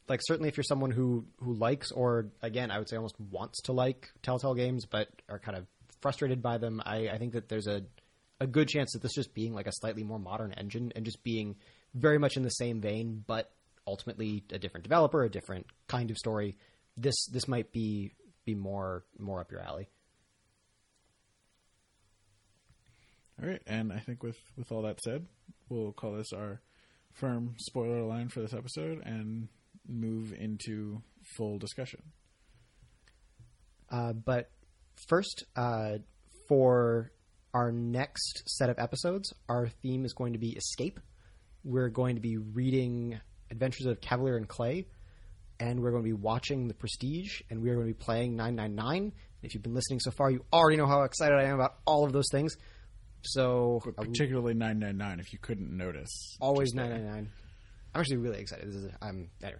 like 0.08 0.19
certainly 0.23 0.49
if 0.49 0.58
you're 0.58 0.63
someone 0.63 0.91
who 0.91 1.25
who 1.38 1.54
likes 1.54 1.91
or 1.91 2.28
again 2.41 2.69
I 2.71 2.78
would 2.80 2.89
say 2.89 2.95
almost 2.95 3.19
wants 3.19 3.62
to 3.63 3.73
like 3.73 4.10
Telltale 4.21 4.54
games 4.56 4.86
but 4.86 5.08
are 5.30 5.39
kind 5.39 5.58
of 5.58 5.65
frustrated 6.02 6.41
by 6.41 6.58
them, 6.58 6.82
I, 6.86 7.10
I 7.10 7.17
think 7.17 7.34
that 7.34 7.49
there's 7.49 7.67
a 7.67 7.84
a 8.39 8.47
good 8.47 8.67
chance 8.69 8.93
that 8.93 9.02
this 9.02 9.13
just 9.15 9.34
being 9.34 9.54
like 9.54 9.67
a 9.67 9.71
slightly 9.73 10.04
more 10.04 10.19
modern 10.19 10.54
engine 10.54 10.91
and 10.95 11.04
just 11.06 11.23
being 11.23 11.56
very 11.93 12.17
much 12.19 12.38
in 12.38 12.43
the 12.43 12.49
same 12.49 12.80
vein, 12.82 13.23
but 13.28 13.52
ultimately 13.89 14.43
a 14.52 14.60
different 14.60 14.84
developer, 14.84 15.23
a 15.23 15.30
different 15.30 15.65
kind 15.88 16.12
of 16.12 16.17
story. 16.17 16.58
This 16.95 17.25
this 17.28 17.47
might 17.47 17.71
be 17.71 18.13
be 18.45 18.56
more 18.56 19.04
more 19.17 19.41
up 19.41 19.52
your 19.52 19.62
alley. 19.62 19.89
All 23.41 23.49
right, 23.49 23.62
and 23.67 23.91
I 23.91 23.99
think 23.99 24.21
with 24.21 24.38
with 24.58 24.71
all 24.71 24.84
that 24.84 25.02
said, 25.02 25.25
we'll 25.69 25.93
call 25.93 26.13
this 26.13 26.34
our 26.34 26.62
firm 27.13 27.56
spoiler 27.58 28.04
line 28.04 28.30
for 28.30 28.41
this 28.41 28.54
episode 28.54 29.02
and 29.06 29.47
move 29.88 30.34
into 30.34 31.02
full 31.23 31.58
discussion. 31.58 32.02
Uh, 33.91 34.13
but 34.13 34.52
first, 35.08 35.45
uh, 35.56 35.97
for 36.47 37.12
our 37.54 37.71
next 37.71 38.43
set 38.45 38.69
of 38.69 38.78
episodes, 38.78 39.34
our 39.47 39.67
theme 39.82 40.06
is 40.06 40.13
going 40.13 40.34
to 40.34 40.39
be 40.39 40.49
escape. 40.49 40.99
We're 41.63 41.89
going 41.89 42.15
to 42.15 42.21
be 42.21 42.38
reading 42.38 43.19
Adventures 43.51 43.85
of 43.88 44.01
Kavalier 44.01 44.38
and 44.38 44.47
Clay, 44.47 44.88
and 45.59 45.81
we're 45.81 45.91
going 45.91 46.03
to 46.03 46.07
be 46.07 46.13
watching 46.13 46.67
The 46.67 46.73
Prestige, 46.73 47.41
and 47.49 47.62
we 47.62 47.69
are 47.69 47.75
going 47.75 47.88
to 47.88 47.93
be 47.93 47.97
playing 47.97 48.35
999. 48.35 49.13
If 49.41 49.53
you've 49.53 49.63
been 49.63 49.73
listening 49.73 49.99
so 49.99 50.12
far, 50.12 50.29
you 50.31 50.43
already 50.51 50.77
know 50.77 50.88
how 50.88 51.03
excited 51.03 51.38
I 51.38 51.43
am 51.43 51.55
about 51.55 51.75
all 51.85 52.05
of 52.05 52.12
those 52.13 52.27
things. 52.31 52.55
So, 53.23 53.81
But 53.83 53.95
particularly 53.97 54.53
999 54.53 55.19
if 55.19 55.33
you 55.33 55.39
couldn't 55.39 55.75
notice. 55.75 56.38
always 56.39 56.69
just 56.69 56.75
there. 56.77 56.85
999. 56.88 57.31
I'm 57.93 57.99
actually 57.99 58.17
really 58.17 58.39
excited. 58.39 58.67
This 58.67 58.75
is 58.75 58.91
I'm 59.01 59.29
anyway. 59.43 59.59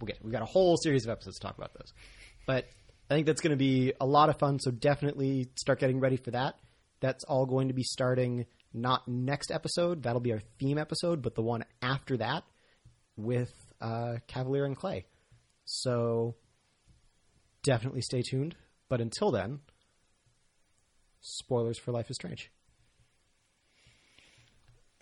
We'll 0.00 0.06
get 0.06 0.22
we've 0.22 0.32
got 0.32 0.42
a 0.42 0.46
whole 0.46 0.76
series 0.78 1.04
of 1.04 1.10
episodes 1.10 1.38
to 1.38 1.46
talk 1.46 1.58
about 1.58 1.74
those. 1.74 1.92
But 2.46 2.66
I 3.10 3.14
think 3.14 3.26
that's 3.26 3.40
going 3.42 3.50
to 3.50 3.56
be 3.56 3.92
a 4.00 4.06
lot 4.06 4.30
of 4.30 4.38
fun, 4.38 4.58
so 4.60 4.70
definitely 4.70 5.50
start 5.56 5.78
getting 5.80 6.00
ready 6.00 6.16
for 6.16 6.30
that. 6.30 6.54
That's 7.00 7.24
all 7.24 7.44
going 7.44 7.68
to 7.68 7.74
be 7.74 7.82
starting 7.82 8.46
not 8.72 9.06
next 9.08 9.50
episode, 9.50 10.04
that'll 10.04 10.20
be 10.20 10.32
our 10.32 10.40
theme 10.60 10.78
episode, 10.78 11.22
but 11.22 11.34
the 11.34 11.42
one 11.42 11.64
after 11.82 12.16
that 12.18 12.44
with 13.24 13.52
uh, 13.80 14.16
Kavalier 14.26 14.64
and 14.64 14.76
Clay. 14.76 15.06
So 15.64 16.36
definitely 17.62 18.02
stay 18.02 18.22
tuned. 18.22 18.56
But 18.88 19.00
until 19.00 19.30
then, 19.30 19.60
spoilers 21.20 21.78
for 21.78 21.92
Life 21.92 22.10
is 22.10 22.16
Strange. 22.16 22.50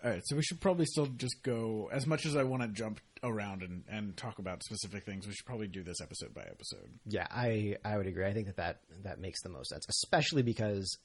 All 0.01 0.09
right, 0.09 0.21
so 0.23 0.37
we 0.37 0.43
should 0.43 0.61
probably 0.61 0.85
still 0.85 1.07
just 1.07 1.43
go. 1.43 1.89
As 1.91 2.07
much 2.07 2.25
as 2.25 2.37
I 2.37 2.43
want 2.43 2.61
to 2.61 2.69
jump 2.69 3.01
around 3.21 3.63
and, 3.63 3.83
and 3.89 4.15
talk 4.15 4.39
about 4.39 4.63
specific 4.63 5.05
things, 5.05 5.27
we 5.27 5.33
should 5.33 5.45
probably 5.45 5.67
do 5.67 5.83
this 5.83 5.99
episode 5.99 6.33
by 6.33 6.43
episode. 6.43 6.99
Yeah, 7.05 7.27
I 7.29 7.75
I 7.83 7.97
would 7.97 8.07
agree. 8.07 8.25
I 8.25 8.33
think 8.33 8.47
that 8.47 8.55
that, 8.55 8.79
that 9.03 9.19
makes 9.19 9.41
the 9.41 9.49
most 9.49 9.69
sense, 9.69 9.85
especially 9.89 10.41
because 10.41 10.97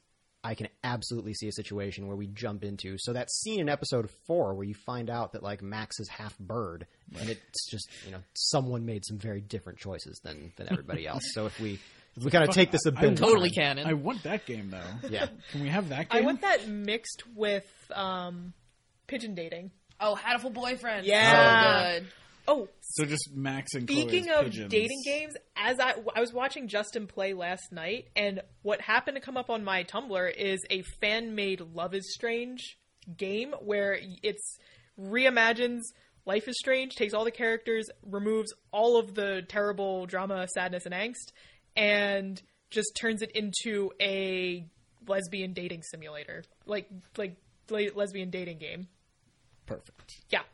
I 0.44 0.54
can 0.54 0.68
absolutely 0.84 1.32
see 1.34 1.48
a 1.48 1.52
situation 1.52 2.06
where 2.06 2.16
we 2.16 2.26
jump 2.26 2.62
into 2.64 2.96
so 2.98 3.14
that 3.14 3.30
scene 3.32 3.60
in 3.60 3.68
episode 3.70 4.10
four 4.26 4.54
where 4.54 4.66
you 4.66 4.74
find 4.74 5.08
out 5.08 5.32
that 5.32 5.42
like 5.42 5.62
Max 5.62 5.98
is 5.98 6.08
half 6.08 6.38
bird, 6.38 6.86
and 7.18 7.30
it's 7.30 7.70
just 7.70 7.88
you 8.04 8.12
know 8.12 8.18
someone 8.34 8.84
made 8.84 9.04
some 9.06 9.16
very 9.18 9.40
different 9.40 9.78
choices 9.78 10.20
than 10.22 10.52
than 10.56 10.70
everybody 10.70 11.06
else. 11.08 11.22
So 11.32 11.46
if 11.46 11.58
we 11.58 11.78
if 12.16 12.22
we 12.24 12.30
kind 12.30 12.46
of 12.48 12.54
take 12.54 12.70
this 12.70 12.84
a 12.86 12.92
bit 12.92 13.02
want- 13.02 13.18
Totally 13.18 13.48
time- 13.50 13.76
canon. 13.78 13.86
I 13.88 13.94
want 13.94 14.22
that 14.24 14.44
game 14.46 14.70
though. 14.70 15.08
Yeah, 15.08 15.26
Can 15.50 15.62
we 15.62 15.68
have 15.68 15.88
that 15.88 16.10
game? 16.10 16.22
I 16.22 16.26
want 16.26 16.42
that 16.42 16.68
mixed 16.68 17.22
with 17.34 17.66
um, 17.94 18.52
pigeon 19.06 19.34
dating. 19.34 19.70
Oh, 19.98 20.14
Hatoful 20.22 20.52
Boyfriend. 20.52 21.06
Yeah. 21.06 21.94
So 21.94 22.00
good. 22.00 22.08
Oh, 22.46 22.68
So 22.80 23.04
just 23.04 23.30
Max 23.34 23.74
and 23.74 23.84
Speaking 23.84 24.24
Chloe's 24.24 24.38
of 24.38 24.44
pigeons. 24.52 24.70
dating 24.70 25.02
games, 25.04 25.34
as 25.56 25.80
I 25.80 25.94
I 26.14 26.20
was 26.20 26.32
watching 26.32 26.68
Justin 26.68 27.06
play 27.06 27.32
last 27.32 27.72
night, 27.72 28.08
and 28.16 28.42
what 28.62 28.80
happened 28.80 29.16
to 29.16 29.20
come 29.20 29.36
up 29.36 29.48
on 29.50 29.64
my 29.64 29.84
Tumblr 29.84 30.36
is 30.36 30.60
a 30.70 30.82
fan 31.00 31.34
made 31.34 31.60
Love 31.60 31.94
is 31.94 32.12
Strange 32.12 32.76
game 33.16 33.54
where 33.60 33.98
it's 34.22 34.58
reimagines 34.98 35.80
Life 36.26 36.48
is 36.48 36.56
Strange, 36.58 36.94
takes 36.94 37.12
all 37.12 37.24
the 37.24 37.30
characters, 37.30 37.86
removes 38.02 38.52
all 38.72 38.98
of 38.98 39.14
the 39.14 39.42
terrible 39.48 40.06
drama, 40.06 40.46
sadness, 40.54 40.86
and 40.86 40.94
angst, 40.94 41.32
and 41.76 42.40
just 42.70 42.96
turns 42.98 43.20
it 43.22 43.30
into 43.34 43.90
a 44.00 44.66
lesbian 45.06 45.52
dating 45.52 45.82
simulator, 45.82 46.42
like 46.66 46.88
like 47.18 47.36
lesbian 47.70 48.30
dating 48.30 48.58
game. 48.58 48.88
Perfect. 49.66 50.14
Yeah, 50.30 50.40
free, 50.40 50.53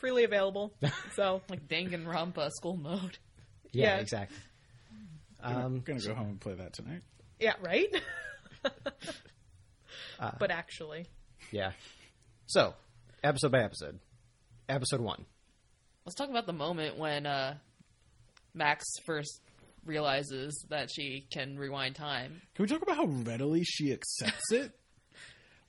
freely 0.00 0.24
available. 0.24 0.72
So 1.14 1.42
Like 1.48 1.68
Danganronpa 1.68 2.50
school 2.52 2.76
mode. 2.76 3.18
yeah, 3.72 3.94
Yeah. 3.94 4.00
exactly. 4.00 4.36
I'm 5.42 5.56
Um, 5.56 5.80
gonna 5.80 6.00
go 6.00 6.14
home 6.14 6.28
and 6.28 6.40
play 6.40 6.54
that 6.54 6.72
tonight. 6.74 7.02
Yeah, 7.38 7.54
right? 7.62 7.88
Uh, 10.18 10.30
but 10.38 10.50
actually, 10.50 11.06
yeah. 11.50 11.72
So 12.46 12.74
episode 13.24 13.52
by 13.52 13.62
episode, 13.62 13.98
episode 14.68 15.00
one. 15.00 15.24
Let's 16.04 16.14
talk 16.14 16.28
about 16.28 16.46
the 16.46 16.52
moment 16.52 16.98
when 16.98 17.24
uh, 17.24 17.54
Max 18.52 18.84
first 19.06 19.40
realizes 19.86 20.66
that 20.68 20.90
she 20.94 21.26
can 21.32 21.58
rewind 21.58 21.96
time. 21.96 22.42
Can 22.54 22.64
we 22.64 22.68
talk 22.68 22.82
about 22.82 22.96
how 22.96 23.06
readily 23.06 23.62
she 23.64 23.92
accepts 23.92 24.52
it? 24.52 24.72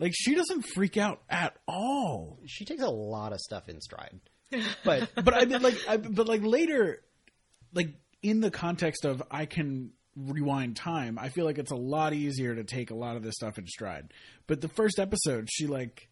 Like 0.01 0.13
she 0.15 0.33
doesn't 0.35 0.63
freak 0.63 0.97
out 0.97 1.21
at 1.29 1.55
all. 1.67 2.39
She 2.47 2.65
takes 2.65 2.81
a 2.81 2.89
lot 2.89 3.31
of 3.31 3.39
stuff 3.39 3.69
in 3.69 3.79
stride, 3.79 4.19
but 4.83 5.09
But 5.15 5.33
I 5.35 5.45
mean, 5.45 5.61
like, 5.61 5.77
I, 5.87 5.97
but 5.97 6.27
like 6.27 6.41
later, 6.43 7.03
like 7.73 7.93
in 8.23 8.41
the 8.41 8.51
context 8.51 9.05
of 9.05 9.21
I 9.31 9.45
can 9.45 9.91
rewind 10.15 10.75
time, 10.75 11.17
I 11.19 11.29
feel 11.29 11.45
like 11.45 11.59
it's 11.59 11.71
a 11.71 11.75
lot 11.75 12.13
easier 12.13 12.55
to 12.55 12.63
take 12.63 12.89
a 12.89 12.95
lot 12.95 13.15
of 13.15 13.23
this 13.23 13.35
stuff 13.35 13.57
in 13.59 13.67
stride. 13.67 14.11
But 14.47 14.59
the 14.59 14.67
first 14.67 14.99
episode, 14.99 15.47
she 15.49 15.67
like. 15.67 16.07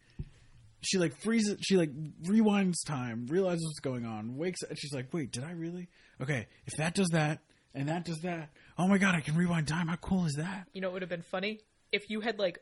She 0.82 0.96
like 0.96 1.14
freezes. 1.22 1.58
She 1.60 1.76
like 1.76 1.90
rewinds 2.22 2.86
time, 2.86 3.26
realizes 3.26 3.62
what's 3.66 3.80
going 3.80 4.06
on, 4.06 4.38
wakes, 4.38 4.62
and 4.62 4.78
she's 4.78 4.94
like, 4.94 5.12
"Wait, 5.12 5.30
did 5.30 5.44
I 5.44 5.50
really? 5.50 5.90
Okay, 6.22 6.46
if 6.66 6.72
that 6.78 6.94
does 6.94 7.08
that 7.08 7.40
and 7.74 7.90
that 7.90 8.06
does 8.06 8.20
that, 8.20 8.48
oh 8.78 8.88
my 8.88 8.96
god, 8.96 9.14
I 9.14 9.20
can 9.20 9.36
rewind 9.36 9.68
time. 9.68 9.88
How 9.88 9.96
cool 9.96 10.24
is 10.24 10.36
that?" 10.38 10.68
you 10.72 10.80
know 10.80 10.88
what 10.88 10.94
would 10.94 11.02
have 11.02 11.10
been 11.10 11.20
funny? 11.20 11.60
If 11.92 12.08
you 12.08 12.22
had, 12.22 12.38
like, 12.38 12.60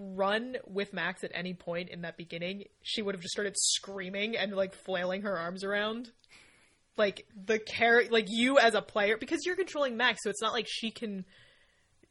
run 0.00 0.56
with 0.66 0.92
Max 0.92 1.22
at 1.24 1.30
any 1.34 1.52
point 1.54 1.90
in 1.90 2.02
that 2.02 2.16
beginning, 2.16 2.64
she 2.82 3.02
would 3.02 3.14
have 3.14 3.22
just 3.22 3.32
started 3.32 3.54
screaming 3.56 4.36
and, 4.36 4.52
like, 4.54 4.74
flailing 4.74 5.22
her 5.22 5.36
arms 5.36 5.62
around. 5.64 6.10
Like, 6.96 7.26
the 7.46 7.58
character, 7.58 8.12
like, 8.12 8.26
you 8.28 8.58
as 8.58 8.74
a 8.74 8.82
player, 8.82 9.16
because 9.18 9.40
you're 9.44 9.56
controlling 9.56 9.96
Max, 9.96 10.20
so 10.22 10.30
it's 10.30 10.42
not 10.42 10.52
like 10.52 10.66
she 10.68 10.90
can. 10.90 11.24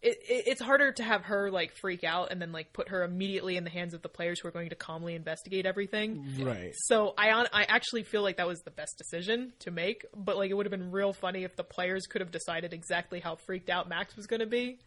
It, 0.02 0.18
it, 0.30 0.44
it's 0.48 0.62
harder 0.62 0.94
to 0.94 1.04
have 1.04 1.24
her 1.24 1.52
like 1.52 1.74
freak 1.82 2.06
out 2.06 2.32
and 2.32 2.42
then 2.42 2.54
like 2.54 2.72
put 2.72 2.88
her 2.88 3.04
immediately 3.04 3.58
in 3.58 3.66
the 3.66 3.70
hands 3.70 3.94
of 3.94 4.02
the 4.02 4.08
players 4.08 4.40
who 4.40 4.48
are 4.48 4.52
going 4.52 4.70
to 4.70 4.76
calmly 4.76 5.14
investigate 5.14 5.66
everything. 5.66 6.26
Right. 6.40 6.72
So 6.86 7.14
I 7.18 7.32
on, 7.32 7.48
I 7.52 7.64
actually 7.64 8.04
feel 8.04 8.22
like 8.22 8.38
that 8.38 8.48
was 8.48 8.62
the 8.62 8.72
best 8.72 8.98
decision 8.98 9.52
to 9.60 9.72
make, 9.72 10.06
but 10.16 10.38
like 10.38 10.52
it 10.52 10.54
would 10.54 10.66
have 10.66 10.72
been 10.72 10.92
real 10.92 11.12
funny 11.12 11.44
if 11.44 11.58
the 11.58 11.66
players 11.66 12.08
could 12.08 12.22
have 12.22 12.32
decided 12.32 12.72
exactly 12.72 13.20
how 13.20 13.36
freaked 13.46 13.70
out 13.70 13.90
Max 13.90 14.16
was 14.16 14.26
going 14.26 14.40
to 14.40 14.46
be. 14.46 14.80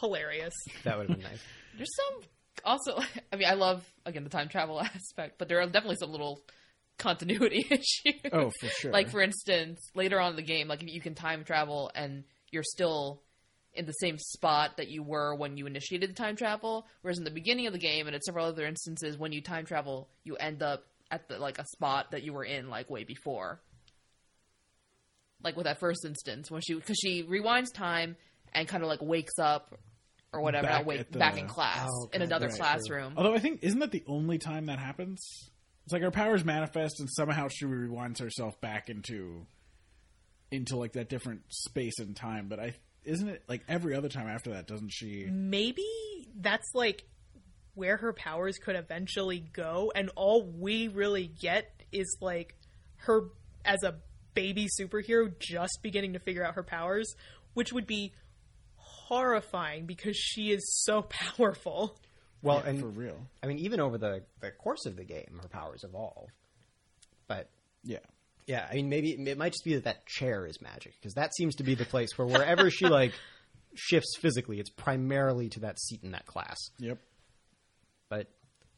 Hilarious. 0.00 0.54
that 0.84 0.96
would 0.98 1.08
have 1.08 1.18
been 1.18 1.28
nice. 1.28 1.42
There's 1.76 1.94
some 1.94 2.22
also. 2.64 2.98
I 3.32 3.36
mean, 3.36 3.48
I 3.48 3.54
love 3.54 3.84
again 4.04 4.24
the 4.24 4.30
time 4.30 4.48
travel 4.48 4.80
aspect, 4.94 5.38
but 5.38 5.48
there 5.48 5.60
are 5.60 5.66
definitely 5.66 5.96
some 5.96 6.10
little 6.10 6.40
continuity 6.98 7.66
issues. 7.70 8.20
Oh, 8.32 8.50
for 8.60 8.66
sure. 8.66 8.92
Like 8.92 9.08
for 9.08 9.20
instance, 9.20 9.80
later 9.94 10.20
on 10.20 10.30
in 10.30 10.36
the 10.36 10.42
game, 10.42 10.68
like 10.68 10.82
if 10.82 10.88
you 10.88 11.00
can 11.00 11.14
time 11.14 11.44
travel 11.44 11.90
and 11.94 12.24
you're 12.50 12.64
still 12.64 13.22
in 13.74 13.86
the 13.86 13.92
same 13.92 14.18
spot 14.18 14.76
that 14.78 14.88
you 14.88 15.02
were 15.02 15.34
when 15.34 15.56
you 15.56 15.66
initiated 15.66 16.10
the 16.10 16.14
time 16.14 16.36
travel, 16.36 16.86
whereas 17.02 17.18
in 17.18 17.24
the 17.24 17.30
beginning 17.30 17.66
of 17.66 17.72
the 17.72 17.78
game 17.78 18.06
and 18.06 18.16
at 18.16 18.24
several 18.24 18.46
other 18.46 18.66
instances, 18.66 19.16
when 19.16 19.32
you 19.32 19.40
time 19.40 19.64
travel, 19.64 20.08
you 20.24 20.36
end 20.36 20.62
up 20.62 20.84
at 21.10 21.28
the 21.28 21.38
like 21.38 21.58
a 21.58 21.64
spot 21.66 22.10
that 22.10 22.22
you 22.22 22.32
were 22.32 22.44
in 22.44 22.68
like 22.68 22.90
way 22.90 23.04
before. 23.04 23.60
Like 25.42 25.56
with 25.56 25.64
that 25.64 25.78
first 25.78 26.04
instance, 26.04 26.50
when 26.50 26.60
she 26.60 26.74
because 26.74 26.98
she 26.98 27.22
rewinds 27.22 27.72
time 27.72 28.16
and 28.52 28.66
kind 28.66 28.82
of 28.82 28.88
like 28.88 29.00
wakes 29.00 29.38
up 29.38 29.78
or 30.32 30.40
whatever, 30.42 30.66
Back 30.66 30.76
not 30.80 30.86
wake 30.86 31.00
at 31.00 31.12
the- 31.12 31.18
back 31.18 31.38
in 31.38 31.46
class 31.48 31.88
Oh, 31.90 32.04
okay. 32.04 32.16
in 32.16 32.22
another 32.22 32.46
Right, 32.46 32.54
true. 32.54 32.58
classroom. 32.64 33.14
Although 33.16 33.34
I 33.34 33.38
think 33.38 33.62
isn't 33.62 33.78
that 33.80 33.92
the 33.92 34.04
only 34.06 34.38
time 34.38 34.66
that 34.66 34.78
happens? 34.78 35.50
It's 35.84 35.92
like 35.92 36.02
her 36.02 36.10
powers 36.10 36.44
manifest 36.44 37.00
and 37.00 37.08
somehow 37.10 37.48
she 37.48 37.64
rewinds 37.64 38.18
herself 38.20 38.60
back 38.60 38.90
into 38.90 39.46
into 40.50 40.76
like 40.76 40.92
that 40.92 41.08
different 41.08 41.42
space 41.48 41.98
and 41.98 42.14
time. 42.16 42.48
But 42.48 42.60
I 42.60 42.74
isn't 43.04 43.28
it 43.28 43.42
like 43.48 43.62
every 43.68 43.94
other 43.94 44.08
time 44.08 44.26
after 44.28 44.50
that 44.52 44.66
doesn't 44.66 44.90
she? 44.90 45.26
Maybe 45.30 45.84
that's 46.36 46.70
like 46.74 47.04
where 47.74 47.96
her 47.96 48.12
powers 48.12 48.58
could 48.58 48.76
eventually 48.76 49.38
go, 49.40 49.92
and 49.94 50.10
all 50.16 50.42
we 50.44 50.88
really 50.88 51.26
get 51.28 51.82
is 51.92 52.16
like 52.20 52.54
her 52.96 53.28
as 53.64 53.82
a 53.84 53.94
baby 54.34 54.66
superhero 54.78 55.32
just 55.38 55.78
beginning 55.82 56.12
to 56.14 56.18
figure 56.18 56.44
out 56.44 56.54
her 56.54 56.62
powers, 56.62 57.14
which 57.54 57.72
would 57.72 57.86
be 57.86 58.12
horrifying 59.08 59.86
because 59.86 60.16
she 60.16 60.50
is 60.50 60.82
so 60.84 61.02
powerful. 61.08 61.96
Well, 62.42 62.62
Yeah, 62.64 62.70
and 62.70 62.80
for 62.80 62.86
real. 62.88 63.18
I 63.42 63.46
mean, 63.46 63.58
even 63.58 63.80
over 63.80 63.98
the, 63.98 64.22
the 64.40 64.50
course 64.50 64.86
of 64.86 64.96
the 64.96 65.04
game, 65.04 65.40
her 65.42 65.48
powers 65.48 65.82
evolve. 65.84 66.28
But 67.26 67.48
Yeah. 67.82 67.98
yeah, 68.46 68.66
I 68.70 68.74
mean, 68.74 68.88
maybe 68.88 69.10
it 69.12 69.38
might 69.38 69.52
just 69.52 69.64
be 69.64 69.74
that 69.74 69.84
that 69.84 70.06
chair 70.06 70.46
is 70.46 70.60
magic 70.60 70.94
because 71.00 71.14
that 71.14 71.34
seems 71.34 71.56
to 71.56 71.62
be 71.64 71.74
the 71.74 71.84
place 71.84 72.16
where 72.16 72.26
wherever 72.28 72.70
she 72.70 72.86
like 72.88 73.12
shifts 73.74 74.16
physically, 74.20 74.60
it's 74.60 74.70
primarily 74.70 75.48
to 75.50 75.60
that 75.60 75.78
seat 75.80 76.02
in 76.02 76.12
that 76.12 76.26
class. 76.26 76.56
Yep. 76.78 76.98
But 78.08 78.28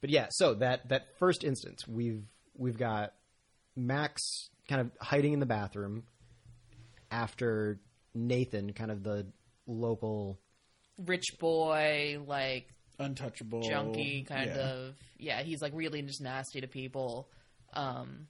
but 0.00 0.10
yeah, 0.10 0.26
so 0.30 0.54
that 0.54 0.88
that 0.88 1.16
first 1.18 1.44
instance, 1.44 1.86
we've 1.86 2.24
we've 2.56 2.78
got 2.78 3.12
Max 3.76 4.48
kind 4.68 4.80
of 4.80 4.90
hiding 5.00 5.32
in 5.34 5.40
the 5.40 5.46
bathroom 5.46 6.04
after 7.10 7.78
Nathan, 8.14 8.72
kind 8.72 8.90
of 8.90 9.02
the 9.02 9.26
local 9.70 10.38
Rich 10.98 11.38
boy, 11.38 12.18
like 12.26 12.66
Untouchable. 12.98 13.62
junky 13.62 14.26
kind 14.26 14.50
Yeah. 14.54 14.58
of 14.70 14.94
yeah 15.18 15.42
he's 15.42 15.62
like 15.62 15.72
really 15.74 16.02
just 16.02 16.20
nasty 16.20 16.60
to 16.60 16.66
people 16.66 17.28
um 17.72 18.26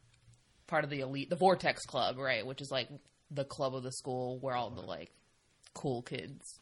part 0.68 0.84
of 0.84 0.90
the 0.90 1.00
elite, 1.00 1.28
the 1.30 1.36
Vortex 1.36 1.84
Club, 1.86 2.16
right? 2.18 2.46
Which 2.46 2.60
is 2.60 2.70
like 2.70 2.88
the 3.32 3.44
club 3.44 3.74
of 3.74 3.82
the 3.82 3.90
school 3.92 4.38
where 4.40 4.54
all 4.54 4.70
the 4.70 4.82
like 4.82 5.10
cool 5.74 6.02
kids 6.02 6.60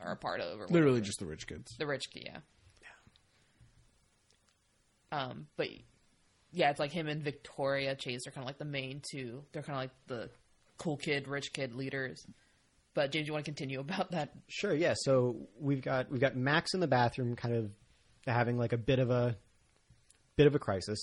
are 0.00 0.12
a 0.12 0.16
part 0.16 0.40
of. 0.40 0.60
Or 0.60 0.66
Literally 0.68 1.00
just 1.00 1.18
the 1.18 1.24
rich 1.26 1.46
kids. 1.46 1.74
the 1.78 1.86
rich 1.86 2.10
kid, 2.12 2.28
yeah. 2.30 2.38
Um, 5.10 5.46
but 5.56 5.68
yeah, 6.52 6.70
it's 6.70 6.78
like 6.80 6.92
him 6.92 7.08
and 7.08 7.22
Victoria 7.22 7.94
Chase 7.94 8.26
are 8.26 8.30
kind 8.30 8.42
of 8.44 8.46
like 8.48 8.58
the 8.58 8.64
main 8.66 9.00
two. 9.10 9.44
They're 9.52 9.62
kind 9.62 9.76
of 9.78 9.82
like 9.84 9.90
the 10.06 10.30
cool 10.76 10.96
kid, 10.98 11.28
rich 11.28 11.52
kid 11.52 11.74
leaders. 11.74 12.26
But 12.98 13.12
James, 13.12 13.28
you 13.28 13.32
want 13.32 13.44
to 13.44 13.48
continue 13.52 13.78
about 13.78 14.10
that? 14.10 14.30
Sure, 14.48 14.74
yeah. 14.74 14.94
So 14.96 15.36
we've 15.60 15.80
got 15.80 16.10
we've 16.10 16.20
got 16.20 16.34
Max 16.34 16.74
in 16.74 16.80
the 16.80 16.88
bathroom, 16.88 17.36
kind 17.36 17.54
of 17.54 17.70
having 18.26 18.58
like 18.58 18.72
a 18.72 18.76
bit 18.76 18.98
of 18.98 19.08
a 19.08 19.36
bit 20.34 20.48
of 20.48 20.56
a 20.56 20.58
crisis. 20.58 20.98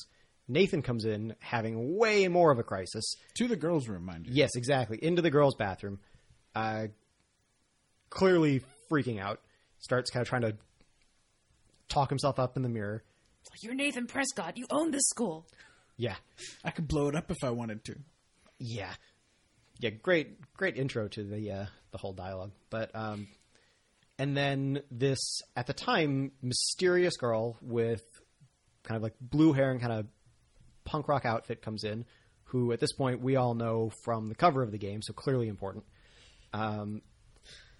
Nathan 0.45 0.81
comes 0.81 1.05
in 1.05 1.35
having 1.39 1.97
way 1.97 2.27
more 2.27 2.51
of 2.51 2.59
a 2.59 2.63
crisis. 2.63 3.15
To 3.37 3.47
the 3.47 3.55
girls' 3.55 3.87
room, 3.87 4.03
mind 4.03 4.27
you. 4.27 4.33
Yes, 4.33 4.57
exactly. 4.57 4.99
Into 5.01 5.21
the 5.21 5.29
girls' 5.29 5.55
bathroom, 5.55 6.01
uh, 6.53 6.87
clearly 8.09 8.61
freaking 8.91 9.21
out. 9.21 9.39
Starts 9.79 10.11
kind 10.11 10.21
of 10.21 10.27
trying 10.27 10.41
to 10.41 10.57
talk 11.87 12.09
himself 12.09 12.39
up 12.39 12.57
in 12.57 12.63
the 12.63 12.67
mirror. 12.67 13.05
You're 13.61 13.73
Nathan 13.73 14.05
Prescott. 14.05 14.57
You 14.57 14.65
own 14.69 14.91
this 14.91 15.07
school. 15.07 15.47
Yeah, 15.95 16.15
I 16.61 16.71
could 16.71 16.89
blow 16.89 17.07
it 17.07 17.15
up 17.15 17.31
if 17.31 17.41
I 17.41 17.51
wanted 17.51 17.85
to. 17.85 17.95
yeah, 18.59 18.91
yeah. 19.79 19.89
Great, 19.89 20.53
great 20.55 20.77
intro 20.77 21.07
to 21.09 21.23
the 21.23 21.51
uh, 21.51 21.65
the 21.91 21.97
whole 21.97 22.13
dialogue. 22.13 22.51
But 22.69 22.91
um, 22.95 23.27
and 24.17 24.35
then 24.35 24.81
this 24.91 25.41
at 25.55 25.67
the 25.67 25.73
time 25.73 26.31
mysterious 26.41 27.17
girl 27.17 27.57
with 27.61 28.03
kind 28.83 28.95
of 28.95 29.03
like 29.03 29.15
blue 29.19 29.53
hair 29.53 29.71
and 29.71 29.81
kind 29.81 29.93
of 29.93 30.07
punk 30.85 31.07
rock 31.07 31.25
outfit 31.25 31.61
comes 31.61 31.83
in, 31.83 32.05
who 32.45 32.71
at 32.71 32.79
this 32.79 32.93
point 32.93 33.21
we 33.21 33.35
all 33.35 33.55
know 33.55 33.91
from 34.03 34.29
the 34.29 34.35
cover 34.35 34.63
of 34.63 34.71
the 34.71 34.77
game, 34.77 35.01
so 35.01 35.13
clearly 35.13 35.47
important. 35.47 35.83
Um, 36.53 37.01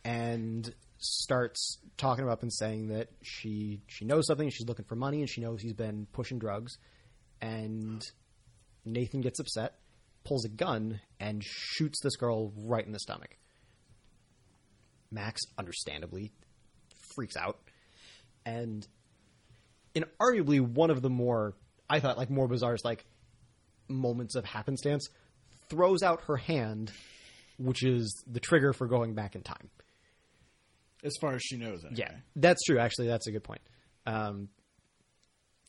and 0.04 0.74
starts 0.98 1.78
talking 1.98 2.28
up 2.28 2.42
and 2.42 2.54
saying 2.54 2.88
that 2.90 3.10
she 3.22 3.82
she 3.88 4.06
knows 4.06 4.28
something, 4.28 4.50
she's 4.50 4.68
looking 4.68 4.86
for 4.86 4.96
money, 4.96 5.20
and 5.20 5.30
she 5.30 5.42
knows 5.42 5.62
he's 5.62 5.74
been 5.74 6.08
pushing 6.12 6.40
drugs. 6.40 6.78
And 7.42 8.06
Nathan 8.86 9.22
gets 9.22 9.40
upset, 9.40 9.76
pulls 10.26 10.44
a 10.44 10.50
gun, 10.50 11.00
and 11.20 11.44
shoots 11.44 12.00
this 12.02 12.18
girl 12.18 12.52
right 12.66 12.86
in 12.86 12.92
the 12.92 13.00
stomach. 13.00 13.38
Max, 15.12 15.42
understandably, 15.58 16.32
freaks 17.14 17.38
out. 17.38 17.60
And 18.46 18.86
in 19.94 20.06
arguably 20.20 20.60
one 20.60 20.90
of 20.90 21.02
the 21.02 21.10
more, 21.10 21.56
I 21.90 22.00
thought, 22.00 22.18
like 22.18 22.30
more 22.30 22.48
bizarre, 22.48 22.76
like 22.84 23.06
moments 23.88 24.36
of 24.36 24.44
happenstance, 24.46 25.08
throws 25.70 26.04
out 26.04 26.22
her 26.28 26.36
hand, 26.36 26.92
which 27.58 27.84
is 27.84 28.24
the 28.28 28.40
trigger 28.40 28.74
for 28.74 28.88
going 28.88 29.14
back 29.14 29.36
in 29.36 29.42
time. 29.42 29.70
As 31.04 31.14
far 31.22 31.36
as 31.36 31.42
she 31.44 31.58
knows, 31.58 31.84
anyway. 31.86 32.00
Yeah, 32.00 32.12
that's 32.36 32.64
true. 32.64 32.80
Actually, 32.80 33.08
that's 33.08 33.28
a 33.28 33.32
good 33.32 33.44
point. 33.44 33.62
Um, 34.08 34.50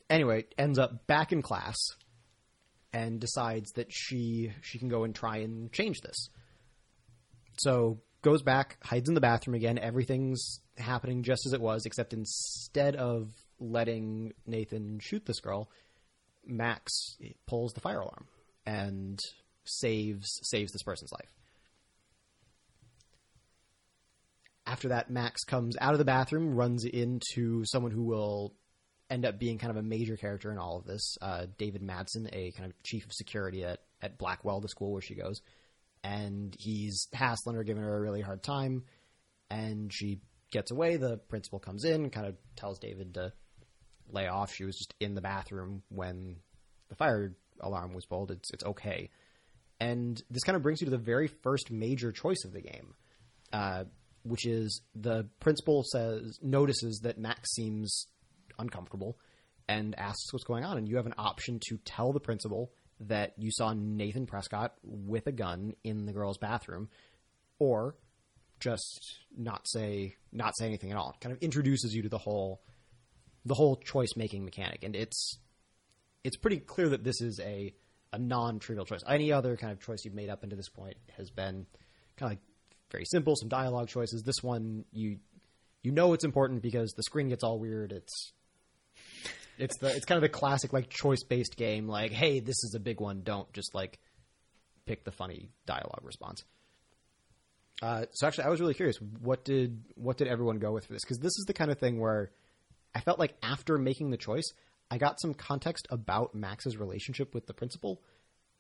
anyway, 0.09 0.45
ends 0.59 0.79
up 0.79 1.07
back 1.07 1.33
in 1.33 1.43
class 1.43 1.77
and 2.93 3.21
decides 3.21 3.73
that 3.73 3.93
she 3.93 4.53
she 4.63 4.79
can 4.79 4.89
go 4.89 5.05
and 5.05 5.15
try 5.15 5.39
and 5.39 5.73
change 5.73 6.01
this. 6.01 6.29
So 7.59 8.01
goes 8.23 8.43
back, 8.43 8.79
hides 8.83 9.09
in 9.09 9.15
the 9.15 9.21
bathroom 9.21 9.55
again. 9.55 9.79
Everything's 9.79 10.61
happening 10.77 11.23
just 11.23 11.47
as 11.47 11.53
it 11.53 11.61
was, 11.61 11.87
except 11.87 12.13
instead 12.13 12.97
of 12.97 13.31
letting 13.59 14.33
Nathan 14.47 14.99
shoot 15.01 15.25
this 15.25 15.41
girl, 15.41 15.71
Max 16.45 17.17
pulls 17.47 17.73
the 17.73 17.81
fire 17.81 18.01
alarm 18.01 18.27
and 18.67 19.19
saves 19.65 20.41
saves 20.43 20.73
this 20.73 20.83
person's 20.83 21.13
life. 21.13 21.33
After 24.67 24.89
that, 24.89 25.11
Max 25.11 25.45
comes 25.45 25.77
out 25.81 25.93
of 25.93 25.99
the 25.99 26.05
bathroom, 26.05 26.57
runs 26.57 26.85
into 26.85 27.65
someone 27.67 27.93
who 27.93 28.03
will 28.03 28.53
end 29.11 29.25
up 29.25 29.39
being 29.39 29.59
kind 29.59 29.71
of 29.71 29.77
a 29.77 29.83
major 29.83 30.17
character 30.17 30.51
in 30.51 30.59
all 30.59 30.79
of 30.79 30.85
this. 30.85 31.17
Uh, 31.21 31.47
David 31.59 31.83
Madsen, 31.83 32.29
a 32.33 32.53
kind 32.53 32.71
of 32.71 32.83
chief 32.83 33.05
of 33.05 33.13
security 33.13 33.65
at, 33.65 33.81
at 34.03 34.19
Blackwell, 34.19 34.61
the 34.61 34.69
school 34.69 34.93
where 34.93 35.03
she 35.03 35.15
goes. 35.15 35.41
And 36.03 36.55
he's 36.59 37.09
hassling 37.13 37.57
her, 37.57 37.65
giving 37.65 37.83
her 37.83 37.97
a 37.97 38.01
really 38.01 38.21
hard 38.21 38.43
time. 38.43 38.85
And 39.51 39.93
she 39.93 40.21
gets 40.51 40.71
away. 40.71 40.97
The 40.97 41.19
principal 41.29 41.59
comes 41.59 41.85
in 41.85 42.11
kind 42.11 42.27
of 42.27 42.37
tells 42.57 42.79
David 42.79 43.15
to 43.15 43.33
lay 44.11 44.27
off. 44.27 44.53
She 44.53 44.65
was 44.65 44.77
just 44.77 44.95
in 45.01 45.15
the 45.15 45.21
bathroom 45.21 45.83
when 45.89 46.37
the 46.89 46.97
fire 46.97 47.35
alarm 47.61 47.95
was 47.95 48.07
pulled. 48.07 48.31
It's, 48.31 48.51
it's 48.53 48.65
okay. 48.65 49.11
And 49.81 50.21
this 50.31 50.43
kind 50.43 50.57
of 50.57 50.63
brings 50.63 50.81
you 50.81 50.87
to 50.87 50.91
the 50.91 50.99
very 50.99 51.29
first 51.29 51.71
major 51.71 52.13
choice 52.13 52.45
of 52.45 52.53
the 52.53 52.61
game. 52.61 52.95
Uh, 53.53 53.85
which 54.27 54.45
is 54.45 54.83
the 54.95 55.29
principal 55.41 55.85
says 55.85 56.39
notices 56.43 57.01
that 57.05 57.19
Max 57.19 57.53
seems 57.55 58.09
uncomfortable 58.59 59.19
and 59.69 59.99
asks 59.99 60.33
what's 60.33 60.45
going 60.45 60.65
on, 60.65 60.79
and 60.79 60.89
you 60.89 60.97
have 60.97 61.07
an 61.07 61.15
option 61.19 61.61
to 61.69 61.79
tell 61.79 62.13
the 62.13 62.21
principal 62.21 62.73
that 63.01 63.35
you 63.37 63.51
saw 63.51 63.73
Nathan 63.73 64.27
Prescott 64.27 64.75
with 64.83 65.27
a 65.27 65.33
gun 65.33 65.75
in 65.85 66.07
the 66.07 66.13
girl's 66.13 66.39
bathroom, 66.39 66.89
or 67.59 67.97
just 68.61 69.19
not 69.37 69.67
say 69.67 70.15
not 70.33 70.57
say 70.57 70.67
anything 70.67 70.91
at 70.91 70.97
all. 70.97 71.11
It 71.11 71.21
kind 71.21 71.35
of 71.35 71.43
introduces 71.43 71.95
you 71.95 72.03
to 72.03 72.09
the 72.09 72.19
whole 72.19 72.63
the 73.45 73.55
whole 73.55 73.77
choice 73.77 74.17
making 74.17 74.45
mechanic, 74.45 74.83
and 74.83 74.97
it's 74.97 75.39
it's 76.25 76.37
pretty 76.37 76.59
clear 76.59 76.89
that 76.91 77.05
this 77.05 77.21
is 77.21 77.41
a 77.41 77.75
a 78.13 78.19
non 78.19 78.59
trivial 78.59 78.87
choice. 78.87 79.03
Any 79.07 79.33
other 79.33 79.57
kind 79.57 79.73
of 79.73 79.81
choice 79.81 80.05
you've 80.05 80.15
made 80.15 80.31
up 80.31 80.43
into 80.43 80.57
this 80.57 80.69
point 80.69 80.97
has 81.17 81.31
been 81.31 81.67
kind 82.17 82.33
of 82.33 82.39
like 82.39 82.41
very 82.91 83.05
simple, 83.05 83.37
some 83.37 83.49
dialogue 83.49 83.89
choices. 83.89 84.23
This 84.23 84.43
one 84.43 84.85
you 84.93 85.19
you 85.83 85.93
know 85.93 86.13
it's 86.15 86.25
important 86.25 86.63
because 86.63 86.93
the 86.93 87.03
screen 87.03 87.29
gets 87.29 87.45
all 87.45 87.59
weird. 87.59 87.93
It's 87.93 88.33
it's 89.59 89.79
the 89.79 89.89
it's 89.89 90.05
kind 90.05 90.17
of 90.17 90.23
the 90.23 90.29
classic 90.29 90.73
like 90.73 90.89
choice 90.89 91.23
based 91.25 91.57
game. 91.57 91.89
Like, 91.89 92.13
hey, 92.13 92.41
this 92.41 92.63
is 92.65 92.75
a 92.75 92.81
big 92.81 93.01
one. 93.01 93.23
Don't 93.23 93.51
just 93.53 93.75
like 93.75 93.99
pick 94.87 95.05
the 95.05 95.13
funny 95.13 95.51
dialogue 95.67 96.03
response. 96.03 96.45
Uh, 97.83 98.07
so 98.13 98.27
actually, 98.27 98.45
I 98.45 98.49
was 98.49 98.61
really 98.61 98.75
curious. 98.75 98.99
What 99.21 99.45
did 99.45 99.83
what 99.95 100.17
did 100.17 100.29
everyone 100.29 100.59
go 100.59 100.73
with 100.73 100.87
for 100.87 100.93
this? 100.93 101.05
Because 101.05 101.19
this 101.19 101.37
is 101.39 101.45
the 101.47 101.53
kind 101.53 101.71
of 101.71 101.79
thing 101.79 102.01
where 102.01 102.31
I 102.95 103.01
felt 103.01 103.19
like 103.19 103.35
after 103.43 103.77
making 103.77 104.11
the 104.11 104.17
choice, 104.17 104.51
I 104.91 104.99
got 104.99 105.21
some 105.21 105.35
context 105.35 105.87
about 105.91 106.35
Max's 106.35 106.77
relationship 106.77 107.35
with 107.35 107.47
the 107.47 107.53
principal 107.53 108.01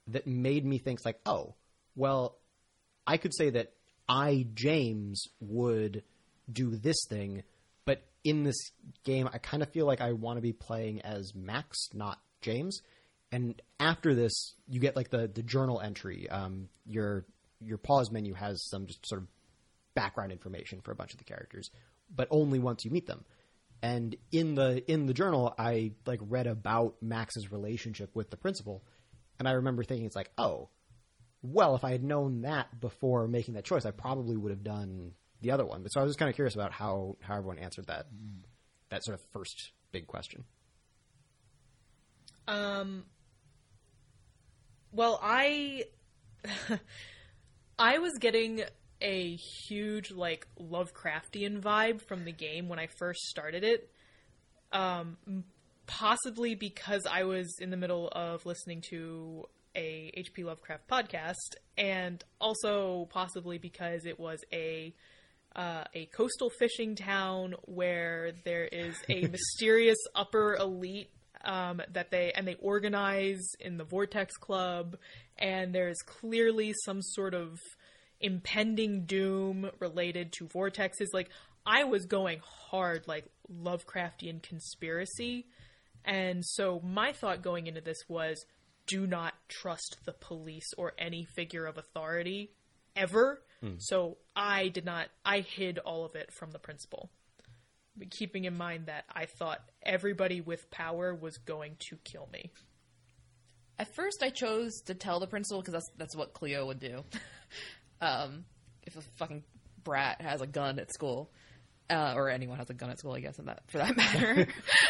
that 0.08 0.26
made 0.26 0.64
me 0.64 0.78
think 0.78 1.00
like, 1.04 1.18
oh, 1.24 1.54
well, 1.94 2.36
I 3.06 3.16
could 3.16 3.34
say 3.34 3.50
that 3.50 3.72
I 4.08 4.46
James 4.54 5.24
would 5.40 6.02
do 6.52 6.76
this 6.76 7.06
thing, 7.08 7.42
in 8.26 8.42
this 8.42 8.72
game, 9.04 9.30
I 9.32 9.38
kind 9.38 9.62
of 9.62 9.70
feel 9.70 9.86
like 9.86 10.00
I 10.00 10.12
want 10.12 10.36
to 10.36 10.42
be 10.42 10.52
playing 10.52 11.00
as 11.02 11.32
Max, 11.32 11.78
not 11.94 12.18
James. 12.40 12.82
And 13.30 13.62
after 13.78 14.14
this, 14.16 14.54
you 14.68 14.80
get 14.80 14.96
like 14.96 15.10
the 15.10 15.28
the 15.32 15.44
journal 15.44 15.80
entry. 15.80 16.28
Um, 16.28 16.68
your 16.84 17.24
your 17.60 17.78
pause 17.78 18.10
menu 18.10 18.34
has 18.34 18.68
some 18.68 18.86
just 18.86 19.06
sort 19.06 19.22
of 19.22 19.28
background 19.94 20.32
information 20.32 20.80
for 20.80 20.90
a 20.90 20.96
bunch 20.96 21.12
of 21.12 21.18
the 21.18 21.24
characters, 21.24 21.70
but 22.14 22.26
only 22.32 22.58
once 22.58 22.84
you 22.84 22.90
meet 22.90 23.06
them. 23.06 23.24
And 23.80 24.16
in 24.32 24.56
the 24.56 24.82
in 24.90 25.06
the 25.06 25.14
journal, 25.14 25.54
I 25.56 25.92
like 26.04 26.20
read 26.22 26.48
about 26.48 26.96
Max's 27.00 27.52
relationship 27.52 28.10
with 28.14 28.30
the 28.30 28.36
principal, 28.36 28.82
and 29.38 29.46
I 29.46 29.52
remember 29.52 29.84
thinking, 29.84 30.06
it's 30.06 30.16
like, 30.16 30.32
oh, 30.36 30.70
well, 31.42 31.76
if 31.76 31.84
I 31.84 31.92
had 31.92 32.02
known 32.02 32.42
that 32.42 32.80
before 32.80 33.28
making 33.28 33.54
that 33.54 33.64
choice, 33.64 33.86
I 33.86 33.92
probably 33.92 34.36
would 34.36 34.50
have 34.50 34.64
done 34.64 35.12
the 35.40 35.50
other 35.50 35.64
one. 35.64 35.82
But 35.82 35.92
so 35.92 36.00
I 36.00 36.02
was 36.02 36.10
just 36.10 36.18
kind 36.18 36.28
of 36.28 36.34
curious 36.34 36.54
about 36.54 36.72
how 36.72 37.16
how 37.20 37.36
everyone 37.36 37.58
answered 37.58 37.86
that 37.86 38.06
that 38.90 39.04
sort 39.04 39.18
of 39.18 39.24
first 39.32 39.72
big 39.92 40.06
question. 40.06 40.44
Um. 42.48 43.04
Well, 44.92 45.18
I 45.22 45.84
I 47.78 47.98
was 47.98 48.12
getting 48.18 48.62
a 49.00 49.36
huge 49.36 50.10
like 50.10 50.46
Lovecraftian 50.58 51.60
vibe 51.60 52.00
from 52.00 52.24
the 52.24 52.32
game 52.32 52.68
when 52.68 52.78
I 52.78 52.86
first 52.86 53.20
started 53.26 53.64
it. 53.64 53.90
Um, 54.72 55.16
possibly 55.86 56.54
because 56.54 57.06
I 57.06 57.24
was 57.24 57.58
in 57.60 57.70
the 57.70 57.76
middle 57.76 58.08
of 58.08 58.44
listening 58.46 58.82
to 58.90 59.44
a 59.74 60.10
HP 60.16 60.44
Lovecraft 60.44 60.88
podcast, 60.88 61.56
and 61.76 62.24
also 62.40 63.06
possibly 63.10 63.58
because 63.58 64.06
it 64.06 64.18
was 64.18 64.40
a 64.52 64.94
uh, 65.56 65.84
a 65.94 66.06
coastal 66.06 66.50
fishing 66.50 66.94
town 66.94 67.54
where 67.62 68.32
there 68.44 68.66
is 68.66 68.94
a 69.08 69.26
mysterious 69.32 69.98
upper 70.14 70.54
elite 70.54 71.08
um, 71.44 71.80
that 71.92 72.10
they 72.10 72.32
and 72.32 72.46
they 72.46 72.56
organize 72.56 73.42
in 73.58 73.78
the 73.78 73.84
Vortex 73.84 74.36
Club, 74.36 74.96
and 75.38 75.74
there's 75.74 75.98
clearly 76.04 76.74
some 76.84 77.00
sort 77.00 77.34
of 77.34 77.58
impending 78.20 79.06
doom 79.06 79.70
related 79.78 80.32
to 80.32 80.46
vortexes. 80.46 81.08
Like 81.14 81.30
I 81.64 81.84
was 81.84 82.04
going 82.04 82.40
hard, 82.70 83.08
like 83.08 83.24
Lovecraftian 83.50 84.42
conspiracy, 84.42 85.46
and 86.04 86.44
so 86.44 86.80
my 86.84 87.12
thought 87.12 87.42
going 87.42 87.66
into 87.66 87.80
this 87.80 87.98
was, 88.08 88.44
do 88.86 89.06
not 89.06 89.34
trust 89.48 89.98
the 90.04 90.12
police 90.12 90.72
or 90.76 90.92
any 90.98 91.24
figure 91.24 91.64
of 91.64 91.78
authority 91.78 92.52
ever. 92.94 93.40
So 93.78 94.18
I 94.36 94.68
did 94.68 94.84
not. 94.84 95.08
I 95.24 95.40
hid 95.40 95.78
all 95.78 96.04
of 96.04 96.14
it 96.14 96.32
from 96.32 96.50
the 96.52 96.58
principal, 96.58 97.10
But 97.96 98.10
keeping 98.10 98.44
in 98.44 98.56
mind 98.56 98.86
that 98.86 99.04
I 99.12 99.26
thought 99.26 99.60
everybody 99.82 100.40
with 100.40 100.70
power 100.70 101.14
was 101.14 101.38
going 101.38 101.76
to 101.90 101.96
kill 102.04 102.28
me. 102.32 102.50
At 103.78 103.94
first, 103.94 104.22
I 104.22 104.30
chose 104.30 104.80
to 104.86 104.94
tell 104.94 105.20
the 105.20 105.26
principal 105.26 105.60
because 105.60 105.74
that's 105.74 105.90
that's 105.98 106.16
what 106.16 106.32
Cleo 106.32 106.66
would 106.66 106.80
do. 106.80 107.02
um, 108.00 108.44
if 108.82 108.96
a 108.96 109.02
fucking 109.18 109.42
brat 109.84 110.20
has 110.20 110.40
a 110.40 110.46
gun 110.46 110.78
at 110.78 110.92
school, 110.92 111.30
uh, 111.90 112.14
or 112.16 112.30
anyone 112.30 112.56
has 112.58 112.70
a 112.70 112.74
gun 112.74 112.90
at 112.90 112.98
school, 112.98 113.12
I 113.12 113.20
guess, 113.20 113.36
that 113.36 113.62
for 113.68 113.78
that 113.78 113.96
matter. 113.98 114.46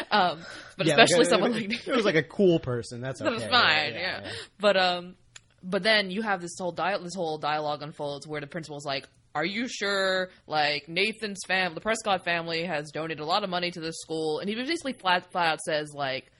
um, 0.09 0.39
but 0.77 0.87
Yeah, 0.87 0.93
especially 1.01 1.25
uh, 1.25 1.29
someone 1.29 1.51
if 1.51 1.57
like 1.57 1.69
me. 1.69 1.79
it 1.85 1.95
was 1.95 2.05
like 2.05 2.15
a 2.15 2.23
cool 2.23 2.59
person. 2.59 3.01
That's 3.01 3.21
okay. 3.23 3.37
That's 3.37 3.51
fine, 3.51 3.93
Yeah, 3.93 3.99
yeah, 3.99 4.19
yeah. 4.23 4.31
But 4.59 4.77
um, 4.77 5.15
but 5.67 5.83
then 5.83 6.09
you 6.09 6.21
have 6.21 6.41
this 6.41 6.57
whole 6.57 6.71
this 6.71 7.13
whole 7.13 7.37
dialogue 7.37 7.83
unfolds 7.83 8.25
where 8.25 8.39
the 8.39 8.47
principal's 8.47 8.85
like, 8.85 9.07
"Are 9.35 9.45
you 9.45 9.67
sure? 9.67 10.29
Like 10.47 10.87
Nathan's 10.87 11.41
family, 11.45 11.75
the 11.75 11.81
Prescott 11.81 12.23
family, 12.23 12.63
has 12.63 12.89
donated 12.91 13.19
a 13.19 13.25
lot 13.25 13.43
of 13.43 13.49
money 13.49 13.69
to 13.71 13.81
this 13.81 13.99
school," 13.99 14.39
and 14.39 14.47
he 14.47 14.55
basically 14.55 14.93
flat 14.93 15.29
flat 15.31 15.53
out 15.53 15.61
says 15.61 15.93
like, 15.93 16.31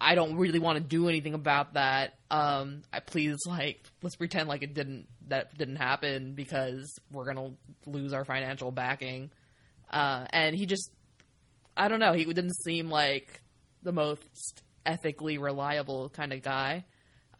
"I 0.00 0.14
don't 0.14 0.36
really 0.36 0.60
want 0.60 0.78
to 0.78 0.84
do 0.84 1.08
anything 1.08 1.34
about 1.34 1.74
that. 1.74 2.14
Um, 2.30 2.82
I 2.92 3.00
please 3.00 3.38
like 3.46 3.84
let's 4.00 4.16
pretend 4.16 4.48
like 4.48 4.62
it 4.62 4.74
didn't 4.74 5.08
that 5.26 5.58
didn't 5.58 5.76
happen 5.76 6.34
because 6.34 6.98
we're 7.10 7.26
gonna 7.26 7.50
lose 7.86 8.12
our 8.12 8.24
financial 8.24 8.70
backing." 8.70 9.32
Uh, 9.90 10.26
and 10.30 10.54
he 10.54 10.66
just 10.66 10.90
I 11.76 11.88
don't 11.88 12.00
know. 12.00 12.12
He 12.12 12.24
didn't 12.24 12.54
seem 12.62 12.90
like 12.90 13.42
the 13.82 13.92
most 13.92 14.62
ethically 14.86 15.38
reliable 15.38 16.10
kind 16.10 16.32
of 16.32 16.42
guy. 16.42 16.84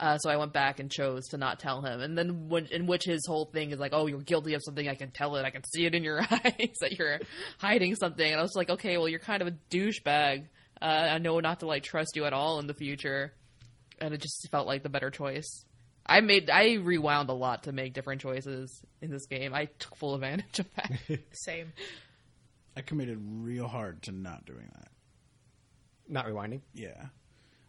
Uh, 0.02 0.18
so 0.18 0.28
I 0.28 0.36
went 0.36 0.52
back 0.52 0.80
and 0.80 0.90
chose 0.90 1.28
to 1.28 1.38
not 1.38 1.60
tell 1.60 1.80
him. 1.80 2.00
And 2.00 2.18
then, 2.18 2.48
when, 2.48 2.66
in 2.66 2.86
which 2.86 3.04
his 3.04 3.24
whole 3.24 3.44
thing 3.44 3.70
is 3.70 3.78
like, 3.78 3.92
"Oh, 3.94 4.08
you're 4.08 4.20
guilty 4.20 4.54
of 4.54 4.62
something. 4.64 4.88
I 4.88 4.96
can 4.96 5.12
tell 5.12 5.36
it. 5.36 5.44
I 5.44 5.50
can 5.50 5.62
see 5.62 5.86
it 5.86 5.94
in 5.94 6.02
your 6.02 6.20
eyes 6.30 6.74
that 6.80 6.98
you're 6.98 7.20
hiding 7.58 7.94
something." 7.94 8.28
And 8.28 8.40
I 8.40 8.42
was 8.42 8.56
like, 8.56 8.68
"Okay, 8.68 8.98
well, 8.98 9.08
you're 9.08 9.20
kind 9.20 9.40
of 9.42 9.46
a 9.46 9.54
douchebag. 9.70 10.46
Uh, 10.80 10.84
I 10.84 11.18
know 11.18 11.38
not 11.38 11.60
to 11.60 11.66
like 11.66 11.84
trust 11.84 12.16
you 12.16 12.24
at 12.24 12.32
all 12.32 12.58
in 12.58 12.66
the 12.66 12.74
future." 12.74 13.32
And 14.00 14.12
it 14.12 14.20
just 14.20 14.48
felt 14.50 14.66
like 14.66 14.82
the 14.82 14.88
better 14.88 15.10
choice. 15.10 15.64
I 16.04 16.20
made 16.20 16.50
I 16.50 16.74
rewound 16.74 17.30
a 17.30 17.34
lot 17.34 17.62
to 17.64 17.72
make 17.72 17.94
different 17.94 18.20
choices 18.20 18.82
in 19.00 19.12
this 19.12 19.26
game. 19.26 19.54
I 19.54 19.66
took 19.66 19.94
full 19.94 20.16
advantage 20.16 20.58
of 20.58 20.66
that. 20.74 21.20
Same. 21.32 21.72
I 22.76 22.80
committed 22.80 23.18
real 23.22 23.68
hard 23.68 24.02
to 24.02 24.10
not 24.10 24.46
doing 24.46 24.68
that. 24.74 24.88
Not 26.08 26.26
rewinding. 26.26 26.62
Yeah. 26.74 27.06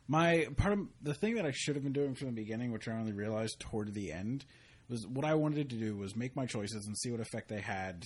My 0.08 0.48
part 0.58 0.74
of 0.74 0.80
the 1.02 1.14
thing 1.14 1.36
that 1.36 1.46
I 1.46 1.52
should 1.52 1.76
have 1.76 1.84
been 1.84 1.94
doing 1.94 2.14
from 2.16 2.28
the 2.28 2.34
beginning, 2.34 2.72
which 2.72 2.88
I 2.88 2.92
only 2.94 3.14
realized 3.14 3.60
toward 3.60 3.94
the 3.94 4.12
end, 4.12 4.46
was 4.90 5.08
what 5.08 5.24
I 5.26 5.34
wanted 5.36 5.70
to 5.70 5.78
do 5.78 5.96
was 5.96 6.16
make 6.16 6.36
my 6.36 6.46
choices 6.46 6.86
and 6.86 6.98
see 6.98 7.10
what 7.10 7.22
effect 7.22 7.48
they 7.48 7.62
had 7.62 8.04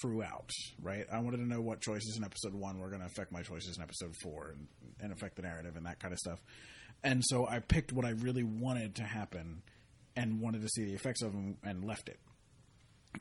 throughout. 0.00 0.50
Right? 0.82 1.06
I 1.12 1.18
wanted 1.20 1.36
to 1.38 1.46
know 1.46 1.60
what 1.60 1.80
choices 1.82 2.16
in 2.16 2.24
episode 2.24 2.54
one 2.54 2.78
were 2.78 2.88
going 2.88 3.00
to 3.00 3.06
affect 3.06 3.30
my 3.30 3.42
choices 3.42 3.76
in 3.76 3.82
episode 3.82 4.14
four 4.22 4.54
and, 4.54 4.66
and 5.00 5.12
affect 5.12 5.36
the 5.36 5.42
narrative 5.42 5.76
and 5.76 5.84
that 5.86 6.00
kind 6.00 6.12
of 6.12 6.18
stuff. 6.18 6.40
And 7.02 7.22
so 7.24 7.46
I 7.46 7.58
picked 7.58 7.92
what 7.92 8.06
I 8.06 8.10
really 8.10 8.42
wanted 8.44 8.94
to 8.96 9.02
happen 9.02 9.62
and 10.16 10.40
wanted 10.40 10.62
to 10.62 10.68
see 10.68 10.84
the 10.86 10.94
effects 10.94 11.20
of 11.20 11.32
them 11.32 11.58
and 11.62 11.84
left 11.84 12.08
it. 12.08 12.18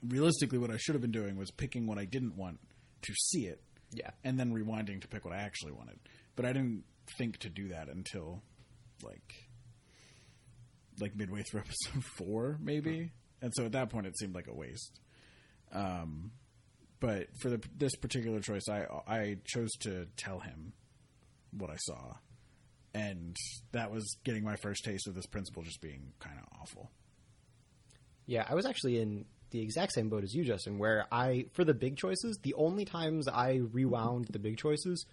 Realistically, 0.08 0.58
what 0.58 0.72
I 0.72 0.78
should 0.78 0.96
have 0.96 1.02
been 1.02 1.12
doing 1.12 1.36
was 1.36 1.52
picking 1.52 1.86
what 1.86 1.98
I 1.98 2.06
didn't 2.06 2.38
want 2.38 2.60
to 3.02 3.14
see 3.16 3.46
it 3.48 3.62
Yeah. 3.92 4.12
and 4.24 4.40
then 4.40 4.54
rewinding 4.54 5.02
to 5.02 5.08
pick 5.10 5.26
what 5.26 5.34
I 5.34 5.38
actually 5.40 5.74
wanted. 5.74 6.00
But 6.38 6.46
I 6.46 6.54
didn't 6.54 6.84
think 7.18 7.38
to 7.40 7.50
do 7.50 7.70
that 7.70 7.90
until 7.90 8.42
like 9.04 9.50
like 11.00 11.16
midway 11.16 11.44
through 11.44 11.62
episode 11.66 12.04
four, 12.04 12.58
maybe. 12.62 13.12
And 13.42 13.54
so 13.56 13.66
at 13.66 13.74
that 13.74 13.90
point, 13.90 14.08
it 14.08 14.18
seemed 14.18 14.36
like 14.36 14.48
a 14.48 14.54
waste. 14.54 15.00
Um, 15.74 16.32
but 17.00 17.28
for 17.42 17.50
the, 17.50 17.62
this 17.78 17.96
particular 17.96 18.40
choice, 18.40 18.64
I 18.70 18.86
I 19.08 19.38
chose 19.46 19.72
to 19.82 20.08
tell 20.16 20.40
him 20.40 20.74
what 21.52 21.70
I 21.70 21.76
saw, 21.78 22.14
and 22.94 23.36
that 23.72 23.92
was 23.92 24.16
getting 24.24 24.44
my 24.44 24.56
first 24.56 24.86
taste 24.86 25.08
of 25.08 25.16
this 25.16 25.26
principal 25.26 25.64
just 25.64 25.82
being 25.82 26.14
kind 26.20 26.38
of 26.40 26.46
awful. 26.62 26.92
Yeah, 28.26 28.46
I 28.48 28.56
was 28.56 28.66
actually 28.66 29.02
in 29.02 29.26
the 29.54 29.62
exact 29.62 29.94
same 29.94 30.10
boat 30.10 30.24
as 30.24 30.34
you, 30.34 30.44
Justin, 30.44 30.78
where 30.80 31.06
I, 31.12 31.46
for 31.54 31.64
the 31.64 31.74
big 31.74 31.98
choices, 31.98 32.40
the 32.42 32.54
only 32.56 32.86
times 32.86 33.28
I 33.28 33.62
rewound 33.72 34.28
the 34.30 34.40
big 34.40 34.58
choices 34.58 35.06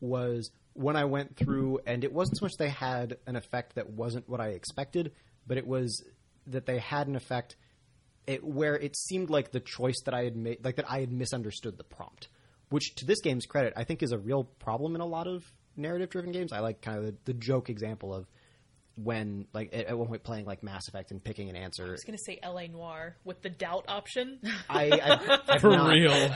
was 0.00 0.50
when 0.78 0.94
I 0.94 1.06
went 1.06 1.36
through, 1.36 1.80
and 1.86 2.04
it 2.04 2.12
wasn't 2.12 2.38
so 2.38 2.44
much 2.44 2.52
they 2.56 2.68
had 2.68 3.16
an 3.26 3.34
effect 3.34 3.74
that 3.74 3.90
wasn't 3.90 4.28
what 4.28 4.40
I 4.40 4.50
expected, 4.50 5.12
but 5.44 5.58
it 5.58 5.66
was 5.66 6.04
that 6.46 6.66
they 6.66 6.78
had 6.78 7.08
an 7.08 7.16
effect 7.16 7.56
it, 8.28 8.44
where 8.44 8.76
it 8.76 8.96
seemed 8.96 9.28
like 9.28 9.50
the 9.50 9.60
choice 9.60 10.00
that 10.04 10.14
I 10.14 10.22
had 10.22 10.36
made, 10.36 10.64
like 10.64 10.76
that 10.76 10.88
I 10.88 11.00
had 11.00 11.10
misunderstood 11.10 11.78
the 11.78 11.84
prompt, 11.84 12.28
which 12.68 12.94
to 12.96 13.06
this 13.06 13.20
game's 13.22 13.44
credit, 13.44 13.72
I 13.76 13.82
think 13.84 14.02
is 14.02 14.12
a 14.12 14.18
real 14.18 14.44
problem 14.44 14.94
in 14.94 15.00
a 15.00 15.06
lot 15.06 15.26
of 15.26 15.42
narrative 15.76 16.10
driven 16.10 16.30
games. 16.30 16.52
I 16.52 16.60
like 16.60 16.80
kind 16.80 16.98
of 16.98 17.04
the, 17.06 17.14
the 17.24 17.34
joke 17.34 17.70
example 17.70 18.14
of 18.14 18.26
when, 19.02 19.46
like, 19.52 19.70
at, 19.72 19.86
at 19.86 19.98
one 19.98 20.08
point 20.08 20.22
playing 20.22 20.44
like 20.44 20.62
Mass 20.62 20.88
Effect 20.88 21.10
and 21.10 21.22
picking 21.22 21.48
an 21.48 21.56
answer. 21.56 21.86
I 21.86 21.90
was 21.90 22.04
gonna 22.04 22.18
say 22.18 22.38
LA 22.44 22.66
Noire 22.66 23.16
with 23.24 23.42
the 23.42 23.50
doubt 23.50 23.84
option. 23.88 24.40
I, 24.68 24.90
I 24.90 25.38
I've 25.48 25.60
For 25.60 25.70
not- 25.70 25.90
real. 25.90 26.34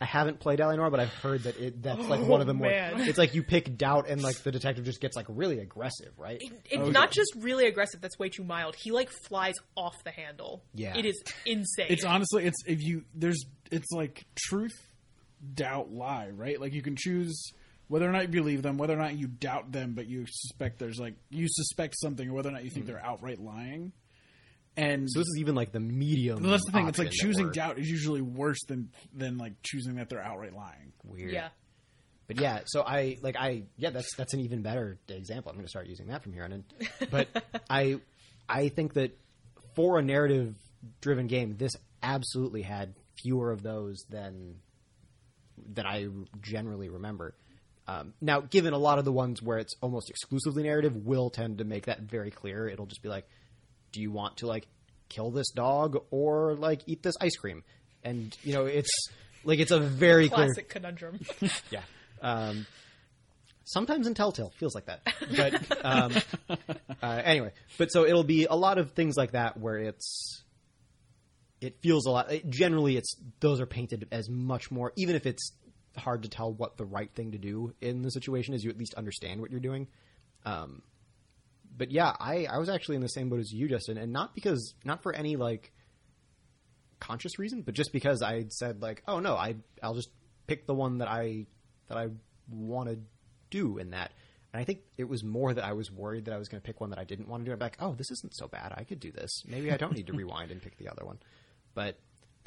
I 0.00 0.04
haven't 0.04 0.38
played 0.38 0.60
LA 0.60 0.76
Noire, 0.76 0.90
but 0.90 1.00
I've 1.00 1.12
heard 1.12 1.42
that 1.42 1.58
it 1.58 1.82
that's 1.82 2.06
like 2.06 2.20
one 2.20 2.40
of 2.40 2.46
the 2.46 2.52
oh, 2.52 2.56
more. 2.56 2.68
man. 2.70 3.00
It's 3.00 3.18
like 3.18 3.34
you 3.34 3.42
pick 3.42 3.76
doubt, 3.76 4.08
and 4.08 4.22
like 4.22 4.36
the 4.42 4.52
detective 4.52 4.84
just 4.84 5.00
gets 5.00 5.16
like 5.16 5.26
really 5.28 5.58
aggressive, 5.58 6.12
right? 6.16 6.40
It's 6.40 6.82
oh, 6.82 6.90
not 6.90 7.10
just 7.10 7.32
really 7.36 7.66
aggressive. 7.66 8.00
That's 8.00 8.18
way 8.18 8.28
too 8.28 8.44
mild. 8.44 8.76
He 8.76 8.92
like 8.92 9.10
flies 9.10 9.54
off 9.76 9.96
the 10.04 10.12
handle. 10.12 10.62
Yeah. 10.74 10.96
it 10.96 11.04
is 11.04 11.20
insane. 11.44 11.86
It's 11.88 12.04
honestly, 12.04 12.44
it's 12.44 12.62
if 12.64 12.80
you 12.80 13.04
there's 13.14 13.44
it's 13.72 13.90
like 13.90 14.24
truth, 14.36 14.76
doubt, 15.54 15.90
lie, 15.90 16.30
right? 16.30 16.60
Like 16.60 16.74
you 16.74 16.82
can 16.82 16.94
choose 16.96 17.52
whether 17.88 18.08
or 18.08 18.12
not 18.12 18.22
you 18.22 18.28
believe 18.28 18.62
them, 18.62 18.78
whether 18.78 18.94
or 18.94 18.98
not 18.98 19.18
you 19.18 19.26
doubt 19.26 19.72
them, 19.72 19.94
but 19.94 20.06
you 20.06 20.26
suspect 20.28 20.78
there's 20.78 20.98
like 20.98 21.14
you 21.30 21.46
suspect 21.48 21.96
something, 21.98 22.28
or 22.28 22.34
whether 22.34 22.48
or 22.48 22.52
not 22.52 22.64
you 22.64 22.70
think 22.70 22.86
hmm. 22.86 22.92
they're 22.92 23.04
outright 23.04 23.40
lying. 23.40 23.92
And 24.76 25.10
So 25.10 25.18
this 25.18 25.26
is 25.26 25.38
even 25.40 25.56
like 25.56 25.72
the 25.72 25.80
medium. 25.80 26.42
That's 26.42 26.64
the 26.64 26.72
thing. 26.72 26.86
It's 26.86 26.98
like 26.98 27.10
choosing 27.10 27.50
doubt 27.50 27.78
is 27.78 27.88
usually 27.88 28.20
worse 28.20 28.60
than 28.68 28.90
than 29.12 29.36
like 29.36 29.54
choosing 29.62 29.96
that 29.96 30.08
they're 30.08 30.22
outright 30.22 30.54
lying. 30.54 30.92
Weird. 31.04 31.32
yeah. 31.32 31.48
But 32.28 32.40
yeah, 32.40 32.60
so 32.66 32.82
I 32.82 33.16
like 33.22 33.36
I 33.36 33.64
yeah 33.76 33.90
that's 33.90 34.14
that's 34.14 34.34
an 34.34 34.40
even 34.40 34.62
better 34.62 34.98
example. 35.08 35.50
I'm 35.50 35.56
going 35.56 35.64
to 35.64 35.70
start 35.70 35.86
using 35.86 36.08
that 36.08 36.22
from 36.22 36.34
here 36.34 36.44
on 36.44 36.52
in. 36.52 36.64
But 37.10 37.28
I 37.70 38.00
I 38.48 38.68
think 38.68 38.94
that 38.94 39.18
for 39.74 39.98
a 39.98 40.02
narrative 40.02 40.54
driven 41.00 41.26
game, 41.26 41.56
this 41.56 41.72
absolutely 42.02 42.62
had 42.62 42.94
fewer 43.20 43.50
of 43.50 43.62
those 43.62 44.04
than 44.10 44.56
that 45.74 45.86
I 45.86 46.06
generally 46.40 46.88
remember. 46.88 47.34
Um, 47.88 48.12
now, 48.20 48.40
given 48.40 48.74
a 48.74 48.78
lot 48.78 48.98
of 48.98 49.06
the 49.06 49.12
ones 49.12 49.42
where 49.42 49.56
it's 49.56 49.74
almost 49.80 50.10
exclusively 50.10 50.62
narrative, 50.62 50.94
will 50.94 51.30
tend 51.30 51.58
to 51.58 51.64
make 51.64 51.86
that 51.86 52.02
very 52.02 52.30
clear. 52.30 52.68
It'll 52.68 52.84
just 52.84 53.02
be 53.02 53.08
like, 53.08 53.26
do 53.92 54.02
you 54.02 54.10
want 54.10 54.36
to 54.38 54.46
like 54.46 54.66
kill 55.08 55.30
this 55.30 55.50
dog 55.52 55.96
or 56.10 56.54
like 56.54 56.82
eat 56.86 57.02
this 57.02 57.14
ice 57.18 57.34
cream? 57.36 57.64
And 58.04 58.36
you 58.42 58.52
know, 58.52 58.66
it's 58.66 58.90
like 59.42 59.58
it's 59.58 59.70
a 59.70 59.80
very 59.80 60.28
clear 60.28 60.48
Classic 60.48 60.68
conundrum. 60.68 61.18
yeah. 61.70 61.80
Um, 62.20 62.66
sometimes 63.64 64.06
in 64.06 64.12
Telltale 64.12 64.52
feels 64.58 64.74
like 64.74 64.84
that, 64.84 65.00
but 65.34 65.84
um, 65.84 66.12
uh, 67.02 67.22
anyway. 67.24 67.52
But 67.78 67.90
so 67.90 68.04
it'll 68.04 68.22
be 68.22 68.44
a 68.44 68.54
lot 68.54 68.76
of 68.76 68.92
things 68.92 69.16
like 69.16 69.32
that 69.32 69.58
where 69.58 69.78
it's 69.78 70.44
it 71.62 71.80
feels 71.80 72.04
a 72.04 72.10
lot. 72.10 72.30
It, 72.30 72.50
generally, 72.50 72.98
it's 72.98 73.16
those 73.40 73.62
are 73.62 73.66
painted 73.66 74.08
as 74.12 74.28
much 74.28 74.70
more, 74.70 74.92
even 74.96 75.16
if 75.16 75.24
it's 75.24 75.52
hard 75.98 76.22
to 76.22 76.28
tell 76.28 76.52
what 76.52 76.76
the 76.76 76.84
right 76.84 77.10
thing 77.14 77.32
to 77.32 77.38
do 77.38 77.74
in 77.80 78.02
the 78.02 78.10
situation 78.10 78.54
is. 78.54 78.64
You 78.64 78.70
at 78.70 78.78
least 78.78 78.94
understand 78.94 79.40
what 79.40 79.50
you're 79.50 79.60
doing. 79.60 79.88
Um, 80.44 80.82
but 81.76 81.90
yeah, 81.90 82.14
I, 82.18 82.46
I 82.46 82.58
was 82.58 82.68
actually 82.68 82.96
in 82.96 83.02
the 83.02 83.08
same 83.08 83.28
boat 83.28 83.40
as 83.40 83.52
you, 83.52 83.68
Justin, 83.68 83.98
and 83.98 84.12
not 84.12 84.34
because 84.34 84.74
not 84.84 85.02
for 85.02 85.14
any 85.14 85.36
like 85.36 85.72
conscious 87.00 87.38
reason, 87.38 87.62
but 87.62 87.74
just 87.74 87.92
because 87.92 88.22
I 88.22 88.46
said 88.48 88.82
like, 88.82 89.02
oh 89.06 89.20
no, 89.20 89.36
I 89.36 89.56
I'll 89.82 89.94
just 89.94 90.10
pick 90.46 90.66
the 90.66 90.74
one 90.74 90.98
that 90.98 91.08
I 91.08 91.46
that 91.88 91.98
I 91.98 92.08
want 92.50 92.88
to 92.88 92.98
do 93.50 93.78
in 93.78 93.90
that. 93.90 94.12
And 94.52 94.60
I 94.60 94.64
think 94.64 94.80
it 94.96 95.08
was 95.08 95.22
more 95.22 95.52
that 95.52 95.64
I 95.64 95.74
was 95.74 95.90
worried 95.90 96.24
that 96.24 96.34
I 96.34 96.38
was 96.38 96.48
going 96.48 96.60
to 96.60 96.66
pick 96.66 96.80
one 96.80 96.90
that 96.90 96.98
I 96.98 97.04
didn't 97.04 97.28
want 97.28 97.42
to 97.42 97.44
do. 97.44 97.52
I'm 97.52 97.58
like, 97.58 97.76
oh, 97.80 97.94
this 97.94 98.10
isn't 98.10 98.34
so 98.34 98.48
bad. 98.48 98.72
I 98.76 98.84
could 98.84 98.98
do 98.98 99.12
this. 99.12 99.42
Maybe 99.46 99.70
I 99.70 99.76
don't 99.76 99.94
need 99.94 100.06
to 100.06 100.12
rewind 100.14 100.50
and 100.50 100.62
pick 100.62 100.78
the 100.78 100.88
other 100.88 101.04
one. 101.04 101.18
But 101.74 101.98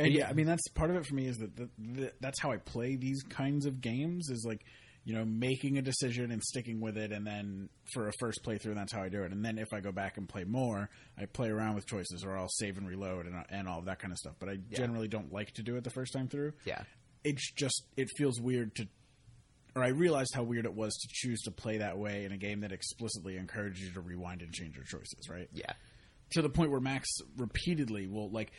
And 0.06 0.14
yeah, 0.14 0.28
I 0.28 0.34
mean 0.34 0.46
that's 0.46 0.68
part 0.70 0.90
of 0.90 0.96
it 0.96 1.06
for 1.06 1.16
me 1.16 1.28
is 1.28 1.38
that 1.38 1.56
the, 1.56 1.70
the, 1.78 2.14
that's 2.20 2.40
how 2.40 2.52
I 2.52 2.58
play 2.58 2.96
these 2.96 3.24
kinds 3.24 3.66
of 3.66 3.82
games 3.82 4.30
is 4.30 4.46
like 4.48 4.66
you 5.04 5.16
know 5.16 5.26
making 5.26 5.78
a 5.78 5.82
decision 5.82 6.32
and 6.32 6.42
sticking 6.44 6.80
with 6.80 6.98
it, 6.98 7.12
and 7.12 7.26
then 7.26 7.70
for 7.94 8.08
a 8.08 8.12
first 8.20 8.44
playthrough, 8.44 8.76
that's 8.76 8.94
how 8.94 9.02
I 9.02 9.10
do 9.10 9.24
it. 9.24 9.32
And 9.32 9.44
then 9.44 9.58
if 9.58 9.74
I 9.74 9.80
go 9.80 9.92
back 9.92 10.18
and 10.18 10.28
play 10.28 10.44
more, 10.44 10.90
I 11.18 11.26
play 11.26 11.50
around 11.50 11.76
with 11.76 11.88
choices, 11.88 12.24
or 12.24 12.38
I'll 12.38 12.50
save 12.50 12.78
and 12.78 12.88
reload 12.88 13.26
and 13.26 13.36
and 13.50 13.68
all 13.68 13.80
of 13.80 13.86
that 13.86 14.00
kind 14.00 14.12
of 14.12 14.18
stuff. 14.18 14.36
But 14.40 14.50
I 14.50 14.58
generally 14.72 15.08
don't 15.08 15.32
like 15.32 15.52
to 15.54 15.64
do 15.64 15.76
it 15.78 15.84
the 15.84 15.90
first 15.90 16.14
time 16.14 16.28
through. 16.28 16.54
yeah, 16.66 16.84
it's 17.24 17.52
just 17.52 17.84
it 17.98 18.08
feels 18.18 18.40
weird 18.40 18.76
to 18.76 18.88
or 19.76 19.84
I 19.84 19.90
realized 19.90 20.34
how 20.36 20.44
weird 20.44 20.66
it 20.66 20.74
was 20.74 20.94
to 20.94 21.08
choose 21.10 21.42
to 21.44 21.52
play 21.52 21.78
that 21.78 21.98
way 21.98 22.26
in 22.26 22.32
a 22.32 22.38
game 22.38 22.62
that 22.62 22.72
explicitly 22.72 23.38
encouraged 23.38 23.80
you 23.80 23.92
to 23.92 24.02
rewind 24.02 24.42
and 24.42 24.52
change 24.54 24.76
your 24.76 24.84
choices, 24.84 25.30
right? 25.30 25.48
Yeah. 25.54 25.72
To 26.32 26.42
the 26.42 26.50
point 26.50 26.72
where 26.72 26.80
Max 26.80 27.08
repeatedly 27.38 28.08
will 28.08 28.30
like 28.30 28.52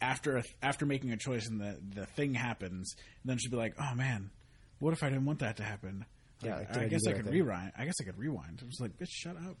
after 0.00 0.38
a, 0.38 0.44
after 0.62 0.86
making 0.86 1.12
a 1.12 1.16
choice 1.16 1.46
and 1.48 1.60
the 1.60 1.78
the 1.94 2.06
thing 2.06 2.34
happens, 2.34 2.94
then 3.24 3.38
she'd 3.38 3.50
be 3.50 3.56
like, 3.56 3.74
"Oh 3.80 3.94
man, 3.94 4.30
what 4.78 4.92
if 4.92 5.02
I 5.02 5.08
didn't 5.08 5.24
want 5.26 5.40
that 5.40 5.56
to 5.58 5.62
happen?" 5.62 6.04
Yeah, 6.42 6.56
Like, 6.56 6.68
like, 6.70 6.78
I 6.78 6.84
I 6.84 6.88
guess 6.88 7.06
I 7.06 7.12
could 7.12 7.26
rewind. 7.30 7.72
I 7.76 7.84
guess 7.84 7.94
I 8.00 8.04
could 8.04 8.18
rewind. 8.18 8.60
I 8.62 8.66
was 8.66 8.80
like, 8.80 8.98
"Bitch, 8.98 9.10
shut 9.10 9.36
up." 9.36 9.56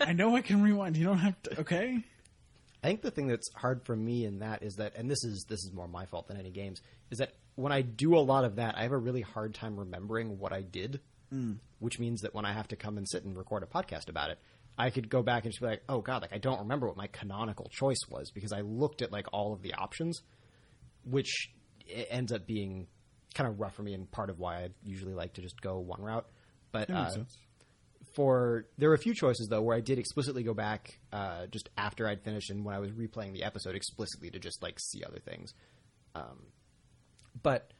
I 0.08 0.12
know 0.12 0.34
I 0.34 0.40
can 0.40 0.62
rewind. 0.62 0.96
You 0.96 1.04
don't 1.04 1.18
have 1.18 1.40
to. 1.42 1.60
Okay. 1.60 1.98
I 2.82 2.88
think 2.88 3.02
the 3.02 3.10
thing 3.10 3.26
that's 3.26 3.50
hard 3.54 3.84
for 3.84 3.96
me 3.96 4.24
in 4.24 4.38
that 4.40 4.62
is 4.62 4.74
that, 4.76 4.94
and 4.96 5.10
this 5.10 5.24
is 5.24 5.44
this 5.48 5.58
is 5.64 5.72
more 5.72 5.88
my 5.88 6.06
fault 6.06 6.28
than 6.28 6.36
any 6.36 6.50
games, 6.50 6.80
is 7.10 7.18
that 7.18 7.32
when 7.56 7.72
I 7.72 7.82
do 7.82 8.16
a 8.16 8.20
lot 8.20 8.44
of 8.44 8.56
that, 8.56 8.76
I 8.76 8.82
have 8.82 8.92
a 8.92 8.98
really 8.98 9.22
hard 9.22 9.54
time 9.54 9.76
remembering 9.76 10.38
what 10.38 10.52
I 10.52 10.62
did. 10.62 11.00
Mm. 11.32 11.56
Which 11.80 11.98
means 11.98 12.20
that 12.20 12.32
when 12.32 12.44
I 12.44 12.52
have 12.52 12.68
to 12.68 12.76
come 12.76 12.96
and 12.96 13.06
sit 13.06 13.24
and 13.24 13.36
record 13.36 13.62
a 13.62 13.66
podcast 13.66 14.08
about 14.08 14.30
it, 14.30 14.38
I 14.78 14.90
could 14.90 15.08
go 15.08 15.22
back 15.22 15.44
and 15.44 15.52
just 15.52 15.60
be 15.60 15.66
like, 15.66 15.82
"Oh 15.88 16.00
God, 16.00 16.22
like 16.22 16.32
I 16.32 16.38
don't 16.38 16.60
remember 16.60 16.86
what 16.86 16.96
my 16.96 17.06
canonical 17.06 17.68
choice 17.70 18.00
was 18.08 18.30
because 18.30 18.52
I 18.52 18.60
looked 18.60 19.02
at 19.02 19.10
like 19.10 19.26
all 19.32 19.52
of 19.52 19.62
the 19.62 19.74
options, 19.74 20.20
which 21.04 21.50
it 21.86 22.08
ends 22.10 22.32
up 22.32 22.46
being 22.46 22.86
kind 23.34 23.48
of 23.48 23.60
rough 23.60 23.74
for 23.74 23.82
me 23.82 23.94
and 23.94 24.10
part 24.10 24.30
of 24.30 24.38
why 24.38 24.64
I 24.64 24.68
usually 24.82 25.14
like 25.14 25.34
to 25.34 25.42
just 25.42 25.60
go 25.60 25.78
one 25.78 26.02
route. 26.02 26.26
But 26.72 26.90
uh, 26.90 27.10
for 28.14 28.66
there 28.78 28.88
were 28.88 28.94
a 28.94 28.98
few 28.98 29.14
choices 29.14 29.48
though 29.48 29.62
where 29.62 29.76
I 29.76 29.80
did 29.80 29.98
explicitly 29.98 30.42
go 30.42 30.54
back 30.54 30.98
uh, 31.12 31.46
just 31.46 31.68
after 31.76 32.08
I'd 32.08 32.22
finished 32.22 32.50
and 32.50 32.64
when 32.64 32.74
I 32.74 32.78
was 32.78 32.90
replaying 32.90 33.32
the 33.32 33.44
episode 33.44 33.76
explicitly 33.76 34.30
to 34.30 34.38
just 34.38 34.62
like 34.62 34.78
see 34.80 35.04
other 35.04 35.18
things. 35.18 35.52
Um, 36.14 36.46
but 37.42 37.72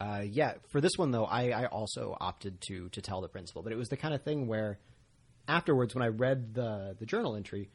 uh, 0.00 0.22
yeah, 0.24 0.54
for 0.70 0.80
this 0.80 0.92
one 0.96 1.10
though, 1.10 1.24
I, 1.24 1.50
I 1.50 1.66
also 1.66 2.16
opted 2.20 2.60
to 2.68 2.88
to 2.90 3.00
tell 3.00 3.20
the 3.20 3.28
principal, 3.28 3.62
but 3.62 3.72
it 3.72 3.76
was 3.76 3.88
the 3.88 3.96
kind 3.96 4.14
of 4.14 4.22
thing 4.22 4.46
where 4.46 4.78
afterwards 5.48 5.94
when 5.94 6.02
I 6.02 6.08
read 6.08 6.54
the 6.54 6.96
the 6.98 7.06
journal 7.06 7.36
entry, 7.36 7.70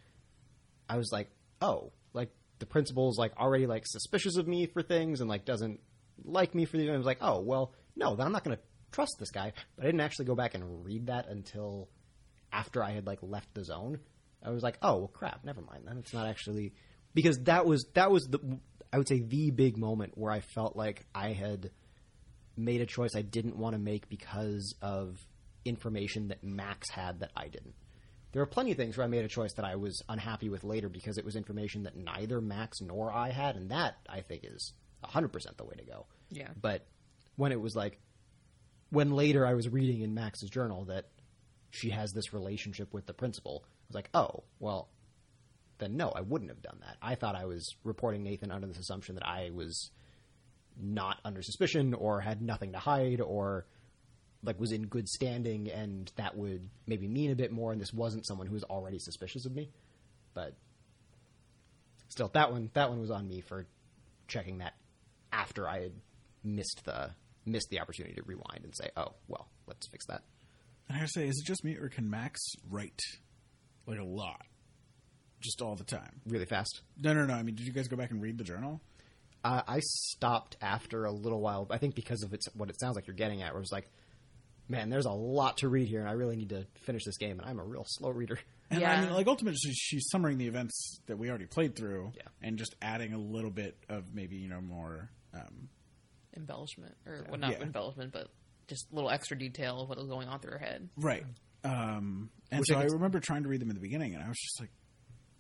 I 0.90 0.98
was 0.98 1.12
like, 1.12 1.30
oh, 1.62 1.92
like 2.14 2.32
the 2.60 2.66
principal's 2.66 3.18
like 3.18 3.36
already 3.38 3.68
like 3.68 3.86
suspicious 3.86 4.38
of 4.38 4.48
me 4.48 4.68
for 4.68 4.82
things 4.82 5.22
and 5.22 5.30
like 5.30 5.46
doesn't 5.46 5.80
like 6.24 6.56
me 6.56 6.66
for. 6.66 6.78
And 6.78 6.92
I 6.92 6.98
was 6.98 7.06
like, 7.06 7.20
oh, 7.22 7.40
well, 7.40 7.74
no, 7.96 8.16
then 8.16 8.26
I'm 8.26 8.32
not 8.32 8.44
going 8.44 8.58
to 8.58 8.64
trust 8.92 9.16
this 9.20 9.32
guy. 9.32 9.54
But 9.76 9.84
I 9.84 9.88
didn't 9.88 10.02
actually 10.02 10.26
go 10.26 10.36
back 10.36 10.56
and 10.56 10.86
read 10.86 11.08
that 11.08 11.28
until 11.28 11.90
after 12.52 12.84
I 12.84 12.92
had 12.92 13.06
like 13.06 13.20
left 13.22 13.54
the 13.54 13.64
zone. 13.64 14.00
I 14.44 14.52
was 14.52 14.64
like, 14.64 14.78
oh, 14.82 14.98
well, 14.98 15.08
crap, 15.08 15.44
never 15.44 15.62
mind. 15.62 15.84
Then 15.86 15.98
it's 15.98 16.14
not 16.14 16.28
actually 16.28 16.74
because 17.14 17.40
that 17.44 17.66
was 17.66 17.86
that 17.94 18.12
was 18.12 18.26
the 18.26 18.40
I 18.92 18.98
would 18.98 19.08
say 19.08 19.20
the 19.20 19.52
big 19.52 19.78
moment 19.78 20.18
where 20.18 20.32
I 20.32 20.40
felt 20.40 20.76
like 20.76 21.06
I 21.14 21.34
had 21.34 21.72
made 22.58 22.82
a 22.82 22.86
choice 22.86 23.16
I 23.16 23.22
didn't 23.22 23.58
want 23.58 23.74
to 23.74 23.80
make 23.80 24.10
because 24.10 24.76
of 24.82 25.18
information 25.66 26.30
that 26.30 26.44
Max 26.44 26.90
had 26.90 27.20
that 27.20 27.32
I 27.36 27.48
didn't. 27.48 27.76
There 28.32 28.42
are 28.42 28.48
plenty 28.48 28.72
of 28.72 28.78
things 28.78 28.96
where 28.96 29.06
I 29.06 29.10
made 29.10 29.26
a 29.26 29.30
choice 29.30 29.54
that 29.54 29.66
I 29.66 29.76
was 29.76 30.04
unhappy 30.08 30.50
with 30.50 30.64
later 30.64 30.88
because 30.88 31.18
it 31.18 31.26
was 31.26 31.36
information 31.36 31.84
that 31.84 31.96
neither 31.96 32.42
Max 32.42 32.80
nor 32.82 33.12
I 33.12 33.32
had, 33.32 33.56
and 33.56 33.72
that 33.72 33.98
I 34.08 34.22
think 34.22 34.44
is 34.44 34.74
100% 35.04 35.58
the 35.58 35.64
way 35.64 35.76
to 35.78 35.86
go. 35.86 36.06
Yeah. 36.30 36.50
But 36.60 36.86
when 37.36 37.52
it 37.52 37.60
was 37.60 37.76
like, 37.76 38.00
when 38.92 39.12
later 39.12 39.46
I 39.46 39.54
was 39.56 39.68
reading 39.68 40.02
in 40.02 40.14
Max's 40.14 40.50
journal 40.50 40.86
that 40.86 41.06
she 41.72 41.90
has 41.90 42.12
this 42.12 42.34
relationship 42.34 42.94
with 42.94 43.06
the 43.06 43.14
principal, 43.14 43.64
I 43.66 43.86
was 43.90 43.96
like, 43.96 44.10
oh, 44.14 44.44
well, 44.60 44.90
then 45.80 45.98
no, 45.98 46.10
I 46.10 46.22
wouldn't 46.22 46.52
have 46.52 46.62
done 46.62 46.78
that. 46.82 46.98
I 47.02 47.16
thought 47.16 47.36
I 47.36 47.46
was 47.46 47.76
reporting 47.84 48.24
Nathan 48.24 48.52
under 48.52 48.68
this 48.68 48.78
assumption 48.78 49.16
that 49.16 49.26
I 49.26 49.50
was 49.54 49.92
not 50.80 51.18
under 51.26 51.42
suspicion 51.42 51.94
or 51.94 52.22
had 52.22 52.42
nothing 52.42 52.74
to 52.74 52.80
hide 52.80 53.22
or 53.22 53.66
like 54.44 54.60
was 54.60 54.72
in 54.72 54.84
good 54.88 55.08
standing 55.08 55.70
and 55.70 56.12
that 56.16 56.36
would 56.38 56.70
maybe 56.88 57.08
mean 57.08 57.32
a 57.32 57.36
bit 57.36 57.52
more 57.52 57.72
and 57.72 57.82
this 57.82 57.94
wasn't 57.94 58.26
someone 58.26 58.48
who 58.48 58.54
was 58.54 58.64
already 58.64 58.98
suspicious 59.00 59.46
of 59.46 59.54
me 59.54 59.70
but 60.34 60.54
still 62.10 62.30
that 62.34 62.52
one 62.52 62.70
that 62.74 62.90
one 62.90 63.00
was 63.00 63.12
on 63.12 63.28
me 63.28 63.42
for 63.42 63.66
checking 64.28 64.60
that 64.60 64.74
after 65.32 65.68
i 65.68 65.82
had 65.82 65.92
missed 66.44 66.82
the 66.86 67.10
missed 67.46 67.70
the 67.70 67.80
opportunity 67.80 68.16
to 68.16 68.24
rewind 68.24 68.62
and 68.64 68.74
say 68.76 68.90
oh 68.98 69.14
well 69.28 69.48
let's 69.68 69.88
fix 69.88 70.06
that 70.08 70.22
And 70.90 71.02
I 71.02 71.06
say, 71.06 71.28
is 71.28 71.38
it 71.40 71.46
just 71.46 71.64
me 71.64 71.76
or 71.76 71.90
can 71.90 72.10
Max 72.10 72.40
write 72.70 73.00
like 73.86 74.00
a 74.00 74.04
lot, 74.04 74.42
just 75.40 75.62
all 75.62 75.76
the 75.76 75.84
time? 75.84 76.22
really 76.26 76.46
fast 76.46 76.82
No, 77.02 77.14
no, 77.14 77.26
no. 77.26 77.34
I 77.34 77.44
mean, 77.44 77.56
did 77.56 77.66
you 77.68 77.74
guys 77.74 77.88
go 77.88 77.96
back 77.98 78.12
and 78.12 78.22
read 78.22 78.38
the 78.38 78.44
journal? 78.44 78.82
uh, 79.44 79.62
i 79.68 79.80
stopped 79.82 80.58
after 80.62 81.06
a 81.06 81.12
little 81.12 81.40
while 81.42 81.66
i 81.70 81.78
think 81.78 81.96
because 81.96 82.24
of 82.24 82.34
it's 82.34 82.48
what 82.56 82.70
it 82.70 82.80
sounds 82.80 82.96
like 82.96 83.08
you're 83.08 83.16
getting 83.16 83.42
at 83.42 83.54
where 83.54 83.62
it's 83.62 83.72
like 83.72 83.90
man 84.70 84.90
there's 84.90 85.06
a 85.06 85.12
lot 85.12 85.58
to 85.58 85.68
read 85.68 85.88
here 85.88 86.00
and 86.00 86.08
i 86.08 86.14
really 86.14 86.36
need 86.36 86.50
to 86.50 86.66
finish 86.84 87.04
this 87.04 87.18
game 87.18 87.40
and 87.40 87.50
i'm 87.50 87.60
a 87.60 87.64
real 87.64 87.84
slow 87.88 88.10
reader 88.12 88.38
And 88.72 88.82
Yeah. 88.82 88.94
I 88.94 89.02
mean, 89.02 89.14
like 89.14 89.26
ultimately, 89.26 89.58
she's, 89.58 89.76
she's 89.76 90.08
summarizing 90.12 90.38
the 90.38 90.46
events 90.48 91.00
that 91.08 91.18
we 91.18 91.28
already 91.28 91.48
played 91.48 91.76
through, 91.76 92.12
Yeah. 92.16 92.22
and 92.44 92.56
just 92.60 92.76
adding 92.84 93.14
a 93.14 93.18
little 93.18 93.50
bit 93.50 93.76
of 93.90 94.14
maybe 94.14 94.36
you 94.38 94.48
know 94.48 94.62
more. 94.62 95.10
Um, 95.34 95.70
embellishment 96.38 96.96
or 97.08 97.26
well 97.30 97.40
not 97.40 97.52
Yeah. 97.54 97.64
embellishment 97.64 98.14
but 98.14 98.28
just 98.68 98.86
a 98.92 98.96
little 98.96 99.10
extra 99.10 99.36
detail 99.38 99.82
of 99.82 99.90
what 99.90 99.98
was 99.98 100.08
going 100.08 100.28
on 100.28 100.40
through 100.40 100.52
her 100.52 100.60
head 100.60 100.88
right. 100.98 101.26
Um, 101.64 102.30
and 102.52 102.60
Which 102.60 102.70
so 102.70 102.76
I 102.78 102.82
I, 102.84 102.86
remember 102.86 103.20
trying 103.20 103.42
to 103.44 103.50
read 103.50 103.60
them 103.60 103.70
in 103.70 103.76
the 103.76 103.82
beginning, 103.82 104.14
and 104.14 104.24
I 104.24 104.28
was 104.28 104.38
just 104.38 104.60
like, 104.62 104.70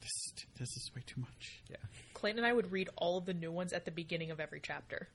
"This, 0.01 0.09
is 0.09 0.33
this 0.57 0.69
is 0.69 0.91
way 0.95 1.03
too 1.05 1.21
much." 1.21 1.61
yeah 1.69 1.77
Clayton 2.15 2.39
and 2.39 2.47
I 2.47 2.51
would 2.51 2.71
read 2.71 2.89
all 2.97 3.17
of 3.19 3.25
the 3.25 3.33
new 3.35 3.51
ones 3.51 3.73
at 3.73 3.85
the 3.85 3.91
beginning 3.91 4.31
of 4.31 4.39
every 4.39 4.59
chapter. 4.59 5.07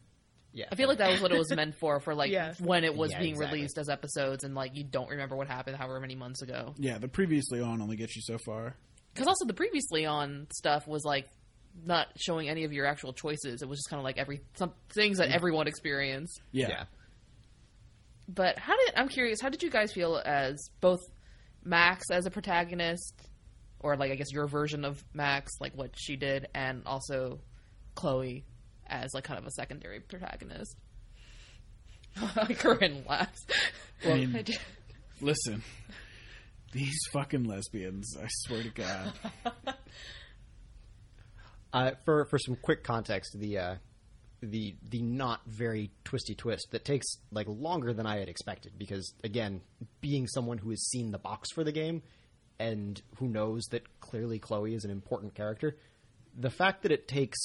Yeah 0.55 0.67
i 0.73 0.75
feel 0.77 0.89
like 0.89 0.99
that 0.99 1.11
was 1.11 1.21
what 1.21 1.31
it 1.33 1.37
was 1.39 1.53
meant 1.55 1.75
for 1.75 2.01
for 2.01 2.15
like 2.15 2.31
Yeah. 2.31 2.55
when 2.61 2.85
it 2.85 2.95
was 2.97 3.11
Yeah, 3.11 3.19
being 3.19 3.33
exactly. 3.33 3.59
released 3.59 3.77
as 3.77 3.89
episodes 3.91 4.45
and 4.45 4.55
like 4.55 4.75
you 4.77 4.85
don't 4.85 5.11
remember 5.11 5.37
what 5.37 5.49
happened 5.49 5.77
however 5.77 6.01
many 6.01 6.15
months 6.15 6.41
ago 6.43 6.75
Yeah, 6.79 6.99
the 6.99 7.09
previously 7.09 7.61
on 7.61 7.83
only 7.83 7.97
gets 7.97 8.15
you 8.17 8.23
so 8.23 8.39
far. 8.39 8.77
because 9.13 9.27
also 9.27 9.45
the 9.47 9.55
previously 9.55 10.07
on 10.07 10.47
stuff 10.55 10.87
was 10.87 11.05
like 11.05 11.29
not 11.85 12.07
showing 12.17 12.49
any 12.49 12.63
of 12.65 12.73
your 12.73 12.87
actual 12.87 13.13
choices 13.13 13.61
it 13.61 13.69
was 13.69 13.79
just 13.81 13.91
kind 13.91 13.99
of 13.99 14.05
like 14.05 14.17
every 14.17 14.41
some 14.55 14.73
things 14.91 15.19
that 15.19 15.29
mm. 15.29 15.35
everyone 15.35 15.67
experienced 15.67 16.41
Yeah. 16.53 16.69
yeah 16.69 16.85
but 18.29 18.59
how 18.59 18.77
did 18.77 18.95
i'm 18.97 19.09
curious 19.09 19.41
how 19.41 19.49
did 19.49 19.63
you 19.63 19.71
guys 19.71 19.93
feel 19.93 20.21
as 20.25 20.71
both 20.81 21.01
max 21.65 22.11
as 22.11 22.27
a 22.27 22.31
protagonist 22.31 23.15
or 23.81 23.97
like 23.97 24.11
i 24.13 24.15
guess 24.15 24.33
your 24.33 24.47
version 24.47 24.85
of 24.85 25.03
max 25.13 25.53
like 25.61 25.73
what 25.75 25.91
she 25.97 26.17
did 26.17 26.47
and 26.55 26.83
also 26.87 27.41
chloe 27.95 28.45
as 28.87 29.13
like 29.15 29.25
kind 29.25 29.39
of 29.39 29.47
a 29.47 29.51
secondary 29.51 30.01
protagonist 30.01 30.77
corinne 32.59 33.03
laughs 33.09 33.45
I 34.05 34.15
mean- 34.15 34.37
I 34.37 34.43
did- 34.43 34.59
Listen, 35.21 35.63
these 36.73 36.99
fucking 37.13 37.45
lesbians. 37.45 38.17
I 38.21 38.27
swear 38.29 38.63
to 38.65 38.69
God. 38.71 39.13
Uh, 41.73 41.91
for 42.05 42.25
for 42.27 42.39
some 42.39 42.57
quick 42.57 42.85
context, 42.85 43.37
the 43.39 43.59
uh, 43.59 43.75
the 44.41 44.77
the 44.91 45.03
not 45.03 45.41
very 45.47 45.91
twisty 46.05 46.35
twist 46.35 46.69
that 46.71 46.85
takes 46.85 47.07
like 47.33 47.47
longer 47.49 47.93
than 47.93 48.07
I 48.07 48.19
had 48.19 48.29
expected 48.29 48.73
because 48.79 49.13
again, 49.25 49.61
being 50.01 50.29
someone 50.29 50.59
who 50.59 50.71
has 50.71 50.81
seen 50.89 51.11
the 51.11 51.19
box 51.19 51.51
for 51.53 51.65
the 51.65 51.73
game 51.73 52.03
and 52.61 53.01
who 53.17 53.29
knows 53.29 53.65
that 53.73 53.83
clearly 54.01 54.39
Chloe 54.39 54.75
is 54.75 54.85
an 54.85 54.91
important 54.93 55.35
character, 55.35 55.77
the 56.39 56.51
fact 56.51 56.83
that 56.85 56.93
it 56.93 57.09
takes 57.09 57.39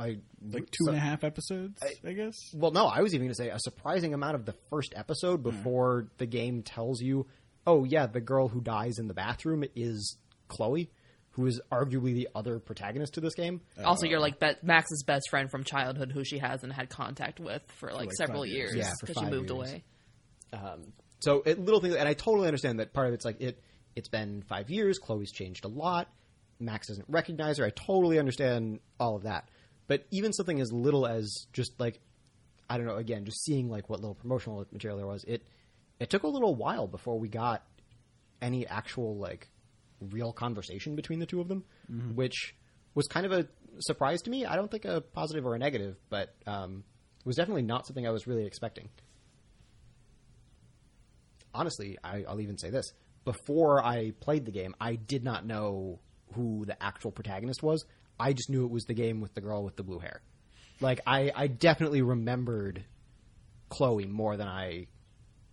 I 0.00 0.16
Like 0.42 0.70
two 0.70 0.88
and 0.88 0.96
a 0.96 1.00
half 1.00 1.24
episodes, 1.24 1.78
I, 2.04 2.12
guess. 2.12 2.34
well, 2.54 2.70
no, 2.70 2.86
I 2.86 3.02
was 3.02 3.14
even 3.14 3.26
going 3.26 3.34
to 3.34 3.42
say 3.42 3.50
a 3.50 3.58
surprising 3.58 4.14
amount 4.14 4.34
of 4.34 4.46
the 4.46 4.54
first 4.70 4.94
episode 4.96 5.42
before 5.42 6.06
the 6.18 6.26
game 6.26 6.62
tells 6.62 7.00
you, 7.00 7.26
oh 7.66 7.84
yeah, 7.84 8.06
the 8.06 8.20
girl 8.20 8.48
who 8.48 8.60
dies 8.60 8.98
in 8.98 9.08
the 9.08 9.14
bathroom 9.14 9.64
is 9.76 10.16
Chloe, 10.48 10.90
who 11.32 11.46
is 11.46 11.60
arguably 11.70 12.14
the 12.14 12.28
other 12.34 12.58
protagonist 12.58 13.14
to 13.14 13.20
this 13.20 13.34
game. 13.34 13.60
also 13.84 14.06
you're 14.06 14.20
like 14.20 14.40
be- 14.40 14.56
max's 14.62 15.02
best 15.06 15.28
friend 15.30 15.50
from 15.50 15.64
childhood 15.64 16.10
who 16.12 16.24
she 16.24 16.38
hasn't 16.38 16.72
had 16.72 16.88
contact 16.88 17.38
with 17.38 17.62
for 17.78 17.92
like, 17.92 18.06
like 18.06 18.12
several 18.16 18.46
years. 18.46 18.74
years 18.74 18.86
Yeah, 18.86 18.92
because 19.00 19.22
she 19.22 19.30
moved 19.30 19.50
years. 19.50 19.70
away 19.70 19.84
Um, 20.52 20.92
so 21.20 21.42
it, 21.44 21.58
little 21.58 21.80
things, 21.80 21.94
and 21.94 22.08
I 22.08 22.14
totally 22.14 22.46
understand 22.46 22.80
that 22.80 22.92
part 22.92 23.08
of 23.08 23.14
it's 23.14 23.24
like 23.24 23.40
it. 23.40 23.62
It's 23.94 24.08
been 24.08 24.42
five 24.48 24.70
years. 24.70 24.98
Chloe's 24.98 25.30
changed 25.30 25.64
a 25.64 25.68
lot. 25.68 26.08
Max 26.58 26.88
doesn't 26.88 27.06
recognize 27.08 27.58
her. 27.58 27.66
I 27.66 27.70
totally 27.70 28.18
understand 28.18 28.80
all 28.98 29.16
of 29.16 29.24
that. 29.24 29.49
But 29.90 30.06
even 30.12 30.32
something 30.32 30.60
as 30.60 30.72
little 30.72 31.04
as 31.04 31.48
just 31.52 31.80
like 31.80 31.98
I 32.68 32.76
don't 32.76 32.86
know. 32.86 32.94
Again, 32.94 33.24
just 33.24 33.42
seeing 33.42 33.68
like 33.68 33.90
what 33.90 33.98
little 33.98 34.14
promotional 34.14 34.64
material 34.70 34.96
there 34.98 35.06
was. 35.08 35.24
It 35.24 35.42
it 35.98 36.10
took 36.10 36.22
a 36.22 36.28
little 36.28 36.54
while 36.54 36.86
before 36.86 37.18
we 37.18 37.28
got 37.28 37.64
any 38.40 38.64
actual 38.68 39.16
like 39.16 39.48
real 40.00 40.32
conversation 40.32 40.94
between 40.94 41.18
the 41.18 41.26
two 41.26 41.40
of 41.40 41.48
them, 41.48 41.64
which 42.14 42.54
was 42.94 43.08
kind 43.08 43.26
of 43.26 43.32
a 43.32 43.48
surprise 43.80 44.22
to 44.22 44.30
me. 44.30 44.46
I 44.46 44.54
don't 44.54 44.70
think 44.70 44.84
a 44.84 45.00
positive 45.00 45.44
or 45.44 45.56
a 45.56 45.58
negative, 45.58 45.96
but 46.08 46.36
um, 46.46 46.84
was 47.24 47.34
definitely 47.34 47.62
not 47.62 47.84
something 47.84 48.06
I 48.06 48.10
was 48.10 48.28
really 48.28 48.46
expecting 48.46 48.90
honestly, 51.54 51.98
I, 52.02 52.24
I'll 52.28 52.40
even 52.40 52.58
say 52.58 52.70
this: 52.70 52.92
before 53.24 53.84
I 53.84 54.12
played 54.20 54.44
the 54.44 54.52
game, 54.52 54.74
I 54.80 54.94
did 54.94 55.24
not 55.24 55.44
know 55.44 56.00
who 56.34 56.64
the 56.64 56.80
actual 56.80 57.10
protagonist 57.10 57.60
was. 57.62 57.84
I 58.20 58.34
just 58.34 58.50
knew 58.50 58.64
it 58.64 58.70
was 58.70 58.84
the 58.84 58.94
game 58.94 59.20
with 59.20 59.34
the 59.34 59.40
girl 59.40 59.64
with 59.64 59.76
the 59.76 59.82
blue 59.82 59.98
hair. 59.98 60.20
Like 60.80 61.00
I, 61.06 61.32
I 61.34 61.46
definitely 61.46 62.02
remembered 62.02 62.84
Chloe 63.70 64.06
more 64.06 64.36
than 64.36 64.48
I 64.48 64.86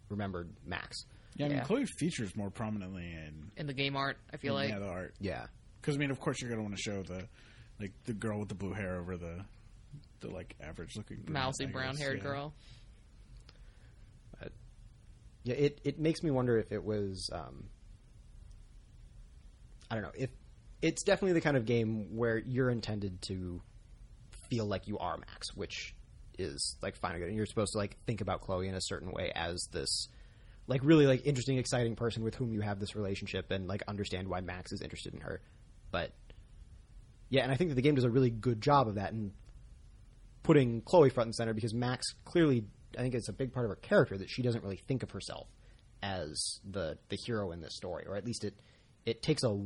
remembered 0.09 0.49
Max. 0.65 1.05
Yeah, 1.35 1.45
I 1.45 1.49
mean, 1.49 1.57
Yeah. 1.59 1.63
Chloe 1.63 1.85
features 1.85 2.35
more 2.35 2.49
prominently 2.49 3.05
in 3.05 3.51
in 3.55 3.67
the 3.67 3.73
game 3.73 3.95
art. 3.95 4.17
I 4.33 4.37
feel 4.37 4.53
like 4.53 4.69
yeah, 4.69 4.79
the 4.79 4.87
art. 4.87 5.15
Yeah, 5.19 5.45
Because 5.81 5.95
I 5.95 5.99
mean, 5.99 6.11
of 6.11 6.19
course, 6.19 6.41
you're 6.41 6.49
gonna 6.49 6.63
want 6.63 6.75
to 6.75 6.81
show 6.81 7.03
the 7.03 7.27
like 7.79 7.93
the 8.05 8.13
girl 8.13 8.39
with 8.39 8.49
the 8.49 8.55
blue 8.55 8.73
hair 8.73 8.99
over 8.99 9.17
the 9.17 9.45
the 10.19 10.29
like 10.29 10.55
average 10.61 10.95
looking 10.95 11.23
mousy 11.27 11.65
brown 11.65 11.95
haired 11.95 12.17
yeah. 12.17 12.23
girl. 12.23 12.53
yeah. 15.43 15.55
It 15.55 15.81
it 15.83 15.99
makes 15.99 16.23
me 16.23 16.31
wonder 16.31 16.57
if 16.57 16.71
it 16.71 16.83
was. 16.83 17.29
Um, 17.31 17.69
I 19.89 19.95
don't 19.95 20.03
know 20.03 20.11
if 20.15 20.29
it's 20.81 21.03
definitely 21.03 21.33
the 21.33 21.41
kind 21.41 21.57
of 21.57 21.65
game 21.65 22.15
where 22.15 22.37
you're 22.37 22.69
intended 22.69 23.21
to 23.23 23.61
feel 24.49 24.65
like 24.65 24.87
you 24.87 24.97
are 24.97 25.17
Max, 25.17 25.55
which 25.55 25.95
is 26.37 26.75
like 26.81 26.95
fine 26.95 27.13
and 27.13 27.21
good, 27.21 27.27
and 27.27 27.35
you're 27.35 27.45
supposed 27.45 27.73
to 27.73 27.77
like 27.77 27.97
think 28.05 28.21
about 28.21 28.41
Chloe 28.41 28.67
in 28.67 28.75
a 28.75 28.81
certain 28.81 29.11
way 29.11 29.31
as 29.33 29.67
this 29.71 30.07
like 30.67 30.81
really 30.83 31.07
like 31.07 31.25
interesting, 31.25 31.57
exciting 31.57 31.95
person 31.95 32.23
with 32.23 32.35
whom 32.35 32.53
you 32.53 32.61
have 32.61 32.79
this 32.79 32.95
relationship 32.95 33.51
and 33.51 33.67
like 33.67 33.81
understand 33.87 34.27
why 34.27 34.41
Max 34.41 34.71
is 34.71 34.81
interested 34.81 35.13
in 35.13 35.21
her. 35.21 35.41
But 35.91 36.11
yeah, 37.29 37.43
and 37.43 37.51
I 37.51 37.55
think 37.55 37.69
that 37.71 37.75
the 37.75 37.81
game 37.81 37.95
does 37.95 38.03
a 38.03 38.09
really 38.09 38.29
good 38.29 38.61
job 38.61 38.87
of 38.87 38.95
that 38.95 39.13
and 39.13 39.31
putting 40.43 40.81
Chloe 40.81 41.09
front 41.09 41.27
and 41.27 41.35
center 41.35 41.53
because 41.53 41.73
Max 41.73 42.05
clearly 42.25 42.65
I 42.97 43.01
think 43.01 43.15
it's 43.15 43.29
a 43.29 43.33
big 43.33 43.53
part 43.53 43.65
of 43.65 43.69
her 43.69 43.75
character 43.75 44.17
that 44.17 44.29
she 44.29 44.41
doesn't 44.41 44.63
really 44.63 44.81
think 44.87 45.03
of 45.03 45.11
herself 45.11 45.47
as 46.03 46.59
the 46.69 46.97
the 47.09 47.17
hero 47.25 47.51
in 47.51 47.61
this 47.61 47.75
story, 47.75 48.05
or 48.07 48.15
at 48.15 48.25
least 48.25 48.43
it 48.43 48.53
it 49.07 49.23
takes 49.23 49.43
a 49.43 49.57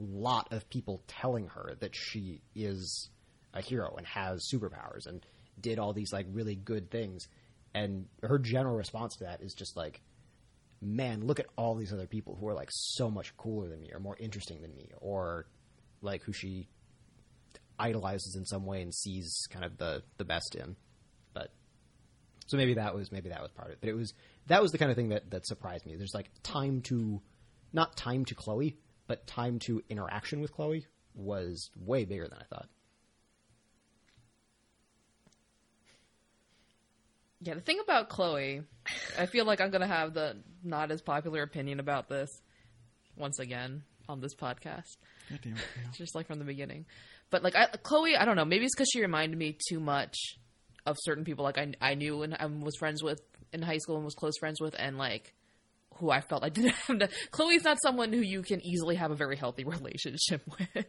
lot 0.00 0.52
of 0.52 0.68
people 0.68 1.00
telling 1.06 1.46
her 1.46 1.76
that 1.78 1.94
she 1.94 2.42
is 2.56 3.08
a 3.54 3.62
hero 3.62 3.94
and 3.96 4.04
has 4.04 4.50
superpowers 4.52 5.06
and 5.06 5.24
did 5.60 5.78
all 5.78 5.92
these 5.92 6.12
like 6.12 6.26
really 6.32 6.56
good 6.56 6.90
things. 6.90 7.28
And 7.72 8.06
her 8.24 8.40
general 8.40 8.74
response 8.74 9.14
to 9.18 9.24
that 9.24 9.42
is 9.42 9.54
just 9.54 9.76
like 9.76 10.02
man 10.82 11.24
look 11.24 11.38
at 11.38 11.46
all 11.56 11.76
these 11.76 11.92
other 11.92 12.08
people 12.08 12.36
who 12.40 12.48
are 12.48 12.54
like 12.54 12.70
so 12.72 13.08
much 13.08 13.36
cooler 13.36 13.68
than 13.68 13.80
me 13.80 13.92
or 13.92 14.00
more 14.00 14.16
interesting 14.18 14.60
than 14.60 14.74
me 14.74 14.90
or 15.00 15.46
like 16.02 16.24
who 16.24 16.32
she 16.32 16.66
idolizes 17.78 18.34
in 18.34 18.44
some 18.44 18.66
way 18.66 18.82
and 18.82 18.92
sees 18.92 19.46
kind 19.50 19.64
of 19.64 19.78
the 19.78 20.02
the 20.16 20.24
best 20.24 20.56
in. 20.56 20.74
But 21.32 21.52
so 22.48 22.56
maybe 22.56 22.74
that 22.74 22.92
was 22.92 23.12
maybe 23.12 23.28
that 23.28 23.40
was 23.40 23.52
part 23.52 23.68
of 23.68 23.74
it. 23.74 23.78
But 23.82 23.90
it 23.90 23.94
was 23.94 24.14
that 24.48 24.60
was 24.60 24.72
the 24.72 24.78
kind 24.78 24.90
of 24.90 24.96
thing 24.96 25.10
that 25.10 25.30
that 25.30 25.46
surprised 25.46 25.86
me. 25.86 25.94
There's 25.94 26.14
like 26.14 26.28
time 26.42 26.80
to 26.88 27.22
not 27.72 27.96
time 27.96 28.24
to 28.24 28.34
chloe 28.34 28.76
but 29.06 29.26
time 29.26 29.58
to 29.58 29.82
interaction 29.88 30.40
with 30.40 30.52
chloe 30.52 30.86
was 31.14 31.70
way 31.76 32.04
bigger 32.04 32.28
than 32.28 32.38
i 32.38 32.44
thought 32.44 32.68
Yeah, 37.42 37.54
the 37.54 37.60
thing 37.60 37.80
about 37.82 38.10
Chloe, 38.10 38.62
I 39.18 39.24
feel 39.24 39.46
like 39.46 39.60
I'm 39.62 39.70
gonna 39.70 39.86
have 39.86 40.12
the 40.12 40.36
not 40.62 40.90
as 40.90 41.00
popular 41.00 41.42
opinion 41.42 41.80
about 41.80 42.08
this 42.08 42.28
once 43.16 43.38
again 43.38 43.82
on 44.08 44.20
this 44.20 44.34
podcast, 44.34 44.98
damn 45.42 45.54
it, 45.54 45.58
yeah. 45.76 45.90
just 45.96 46.14
like 46.14 46.26
from 46.26 46.38
the 46.38 46.44
beginning. 46.44 46.84
But 47.30 47.42
like 47.42 47.56
I, 47.56 47.66
Chloe, 47.82 48.14
I 48.14 48.26
don't 48.26 48.36
know. 48.36 48.44
Maybe 48.44 48.66
it's 48.66 48.74
because 48.74 48.90
she 48.92 49.00
reminded 49.00 49.38
me 49.38 49.56
too 49.70 49.80
much 49.80 50.16
of 50.84 50.96
certain 51.00 51.24
people 51.24 51.44
like 51.44 51.56
I 51.56 51.72
I 51.80 51.94
knew 51.94 52.22
and 52.22 52.34
I 52.34 52.44
was 52.44 52.76
friends 52.76 53.02
with 53.02 53.22
in 53.54 53.62
high 53.62 53.78
school 53.78 53.96
and 53.96 54.04
was 54.04 54.14
close 54.14 54.36
friends 54.38 54.60
with, 54.60 54.74
and 54.78 54.98
like 54.98 55.32
who 56.00 56.10
I 56.10 56.20
felt 56.20 56.44
I 56.44 56.48
didn't 56.50 56.72
have 56.72 56.98
to. 56.98 57.08
Chloe's 57.30 57.64
not 57.64 57.78
someone 57.82 58.12
who 58.12 58.20
you 58.20 58.42
can 58.42 58.64
easily 58.64 58.96
have 58.96 59.10
a 59.10 59.14
very 59.14 59.36
healthy 59.36 59.64
relationship 59.64 60.42
with. 60.58 60.86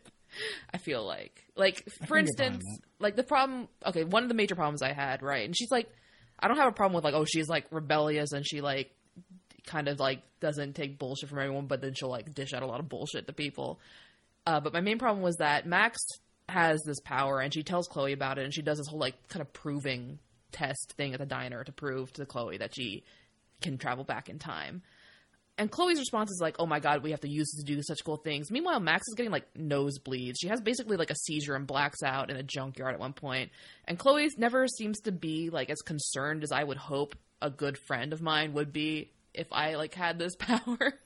I 0.73 0.77
feel 0.77 1.05
like, 1.05 1.45
like 1.55 1.83
for 2.07 2.17
can 2.17 2.25
get 2.25 2.37
behind 2.37 2.53
instance, 2.55 2.63
like 2.99 3.15
the 3.15 3.23
problem. 3.23 3.67
Okay, 3.85 4.03
one 4.03 4.23
of 4.23 4.29
the 4.29 4.35
major 4.35 4.55
problems 4.55 4.81
I 4.81 4.93
had, 4.93 5.21
right, 5.21 5.45
and 5.45 5.55
she's 5.55 5.71
like, 5.71 5.89
I 6.39 6.47
don't 6.47 6.57
have 6.57 6.69
a 6.69 6.71
problem 6.71 6.95
with 6.95 7.03
like, 7.03 7.13
oh, 7.13 7.25
she's 7.25 7.49
like 7.49 7.65
rebellious 7.69 8.31
and 8.31 8.47
she 8.47 8.61
like 8.61 8.91
kind 9.65 9.87
of 9.87 9.99
like 9.99 10.21
doesn't 10.39 10.73
take 10.73 10.97
bullshit 10.97 11.29
from 11.29 11.39
everyone, 11.39 11.67
but 11.67 11.81
then 11.81 11.93
she'll 11.93 12.09
like 12.09 12.33
dish 12.33 12.53
out 12.53 12.63
a 12.63 12.65
lot 12.65 12.79
of 12.79 12.89
bullshit 12.89 13.27
to 13.27 13.33
people. 13.33 13.79
Uh, 14.45 14.59
but 14.59 14.73
my 14.73 14.81
main 14.81 14.97
problem 14.97 15.21
was 15.21 15.35
that 15.37 15.67
Max 15.67 15.99
has 16.49 16.81
this 16.85 16.99
power, 17.01 17.39
and 17.39 17.53
she 17.53 17.63
tells 17.63 17.87
Chloe 17.87 18.13
about 18.13 18.37
it, 18.37 18.43
and 18.43 18.53
she 18.53 18.61
does 18.61 18.77
this 18.77 18.87
whole 18.87 18.99
like 18.99 19.27
kind 19.27 19.41
of 19.41 19.51
proving 19.53 20.19
test 20.51 20.93
thing 20.97 21.13
at 21.13 21.19
the 21.19 21.25
diner 21.25 21.63
to 21.63 21.71
prove 21.71 22.11
to 22.13 22.25
Chloe 22.25 22.57
that 22.57 22.75
she 22.75 23.03
can 23.61 23.77
travel 23.77 24.03
back 24.03 24.29
in 24.29 24.39
time. 24.39 24.81
And 25.61 25.69
Chloe's 25.69 25.99
response 25.99 26.31
is 26.31 26.39
like, 26.41 26.55
"Oh 26.57 26.65
my 26.65 26.79
god, 26.79 27.03
we 27.03 27.11
have 27.11 27.19
to 27.19 27.29
use 27.29 27.51
this 27.51 27.63
to 27.63 27.75
do 27.75 27.83
such 27.83 28.03
cool 28.03 28.17
things." 28.17 28.49
Meanwhile, 28.49 28.79
Max 28.79 29.07
is 29.07 29.13
getting 29.13 29.31
like 29.31 29.53
nosebleeds. 29.53 30.37
She 30.41 30.47
has 30.47 30.59
basically 30.59 30.97
like 30.97 31.11
a 31.11 31.15
seizure 31.15 31.53
and 31.53 31.67
blacks 31.67 32.01
out 32.01 32.31
in 32.31 32.35
a 32.35 32.41
junkyard 32.41 32.95
at 32.95 32.99
one 32.99 33.13
point. 33.13 33.51
And 33.85 33.99
Chloe 33.99 34.27
never 34.39 34.67
seems 34.67 34.99
to 35.01 35.11
be 35.11 35.51
like 35.51 35.69
as 35.69 35.79
concerned 35.83 36.41
as 36.41 36.51
I 36.51 36.63
would 36.63 36.77
hope 36.77 37.15
a 37.43 37.51
good 37.51 37.77
friend 37.77 38.11
of 38.11 38.23
mine 38.23 38.53
would 38.53 38.73
be 38.73 39.11
if 39.35 39.45
I 39.51 39.75
like 39.75 39.93
had 39.93 40.17
this 40.17 40.35
power. 40.39 40.99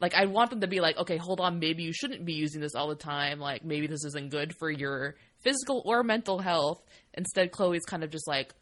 like 0.00 0.14
I 0.14 0.26
want 0.26 0.50
them 0.50 0.60
to 0.60 0.68
be 0.68 0.80
like, 0.80 0.96
"Okay, 0.98 1.16
hold 1.16 1.40
on, 1.40 1.58
maybe 1.58 1.82
you 1.82 1.92
shouldn't 1.92 2.24
be 2.24 2.34
using 2.34 2.60
this 2.60 2.76
all 2.76 2.86
the 2.86 2.94
time. 2.94 3.40
Like 3.40 3.64
maybe 3.64 3.88
this 3.88 4.04
isn't 4.04 4.30
good 4.30 4.54
for 4.60 4.70
your 4.70 5.16
physical 5.40 5.82
or 5.84 6.04
mental 6.04 6.38
health." 6.38 6.80
Instead, 7.14 7.50
Chloe's 7.50 7.84
kind 7.84 8.04
of 8.04 8.10
just 8.10 8.28
like, 8.28 8.54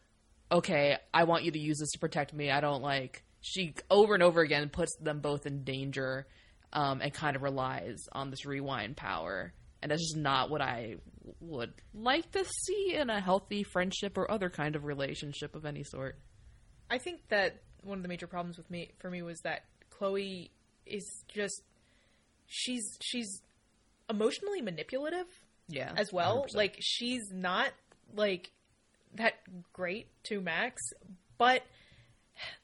"Okay, 0.50 0.96
I 1.12 1.24
want 1.24 1.44
you 1.44 1.50
to 1.50 1.58
use 1.58 1.76
this 1.76 1.90
to 1.90 1.98
protect 1.98 2.32
me. 2.32 2.50
I 2.50 2.62
don't 2.62 2.80
like 2.80 3.22
she 3.48 3.74
over 3.90 4.14
and 4.14 4.22
over 4.22 4.40
again 4.40 4.68
puts 4.68 4.96
them 4.96 5.20
both 5.20 5.46
in 5.46 5.62
danger 5.62 6.26
um, 6.72 7.00
and 7.00 7.12
kind 7.14 7.36
of 7.36 7.42
relies 7.42 7.98
on 8.12 8.30
this 8.30 8.44
rewind 8.44 8.96
power. 8.96 9.52
And 9.82 9.90
that's 9.92 10.02
just 10.02 10.16
not 10.16 10.50
what 10.50 10.60
I 10.60 10.96
would 11.40 11.72
like 11.94 12.30
to 12.32 12.44
see 12.44 12.94
in 12.94 13.08
a 13.08 13.20
healthy 13.20 13.62
friendship 13.62 14.18
or 14.18 14.28
other 14.30 14.50
kind 14.50 14.74
of 14.74 14.84
relationship 14.84 15.54
of 15.54 15.64
any 15.64 15.84
sort. 15.84 16.18
I 16.90 16.98
think 16.98 17.20
that 17.28 17.60
one 17.82 17.98
of 17.98 18.02
the 18.02 18.08
major 18.08 18.26
problems 18.26 18.56
with 18.56 18.68
me 18.70 18.90
for 18.98 19.10
me 19.10 19.22
was 19.22 19.38
that 19.42 19.62
Chloe 19.90 20.50
is 20.86 21.24
just 21.28 21.62
she's 22.46 22.98
she's 23.00 23.42
emotionally 24.10 24.60
manipulative 24.62 25.26
Yeah. 25.68 25.92
as 25.96 26.12
well. 26.12 26.46
100%. 26.48 26.54
Like 26.56 26.76
she's 26.80 27.30
not 27.32 27.70
like 28.14 28.50
that 29.14 29.34
great 29.72 30.08
to 30.24 30.40
Max, 30.40 30.82
but 31.38 31.62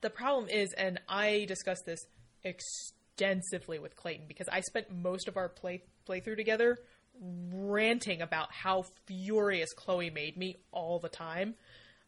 the 0.01 0.11
problem 0.11 0.49
is, 0.49 0.73
and 0.73 1.01
I 1.09 1.45
discussed 1.47 1.85
this 1.87 2.05
extensively 2.45 3.79
with 3.79 3.97
Clayton 3.97 4.27
because 4.29 4.49
I 4.49 4.61
spent 4.61 4.91
most 4.91 5.29
of 5.29 5.37
our 5.37 5.49
play 5.49 5.83
playthrough 6.09 6.37
together 6.37 6.79
ranting 7.21 8.23
about 8.23 8.53
how 8.53 8.85
furious 9.07 9.73
Chloe 9.75 10.11
made 10.11 10.37
me 10.37 10.57
all 10.73 10.99
the 10.99 11.09
time, 11.09 11.55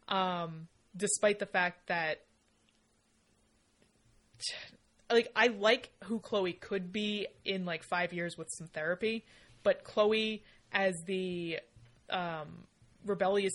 um, 0.08 0.68
despite 0.96 1.38
the 1.38 1.46
fact 1.46 1.86
that 1.88 2.22
like 5.10 5.30
I 5.36 5.48
like 5.48 5.90
who 6.04 6.18
Chloe 6.18 6.54
could 6.54 6.92
be 6.92 7.26
in 7.44 7.64
like 7.64 7.84
five 7.84 8.12
years 8.12 8.36
with 8.36 8.48
some 8.50 8.66
therapy, 8.68 9.24
but 9.62 9.84
Chloe 9.84 10.42
as 10.72 10.94
the 11.06 11.58
um, 12.10 12.64
rebellious 13.04 13.52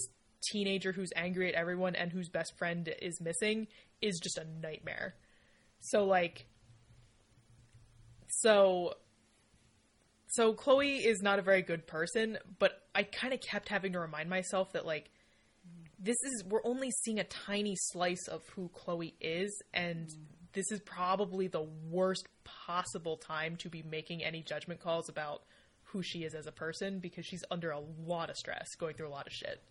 teenager 0.52 0.92
who's 0.92 1.12
angry 1.16 1.50
at 1.50 1.56
everyone 1.56 1.96
and 1.96 2.12
whose 2.12 2.30
best 2.30 2.58
friend 2.58 2.94
is 3.02 3.20
missing 3.20 3.68
is 4.02 4.20
just 4.20 4.38
a 4.38 4.46
nightmare. 4.62 5.16
So 5.82 6.06
like, 6.06 6.46
so 8.28 8.94
so 10.32 10.54
Chloe 10.54 10.98
is 10.98 11.22
not 11.22 11.40
a 11.40 11.42
very 11.42 11.62
good 11.62 11.88
person, 11.88 12.38
but 12.60 12.84
I 12.94 13.04
kind 13.04 13.34
of 13.34 13.42
kept 13.42 13.70
having 13.70 13.94
to 13.94 14.00
remind 14.00 14.30
myself 14.30 14.74
that 14.74 14.86
like 14.86 15.10
this 16.00 16.18
is 16.24 16.44
we're 16.46 16.66
only 16.66 16.92
seeing 17.04 17.20
a 17.20 17.24
tiny 17.24 17.76
slice 17.76 18.28
of 18.28 18.42
who 18.56 18.70
Chloe 18.70 19.16
is 19.20 19.62
and 19.74 20.10
this 20.54 20.72
is 20.72 20.80
probably 20.82 21.48
the 21.48 21.68
worst 21.90 22.28
possible 22.44 23.18
time 23.18 23.56
to 23.58 23.70
be 23.70 23.84
making 23.84 24.24
any 24.24 24.42
judgment 24.42 24.80
calls 24.80 25.10
about 25.10 25.44
who 25.84 26.02
she 26.02 26.20
is 26.20 26.34
as 26.34 26.48
a 26.48 26.52
person 26.52 27.00
because 27.00 27.26
she's 27.26 27.44
under 27.52 27.72
a 27.72 27.82
lot 28.06 28.30
of 28.30 28.36
stress, 28.36 28.68
going 28.76 28.96
through 28.96 29.08
a 29.08 29.12
lot 29.12 29.28
of 29.28 29.34
shit. 29.34 29.62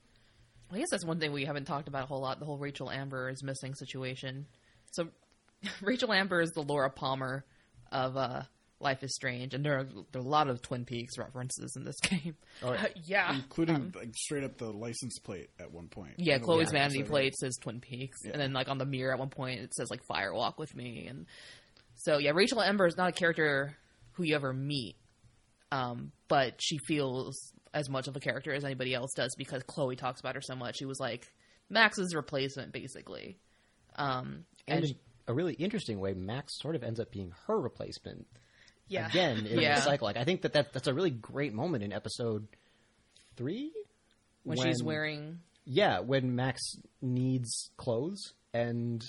I 0.73 0.79
guess 0.79 0.89
that's 0.91 1.05
one 1.05 1.19
thing 1.21 1.33
we 1.33 1.45
haven't 1.45 1.65
talked 1.65 1.89
about 1.89 2.05
a 2.05 2.07
whole 2.07 2.21
lot 2.21 2.39
the 2.41 2.45
whole 2.47 2.59
Rachel 2.59 2.91
Amber 2.91 3.29
is 3.31 3.43
missing 3.43 3.75
situation. 3.75 4.47
So, 4.93 5.09
Rachel 5.83 6.13
Amber 6.13 6.41
is 6.41 6.51
the 6.51 6.63
Laura 6.63 6.91
Palmer 6.91 7.45
of 7.91 8.17
uh, 8.17 8.43
Life 8.81 9.03
is 9.03 9.15
Strange, 9.15 9.55
and 9.55 9.65
there 9.65 9.79
are, 9.79 9.85
there 9.85 10.21
are 10.21 10.25
a 10.25 10.29
lot 10.29 10.49
of 10.49 10.61
Twin 10.63 10.85
Peaks 10.85 11.17
references 11.19 11.75
in 11.77 11.85
this 11.85 11.99
game. 12.03 12.37
Oh, 12.63 12.69
Uh, 12.75 12.87
yeah. 13.05 13.35
including 13.35 13.93
like 13.97 14.15
straight 14.15 14.45
up 14.45 14.59
the 14.59 14.71
license 14.71 15.19
plate 15.19 15.49
at 15.59 15.73
one 15.73 15.89
point. 15.89 16.13
Yeah, 16.19 16.39
the 16.39 16.45
Chloe's 16.45 16.67
last 16.67 16.73
vanity 16.73 17.03
plate 17.03 17.35
says 17.37 17.57
Twin 17.61 17.81
Peaks, 17.81 18.19
Yeah. 18.25 18.33
and 18.33 18.41
then 18.41 18.53
like 18.53 18.69
on 18.69 18.79
the 18.79 18.87
mirror 18.87 19.13
at 19.13 19.19
one 19.19 19.31
point 19.31 19.61
it 19.61 19.75
says 19.75 19.89
like 19.91 20.05
Fire 20.05 20.33
Walk 20.35 20.59
with 20.59 20.75
Me, 20.77 21.07
and 21.09 21.27
so 21.95 22.19
yeah, 22.19 22.31
Rachel 22.35 22.63
Amber 22.63 22.87
is 22.87 22.97
not 22.97 23.09
a 23.09 23.13
character 23.13 23.75
who 24.13 24.23
you 24.25 24.35
ever 24.37 24.53
meet, 24.53 24.97
um, 25.73 26.13
but 26.29 26.55
she 26.61 26.79
feels 26.87 27.53
as 27.75 27.89
much 27.89 28.09
of 28.09 28.17
a 28.17 28.21
character 28.21 28.53
as 28.53 28.65
anybody 28.65 28.95
else 28.95 29.13
does 29.15 29.35
because 29.37 29.63
Chloe 29.65 29.97
talks 29.97 30.21
about 30.21 30.35
her 30.35 30.41
so 30.41 30.55
much. 30.57 30.77
She 30.79 30.85
was 30.87 30.99
like 31.01 31.27
Max's 31.71 32.15
replacement, 32.15 32.73
basically. 32.73 33.39
Um, 33.97 34.45
and 34.67 34.85
and 34.85 34.85
in 34.91 34.97
a 35.27 35.35
really 35.35 35.55
interesting 35.55 36.01
way, 36.01 36.15
Max 36.15 36.59
sort 36.59 36.75
of 36.77 36.83
ends 36.83 37.01
up 37.01 37.11
being 37.11 37.33
her 37.47 37.59
replacement 37.61 38.27
Yeah. 38.89 39.09
again 39.09 39.47
in 39.47 39.59
Yeah. 39.61 39.77
the 39.77 39.81
cycle. 39.83 40.07
Like 40.07 40.17
I 40.17 40.25
think 40.25 40.43
that, 40.43 40.53
that 40.55 40.73
that's 40.73 40.87
a 40.89 40.95
really 40.95 41.11
great 41.11 41.53
moment 41.53 41.83
in 41.85 41.93
episode 41.93 42.47
three 43.37 43.73
when, 44.45 44.57
she's 44.59 44.83
wearing 44.83 45.41
yeah 45.65 46.01
when 46.01 46.35
Max 46.35 46.61
needs 47.03 47.71
clothes 47.77 48.33
and 48.55 49.05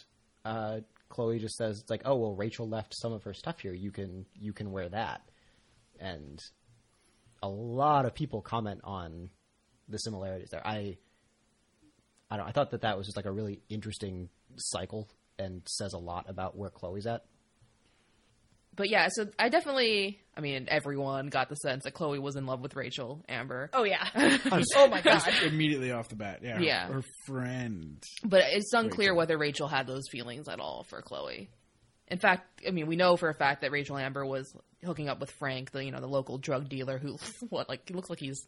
uh, 0.45 0.79
Chloe 1.09 1.39
just 1.39 1.55
says 1.55 1.79
it's 1.79 1.89
like, 1.89 2.01
"Oh 2.05 2.15
well, 2.15 2.35
Rachel 2.35 2.67
left 2.67 2.93
some 2.95 3.13
of 3.13 3.23
her 3.23 3.33
stuff 3.33 3.59
here. 3.59 3.73
You 3.73 3.91
can 3.91 4.25
you 4.35 4.53
can 4.53 4.71
wear 4.71 4.89
that." 4.89 5.21
And 5.99 6.39
a 7.41 7.49
lot 7.49 8.05
of 8.05 8.13
people 8.13 8.41
comment 8.41 8.81
on 8.83 9.29
the 9.87 9.97
similarities 9.97 10.49
there. 10.49 10.65
I 10.65 10.97
I 12.29 12.37
don't. 12.37 12.47
I 12.47 12.51
thought 12.51 12.71
that 12.71 12.81
that 12.81 12.97
was 12.97 13.07
just 13.07 13.17
like 13.17 13.25
a 13.25 13.31
really 13.31 13.61
interesting 13.69 14.29
cycle 14.57 15.09
and 15.37 15.61
says 15.67 15.93
a 15.93 15.97
lot 15.97 16.25
about 16.29 16.55
where 16.57 16.69
Chloe's 16.69 17.07
at. 17.07 17.23
But 18.75 18.89
yeah, 18.89 19.09
so 19.11 19.27
I 19.37 19.49
definitely, 19.49 20.19
I 20.37 20.41
mean, 20.41 20.67
everyone 20.69 21.27
got 21.27 21.49
the 21.49 21.55
sense 21.55 21.83
that 21.83 21.93
Chloe 21.93 22.19
was 22.19 22.37
in 22.37 22.45
love 22.45 22.61
with 22.61 22.75
Rachel 22.75 23.25
Amber. 23.27 23.69
Oh 23.73 23.83
yeah. 23.83 24.07
oh 24.75 24.87
my 24.87 25.01
god. 25.01 25.23
Immediately 25.43 25.91
off 25.91 26.07
the 26.07 26.15
bat, 26.15 26.39
yeah. 26.43 26.59
Yeah. 26.59 26.87
Her 26.87 27.03
friend. 27.25 28.01
But 28.23 28.43
it's 28.51 28.71
unclear 28.71 29.09
Rachel. 29.09 29.17
whether 29.17 29.37
Rachel 29.37 29.67
had 29.67 29.85
those 29.85 30.03
feelings 30.09 30.47
at 30.47 30.59
all 30.59 30.85
for 30.89 31.01
Chloe. 31.01 31.49
In 32.09 32.17
fact, 32.17 32.61
I 32.67 32.71
mean, 32.71 32.87
we 32.87 32.95
know 32.95 33.17
for 33.17 33.29
a 33.29 33.33
fact 33.33 33.61
that 33.61 33.71
Rachel 33.71 33.97
Amber 33.97 34.25
was 34.25 34.55
hooking 34.83 35.09
up 35.09 35.19
with 35.19 35.31
Frank, 35.31 35.71
the 35.71 35.83
you 35.83 35.91
know 35.91 35.99
the 36.01 36.07
local 36.07 36.37
drug 36.37 36.69
dealer 36.69 36.97
who 36.97 37.17
what 37.49 37.69
like 37.69 37.87
he 37.87 37.93
looks 37.93 38.09
like 38.09 38.19
he's 38.19 38.47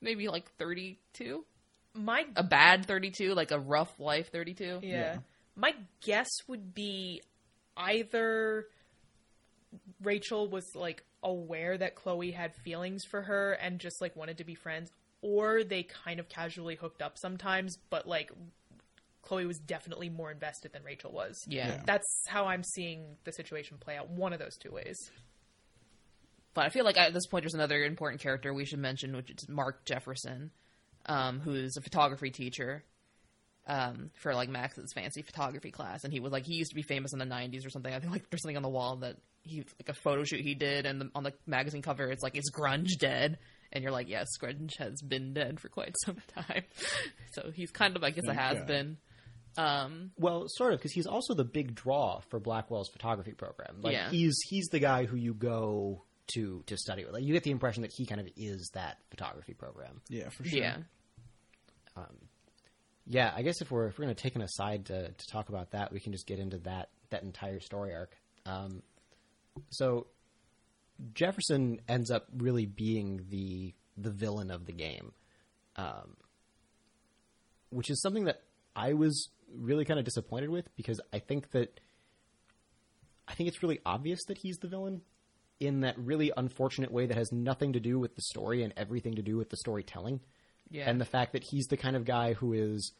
maybe 0.00 0.28
like 0.28 0.50
thirty 0.58 0.98
two, 1.12 1.44
My 1.94 2.24
a 2.36 2.42
bad 2.42 2.86
thirty 2.86 3.10
two, 3.10 3.34
like 3.34 3.50
a 3.50 3.58
rough 3.58 3.92
life 4.00 4.32
thirty 4.32 4.54
two. 4.54 4.80
yeah. 4.82 4.90
Yeah. 4.98 5.16
My 5.56 5.74
guess 6.00 6.30
would 6.48 6.72
be 6.74 7.22
either 7.76 8.66
Rachel 10.02 10.48
was 10.48 10.64
like 10.74 11.04
aware 11.22 11.76
that 11.76 11.96
Chloe 11.96 12.30
had 12.30 12.54
feelings 12.54 13.04
for 13.04 13.20
her 13.22 13.52
and 13.52 13.78
just 13.78 14.00
like 14.00 14.16
wanted 14.16 14.38
to 14.38 14.44
be 14.44 14.54
friends, 14.54 14.90
or 15.20 15.64
they 15.64 15.82
kind 15.82 16.18
of 16.18 16.28
casually 16.28 16.76
hooked 16.76 17.02
up 17.02 17.18
sometimes, 17.18 17.76
but 17.90 18.08
like 18.08 18.30
Chloe 19.22 19.46
was 19.46 19.58
definitely 19.58 20.08
more 20.08 20.30
invested 20.30 20.72
than 20.72 20.82
Rachel 20.82 21.12
was. 21.12 21.42
Yeah. 21.46 21.68
Yeah. 21.68 21.82
That's 21.84 22.24
how 22.26 22.46
I'm 22.46 22.62
seeing 22.62 23.16
the 23.24 23.32
situation 23.32 23.76
play 23.78 23.96
out. 23.96 24.08
One 24.08 24.32
of 24.32 24.38
those 24.38 24.56
two 24.56 24.70
ways. 24.70 24.96
But 26.54 26.66
I 26.66 26.68
feel 26.70 26.84
like 26.84 26.98
at 26.98 27.12
this 27.12 27.26
point, 27.26 27.44
there's 27.44 27.54
another 27.54 27.84
important 27.84 28.22
character 28.22 28.52
we 28.52 28.64
should 28.64 28.80
mention, 28.80 29.14
which 29.14 29.30
is 29.30 29.48
Mark 29.48 29.84
Jefferson, 29.84 30.50
um, 31.06 31.40
who's 31.40 31.76
a 31.76 31.80
photography 31.80 32.30
teacher 32.30 32.82
um, 33.66 34.10
for 34.16 34.34
like 34.34 34.48
Max's 34.48 34.92
fancy 34.92 35.22
photography 35.22 35.70
class, 35.70 36.02
and 36.02 36.12
he 36.12 36.18
was 36.18 36.32
like 36.32 36.44
he 36.44 36.54
used 36.54 36.70
to 36.70 36.74
be 36.74 36.82
famous 36.82 37.12
in 37.12 37.20
the 37.20 37.24
'90s 37.24 37.64
or 37.64 37.70
something. 37.70 37.92
I 37.94 38.00
think 38.00 38.10
like 38.12 38.28
there's 38.30 38.42
something 38.42 38.56
on 38.56 38.64
the 38.64 38.68
wall 38.68 38.96
that 38.96 39.16
he 39.42 39.58
like 39.58 39.88
a 39.88 39.94
photo 39.94 40.24
shoot 40.24 40.40
he 40.40 40.54
did, 40.54 40.86
and 40.86 41.00
the, 41.00 41.10
on 41.14 41.22
the 41.22 41.32
magazine 41.46 41.82
cover 41.82 42.10
it's 42.10 42.22
like 42.22 42.36
is 42.36 42.50
grunge 42.52 42.98
dead? 42.98 43.38
And 43.72 43.84
you're 43.84 43.92
like, 43.92 44.08
yes, 44.08 44.26
grunge 44.42 44.76
has 44.78 45.00
been 45.00 45.32
dead 45.32 45.60
for 45.60 45.68
quite 45.68 45.94
some 46.04 46.16
time. 46.34 46.64
so 47.32 47.52
he's 47.54 47.70
kind 47.70 47.94
of 47.94 48.02
I 48.02 48.10
guess 48.10 48.26
a 48.26 48.34
has 48.34 48.58
God. 48.58 48.66
been. 48.66 48.96
Um, 49.56 50.12
Well, 50.16 50.44
sort 50.48 50.72
of, 50.72 50.78
because 50.78 50.92
he's 50.92 51.06
also 51.06 51.34
the 51.34 51.44
big 51.44 51.74
draw 51.74 52.20
for 52.30 52.38
Blackwell's 52.40 52.88
photography 52.88 53.32
program. 53.32 53.80
Like 53.82 53.92
Yeah. 53.94 54.10
he's 54.10 54.36
he's 54.48 54.68
the 54.68 54.78
guy 54.78 55.04
who 55.06 55.16
you 55.16 55.34
go 55.34 56.02
to 56.34 56.62
to 56.66 56.76
study 56.76 57.04
with. 57.04 57.12
Like 57.14 57.24
you 57.24 57.32
get 57.32 57.42
the 57.42 57.50
impression 57.50 57.82
that 57.82 57.92
he 57.92 58.06
kind 58.06 58.20
of 58.20 58.28
is 58.36 58.70
that 58.74 58.98
photography 59.10 59.54
program. 59.54 60.00
Yeah, 60.08 60.28
for 60.28 60.44
sure. 60.44 60.58
yeah, 60.58 60.76
Yeah, 63.06 63.32
I 63.34 63.42
guess 63.42 63.60
if 63.60 63.70
we're 63.70 63.88
if 63.88 63.98
we're 63.98 64.04
going 64.04 64.14
to 64.14 64.22
take 64.22 64.36
an 64.36 64.42
aside 64.42 64.86
to 64.86 65.08
to 65.10 65.26
talk 65.32 65.48
about 65.48 65.72
that, 65.72 65.92
we 65.92 66.00
can 66.00 66.12
just 66.12 66.26
get 66.26 66.38
into 66.38 66.58
that 66.58 66.90
that 67.10 67.22
entire 67.24 67.58
story 67.60 67.92
arc. 67.94 68.14
Um, 68.46 68.82
so 69.70 70.06
Jefferson 71.14 71.80
ends 71.88 72.10
up 72.10 72.26
really 72.36 72.66
being 72.66 73.26
the 73.28 73.74
the 73.96 74.10
villain 74.10 74.50
of 74.52 74.64
the 74.66 74.72
game, 74.72 75.12
um, 75.76 76.16
which 77.70 77.90
is 77.90 78.00
something 78.00 78.24
that 78.24 78.42
I 78.74 78.92
was 78.94 79.28
really 79.54 79.84
kind 79.84 79.98
of 79.98 80.04
disappointed 80.04 80.50
with 80.50 80.74
because 80.76 81.00
I 81.12 81.18
think 81.18 81.50
that 81.50 81.80
I 83.26 83.34
think 83.34 83.48
it's 83.48 83.62
really 83.62 83.80
obvious 83.84 84.24
that 84.28 84.38
he's 84.38 84.58
the 84.58 84.68
villain 84.68 85.02
in 85.58 85.80
that 85.80 85.98
really 85.98 86.32
unfortunate 86.36 86.90
way 86.90 87.06
that 87.06 87.16
has 87.16 87.30
nothing 87.32 87.74
to 87.74 87.80
do 87.80 87.98
with 87.98 88.14
the 88.16 88.22
story 88.22 88.62
and 88.62 88.72
everything 88.76 89.16
to 89.16 89.22
do 89.22 89.36
with 89.36 89.50
the 89.50 89.56
storytelling 89.56 90.20
yeah, 90.70 90.88
and 90.88 91.00
the 91.00 91.04
fact 91.04 91.32
that 91.32 91.44
he's 91.50 91.66
the 91.66 91.76
kind 91.76 91.96
of 91.96 92.04
guy 92.04 92.32
who 92.32 92.52
is 92.52 92.92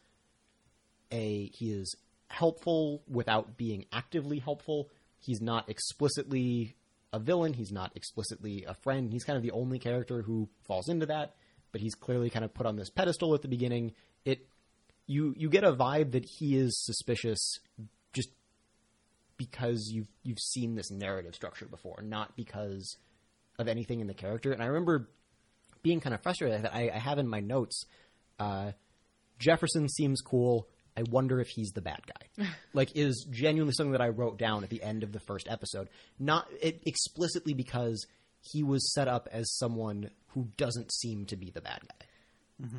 a 1.11 1.49
he 1.53 1.71
is 1.71 1.95
helpful 2.27 3.01
without 3.09 3.57
being 3.57 3.85
actively 3.91 4.39
helpful. 4.39 4.89
He's 5.19 5.41
not 5.41 5.69
explicitly 5.69 6.75
a 7.13 7.19
villain. 7.19 7.53
He's 7.53 7.71
not 7.71 7.91
explicitly 7.95 8.65
a 8.67 8.73
friend. 8.73 9.11
He's 9.11 9.23
kind 9.23 9.37
of 9.37 9.43
the 9.43 9.51
only 9.51 9.79
character 9.79 10.21
who 10.21 10.49
falls 10.63 10.89
into 10.89 11.05
that. 11.07 11.35
But 11.71 11.81
he's 11.81 11.95
clearly 11.95 12.29
kind 12.29 12.43
of 12.43 12.53
put 12.53 12.65
on 12.65 12.75
this 12.75 12.89
pedestal 12.89 13.33
at 13.33 13.41
the 13.41 13.47
beginning. 13.47 13.93
It 14.25 14.47
you 15.07 15.33
you 15.37 15.49
get 15.49 15.63
a 15.63 15.73
vibe 15.73 16.11
that 16.11 16.25
he 16.25 16.55
is 16.55 16.79
suspicious 16.85 17.59
just 18.13 18.29
because 19.37 19.89
you've 19.91 20.07
you've 20.23 20.39
seen 20.39 20.75
this 20.75 20.91
narrative 20.91 21.35
structure 21.35 21.65
before, 21.65 22.01
not 22.03 22.35
because 22.35 22.97
of 23.59 23.67
anything 23.67 23.99
in 23.99 24.07
the 24.07 24.13
character. 24.13 24.51
And 24.51 24.61
I 24.61 24.67
remember 24.67 25.09
being 25.83 25.99
kind 25.99 26.13
of 26.13 26.21
frustrated 26.21 26.63
that 26.63 26.73
I, 26.73 26.91
I 26.93 26.99
have 26.99 27.17
in 27.17 27.27
my 27.27 27.39
notes. 27.39 27.85
Uh, 28.39 28.71
Jefferson 29.39 29.89
seems 29.89 30.21
cool. 30.21 30.67
I 30.95 31.03
wonder 31.09 31.39
if 31.39 31.47
he's 31.47 31.71
the 31.71 31.81
bad 31.81 32.01
guy. 32.05 32.45
like, 32.73 32.95
is 32.95 33.25
genuinely 33.29 33.73
something 33.73 33.93
that 33.93 34.01
I 34.01 34.09
wrote 34.09 34.37
down 34.37 34.63
at 34.63 34.69
the 34.69 34.83
end 34.83 35.03
of 35.03 35.11
the 35.11 35.19
first 35.21 35.47
episode. 35.49 35.89
Not 36.19 36.47
it, 36.61 36.81
explicitly 36.85 37.53
because 37.53 38.05
he 38.41 38.63
was 38.63 38.93
set 38.93 39.07
up 39.07 39.29
as 39.31 39.55
someone 39.57 40.09
who 40.29 40.47
doesn't 40.57 40.93
seem 40.93 41.25
to 41.27 41.35
be 41.35 41.49
the 41.49 41.61
bad 41.61 41.81
guy. 41.87 42.05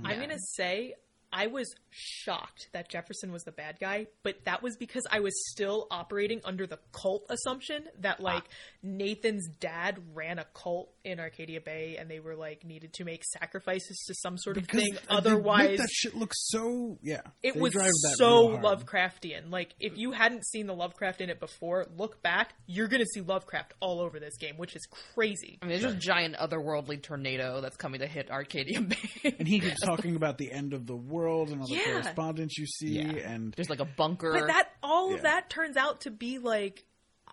I'm 0.04 0.20
gonna 0.20 0.38
say 0.38 0.94
I 1.33 1.47
was 1.47 1.74
shocked 1.91 2.68
that 2.72 2.89
Jefferson 2.91 3.33
was 3.33 3.45
the 3.45 3.53
bad 3.53 3.78
guy, 3.80 4.07
but 4.22 4.45
that 4.45 4.62
was 4.62 4.76
because 4.76 5.05
I 5.11 5.20
was 5.20 5.33
still 5.51 5.87
operating 5.91 6.41
under 6.45 6.66
the 6.66 6.78
cult 6.93 7.26
assumption 7.30 7.85
that 8.01 8.16
ah. 8.20 8.24
like 8.24 8.45
Nathan's 8.83 9.49
dad 9.49 9.99
ran 10.14 10.39
a 10.39 10.45
cult 10.55 10.93
in 11.05 11.18
Arcadia 11.18 11.61
Bay 11.61 11.97
and 11.99 12.11
they 12.11 12.20
were 12.20 12.37
like 12.37 12.64
needed 12.64 12.93
to 12.95 13.05
make 13.05 13.24
sacrifices 13.24 14.05
to 14.09 14.14
some 14.14 14.37
sort 14.37 14.59
of 14.59 14.66
thing. 14.66 14.93
they 14.93 14.99
Otherwise, 15.09 15.70
make 15.70 15.78
that 15.78 15.91
shit 15.91 16.14
looks 16.14 16.37
so 16.51 16.99
yeah. 17.03 17.22
it 17.43 17.57
was 17.57 17.72
so. 18.18 18.59
Lovecraftian. 18.59 19.51
Like 19.51 19.74
if 19.80 19.97
you 19.97 20.12
hadn't 20.12 20.47
seen 20.47 20.66
the 20.66 20.74
Lovecraft 20.74 21.22
in 21.22 21.30
it 21.30 21.41
before, 21.41 21.87
look 21.97 22.22
back, 22.22 22.55
you're 22.66 22.89
gonna 22.89 23.07
see 23.07 23.22
Lovecraft 23.22 23.74
all 23.80 24.01
over 24.01 24.20
this 24.20 24.37
game, 24.37 24.57
which 24.57 24.76
is 24.76 24.87
crazy. 25.14 25.59
I 25.62 25.66
mean, 25.66 25.70
there's 25.70 25.95
just 25.95 25.97
a 25.97 25.99
giant 25.99 26.37
otherworldly 26.37 27.03
tornado 27.03 27.61
that's 27.62 27.76
coming 27.76 28.01
to 28.01 28.07
hit 28.07 28.30
Arcadia 28.30 28.80
Bay. 28.83 29.35
And 29.39 29.49
he 29.49 29.61
keeps 29.61 29.80
talking 29.85 30.16
about 30.16 30.39
the 30.39 30.53
end 30.53 30.74
of 30.74 30.87
the 30.87 30.97
world 30.97 31.21
and 31.28 31.60
all 31.60 31.66
the 31.66 31.74
Yeah. 31.74 31.84
correspondence 31.84 32.56
you 32.58 32.66
see, 32.66 33.00
Yeah. 33.00 33.30
and 33.30 33.52
There's 33.54 33.70
like 33.70 33.80
a 33.80 33.84
bunker. 33.84 34.32
But 34.32 34.46
that 34.48 34.70
all 34.82 35.10
Yeah. 35.10 35.16
of 35.16 35.22
that 35.22 35.50
turns 35.50 35.76
out 35.76 36.02
to 36.02 36.10
be 36.10 36.38
like, 36.38 36.84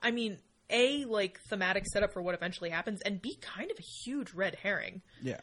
I 0.02 0.12
mean, 0.12 0.38
a 0.70 1.06
like 1.06 1.40
thematic 1.50 1.86
setup 1.88 2.14
for 2.14 2.22
what 2.22 2.36
eventually 2.36 2.70
happens, 2.70 3.02
and 3.02 3.22
b 3.22 3.36
kind 3.42 3.72
of 3.72 3.78
a 3.80 3.82
huge 4.06 4.34
red 4.34 4.56
herring. 4.56 5.02
yeah, 5.22 5.40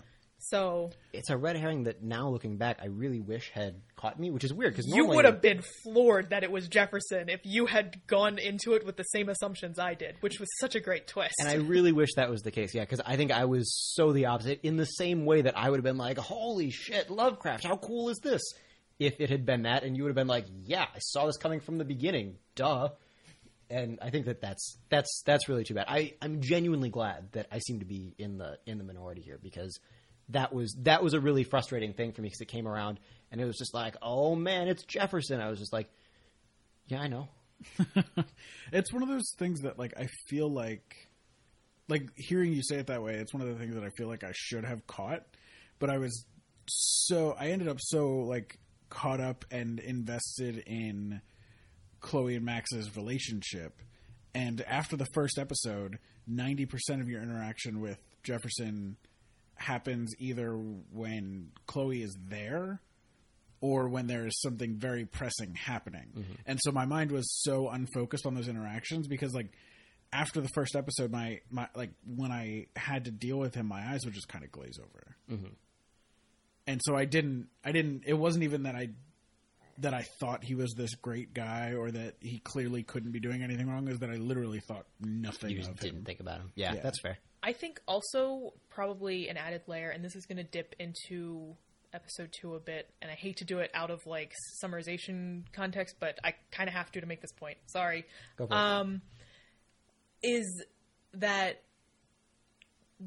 So 0.51 0.90
It's 1.12 1.30
a 1.30 1.36
red 1.36 1.57
herring 1.57 1.84
that 1.84 2.03
now 2.03 2.28
looking 2.28 2.57
back, 2.57 2.78
I 2.80 2.86
really 2.86 3.20
wish 3.20 3.51
had 3.53 3.80
caught 3.97 4.18
me, 4.18 4.30
which 4.30 4.44
is 4.44 4.53
weird 4.53 4.74
because 4.74 4.86
you 4.86 5.05
would 5.07 5.24
have 5.24 5.42
been 5.42 5.62
floored 5.82 6.30
that 6.30 6.44
it 6.44 6.53
was 6.53 6.68
Jefferson 6.68 7.28
if 7.28 7.40
you 7.44 7.66
had 7.66 8.07
gone 8.07 8.38
into 8.38 8.74
it 8.74 8.86
with 8.86 8.97
the 8.97 9.03
same 9.03 9.28
assumptions 9.28 9.78
I 9.78 9.94
did, 9.94 10.16
which 10.20 10.38
was 10.38 10.49
such 10.61 10.76
a 10.76 10.80
great 10.80 11.09
twist. 11.09 11.34
And 11.40 11.49
I 11.49 11.55
really 11.55 11.90
wish 11.90 12.11
that 12.14 12.30
was 12.30 12.42
the 12.42 12.53
case, 12.53 12.74
yeah, 12.74 12.82
because 12.82 13.01
I 13.05 13.16
think 13.16 13.32
I 13.32 13.47
was 13.47 13.92
so 13.94 14.12
the 14.12 14.26
opposite. 14.26 14.61
In 14.62 14.76
the 14.76 14.84
same 14.84 15.24
way 15.24 15.42
that 15.42 15.59
I 15.59 15.68
would 15.68 15.78
have 15.78 15.84
been 15.84 15.99
like, 15.99 16.18
"Holy 16.18 16.70
shit, 16.70 17.11
Lovecraft! 17.11 17.64
How 17.64 17.76
cool 17.76 18.09
is 18.11 18.18
this?" 18.18 18.42
If 18.99 19.20
it 19.20 19.28
had 19.30 19.44
been 19.44 19.62
that, 19.62 19.82
and 19.82 19.97
you 19.97 20.05
would 20.05 20.11
have 20.11 20.16
been 20.16 20.28
like, 20.28 20.47
"Yeah, 20.64 20.82
I 20.84 20.99
saw 21.01 21.26
this 21.26 21.36
coming 21.36 21.61
from 21.61 21.78
the 21.78 21.84
beginning, 21.84 22.36
duh." 22.55 22.90
And 23.68 23.99
I 24.01 24.11
think 24.11 24.26
that 24.26 24.40
that's 24.40 24.78
that's 24.90 25.22
that's 25.26 25.49
really 25.49 25.64
too 25.64 25.74
bad. 25.74 25.86
I 25.88 26.14
I'm 26.22 26.40
genuinely 26.40 26.88
glad 26.88 27.32
that 27.32 27.49
I 27.51 27.59
seem 27.59 27.80
to 27.80 27.84
be 27.84 28.14
in 28.16 28.38
the 28.38 28.59
in 28.64 28.78
the 28.78 28.84
minority 28.84 29.22
here 29.22 29.40
because 29.42 29.80
that 30.31 30.53
was 30.53 30.77
that 30.83 31.03
was 31.03 31.14
a 31.14 31.20
really 31.20 31.45
frustrating 31.45 31.93
thing 31.93 32.12
for 32.12 32.22
me 32.22 32.27
because 32.27 32.41
it 32.41 32.49
came 32.49 32.66
around 32.66 32.99
and 33.31 33.41
it 33.41 33.45
was 33.45 33.57
just 33.57 33.74
like, 33.74 33.97
"Oh 34.03 34.35
man, 34.35 34.68
it's 34.68 34.85
Jefferson." 34.85 35.41
I 35.41 35.49
was 35.49 35.59
just 35.59 35.72
like, 35.72 35.89
"Yeah, 36.87 37.01
I 37.01 37.09
know." 37.09 37.29
it's 38.72 38.93
one 38.93 39.03
of 39.03 39.09
those 39.09 39.35
things 39.39 39.62
that 39.62 39.79
like 39.79 39.95
I 39.97 40.09
feel 40.29 40.49
like, 40.49 41.09
like 41.89 42.09
hearing 42.16 42.53
you 42.53 42.62
say 42.62 42.77
it 42.77 42.89
that 42.89 43.03
way, 43.03 43.14
it's 43.14 43.33
one 43.33 43.43
of 43.43 43.49
the 43.49 43.55
things 43.55 43.74
that 43.74 43.85
I 43.85 43.91
feel 43.91 44.09
like 44.09 44.24
I 44.24 44.33
should 44.35 44.64
have 44.64 44.87
caught, 44.87 45.22
but 45.79 45.91
I 45.91 45.99
was 45.99 46.27
so 46.68 47.37
I 47.39 47.49
ended 47.49 47.68
up 47.68 47.79
so 47.81 48.18
like 48.20 48.59
caught 48.89 49.20
up 49.20 49.45
and 49.51 49.79
invested 49.81 50.59
in 50.66 51.20
Chloe 52.01 52.37
and 52.37 52.45
Max's 52.45 52.95
relationship. 52.97 53.81
And 54.35 54.61
after 54.62 54.97
the 54.97 55.07
first 55.14 55.39
episode, 55.39 55.99
90% 56.31 57.01
of 57.01 57.09
your 57.09 57.22
interaction 57.22 57.81
with 57.81 57.99
Jefferson 58.22 58.97
happens 59.57 60.15
either 60.19 60.53
when 60.53 61.51
Chloe 61.67 62.03
is 62.03 62.17
there 62.29 62.81
or 63.61 63.89
when 63.89 64.07
there 64.07 64.27
is 64.27 64.39
something 64.41 64.77
very 64.77 65.05
pressing 65.07 65.55
happening. 65.55 66.09
Mm-hmm. 66.17 66.33
And 66.47 66.59
so 66.63 66.73
my 66.73 66.85
mind 66.85 67.11
was 67.11 67.31
so 67.43 67.69
unfocused 67.69 68.27
on 68.27 68.35
those 68.35 68.49
interactions 68.49 69.09
because 69.09 69.35
like 69.35 69.53
after 70.13 70.41
the 70.41 70.49
first 70.55 70.77
episode 70.77 71.11
my 71.11 71.41
my 71.51 71.67
like 71.75 71.91
when 72.07 72.31
I 72.31 72.67
had 72.77 73.07
to 73.07 73.11
deal 73.11 73.39
with 73.39 73.55
him 73.55 73.67
my 73.67 73.81
eyes 73.91 74.05
would 74.05 74.15
just 74.15 74.29
kind 74.29 74.45
of 74.45 74.53
glaze 74.53 74.79
over. 74.79 75.17
Mm-hmm. 75.33 75.53
And 76.67 76.81
so 76.85 76.97
I 76.97 77.05
didn't 77.07 77.49
I 77.65 77.73
didn't 77.73 78.03
it 78.07 78.15
wasn't 78.15 78.45
even 78.45 78.65
that 78.65 78.75
I 78.77 78.91
that 79.79 79.93
I 79.95 80.03
thought 80.21 80.43
he 80.43 80.55
was 80.55 80.73
this 80.75 80.95
great 80.95 81.35
guy 81.35 81.75
or 81.75 81.91
that 81.91 82.15
he 82.21 82.39
clearly 82.39 82.83
couldn't 82.83 83.13
be 83.13 83.21
doing 83.21 83.43
anything 83.43 83.69
wrong 83.69 83.89
is 83.89 83.99
that 83.99 84.11
I 84.11 84.15
literally 84.17 84.61
thought 84.61 84.87
nothing 85.01 85.51
You 85.51 85.59
just 85.59 85.77
didn't 85.77 85.99
him. 85.99 86.05
think 86.05 86.21
about 86.21 86.41
him. 86.41 86.53
Yeah, 86.55 86.75
Yeah. 86.75 86.81
that's 86.83 87.01
fair. 87.01 87.19
I 87.47 87.53
think 87.53 87.80
also 87.86 88.55
probably 88.70 89.28
an 89.28 89.36
added 89.36 89.62
layer, 89.68 89.90
and 89.90 90.05
this 90.05 90.16
is 90.16 90.26
going 90.26 90.38
to 90.38 90.42
dip 90.42 90.74
into 90.80 91.55
episode 91.94 92.30
two 92.32 92.57
a 92.57 92.61
bit, 92.61 92.90
and 93.01 93.09
I 93.09 93.14
hate 93.14 93.36
to 93.36 93.44
do 93.44 93.61
it 93.61 93.70
out 93.72 93.92
of 93.92 94.05
like 94.05 94.32
summarization 94.61 95.44
context, 95.53 95.94
but 96.01 96.18
I 96.24 96.34
kind 96.51 96.68
of 96.68 96.74
have 96.74 96.90
to 96.90 97.01
to 97.01 97.07
make 97.07 97.20
this 97.20 97.30
point. 97.30 97.59
Sorry. 97.66 98.05
Go 98.36 98.49
for. 98.49 98.55
Um, 98.55 99.01
is 100.24 100.64
that 101.14 101.62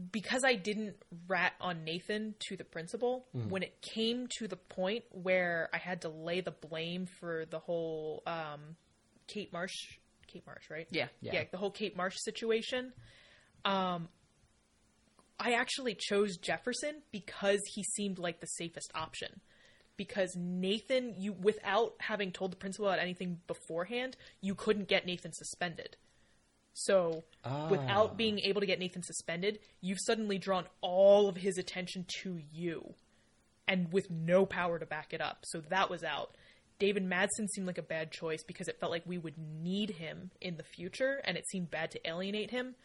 because 0.10 0.46
I 0.46 0.56
didn't 0.56 0.96
rat 1.28 1.52
on 1.60 1.84
Nathan 1.84 2.36
to 2.48 2.56
the 2.56 2.64
principal, 2.64 3.26
when 3.50 3.62
it 3.62 3.82
came 3.82 4.28
to 4.38 4.48
the 4.48 4.56
point 4.56 5.04
where 5.12 5.70
I 5.74 5.80
had 5.80 6.04
to 6.04 6.10
lay 6.10 6.40
the 6.40 6.52
blame 6.52 7.08
for 7.20 7.44
the 7.50 7.60
whole 7.60 8.24
um, 8.26 8.78
Kate 9.28 9.52
Marsh, 9.52 9.98
Kate 10.28 10.46
Marsh, 10.46 10.70
right? 10.70 10.88
Yeah. 10.92 11.08
Yeah. 11.22 11.44
the 11.52 11.58
whole 11.58 11.72
Kate 11.72 11.98
Marsh 11.98 12.16
situation. 12.20 12.94
Um, 13.66 14.08
I 15.40 15.54
actually 15.54 15.96
chose 15.98 16.38
Jefferson 16.38 17.02
because 17.12 17.62
he 17.74 17.84
seemed 17.84 18.20
like 18.20 18.40
the 18.42 18.48
safest 18.48 18.92
option. 18.94 19.40
Because 19.96 20.36
Nathan, 20.38 21.16
you 21.18 21.34
without 21.34 21.94
having 22.00 22.32
told 22.32 22.52
the 22.52 22.58
principal 22.58 22.88
about 22.88 23.00
anything 23.00 23.40
beforehand, 23.48 24.16
you 24.42 24.56
couldn't 24.56 24.88
get 24.88 25.06
Nathan 25.06 25.34
suspended. 25.34 25.98
So, 26.74 27.24
Ah. 27.44 27.68
without 27.70 28.16
being 28.16 28.40
able 28.40 28.62
to 28.62 28.68
get 28.68 28.80
Nathan 28.80 29.04
suspended, 29.04 29.60
you've 29.82 30.00
suddenly 30.06 30.38
drawn 30.38 30.68
all 30.82 31.28
of 31.28 31.36
his 31.38 31.58
attention 31.58 32.06
to 32.22 32.42
you, 32.52 32.94
and 33.68 33.92
with 33.92 34.10
no 34.10 34.46
power 34.46 34.80
to 34.80 34.86
back 34.86 35.14
it 35.14 35.20
up. 35.20 35.40
So 35.46 35.60
that 35.62 35.90
was 35.90 36.04
out. 36.04 36.36
David 36.78 37.04
Madsen 37.04 37.50
seemed 37.54 37.68
like 37.68 37.78
a 37.78 37.82
bad 37.84 38.12
choice 38.12 38.42
because 38.44 38.70
it 38.70 38.80
felt 38.80 38.92
like 38.94 39.06
we 39.06 39.18
would 39.18 39.38
need 39.38 39.90
him 39.92 40.32
in 40.40 40.56
the 40.56 40.64
future, 40.64 41.22
and 41.26 41.36
it 41.38 41.46
seemed 41.50 41.70
bad 41.70 41.92
to 41.92 42.08
alienate 42.08 42.52
him. 42.52 42.76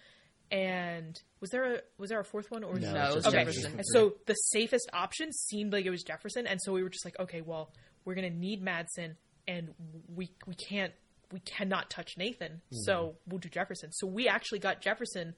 And 0.50 1.20
was 1.40 1.50
there 1.50 1.74
a 1.74 1.78
was 1.98 2.10
there 2.10 2.20
a 2.20 2.24
fourth 2.24 2.50
one 2.50 2.62
or 2.64 2.74
No, 2.78 2.92
No, 2.92 3.10
it 3.10 3.14
was 3.16 3.26
okay. 3.26 3.38
Jefferson. 3.38 3.72
And 3.72 3.86
so 3.86 4.14
the 4.26 4.34
safest 4.34 4.88
option 4.92 5.32
seemed 5.32 5.72
like 5.72 5.84
it 5.84 5.90
was 5.90 6.02
Jefferson, 6.02 6.46
and 6.46 6.60
so 6.62 6.72
we 6.72 6.82
were 6.82 6.90
just 6.90 7.04
like, 7.04 7.18
okay, 7.18 7.40
well, 7.40 7.72
we're 8.04 8.14
gonna 8.14 8.30
need 8.30 8.62
Madsen, 8.62 9.16
and 9.48 9.74
we 10.14 10.30
we 10.46 10.54
can't 10.54 10.92
we 11.32 11.40
cannot 11.40 11.90
touch 11.90 12.12
Nathan, 12.16 12.60
so 12.70 13.16
we'll 13.26 13.38
do 13.40 13.48
Jefferson. 13.48 13.90
So 13.92 14.06
we 14.06 14.28
actually 14.28 14.60
got 14.60 14.80
Jefferson 14.80 15.34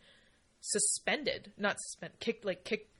suspended, 0.60 1.52
not 1.56 1.76
suspended, 1.80 2.18
kicked 2.20 2.44
like 2.44 2.64
kicked 2.64 2.90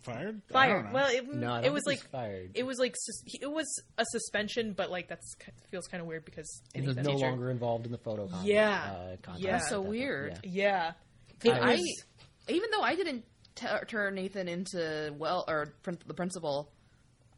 Fired? 0.00 0.40
I 0.48 0.52
fired. 0.52 0.72
don't 0.72 0.84
know. 0.86 0.90
Well, 0.94 1.10
it, 1.10 1.34
No, 1.34 1.56
it 1.56 1.70
was 1.70 1.84
like 1.84 2.00
fired. 2.10 2.52
it 2.54 2.64
was 2.64 2.78
like 2.78 2.96
sus- 2.96 3.22
it 3.42 3.50
was 3.52 3.66
a 3.98 4.06
suspension, 4.06 4.72
but 4.72 4.90
like 4.90 5.06
that's 5.08 5.34
feels 5.70 5.86
kind 5.86 6.00
of 6.00 6.06
weird 6.06 6.24
because 6.24 6.62
He 6.72 6.80
was 6.80 6.96
no 6.96 7.02
teacher. 7.02 7.18
longer 7.26 7.50
involved 7.50 7.84
in 7.84 7.92
the 7.92 7.98
photo 7.98 8.26
con- 8.26 8.46
Yeah. 8.46 8.72
uh, 8.90 9.16
contest. 9.20 9.44
Yeah. 9.44 9.52
That's 9.52 9.68
so 9.68 9.74
at 9.74 9.78
point, 9.84 9.90
weird. 9.90 10.38
yeah. 10.44 10.50
Yeah, 10.62 10.92
I, 11.48 11.72
was- 11.76 12.04
even 12.48 12.70
though 12.72 12.82
I 12.82 12.94
didn't 12.96 13.24
t- 13.54 13.66
turn 13.88 14.14
Nathan 14.14 14.48
into 14.48 15.14
well 15.16 15.44
or 15.48 15.74
prin- 15.82 15.98
the 16.06 16.14
principal, 16.14 16.70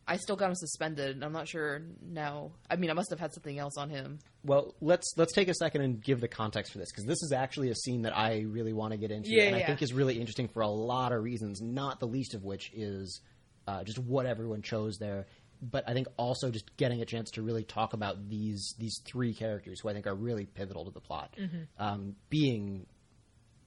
I 0.07 0.16
still 0.16 0.34
got 0.36 0.48
him 0.48 0.55
suspended. 0.57 1.14
and 1.14 1.24
I'm 1.24 1.32
not 1.32 1.46
sure 1.48 1.80
now. 2.03 2.53
I 2.68 2.76
mean, 2.76 2.90
I 2.90 2.92
must 2.94 3.11
have 3.11 3.20
had 3.20 3.32
something 3.32 3.59
else 3.59 3.76
on 3.78 3.88
him. 3.88 4.18
Well, 4.44 4.74
let's 4.80 5.12
let's 5.16 5.32
take 5.32 5.48
a 5.48 5.55
second 5.55 5.82
and 5.82 6.03
give 6.03 6.20
the 6.20 6.26
context 6.28 6.72
for 6.72 6.78
this 6.78 6.90
because 6.90 7.05
this 7.05 7.22
is 7.22 7.32
actually 7.32 7.70
a 7.70 7.74
scene 7.76 8.03
that 8.03 8.16
I 8.16 8.40
really 8.40 8.72
want 8.72 8.92
to 8.92 8.96
get 8.98 9.11
into, 9.12 9.30
Yeah, 9.30 9.44
and 9.44 9.57
I 9.57 9.62
think 9.64 9.80
is 9.82 9.92
really 9.92 10.18
interesting 10.18 10.48
for 10.48 10.62
a 10.62 10.68
lot 10.68 11.12
of 11.12 11.22
reasons. 11.22 11.61
Not 11.61 12.00
the 12.00 12.09
least 12.09 12.34
of 12.34 12.42
which 12.44 12.72
is 12.74 13.20
uh, 13.68 13.84
just 13.84 13.98
what 14.00 14.26
everyone 14.26 14.61
chose 14.62 14.98
there, 14.98 15.26
but 15.62 15.88
I 15.88 15.92
think 15.92 16.09
also 16.16 16.50
just 16.50 16.76
getting 16.76 17.00
a 17.00 17.05
chance 17.05 17.30
to 17.32 17.42
really 17.42 17.62
talk 17.62 17.92
about 17.92 18.28
these 18.28 18.74
these 18.78 19.00
three 19.05 19.32
characters 19.34 19.78
who 19.80 19.88
I 19.88 19.92
think 19.92 20.09
are 20.09 20.16
really 20.16 20.46
pivotal 20.46 20.84
to 20.86 20.90
the 20.90 21.00
plot, 21.00 21.36
um, 21.78 22.16
being 22.28 22.86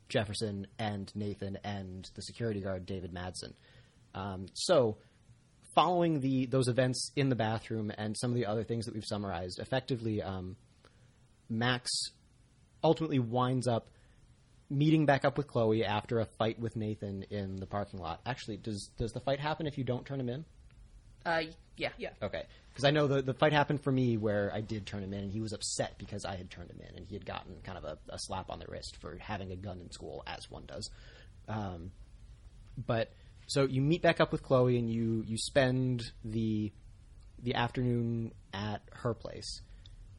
Jefferson 0.10 0.68
and 0.78 1.12
Nathan 1.16 1.58
and 1.64 2.10
the 2.16 2.22
security 2.22 2.62
guard 2.62 2.86
David 2.86 3.14
Madsen. 3.14 3.54
Um, 4.14 4.48
so 4.54 4.98
following 5.74 6.22
the 6.22 6.46
those 6.46 6.68
events 6.68 7.12
in 7.16 7.30
the 7.30 7.36
bathroom 7.36 7.92
and 7.98 8.16
some 8.18 8.32
of 8.32 8.36
the 8.36 8.46
other 8.46 8.64
things 8.64 8.86
that 8.86 8.94
we've 8.94 9.06
summarized, 9.06 9.60
effectively, 9.60 10.22
um, 10.22 10.56
Max 11.50 11.92
ultimately 12.84 13.20
winds 13.20 13.68
up 13.68 13.90
meeting 14.70 15.06
back 15.06 15.26
up 15.26 15.38
with 15.38 15.48
Chloe 15.48 15.86
after 15.86 16.20
a 16.20 16.26
fight 16.26 16.60
with 16.60 16.76
Nathan 16.76 17.24
in 17.30 17.58
the 17.58 17.68
parking 17.68 18.00
lot. 18.00 18.22
Actually, 18.26 18.58
does 18.58 18.90
does 18.98 19.12
the 19.12 19.20
fight 19.20 19.40
happen 19.40 19.68
if 19.68 19.78
you 19.78 19.84
don't 19.84 20.06
turn 20.06 20.20
him 20.20 20.30
in? 20.30 20.46
Uh, 21.26 21.42
yeah, 21.78 21.90
yeah. 21.98 22.10
Okay, 22.22 22.44
because 22.70 22.86
I 22.86 22.92
know 22.92 23.08
the 23.08 23.22
the 23.22 23.34
fight 23.34 23.52
happened 23.54 23.82
for 23.82 23.92
me 23.92 24.18
where 24.18 24.52
I 24.54 24.62
did 24.62 24.86
turn 24.86 25.04
him 25.04 25.14
in, 25.14 25.24
and 25.24 25.32
he 25.32 25.42
was 25.42 25.54
upset 25.54 25.98
because 25.98 26.24
I 26.26 26.36
had 26.36 26.50
turned 26.50 26.70
him 26.70 26.80
in, 26.88 26.96
and 26.96 27.06
he 27.08 27.16
had 27.16 27.26
gotten 27.26 27.56
kind 27.64 27.78
of 27.78 27.84
a, 27.84 27.98
a 28.10 28.20
slap 28.20 28.50
on 28.50 28.60
the 28.60 28.66
wrist 28.68 28.98
for 28.98 29.18
having 29.18 29.52
a 29.52 29.56
gun 29.56 29.80
in 29.82 29.92
school, 29.92 30.24
as 30.28 30.50
one 30.50 30.66
does. 30.66 30.90
Um, 31.48 31.92
but 32.78 33.12
so 33.48 33.66
you 33.66 33.82
meet 33.82 34.02
back 34.02 34.20
up 34.20 34.32
with 34.32 34.44
Chloe, 34.44 34.78
and 34.78 34.90
you 34.90 35.24
you 35.28 35.38
spend 35.38 36.12
the 36.24 36.72
the 37.42 37.56
afternoon 37.56 38.32
at 38.54 38.82
her 38.92 39.14
place. 39.14 39.62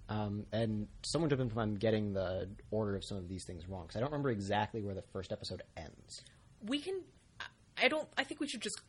Um, 0.08 0.46
and 0.52 0.86
someone 1.02 1.30
jump 1.30 1.40
in 1.40 1.48
if 1.48 1.58
I'm 1.58 1.74
getting 1.74 2.12
the 2.12 2.48
order 2.70 2.94
of 2.94 3.04
some 3.04 3.16
of 3.16 3.28
these 3.28 3.42
things 3.44 3.68
wrong 3.68 3.82
because 3.86 3.96
I 3.96 4.00
don't 4.00 4.12
remember 4.12 4.30
exactly 4.30 4.80
where 4.80 4.94
the 4.94 5.02
first 5.12 5.32
episode 5.32 5.62
ends. 5.76 6.22
we 6.64 6.78
can. 6.78 7.00
I 7.76 7.88
don't. 7.88 8.08
I 8.16 8.24
think 8.24 8.40
we 8.40 8.46
should 8.48 8.60
just 8.62 8.80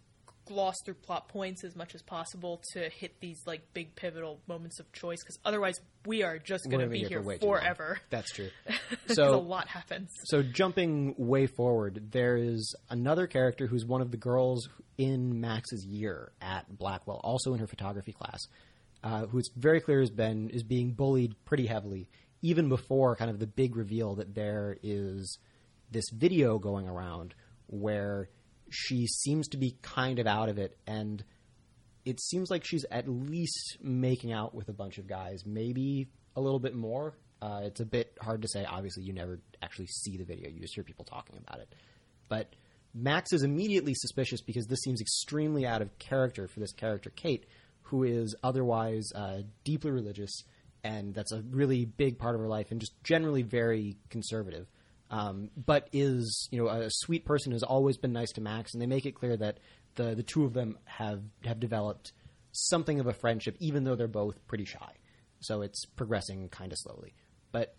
gloss 0.47 0.75
through 0.85 0.95
plot 0.95 1.27
points 1.27 1.63
as 1.63 1.75
much 1.75 1.93
as 1.95 2.01
possible 2.01 2.61
to 2.73 2.89
hit 2.89 3.19
these 3.19 3.39
like 3.45 3.61
big 3.73 3.95
pivotal 3.95 4.39
moments 4.47 4.79
of 4.79 4.91
choice 4.93 5.19
because 5.23 5.37
otherwise 5.45 5.79
we 6.05 6.23
are 6.23 6.39
just 6.39 6.69
going 6.69 6.81
to 6.81 6.87
be 6.87 7.03
here 7.03 7.21
for 7.21 7.27
way 7.27 7.37
too 7.37 7.45
long. 7.45 7.57
forever. 7.57 7.99
That's 8.09 8.31
true. 8.31 8.49
So 9.07 9.35
a 9.35 9.37
lot 9.37 9.69
happens. 9.69 10.09
So 10.25 10.43
jumping 10.43 11.15
way 11.17 11.47
forward, 11.47 12.11
there 12.11 12.35
is 12.35 12.75
another 12.89 13.25
character 13.25 13.65
who's 13.65 13.85
one 13.85 14.01
of 14.01 14.11
the 14.11 14.17
girls 14.17 14.67
in 14.97 15.39
Max's 15.39 15.85
year 15.85 16.33
at 16.41 16.65
Blackwell, 16.77 17.21
also 17.23 17.53
in 17.53 17.59
her 17.59 17.67
photography 17.67 18.11
class, 18.11 18.39
uh, 19.03 19.25
who 19.27 19.37
it's 19.37 19.49
very 19.55 19.79
clear 19.79 20.01
has 20.01 20.09
been 20.09 20.49
is 20.49 20.63
being 20.63 20.91
bullied 20.91 21.35
pretty 21.45 21.67
heavily, 21.67 22.09
even 22.41 22.67
before 22.67 23.15
kind 23.15 23.31
of 23.31 23.39
the 23.39 23.47
big 23.47 23.77
reveal 23.77 24.15
that 24.15 24.35
there 24.35 24.77
is 24.83 25.37
this 25.89 26.05
video 26.11 26.59
going 26.59 26.87
around 26.87 27.33
where 27.67 28.29
she 28.69 29.07
seems 29.07 29.47
to 29.49 29.57
be 29.57 29.75
kind 29.81 30.19
of 30.19 30.27
out 30.27 30.49
of 30.49 30.57
it 30.57 30.77
and 30.85 31.23
it 32.07 32.21
seems 32.21 32.49
like 32.49 32.63
she's 32.63 32.85
at 32.89 33.05
least 33.09 33.77
making 33.81 34.31
out 34.31 34.55
with 34.55 34.69
a 34.69 34.73
bunch 34.73 34.97
of 34.97 35.07
guys, 35.07 35.45
maybe 35.45 36.07
a 36.37 36.41
little 36.41 36.59
bit 36.59 36.73
more. 36.73 37.17
Uh, 37.41 37.59
it's 37.63 37.81
a 37.81 37.85
bit 37.85 38.17
hard 38.21 38.41
to 38.43 38.47
say. 38.47 38.63
Obviously, 38.63 39.03
you 39.03 39.11
never 39.11 39.41
actually 39.61 39.87
see 39.87 40.15
the 40.15 40.23
video; 40.23 40.49
you 40.49 40.61
just 40.61 40.73
hear 40.73 40.85
people 40.85 41.03
talking 41.03 41.37
about 41.37 41.59
it. 41.59 41.75
But 42.29 42.55
Max 42.93 43.33
is 43.33 43.43
immediately 43.43 43.93
suspicious 43.93 44.39
because 44.39 44.67
this 44.67 44.79
seems 44.79 45.01
extremely 45.01 45.65
out 45.65 45.81
of 45.81 45.99
character 45.99 46.47
for 46.47 46.61
this 46.61 46.71
character, 46.71 47.09
Kate, 47.09 47.45
who 47.81 48.03
is 48.03 48.33
otherwise 48.41 49.11
uh, 49.13 49.41
deeply 49.65 49.91
religious, 49.91 50.43
and 50.85 51.13
that's 51.13 51.33
a 51.33 51.43
really 51.51 51.83
big 51.83 52.17
part 52.17 52.35
of 52.35 52.41
her 52.41 52.47
life, 52.47 52.71
and 52.71 52.79
just 52.79 52.93
generally 53.03 53.41
very 53.41 53.97
conservative. 54.09 54.65
Um, 55.09 55.49
but 55.55 55.87
is 55.93 56.49
you 56.51 56.61
know 56.61 56.67
a 56.67 56.89
sweet 56.89 57.25
person 57.25 57.53
has 57.53 57.63
always 57.63 57.97
been 57.97 58.13
nice 58.13 58.31
to 58.33 58.41
Max, 58.41 58.73
and 58.73 58.81
they 58.81 58.87
make 58.87 59.05
it 59.05 59.15
clear 59.15 59.37
that 59.37 59.59
the 59.95 60.15
the 60.15 60.23
two 60.23 60.43
of 60.43 60.53
them 60.53 60.77
have 60.85 61.21
have 61.45 61.59
developed 61.59 62.11
something 62.51 62.99
of 62.99 63.07
a 63.07 63.13
friendship, 63.13 63.55
even 63.59 63.83
though 63.83 63.95
they're 63.95 64.07
both 64.07 64.45
pretty 64.47 64.65
shy. 64.65 64.93
So 65.39 65.61
it's 65.61 65.85
progressing 65.85 66.49
kind 66.49 66.71
of 66.71 66.79
slowly. 66.79 67.13
But 67.51 67.75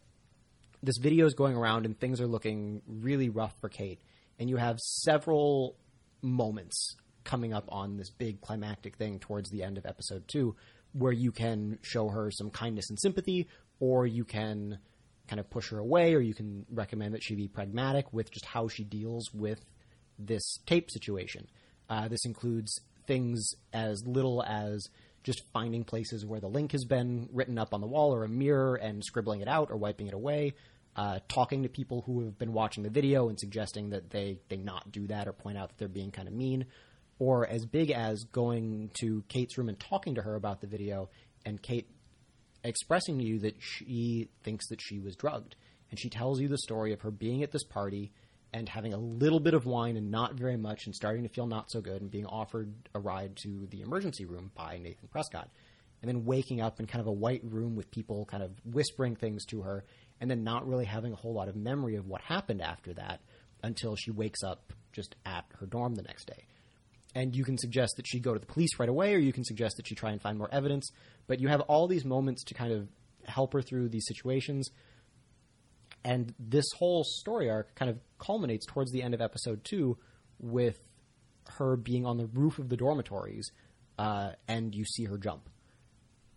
this 0.83 0.99
video 0.99 1.27
is 1.27 1.35
going 1.35 1.57
around, 1.57 1.87
and 1.87 1.99
things 1.99 2.21
are 2.21 2.27
looking 2.27 2.83
really 2.87 3.29
rough 3.29 3.59
for 3.61 3.69
Kate. 3.69 4.01
And 4.39 4.49
you 4.49 4.57
have 4.57 4.79
several 4.79 5.77
moments 6.23 6.97
coming 7.25 7.53
up 7.53 7.69
on 7.69 7.97
this 7.97 8.11
big 8.11 8.41
climactic 8.41 8.97
thing 8.97 9.19
towards 9.19 9.51
the 9.51 9.63
end 9.63 9.77
of 9.77 9.87
episode 9.87 10.29
two, 10.29 10.57
where 10.93 11.13
you 11.13 11.33
can 11.33 11.79
show 11.83 12.09
her 12.09 12.31
some 12.31 12.51
kindness 12.51 12.89
and 12.89 12.99
sympathy, 12.99 13.49
or 13.81 14.07
you 14.07 14.25
can 14.25 14.79
kind 15.29 15.41
of 15.41 15.51
push 15.51 15.71
her 15.71 15.79
away, 15.79 16.15
or 16.15 16.21
you 16.21 16.35
can 16.35 16.67
recommend 16.71 17.15
that 17.15 17.23
she 17.23 17.35
be 17.35 17.49
pragmatic 17.49 18.13
with 18.13 18.31
just 18.31 18.47
how 18.47 18.69
she 18.69 18.85
deals 18.85 19.33
with 19.33 19.61
this 20.19 20.59
tape 20.67 20.91
situation. 20.91 21.47
Uh, 21.89 22.09
this 22.09 22.25
includes 22.25 22.81
things 23.07 23.55
as 23.73 24.03
little 24.07 24.43
as 24.43 24.89
just 25.23 25.43
finding 25.53 25.85
places 25.85 26.25
where 26.25 26.41
the 26.41 26.49
link 26.49 26.73
has 26.73 26.85
been 26.85 27.29
written 27.33 27.59
up 27.59 27.75
on 27.75 27.81
the 27.81 27.87
wall 27.87 28.15
or 28.15 28.25
a 28.25 28.29
mirror 28.29 28.77
and 28.77 29.05
scribbling 29.05 29.41
it 29.41 29.49
out 29.49 29.71
or 29.71 29.77
wiping 29.77 30.07
it 30.07 30.15
away. 30.15 30.55
Uh, 30.97 31.21
talking 31.29 31.63
to 31.63 31.69
people 31.69 32.03
who 32.07 32.25
have 32.25 32.37
been 32.39 32.53
watching 32.53 32.83
the 32.83 32.91
video 32.91 33.29
and 33.29 33.39
suggesting 33.39 33.91
that 33.91 34.11
they, 34.11 34.41
they 34.49 34.57
not 34.57 34.91
do 34.91 35.07
that 35.07 35.29
or 35.29 35.33
point 35.33 35.57
out 35.57 35.69
that 35.69 35.79
they're 35.79 35.89
being 35.89 36.11
kind 36.11 36.27
of 36.27 36.35
mean. 36.35 36.67
Or 37.21 37.47
as 37.47 37.67
big 37.67 37.91
as 37.91 38.25
going 38.25 38.91
to 39.01 39.23
Kate's 39.29 39.57
room 39.59 39.69
and 39.69 39.79
talking 39.79 40.17
to 40.17 40.23
her 40.23 40.35
about 40.35 40.61
the 40.61 40.67
video 40.67 41.09
and 41.45 41.61
Kate 41.63 41.89
expressing 42.69 43.19
to 43.19 43.25
you 43.25 43.39
that 43.41 43.57
she 43.61 44.29
thinks 44.43 44.69
that 44.69 44.81
she 44.81 44.99
was 44.99 45.17
drugged. 45.17 45.57
And 45.91 45.99
she 45.99 46.11
tells 46.11 46.41
you 46.41 46.49
the 46.49 46.59
story 46.59 46.93
of 46.93 47.01
her 47.01 47.11
being 47.11 47.43
at 47.43 47.51
this 47.51 47.65
party 47.65 48.13
and 48.53 48.69
having 48.69 48.95
a 48.95 48.99
little 48.99 49.41
bit 49.41 49.55
of 49.55 49.67
wine 49.67 49.97
and 49.97 50.11
not 50.11 50.35
very 50.35 50.57
much 50.57 50.87
and 50.87 50.95
starting 50.95 51.23
to 51.23 51.29
feel 51.29 51.47
not 51.47 51.71
so 51.71 51.81
good 51.81 52.01
and 52.01 52.11
being 52.11 52.27
offered 52.27 52.73
a 52.95 53.01
ride 53.01 53.37
to 53.37 53.67
the 53.71 53.81
emergency 53.83 54.25
room 54.25 54.51
by 54.55 54.79
Nathan 54.79 55.09
Prescott. 55.09 55.49
and 56.01 56.09
then 56.09 56.25
waking 56.25 56.61
up 56.61 56.79
in 56.79 56.87
kind 56.87 57.01
of 57.01 57.09
a 57.09 57.13
white 57.13 57.43
room 57.43 57.75
with 57.75 57.91
people 57.91 58.25
kind 58.27 58.43
of 58.43 58.53
whispering 58.65 59.17
things 59.17 59.45
to 59.47 59.63
her, 59.63 59.85
and 60.21 60.31
then 60.31 60.45
not 60.45 60.67
really 60.67 60.85
having 60.85 61.13
a 61.13 61.17
whole 61.17 61.35
lot 61.35 61.49
of 61.49 61.57
memory 61.57 61.97
of 61.97 62.07
what 62.07 62.21
happened 62.21 62.63
after 62.63 62.95
that 62.95 63.21
until 63.65 63.97
she 63.97 64.13
wakes 64.13 64.43
up 64.45 64.73
just 64.93 65.17
at 65.27 65.45
her 65.59 65.67
dorm 65.67 65.97
the 65.97 66.03
next 66.03 66.27
day. 66.27 66.47
And 67.15 67.35
you 67.35 67.45
can 67.45 67.57
suggest 67.57 67.95
that 67.97 68.07
she 68.07 68.21
go 68.21 68.35
to 68.35 68.39
the 68.39 68.47
police 68.47 68.79
right 68.79 68.89
away, 68.89 69.15
or 69.15 69.19
you 69.19 69.33
can 69.33 69.45
suggest 69.45 69.77
that 69.77 69.89
she 69.89 69.95
try 69.95 70.11
and 70.11 70.21
find 70.21 70.39
more 70.39 70.53
evidence. 70.53 70.91
But 71.27 71.41
you 71.41 71.49
have 71.49 71.63
all 71.63 71.89
these 71.89 72.05
moments 72.05 72.45
to 72.45 72.55
kind 72.55 72.73
of 72.73 72.89
help 73.25 73.53
her 73.55 73.63
through 73.63 73.89
these 73.89 74.07
situations. 74.07 74.71
And 76.05 76.35
this 76.39 76.67
whole 76.77 77.05
story 77.05 77.51
arc 77.51 77.75
kind 77.75 77.91
of 77.91 77.99
culminates 78.19 78.67
towards 78.67 78.93
the 78.93 79.03
end 79.03 79.15
of 79.15 79.21
episode 79.21 79.65
two 79.65 79.99
with 80.39 80.79
her 81.57 81.77
being 81.77 82.07
on 82.07 82.19
the 82.19 82.27
roof 82.27 82.59
of 82.59 82.69
the 82.69 82.77
dormitories, 82.77 83.51
uh, 83.99 84.33
and 84.47 84.75
you 84.75 84.85
see 84.85 85.05
her 85.05 85.19
jump. 85.19 85.49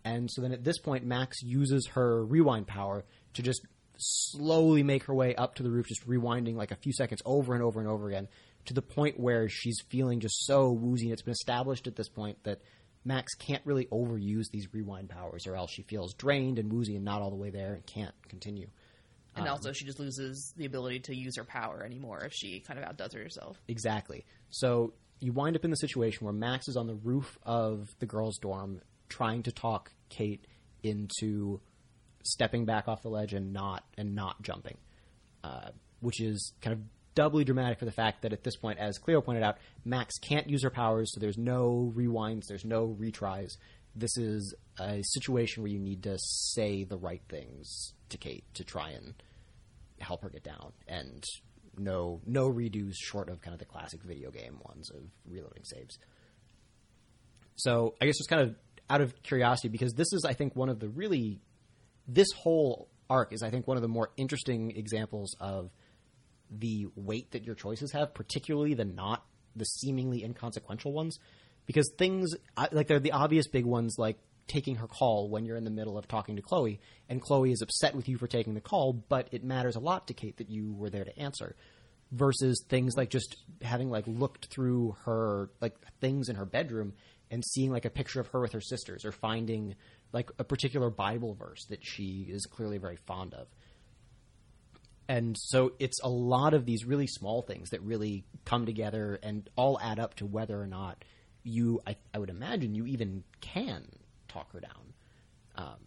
And 0.04 0.30
so 0.30 0.42
then 0.42 0.52
at 0.52 0.64
this 0.64 0.78
point, 0.78 1.04
Max 1.04 1.42
uses 1.42 1.86
her 1.94 2.24
rewind 2.24 2.66
power 2.66 3.04
to 3.34 3.42
just 3.42 3.60
slowly 3.98 4.82
make 4.82 5.04
her 5.04 5.14
way 5.14 5.34
up 5.36 5.54
to 5.56 5.62
the 5.62 5.70
roof, 5.70 5.86
just 5.86 6.06
rewinding 6.08 6.56
like 6.56 6.72
a 6.72 6.76
few 6.76 6.92
seconds 6.92 7.22
over 7.24 7.54
and 7.54 7.62
over 7.62 7.78
and 7.78 7.88
over 7.88 8.08
again, 8.08 8.26
to 8.66 8.74
the 8.74 8.82
point 8.82 9.18
where 9.18 9.48
she's 9.48 9.80
feeling 9.88 10.20
just 10.20 10.46
so 10.46 10.70
woozy. 10.70 11.06
And 11.06 11.12
it's 11.12 11.22
been 11.22 11.32
established 11.32 11.86
at 11.86 11.96
this 11.96 12.08
point 12.08 12.42
that 12.44 12.60
Max 13.04 13.34
can't 13.34 13.62
really 13.64 13.86
overuse 13.86 14.50
these 14.50 14.72
rewind 14.72 15.08
powers, 15.08 15.46
or 15.46 15.56
else 15.56 15.72
she 15.72 15.82
feels 15.82 16.14
drained 16.14 16.58
and 16.58 16.72
woozy 16.72 16.94
and 16.96 17.04
not 17.04 17.20
all 17.20 17.30
the 17.30 17.36
way 17.36 17.50
there 17.50 17.74
and 17.74 17.84
can't 17.86 18.14
continue. 18.28 18.68
And 19.34 19.48
also, 19.48 19.72
she 19.72 19.86
just 19.86 19.98
loses 19.98 20.52
the 20.56 20.66
ability 20.66 21.00
to 21.00 21.16
use 21.16 21.36
her 21.38 21.44
power 21.44 21.82
anymore 21.82 22.22
if 22.24 22.32
she 22.34 22.60
kind 22.60 22.78
of 22.78 22.84
outdoes 22.84 23.14
herself. 23.14 23.56
Exactly. 23.66 24.26
So 24.50 24.92
you 25.20 25.32
wind 25.32 25.56
up 25.56 25.64
in 25.64 25.70
the 25.70 25.76
situation 25.76 26.26
where 26.26 26.34
Max 26.34 26.68
is 26.68 26.76
on 26.76 26.86
the 26.86 26.94
roof 26.94 27.38
of 27.42 27.88
the 27.98 28.06
girls' 28.06 28.38
dorm 28.38 28.82
trying 29.08 29.42
to 29.44 29.52
talk 29.52 29.90
Kate 30.10 30.46
into 30.82 31.60
stepping 32.24 32.66
back 32.66 32.88
off 32.88 33.02
the 33.02 33.08
ledge 33.08 33.32
and 33.32 33.52
not 33.52 33.84
and 33.96 34.14
not 34.14 34.42
jumping, 34.42 34.76
uh, 35.44 35.70
which 36.00 36.20
is 36.20 36.52
kind 36.60 36.74
of 36.74 36.80
doubly 37.14 37.44
dramatic 37.44 37.78
for 37.78 37.84
the 37.84 37.92
fact 37.92 38.22
that 38.22 38.32
at 38.32 38.42
this 38.42 38.56
point, 38.56 38.78
as 38.78 38.98
Cleo 38.98 39.20
pointed 39.20 39.42
out, 39.42 39.58
Max 39.84 40.18
can't 40.18 40.48
use 40.48 40.62
her 40.62 40.70
powers, 40.70 41.12
so 41.12 41.20
there's 41.20 41.38
no 41.38 41.92
rewinds, 41.94 42.46
there's 42.48 42.64
no 42.64 42.96
retries. 43.00 43.56
This 43.94 44.16
is 44.16 44.54
a 44.78 45.02
situation 45.02 45.62
where 45.62 45.70
you 45.70 45.78
need 45.78 46.02
to 46.04 46.16
say 46.18 46.84
the 46.84 46.96
right 46.96 47.22
things 47.28 47.92
to 48.08 48.16
Kate 48.16 48.44
to 48.54 48.64
try 48.64 48.90
and 48.90 49.14
help 50.00 50.22
her 50.22 50.30
get 50.30 50.42
down, 50.42 50.72
and 50.88 51.22
no 51.78 52.20
no 52.26 52.50
redos 52.50 52.94
short 52.94 53.28
of 53.28 53.40
kind 53.40 53.54
of 53.54 53.58
the 53.58 53.64
classic 53.64 54.02
video 54.02 54.30
game 54.30 54.58
ones 54.66 54.90
of 54.90 55.02
reloading 55.26 55.64
saves. 55.64 55.98
So 57.56 57.94
I 58.00 58.06
guess 58.06 58.18
just 58.18 58.30
kind 58.30 58.42
of 58.42 58.56
out 58.90 59.00
of 59.00 59.22
curiosity, 59.22 59.68
because 59.68 59.92
this 59.94 60.12
is 60.12 60.24
I 60.26 60.32
think 60.32 60.56
one 60.56 60.68
of 60.68 60.80
the 60.80 60.88
really 60.88 61.40
this 62.08 62.28
whole 62.36 62.88
arc 63.08 63.32
is 63.32 63.42
I 63.42 63.50
think 63.50 63.68
one 63.68 63.76
of 63.76 63.82
the 63.82 63.88
more 63.88 64.10
interesting 64.16 64.72
examples 64.76 65.36
of 65.38 65.70
the 66.58 66.86
weight 66.94 67.32
that 67.32 67.44
your 67.44 67.54
choices 67.54 67.92
have, 67.92 68.14
particularly 68.14 68.74
the 68.74 68.84
not 68.84 69.24
the 69.56 69.64
seemingly 69.64 70.24
inconsequential 70.24 70.92
ones, 70.92 71.18
because 71.66 71.90
things 71.98 72.34
uh, 72.56 72.68
like 72.72 72.88
they're 72.88 73.00
the 73.00 73.12
obvious 73.12 73.46
big 73.46 73.64
ones 73.64 73.96
like 73.98 74.18
taking 74.48 74.76
her 74.76 74.86
call 74.86 75.28
when 75.28 75.44
you're 75.44 75.56
in 75.56 75.64
the 75.64 75.70
middle 75.70 75.96
of 75.96 76.08
talking 76.08 76.36
to 76.36 76.42
Chloe, 76.42 76.80
and 77.08 77.22
Chloe 77.22 77.52
is 77.52 77.62
upset 77.62 77.94
with 77.94 78.08
you 78.08 78.18
for 78.18 78.26
taking 78.26 78.54
the 78.54 78.60
call, 78.60 78.92
but 78.92 79.28
it 79.32 79.44
matters 79.44 79.76
a 79.76 79.80
lot 79.80 80.08
to 80.08 80.14
Kate 80.14 80.36
that 80.38 80.50
you 80.50 80.72
were 80.72 80.90
there 80.90 81.04
to 81.04 81.18
answer. 81.18 81.54
Versus 82.10 82.62
things 82.68 82.94
like 82.94 83.08
just 83.08 83.36
having 83.62 83.88
like 83.88 84.04
looked 84.06 84.46
through 84.46 84.96
her 85.06 85.48
like 85.62 85.74
things 86.02 86.28
in 86.28 86.36
her 86.36 86.44
bedroom 86.44 86.92
and 87.30 87.42
seeing 87.42 87.70
like 87.70 87.86
a 87.86 87.90
picture 87.90 88.20
of 88.20 88.26
her 88.28 88.40
with 88.40 88.52
her 88.52 88.60
sisters, 88.60 89.06
or 89.06 89.12
finding 89.12 89.74
like 90.12 90.30
a 90.38 90.44
particular 90.44 90.90
Bible 90.90 91.34
verse 91.34 91.64
that 91.70 91.82
she 91.82 92.26
is 92.28 92.44
clearly 92.44 92.76
very 92.76 92.96
fond 93.06 93.32
of 93.32 93.46
and 95.08 95.36
so 95.38 95.72
it's 95.78 96.00
a 96.02 96.08
lot 96.08 96.54
of 96.54 96.64
these 96.64 96.84
really 96.84 97.06
small 97.06 97.42
things 97.42 97.70
that 97.70 97.82
really 97.82 98.24
come 98.44 98.66
together 98.66 99.18
and 99.22 99.48
all 99.56 99.78
add 99.80 99.98
up 99.98 100.14
to 100.14 100.26
whether 100.26 100.60
or 100.60 100.66
not 100.66 101.04
you 101.42 101.80
I, 101.86 101.96
I 102.14 102.18
would 102.18 102.30
imagine 102.30 102.74
you 102.74 102.86
even 102.86 103.24
can 103.40 103.86
talk 104.28 104.52
her 104.52 104.60
down 104.60 104.94
um, 105.56 105.80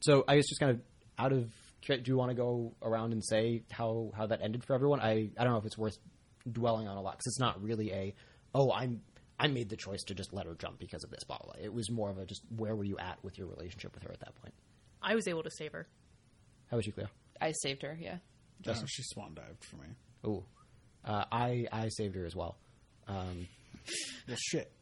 so 0.00 0.24
i 0.28 0.36
guess 0.36 0.48
just 0.48 0.60
kind 0.60 0.72
of 0.72 0.80
out 1.18 1.32
of 1.32 1.50
do 1.86 2.02
you 2.04 2.16
want 2.16 2.30
to 2.30 2.34
go 2.34 2.74
around 2.82 3.12
and 3.12 3.24
say 3.24 3.62
how 3.70 4.10
how 4.16 4.26
that 4.26 4.40
ended 4.42 4.64
for 4.64 4.74
everyone 4.74 5.00
i 5.00 5.30
i 5.38 5.44
don't 5.44 5.52
know 5.52 5.58
if 5.58 5.64
it's 5.66 5.78
worth 5.78 5.98
dwelling 6.50 6.88
on 6.88 6.96
a 6.96 7.00
lot 7.00 7.12
because 7.12 7.26
it's 7.26 7.40
not 7.40 7.62
really 7.62 7.92
a 7.92 8.14
oh 8.54 8.72
i'm 8.72 9.00
i 9.38 9.46
made 9.46 9.68
the 9.68 9.76
choice 9.76 10.02
to 10.02 10.14
just 10.14 10.32
let 10.32 10.46
her 10.46 10.54
jump 10.54 10.78
because 10.78 11.04
of 11.04 11.10
this 11.10 11.22
blah, 11.24 11.38
blah, 11.38 11.52
blah. 11.52 11.64
it 11.64 11.72
was 11.72 11.90
more 11.90 12.10
of 12.10 12.18
a 12.18 12.26
just 12.26 12.42
where 12.56 12.74
were 12.74 12.84
you 12.84 12.98
at 12.98 13.22
with 13.22 13.38
your 13.38 13.46
relationship 13.46 13.94
with 13.94 14.02
her 14.02 14.12
at 14.12 14.20
that 14.20 14.34
point 14.42 14.54
I 15.02 15.14
was 15.14 15.28
able 15.28 15.44
to 15.44 15.50
save 15.50 15.72
her. 15.72 15.86
how 16.70 16.76
was 16.76 16.86
you 16.86 16.92
cleo 16.92 17.06
I 17.40 17.52
saved 17.52 17.82
her, 17.82 17.96
yeah. 18.00 18.18
Oh, 18.66 18.74
she 18.86 19.02
swan 19.04 19.34
dived 19.34 19.64
for 19.64 19.76
me. 19.76 19.86
Ooh, 20.26 20.44
uh, 21.04 21.24
I 21.30 21.66
I 21.72 21.88
saved 21.88 22.16
her 22.16 22.24
as 22.26 22.34
well. 22.34 22.56
Um, 23.06 23.46
Well, 24.26 24.36
shit. 24.38 24.72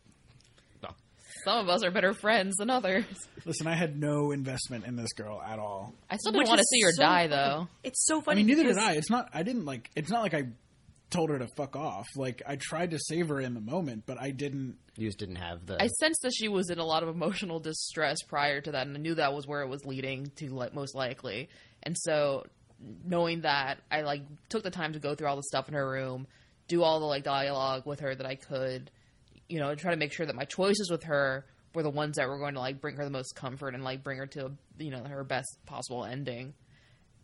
Some 1.45 1.59
of 1.59 1.69
us 1.69 1.83
are 1.85 1.91
better 1.91 2.15
friends 2.15 2.55
than 2.57 2.71
others. 2.71 3.05
Listen, 3.45 3.67
I 3.67 3.75
had 3.75 3.99
no 4.01 4.31
investment 4.31 4.87
in 4.87 4.95
this 4.97 5.13
girl 5.13 5.43
at 5.43 5.59
all. 5.59 5.93
I 6.09 6.17
still 6.17 6.31
didn't 6.33 6.43
Which 6.43 6.49
want 6.49 6.59
to 6.59 6.63
is 6.63 6.71
see 6.71 6.81
her 6.83 6.93
so 6.93 7.03
die, 7.03 7.29
funny. 7.29 7.29
though. 7.29 7.69
It's 7.83 8.07
so 8.07 8.21
I 8.21 8.23
funny. 8.23 8.37
mean, 8.39 8.47
neither 8.47 8.63
because 8.63 8.77
did 8.77 8.85
I. 8.85 8.93
It's 8.95 9.11
not. 9.11 9.29
I 9.35 9.43
didn't 9.43 9.65
like. 9.65 9.91
It's 9.97 10.11
not 10.11 10.23
like 10.23 10.33
I 10.33 10.45
told 11.11 11.31
her 11.31 11.39
to 11.41 11.49
fuck 11.57 11.77
off. 11.77 12.07
Like 12.17 12.41
I 12.47 12.57
tried 12.57 12.93
to 12.93 12.99
save 12.99 13.29
her 13.29 13.41
in 13.41 13.53
the 13.55 13.61
moment, 13.61 14.05
but 14.07 14.17
I 14.19 14.31
didn't. 14.31 14.77
you 14.97 15.09
just 15.09 15.19
didn't 15.19 15.37
have 15.37 15.67
the. 15.67 15.83
I 15.83 15.89
sensed 15.89 16.23
that 16.23 16.33
she 16.35 16.49
was 16.49 16.71
in 16.71 16.79
a 16.79 16.85
lot 16.85 17.03
of 17.03 17.09
emotional 17.11 17.59
distress 17.59 18.19
prior 18.29 18.61
to 18.63 18.71
that, 18.73 18.87
and 18.87 18.97
I 18.97 19.01
knew 19.01 19.17
that 19.17 19.35
was 19.35 19.47
where 19.47 19.63
it 19.63 19.69
was 19.69 19.85
leading 19.85 20.31
to, 20.37 20.49
like, 20.51 20.73
most 20.73 20.95
likely. 20.95 21.49
And 21.85 21.97
so, 21.99 22.47
knowing 23.05 23.43
that, 23.43 23.79
I 23.91 24.03
like 24.03 24.23
took 24.49 24.63
the 24.63 24.71
time 24.71 24.95
to 24.95 24.99
go 24.99 25.15
through 25.15 25.29
all 25.29 25.37
the 25.37 25.43
stuff 25.43 25.69
in 25.69 25.75
her 25.75 25.89
room, 25.89 26.27
do 26.69 26.83
all 26.83 27.01
the 27.01 27.07
like 27.07 27.25
dialogue 27.25 27.87
with 27.87 28.01
her 28.01 28.15
that 28.15 28.27
I 28.27 28.35
could, 28.37 28.91
you 29.49 29.59
know, 29.59 29.75
try 29.75 29.91
to 29.91 29.97
make 29.97 30.13
sure 30.13 30.27
that 30.27 30.35
my 30.35 30.45
choices 30.45 30.91
with 30.91 31.05
her 31.05 31.45
were 31.75 31.83
the 31.83 31.91
ones 31.91 32.17
that 32.17 32.29
were 32.29 32.39
going 32.39 32.55
to 32.55 32.61
like 32.61 32.81
bring 32.81 32.97
her 32.97 33.05
the 33.05 33.11
most 33.11 33.35
comfort 33.35 33.75
and 33.75 33.85
like 33.85 34.03
bring 34.03 34.19
her 34.19 34.27
to 34.29 34.53
you 34.79 34.91
know 34.91 35.05
her 35.05 35.25
best 35.25 35.59
possible 35.67 36.05
ending. 36.05 36.55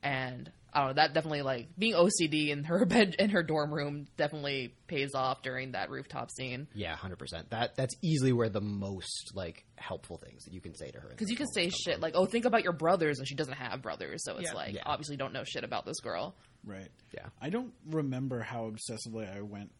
And 0.02 0.50
I 0.72 0.78
don't 0.80 0.88
know 0.88 0.94
that 0.94 1.14
definitely 1.14 1.42
like 1.42 1.68
being 1.78 1.94
OCD 1.94 2.48
in 2.50 2.64
her 2.64 2.84
bed 2.86 3.16
in 3.18 3.30
her 3.30 3.42
dorm 3.42 3.72
room 3.74 4.06
definitely 4.16 4.74
pays 4.86 5.14
off 5.14 5.42
during 5.42 5.72
that 5.72 5.90
rooftop 5.90 6.30
scene. 6.30 6.68
yeah, 6.74 6.94
hundred 6.96 7.18
percent. 7.18 7.50
That 7.50 7.74
that's 7.76 7.94
easily 8.02 8.32
where 8.32 8.48
the 8.48 8.60
most 8.60 9.32
like 9.34 9.64
helpful 9.76 10.16
things 10.18 10.44
that 10.44 10.52
you 10.54 10.60
can 10.60 10.74
say 10.74 10.90
to 10.90 11.00
her. 11.00 11.08
Because 11.08 11.30
you 11.30 11.36
can 11.36 11.46
say 11.52 11.70
shit 11.70 11.94
from. 11.94 12.02
like, 12.02 12.14
"Oh, 12.16 12.26
think 12.26 12.44
about 12.44 12.62
your 12.64 12.72
brothers," 12.72 13.18
and 13.18 13.26
she 13.28 13.34
doesn't 13.34 13.54
have 13.54 13.82
brothers, 13.82 14.24
so 14.24 14.36
it's 14.36 14.44
Yeah. 14.50 14.54
like 14.54 14.74
Yeah. 14.74 14.82
obviously 14.86 15.16
don't 15.16 15.32
know 15.32 15.44
shit 15.44 15.64
about 15.64 15.84
this 15.86 16.00
girl. 16.00 16.34
Right. 16.64 16.90
Yeah. 17.14 17.26
I 17.40 17.50
don't 17.50 17.72
remember 17.86 18.40
how 18.40 18.70
obsessively 18.70 19.34
I 19.34 19.40
went 19.40 19.70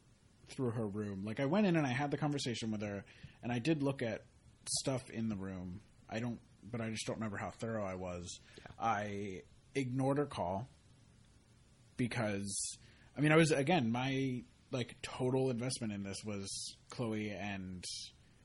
through 0.48 0.70
her 0.70 0.86
room. 0.88 1.24
Like 1.24 1.38
I 1.38 1.44
went 1.46 1.66
in 1.66 1.76
and 1.76 1.86
I 1.86 1.92
had 1.92 2.10
the 2.10 2.16
conversation 2.16 2.70
with 2.72 2.82
her, 2.82 3.04
and 3.42 3.52
I 3.52 3.58
did 3.60 3.82
look 3.82 4.02
at 4.02 4.22
stuff 4.66 5.08
in 5.10 5.28
the 5.28 5.36
room. 5.36 5.80
I 6.08 6.18
don't, 6.18 6.40
but 6.68 6.80
I 6.80 6.90
just 6.90 7.06
don't 7.06 7.16
remember 7.16 7.36
how 7.36 7.50
thorough 7.50 7.84
I 7.84 7.94
was. 7.94 8.40
I 8.78 9.42
ignored 9.74 10.18
her 10.18 10.26
call 10.26 10.68
because, 12.00 12.78
I 13.14 13.20
mean, 13.20 13.30
I 13.30 13.36
was 13.36 13.50
again 13.50 13.92
my 13.92 14.42
like 14.72 14.96
total 15.02 15.50
investment 15.50 15.92
in 15.92 16.02
this 16.02 16.16
was 16.24 16.76
Chloe 16.88 17.28
and 17.30 17.84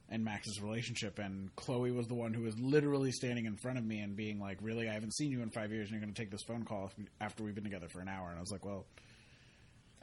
and 0.09 0.25
Max's 0.25 0.61
relationship, 0.61 1.19
and 1.19 1.55
Chloe 1.55 1.91
was 1.91 2.05
the 2.07 2.15
one 2.15 2.33
who 2.33 2.41
was 2.41 2.59
literally 2.59 3.13
standing 3.13 3.45
in 3.45 3.55
front 3.55 3.77
of 3.77 3.85
me 3.85 3.99
and 3.99 4.13
being 4.13 4.41
like, 4.41 4.57
"Really, 4.61 4.89
I 4.89 4.93
haven't 4.93 5.15
seen 5.15 5.31
you 5.31 5.41
in 5.41 5.51
five 5.51 5.71
years, 5.71 5.87
and 5.87 5.91
you're 5.91 6.01
going 6.01 6.13
to 6.13 6.21
take 6.21 6.31
this 6.31 6.43
phone 6.45 6.65
call 6.65 6.91
after 7.21 7.45
we've 7.45 7.55
been 7.55 7.63
together 7.63 7.87
for 7.87 8.01
an 8.01 8.09
hour." 8.09 8.27
And 8.27 8.37
I 8.37 8.41
was 8.41 8.51
like, 8.51 8.65
"Well, 8.65 8.85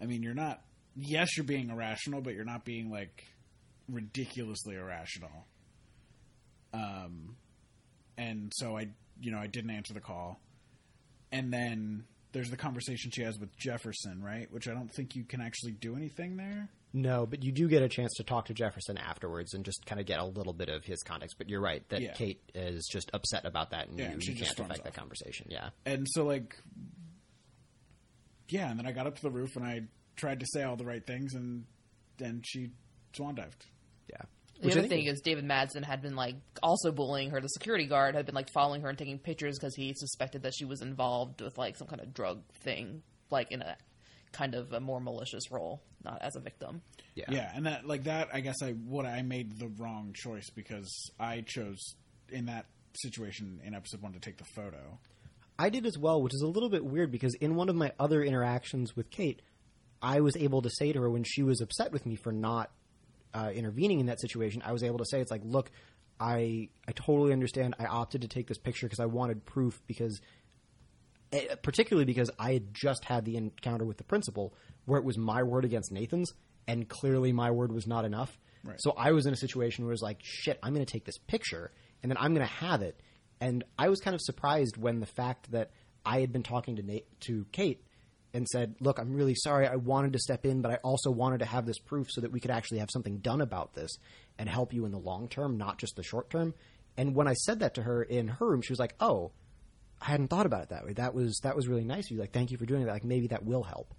I 0.01 0.07
mean, 0.07 0.23
you're 0.23 0.33
not. 0.33 0.63
Yes, 0.97 1.37
you're 1.37 1.45
being 1.45 1.69
irrational, 1.69 2.23
but 2.23 2.33
you're 2.33 2.47
not 2.47 2.65
being 2.65 2.91
like 2.91 3.23
ridiculously 3.87 4.77
irrational." 4.77 5.47
Um, 6.73 7.37
and 8.17 8.51
so 8.57 8.79
I, 8.79 8.89
you 9.21 9.31
know, 9.31 9.39
I 9.39 9.47
didn't 9.47 9.73
answer 9.73 9.93
the 9.93 10.01
call, 10.01 10.41
and 11.31 11.53
then 11.53 12.05
there's 12.33 12.51
the 12.51 12.57
conversation 12.57 13.11
she 13.11 13.23
has 13.23 13.39
with 13.39 13.57
Jefferson, 13.57 14.23
right? 14.23 14.51
Which 14.51 14.67
I 14.69 14.73
don't 14.73 14.93
think 14.93 15.15
you 15.15 15.25
can 15.25 15.41
actually 15.41 15.73
do 15.73 15.97
anything 15.97 16.37
there. 16.37 16.69
No, 16.95 17.25
but 17.27 17.43
you 17.43 17.53
do 17.53 17.69
get 17.69 17.83
a 17.83 17.89
chance 17.89 18.13
to 18.17 18.23
talk 18.25 18.47
to 18.47 18.55
Jefferson 18.55 18.99
afterwards 18.99 19.55
and 19.55 19.65
just 19.65 19.87
kind 19.87 19.99
of 20.01 20.07
get 20.07 20.19
a 20.19 20.25
little 20.25 20.53
bit 20.53 20.69
of 20.69 20.85
his 20.85 21.03
context. 21.03 21.37
But 21.39 21.49
you're 21.49 21.61
right 21.61 21.87
that 21.89 22.03
Yeah. 22.03 22.13
Kate 22.13 22.43
is 22.55 22.87
just 22.91 23.11
upset 23.15 23.47
about 23.47 23.71
that, 23.71 23.89
and 23.89 23.99
Yeah, 23.99 24.07
you, 24.09 24.13
and 24.13 24.23
she 24.25 24.33
you 24.33 24.45
can't 24.45 24.59
affect 24.59 24.85
that 24.85 24.95
conversation. 24.95 25.47
Yeah, 25.51 25.71
And 25.87 26.07
so 26.11 26.25
like 26.25 26.57
yeah, 28.49 28.71
and 28.71 28.79
then 28.79 28.87
I 28.87 28.93
got 28.93 29.07
up 29.07 29.17
to 29.17 29.23
the 29.23 29.31
roof 29.31 29.57
and 29.57 29.65
I 29.65 29.83
tried 30.17 30.41
to 30.41 30.47
say 30.53 30.63
all 30.63 30.77
the 30.77 30.85
right 30.85 31.07
things 31.07 31.35
and 31.35 31.65
then 32.19 32.43
she 32.45 32.71
swan 33.15 33.35
dived. 33.37 33.65
yeah. 34.11 34.23
The 34.63 34.69
Which 34.69 34.77
other 34.77 34.87
thing 34.87 35.07
is 35.07 35.21
David 35.21 35.45
Madsen 35.45 35.85
had 35.85 36.03
been 36.03 36.15
like 36.15 36.37
also 36.63 36.93
bullying 36.93 37.31
her. 37.31 37.41
The 37.41 37.49
security 37.49 37.87
guard 37.87 38.15
had 38.15 38.27
been 38.27 38.35
like 38.37 38.49
following 38.55 38.83
her 38.83 38.89
and 38.89 38.97
taking 38.97 39.19
pictures 39.19 39.59
because 39.59 39.75
he 39.75 39.93
suspected 39.93 40.45
that 40.45 40.55
she 40.55 40.65
was 40.65 40.83
involved 40.83 41.41
with 41.41 41.59
like 41.59 41.77
some 41.77 41.89
kind 41.89 42.01
of 42.01 42.15
drug 42.15 42.43
thing, 42.63 43.03
like 43.29 43.51
in 43.51 43.61
a 43.61 43.77
kind 44.31 44.55
of 44.55 44.73
a 44.73 44.79
more 44.79 45.01
malicious 45.01 45.51
role, 45.51 45.83
not 46.05 46.23
as 46.23 46.37
a 46.37 46.41
victim. 46.41 46.81
yeah. 47.17 47.25
Yeah, 47.29 47.51
and 47.53 47.67
that 47.67 47.87
like 47.89 48.05
that 48.05 48.29
I 48.33 48.41
guess 48.41 48.63
I 48.63 48.71
what 48.71 49.05
I 49.05 49.23
made 49.23 49.59
the 49.59 49.67
wrong 49.67 50.15
choice 50.15 50.49
because 50.51 51.11
I 51.19 51.43
chose 51.45 51.97
in 52.31 52.47
that 52.47 52.67
situation 52.95 53.61
in 53.65 53.75
episode 53.75 54.01
one 54.01 54.13
to 54.13 54.21
take 54.21 54.37
the 54.37 54.45
photo. 54.55 54.99
I 55.59 55.71
did 55.71 55.87
as 55.87 55.99
well, 55.99 56.23
which 56.23 56.35
is 56.35 56.43
a 56.43 56.47
little 56.47 56.71
bit 56.71 56.85
weird 56.85 57.11
because 57.11 57.35
in 57.35 57.57
one 57.57 57.69
of 57.69 57.75
my 57.75 57.93
other 57.99 58.23
interactions 58.23 58.95
with 58.97 59.11
Kate, 59.11 59.43
I 60.01 60.21
was 60.21 60.37
able 60.37 60.63
to 60.63 60.71
say 60.71 60.93
to 60.93 61.01
her 61.01 61.11
when 61.11 61.25
she 61.25 61.43
was 61.43 61.61
upset 61.61 61.93
with 61.93 62.07
me 62.07 62.17
for 62.17 62.33
not 62.33 62.71
uh, 63.35 63.51
intervening 63.55 64.01
in 64.01 64.07
that 64.07 64.21
situation, 64.21 64.63
I 64.65 64.73
was 64.73 64.83
able 64.83 64.99
to 64.99 65.05
say, 65.07 65.21
"It's 65.21 65.31
like, 65.31 65.43
look, 65.45 65.71
I 66.21 66.69
I 66.87 66.93
totally 66.93 67.33
understand. 67.33 67.75
I 67.79 67.87
opted 67.87 68.23
to 68.23 68.29
take 68.29 68.47
this 68.47 68.59
picture 68.59 68.87
because 68.87 69.01
I 69.01 69.07
wanted 69.07 69.45
proof 69.45 69.81
because." 69.87 70.21
eh, 71.33 71.55
Particularly 71.63 72.05
because 72.05 72.31
I 72.39 72.53
had 72.53 72.75
just 72.75 73.05
had 73.05 73.25
the 73.25 73.37
encounter 73.37 73.85
with 73.85 73.97
the 73.97 74.05
principal 74.05 74.55
where 74.85 74.99
it 74.99 75.05
was 75.05 75.17
my 75.17 75.43
word 75.43 75.65
against 75.65 75.93
Nathan's, 75.93 76.33
and 76.67 76.89
clearly 76.89 77.33
my 77.33 77.51
word 77.51 77.73
was 77.73 77.87
not 77.87 78.05
enough. 78.05 78.39
Right. 78.65 78.77
So 78.81 78.93
I 78.97 79.13
was 79.13 79.27
in 79.27 79.33
a 79.33 79.37
situation 79.37 79.85
where 79.85 79.91
it 79.93 79.95
was 79.95 80.03
like, 80.03 80.19
shit, 80.23 80.59
I'm 80.63 80.73
going 80.75 80.85
to 80.85 80.93
take 80.93 81.05
this 81.05 81.19
picture 81.19 81.73
and 82.03 82.11
then 82.11 82.17
I'm 82.19 82.35
going 82.35 82.47
to 82.47 82.53
have 82.55 82.83
it. 82.83 83.01
And 83.41 83.65
I 83.79 83.89
was 83.89 84.01
kind 84.01 84.15
of 84.15 84.21
surprised 84.21 84.77
when 84.77 85.01
the 85.01 85.07
fact 85.07 85.51
that 85.51 85.71
I 86.05 86.21
had 86.21 86.33
been 86.33 86.45
talking 86.45 86.77
to 86.77 86.83
Nate, 86.83 87.07
to 87.23 87.45
Kate 87.51 87.83
and 88.35 88.49
said, 88.49 88.75
"Look, 88.81 88.99
I'm 88.99 89.13
really 89.13 89.35
sorry. 89.35 89.67
I 89.67 89.77
wanted 89.77 90.13
to 90.15 90.19
step 90.19 90.47
in, 90.47 90.63
but 90.63 90.71
I 90.71 90.77
also 90.77 91.11
wanted 91.11 91.39
to 91.39 91.47
have 91.47 91.67
this 91.67 91.79
proof 91.79 92.09
so 92.11 92.21
that 92.21 92.33
we 92.33 92.41
could 92.41 92.51
actually 92.51 92.79
have 92.79 92.91
something 92.91 93.19
done 93.19 93.41
about 93.41 93.75
this 93.75 93.97
and 94.39 94.49
help 94.49 94.73
you 94.73 94.85
in 94.85 94.93
the 94.93 94.99
long 94.99 95.29
term, 95.29 95.57
not 95.59 95.79
just 95.79 95.97
the 95.97 96.03
short 96.03 96.31
term." 96.31 96.55
And 96.97 97.15
when 97.15 97.29
I 97.29 97.35
said 97.35 97.61
that 97.61 97.75
to 97.75 97.83
her 97.83 98.03
in 98.03 98.29
her 98.29 98.49
room, 98.51 98.63
she 98.63 98.73
was 98.73 98.79
like, 98.79 98.95
"Oh, 99.01 99.33
I 100.01 100.07
hadn't 100.07 100.29
thought 100.29 100.47
about 100.47 100.65
it 100.65 100.69
that 100.71 100.85
way. 100.85 100.93
That 100.95 101.15
was 101.15 101.39
that 101.43 101.57
was 101.57 101.69
really 101.69 101.85
nice 101.85 102.07
of 102.07 102.13
you. 102.13 102.21
Like, 102.21 102.33
thank 102.33 102.51
you 102.51 102.59
for 102.59 102.67
doing 102.67 102.85
that. 102.85 102.93
Like, 102.93 103.05
maybe 103.05 103.29
that 103.29 103.45
will 103.45 103.63
help." 103.63 103.95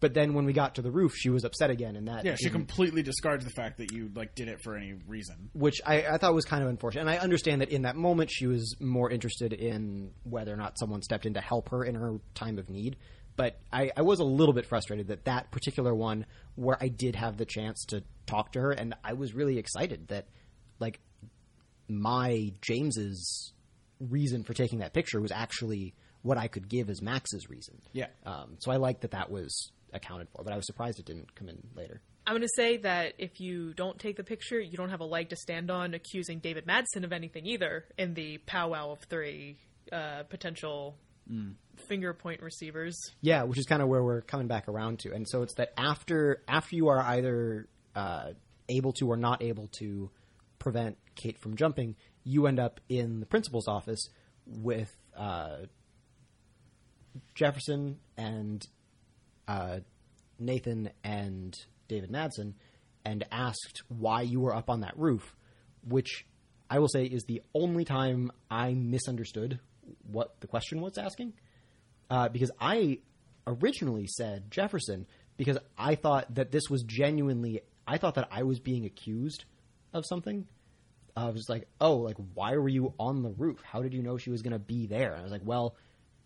But 0.00 0.14
then 0.14 0.32
when 0.32 0.44
we 0.44 0.52
got 0.52 0.76
to 0.76 0.82
the 0.82 0.92
roof, 0.92 1.14
she 1.16 1.28
was 1.28 1.44
upset 1.44 1.70
again, 1.70 1.96
and 1.96 2.06
that 2.06 2.24
Yeah, 2.24 2.36
she 2.36 2.50
completely 2.50 3.02
discards 3.02 3.44
the 3.44 3.50
fact 3.50 3.78
that 3.78 3.90
you 3.90 4.10
like 4.14 4.34
did 4.36 4.46
it 4.46 4.60
for 4.62 4.76
any 4.76 4.92
reason. 4.92 5.50
which 5.54 5.80
I, 5.84 6.02
I 6.06 6.18
thought 6.18 6.34
was 6.34 6.44
kind 6.44 6.62
of 6.62 6.68
unfortunate. 6.68 7.00
And 7.00 7.10
I 7.10 7.16
understand 7.18 7.62
that 7.62 7.70
in 7.70 7.82
that 7.82 7.96
moment 7.96 8.30
she 8.30 8.46
was 8.46 8.76
more 8.80 9.10
interested 9.10 9.52
in 9.52 10.12
whether 10.22 10.52
or 10.52 10.56
not 10.56 10.78
someone 10.78 11.02
stepped 11.02 11.26
in 11.26 11.34
to 11.34 11.40
help 11.40 11.70
her 11.70 11.84
in 11.84 11.96
her 11.96 12.20
time 12.34 12.58
of 12.58 12.70
need. 12.70 12.96
But 13.38 13.60
I, 13.72 13.92
I 13.96 14.02
was 14.02 14.18
a 14.18 14.24
little 14.24 14.52
bit 14.52 14.66
frustrated 14.66 15.06
that 15.08 15.26
that 15.26 15.52
particular 15.52 15.94
one, 15.94 16.26
where 16.56 16.76
I 16.80 16.88
did 16.88 17.14
have 17.14 17.36
the 17.36 17.46
chance 17.46 17.84
to 17.90 18.02
talk 18.26 18.50
to 18.52 18.60
her, 18.60 18.72
and 18.72 18.94
I 19.04 19.12
was 19.12 19.32
really 19.32 19.58
excited 19.58 20.08
that, 20.08 20.26
like, 20.80 20.98
my 21.86 22.52
James's 22.60 23.52
reason 24.00 24.42
for 24.42 24.54
taking 24.54 24.80
that 24.80 24.92
picture 24.92 25.20
was 25.20 25.30
actually 25.30 25.94
what 26.22 26.36
I 26.36 26.48
could 26.48 26.68
give 26.68 26.90
as 26.90 27.00
Max's 27.00 27.48
reason. 27.48 27.80
Yeah. 27.92 28.08
Um, 28.26 28.56
so 28.58 28.72
I 28.72 28.76
liked 28.76 29.02
that 29.02 29.12
that 29.12 29.30
was 29.30 29.70
accounted 29.92 30.26
for, 30.34 30.42
but 30.42 30.52
I 30.52 30.56
was 30.56 30.66
surprised 30.66 30.98
it 30.98 31.06
didn't 31.06 31.32
come 31.36 31.48
in 31.48 31.58
later. 31.76 32.00
I'm 32.26 32.32
going 32.32 32.42
to 32.42 32.48
say 32.56 32.78
that 32.78 33.14
if 33.18 33.38
you 33.38 33.72
don't 33.72 34.00
take 34.00 34.16
the 34.16 34.24
picture, 34.24 34.58
you 34.58 34.76
don't 34.76 34.90
have 34.90 35.00
a 35.00 35.06
leg 35.06 35.28
to 35.28 35.36
stand 35.36 35.70
on 35.70 35.94
accusing 35.94 36.40
David 36.40 36.66
Madsen 36.66 37.04
of 37.04 37.12
anything 37.12 37.46
either 37.46 37.84
in 37.96 38.14
the 38.14 38.38
powwow 38.38 38.90
of 38.90 38.98
three 39.08 39.58
uh, 39.92 40.24
potential 40.24 40.96
finger 41.88 42.12
point 42.14 42.42
receivers. 42.42 42.98
Yeah, 43.20 43.44
which 43.44 43.58
is 43.58 43.66
kind 43.66 43.82
of 43.82 43.88
where 43.88 44.02
we're 44.02 44.22
coming 44.22 44.46
back 44.46 44.68
around 44.68 45.00
to, 45.00 45.12
and 45.12 45.28
so 45.28 45.42
it's 45.42 45.54
that 45.54 45.72
after 45.76 46.42
after 46.48 46.76
you 46.76 46.88
are 46.88 47.00
either 47.00 47.68
uh, 47.94 48.30
able 48.68 48.92
to 48.94 49.10
or 49.10 49.16
not 49.16 49.42
able 49.42 49.68
to 49.78 50.10
prevent 50.58 50.98
Kate 51.14 51.38
from 51.38 51.56
jumping, 51.56 51.96
you 52.24 52.46
end 52.46 52.58
up 52.58 52.80
in 52.88 53.20
the 53.20 53.26
principal's 53.26 53.68
office 53.68 54.08
with 54.46 54.90
uh, 55.16 55.58
Jefferson 57.34 57.98
and 58.16 58.66
uh, 59.46 59.80
Nathan 60.38 60.90
and 61.04 61.54
David 61.88 62.10
Madsen, 62.10 62.54
and 63.04 63.24
asked 63.30 63.82
why 63.88 64.22
you 64.22 64.40
were 64.40 64.54
up 64.54 64.68
on 64.68 64.80
that 64.80 64.98
roof, 64.98 65.34
which 65.86 66.26
I 66.70 66.78
will 66.78 66.88
say 66.88 67.04
is 67.04 67.24
the 67.24 67.42
only 67.54 67.84
time 67.84 68.30
I 68.50 68.74
misunderstood 68.74 69.60
what 70.10 70.40
the 70.40 70.46
question 70.46 70.80
was 70.80 70.98
asking 70.98 71.32
uh, 72.10 72.28
because 72.28 72.50
I 72.60 72.98
originally 73.46 74.06
said 74.06 74.50
Jefferson 74.50 75.06
because 75.36 75.58
I 75.76 75.94
thought 75.94 76.34
that 76.34 76.50
this 76.50 76.68
was 76.68 76.82
genuinely. 76.82 77.62
I 77.86 77.98
thought 77.98 78.16
that 78.16 78.28
I 78.30 78.42
was 78.42 78.60
being 78.60 78.84
accused 78.84 79.44
of 79.92 80.04
something. 80.06 80.46
I 81.16 81.30
was 81.30 81.46
like, 81.48 81.68
oh, 81.80 81.96
like 81.96 82.16
why 82.34 82.56
were 82.56 82.68
you 82.68 82.94
on 82.98 83.22
the 83.22 83.30
roof? 83.30 83.60
How 83.62 83.82
did 83.82 83.94
you 83.94 84.02
know 84.02 84.18
she 84.18 84.30
was 84.30 84.42
going 84.42 84.52
to 84.52 84.58
be 84.58 84.86
there? 84.86 85.12
And 85.12 85.20
I 85.20 85.22
was 85.22 85.32
like, 85.32 85.44
well, 85.44 85.74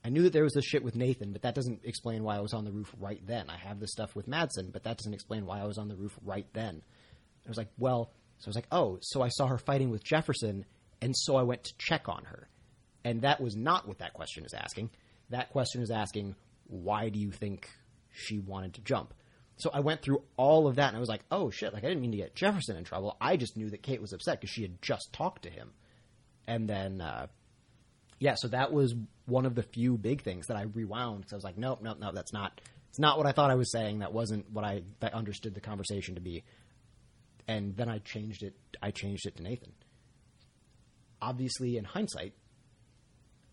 I 0.04 0.08
knew 0.08 0.22
that 0.22 0.32
there 0.32 0.42
was 0.42 0.54
this 0.54 0.64
shit 0.64 0.82
with 0.82 0.96
Nathan, 0.96 1.32
but 1.32 1.42
that 1.42 1.54
doesn't 1.54 1.84
explain 1.84 2.24
why 2.24 2.36
I 2.36 2.40
was 2.40 2.52
on 2.52 2.64
the 2.64 2.72
roof 2.72 2.92
right 2.98 3.24
then. 3.24 3.48
I 3.48 3.56
have 3.56 3.78
this 3.78 3.92
stuff 3.92 4.16
with 4.16 4.28
Madsen, 4.28 4.72
but 4.72 4.82
that 4.84 4.98
doesn't 4.98 5.14
explain 5.14 5.46
why 5.46 5.60
I 5.60 5.64
was 5.64 5.78
on 5.78 5.88
the 5.88 5.94
roof 5.94 6.18
right 6.24 6.46
then. 6.52 6.82
I 7.46 7.48
was 7.48 7.56
like, 7.56 7.70
well, 7.78 8.10
so 8.38 8.48
I 8.48 8.50
was 8.50 8.56
like, 8.56 8.66
oh, 8.72 8.98
so 9.00 9.22
I 9.22 9.28
saw 9.28 9.46
her 9.46 9.58
fighting 9.58 9.90
with 9.90 10.02
Jefferson, 10.02 10.64
and 11.00 11.16
so 11.16 11.36
I 11.36 11.42
went 11.42 11.64
to 11.64 11.74
check 11.78 12.08
on 12.08 12.24
her. 12.24 12.48
And 13.04 13.22
that 13.22 13.40
was 13.40 13.56
not 13.56 13.88
what 13.88 13.98
that 13.98 14.12
question 14.12 14.44
is 14.44 14.54
asking. 14.54 14.90
That 15.30 15.50
question 15.50 15.82
is 15.82 15.90
asking, 15.90 16.36
why 16.66 17.08
do 17.08 17.18
you 17.18 17.30
think 17.30 17.68
she 18.12 18.38
wanted 18.38 18.74
to 18.74 18.80
jump? 18.82 19.14
So 19.56 19.70
I 19.72 19.80
went 19.80 20.02
through 20.02 20.22
all 20.36 20.66
of 20.66 20.76
that, 20.76 20.88
and 20.88 20.96
I 20.96 21.00
was 21.00 21.08
like, 21.08 21.24
oh 21.30 21.50
shit, 21.50 21.72
like 21.72 21.84
I 21.84 21.88
didn't 21.88 22.02
mean 22.02 22.12
to 22.12 22.16
get 22.16 22.34
Jefferson 22.34 22.76
in 22.76 22.84
trouble. 22.84 23.16
I 23.20 23.36
just 23.36 23.56
knew 23.56 23.70
that 23.70 23.82
Kate 23.82 24.00
was 24.00 24.12
upset 24.12 24.40
because 24.40 24.50
she 24.50 24.62
had 24.62 24.80
just 24.82 25.12
talked 25.12 25.42
to 25.42 25.50
him. 25.50 25.72
And 26.46 26.68
then, 26.68 27.00
uh, 27.00 27.26
yeah, 28.18 28.34
so 28.36 28.48
that 28.48 28.72
was 28.72 28.94
one 29.26 29.46
of 29.46 29.54
the 29.54 29.62
few 29.62 29.96
big 29.96 30.22
things 30.22 30.46
that 30.48 30.56
I 30.56 30.62
rewound 30.62 31.20
because 31.20 31.32
I 31.32 31.36
was 31.36 31.44
like, 31.44 31.58
nope, 31.58 31.80
nope, 31.82 31.98
no, 32.00 32.12
that's 32.12 32.32
not. 32.32 32.60
It's 32.88 32.98
not 32.98 33.16
what 33.16 33.26
I 33.26 33.32
thought 33.32 33.50
I 33.50 33.54
was 33.54 33.70
saying. 33.70 34.00
That 34.00 34.12
wasn't 34.12 34.50
what 34.50 34.64
I 34.64 34.82
that 35.00 35.14
understood 35.14 35.54
the 35.54 35.60
conversation 35.60 36.16
to 36.16 36.20
be. 36.20 36.44
And 37.48 37.76
then 37.76 37.88
I 37.88 37.98
changed 37.98 38.42
it. 38.42 38.54
I 38.82 38.90
changed 38.90 39.26
it 39.26 39.36
to 39.36 39.42
Nathan. 39.42 39.72
Obviously, 41.20 41.76
in 41.76 41.84
hindsight, 41.84 42.34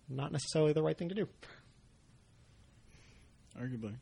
not 0.09 0.31
necessarily 0.31 0.73
the 0.73 0.81
right 0.83 0.97
thing 0.97 1.09
to 1.09 1.15
do. 1.15 1.27
Arguably. 3.59 3.95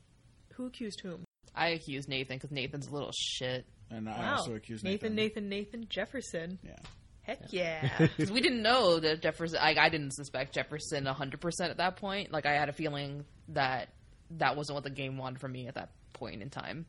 Who 0.54 0.66
accused 0.68 1.02
whom? 1.02 1.24
I 1.56 1.70
accused 1.70 2.08
Nathan 2.10 2.38
because 2.38 2.52
Nathan's 2.52 2.88
a 2.88 2.92
little 2.94 3.12
shit. 3.14 3.66
And 3.90 4.10
I 4.10 4.18
Wow. 4.18 4.36
also 4.38 4.54
accused 4.56 4.84
Nathan, 4.84 5.16
Nathan. 5.16 5.48
Nathan, 5.48 5.82
Nathan 5.82 5.90
Jefferson. 5.90 6.60
Yeah. 6.64 6.76
Heck 7.22 7.52
yeah. 7.52 7.98
Because 8.18 8.32
we 8.32 8.42
didn't 8.42 8.62
know 8.62 9.00
that 9.00 9.22
Jefferson. 9.22 9.60
Like, 9.60 9.78
I 9.78 9.90
didn't 9.90 10.12
suspect 10.12 10.54
Jefferson 10.54 11.06
100% 11.06 11.70
at 11.70 11.78
that 11.78 11.98
point. 11.98 12.32
Like, 12.32 12.46
I 12.46 12.54
had 12.54 12.70
a 12.70 12.74
feeling 12.74 13.26
that 13.50 13.90
that 14.32 14.56
wasn't 14.56 14.76
what 14.76 14.84
the 14.84 14.90
game 14.90 15.18
wanted 15.18 15.40
from 15.40 15.52
me 15.54 15.68
at 15.68 15.76
that 15.76 15.92
point 16.14 16.42
in 16.42 16.50
time. 16.50 16.86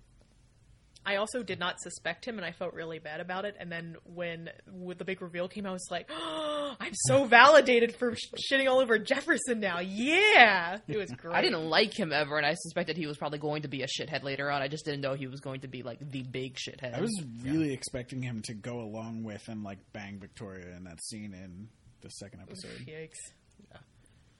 I 1.06 1.16
also 1.16 1.42
did 1.42 1.58
not 1.58 1.80
suspect 1.80 2.26
him, 2.26 2.36
and 2.36 2.44
I 2.44 2.52
felt 2.52 2.74
really 2.74 2.98
bad 2.98 3.20
about 3.20 3.44
it. 3.44 3.56
And 3.58 3.70
then 3.72 3.96
when 4.04 4.50
with 4.70 4.98
the 4.98 5.04
big 5.04 5.22
reveal 5.22 5.48
came, 5.48 5.66
I 5.66 5.72
was 5.72 5.86
like, 5.90 6.10
oh, 6.10 6.76
"I'm 6.80 6.92
so 6.94 7.24
validated 7.24 7.96
for 7.96 8.14
sh- 8.14 8.50
shitting 8.50 8.68
all 8.68 8.80
over 8.80 8.98
Jefferson 8.98 9.60
now." 9.60 9.80
Yeah, 9.80 10.78
it 10.86 10.96
was 10.96 11.10
great. 11.10 11.34
I 11.36 11.42
didn't 11.42 11.64
like 11.68 11.98
him 11.98 12.12
ever, 12.12 12.36
and 12.36 12.46
I 12.46 12.54
suspected 12.54 12.96
he 12.96 13.06
was 13.06 13.16
probably 13.16 13.38
going 13.38 13.62
to 13.62 13.68
be 13.68 13.82
a 13.82 13.86
shithead 13.86 14.22
later 14.22 14.50
on. 14.50 14.62
I 14.62 14.68
just 14.68 14.84
didn't 14.84 15.00
know 15.00 15.14
he 15.14 15.26
was 15.26 15.40
going 15.40 15.60
to 15.60 15.68
be 15.68 15.82
like 15.82 15.98
the 16.00 16.22
big 16.22 16.56
shithead. 16.56 16.94
I 16.94 17.00
was 17.00 17.22
really 17.42 17.72
expecting 17.72 18.22
him 18.22 18.42
to 18.44 18.54
go 18.54 18.80
along 18.80 19.24
with 19.24 19.48
and 19.48 19.62
like 19.62 19.78
bang 19.92 20.18
Victoria 20.20 20.76
in 20.76 20.84
that 20.84 21.02
scene 21.02 21.32
in 21.34 21.68
the 22.00 22.10
second 22.10 22.40
episode. 22.42 22.86
Yikes! 22.86 23.32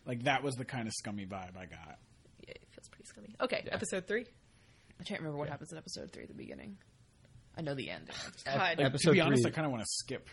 Like 0.06 0.24
that 0.24 0.43
was 0.43 0.55
the 0.55 0.64
kind 0.64 0.89
of 0.89 0.94
scummy 0.94 1.26
vibe 1.26 1.56
I 1.56 1.66
got. 1.66 1.98
Yeah, 2.47 2.55
it 2.55 2.68
feels 2.70 2.89
pretty 2.89 3.05
scummy. 3.05 3.35
Okay, 3.43 3.68
episode 3.70 4.06
three. 4.06 4.24
I 5.01 5.05
can't 5.05 5.20
remember 5.20 5.39
what 5.39 5.49
happens 5.49 5.73
in 5.73 5.79
episode 5.79 6.11
three 6.12 6.23
at 6.25 6.29
the 6.29 6.35
beginning. 6.35 6.77
I 7.57 7.62
know 7.62 7.75
the 7.75 7.91
end. 7.91 8.09
God, 8.45 8.57
Like, 8.79 8.81
Episode 8.81 9.11
to 9.11 9.15
be 9.15 9.20
honest, 9.20 9.43
three- 9.43 9.51
I 9.51 9.55
kind 9.55 9.66
of 9.66 9.73
want 9.73 9.83
to 9.83 9.89
skip 9.89 10.29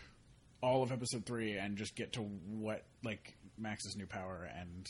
all 0.62 0.82
of 0.82 0.90
episode 0.92 1.24
three 1.26 1.56
and 1.58 1.76
just 1.76 1.94
get 1.96 2.12
to 2.14 2.20
what 2.22 2.82
like 3.04 3.34
Max's 3.58 3.96
new 3.96 4.06
power 4.06 4.48
and 4.58 4.86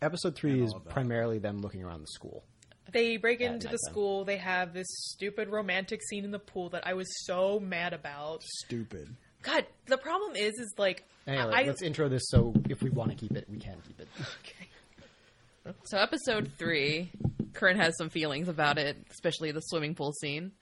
Episode 0.00 0.34
three 0.36 0.52
And 0.52 0.62
is 0.64 0.72
all 0.72 0.80
primarily 0.80 1.38
them 1.38 1.60
looking 1.60 1.82
around 1.82 2.00
the 2.02 2.06
school. 2.08 2.44
they 2.92 3.16
break 3.16 3.40
into 3.40 3.66
the 3.66 3.72
nighttime. 3.72 3.78
school. 3.90 4.24
They 4.24 4.36
have 4.36 4.72
this 4.72 4.86
stupid 4.88 5.48
romantic 5.48 6.00
scene 6.08 6.24
in 6.24 6.30
the 6.30 6.38
pool 6.38 6.68
that 6.70 6.86
I 6.86 6.94
was 6.94 7.08
so 7.26 7.58
mad 7.60 7.92
about. 7.92 8.42
stupid. 8.44 9.14
God, 9.42 9.66
the 9.86 9.98
problem 9.98 10.36
is, 10.36 10.54
is 10.54 10.72
like 10.78 11.04
Anyway, 11.26 11.52
I, 11.52 11.62
let's 11.64 11.82
intro 11.82 12.08
this 12.08 12.22
so 12.28 12.54
if 12.70 12.80
we 12.82 12.90
want 12.90 13.10
to 13.10 13.16
keep 13.16 13.32
it, 13.36 13.46
we 13.50 13.58
can 13.58 13.76
keep 13.86 14.00
it. 14.00 14.08
Okay. 14.46 15.74
So 15.84 15.98
episode 15.98 16.50
three, 16.58 17.10
Kern 17.58 17.76
has 17.76 17.96
some 17.98 18.08
feelings 18.08 18.48
about 18.48 18.78
it, 18.78 18.96
especially 19.10 19.52
the 19.52 19.60
swimming 19.60 19.94
pool 19.94 20.12
scene. 20.12 20.52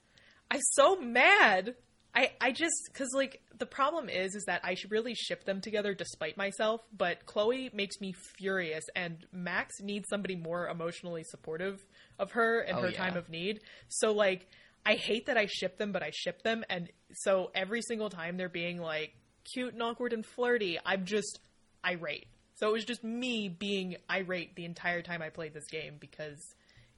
I'm 0.51 0.61
so 0.73 0.99
mad. 0.99 1.75
I 2.15 2.31
I 2.41 2.51
just 2.51 2.73
because 2.91 3.09
like 3.13 3.41
the 3.59 3.65
problem 3.65 4.09
is 4.09 4.33
is 4.33 4.43
that 4.45 4.61
I 4.63 4.73
should 4.73 4.91
really 4.91 5.13
ship 5.13 5.43
them 5.45 5.61
together 5.61 5.93
despite 5.93 6.37
myself, 6.37 6.81
but 6.95 7.25
Chloe 7.25 7.69
makes 7.73 7.99
me 8.01 8.13
furious, 8.37 8.83
and 8.95 9.25
Max 9.31 9.79
needs 9.81 10.07
somebody 10.09 10.35
more 10.35 10.67
emotionally 10.67 11.23
supportive 11.23 11.85
of 12.17 12.31
her 12.31 12.61
in 12.61 12.75
Oh, 12.75 12.81
her 12.81 12.89
yeah. 12.89 12.97
time 12.97 13.17
of 13.17 13.29
need. 13.29 13.59
So 13.89 14.11
like 14.13 14.47
I 14.85 14.95
hate 14.95 15.25
that 15.27 15.37
I 15.37 15.45
ship 15.47 15.77
them, 15.77 15.91
but 15.91 16.01
I 16.01 16.11
ship 16.13 16.41
them, 16.43 16.63
and 16.69 16.89
so 17.13 17.51
every 17.53 17.81
single 17.81 18.09
time 18.09 18.37
they're 18.37 18.49
being 18.49 18.79
like 18.79 19.13
cute 19.53 19.73
and 19.73 19.83
awkward 19.83 20.13
and 20.13 20.25
flirty, 20.25 20.79
I'm 20.85 21.05
just 21.05 21.39
irate. 21.85 22.27
So 22.55 22.69
it 22.69 22.73
was 22.73 22.85
just 22.85 23.03
me 23.03 23.49
being 23.49 23.97
irate 24.09 24.55
the 24.55 24.65
entire 24.65 25.01
time 25.03 25.21
I 25.21 25.29
played 25.29 25.53
this 25.53 25.67
game 25.67 25.97
because 25.99 26.39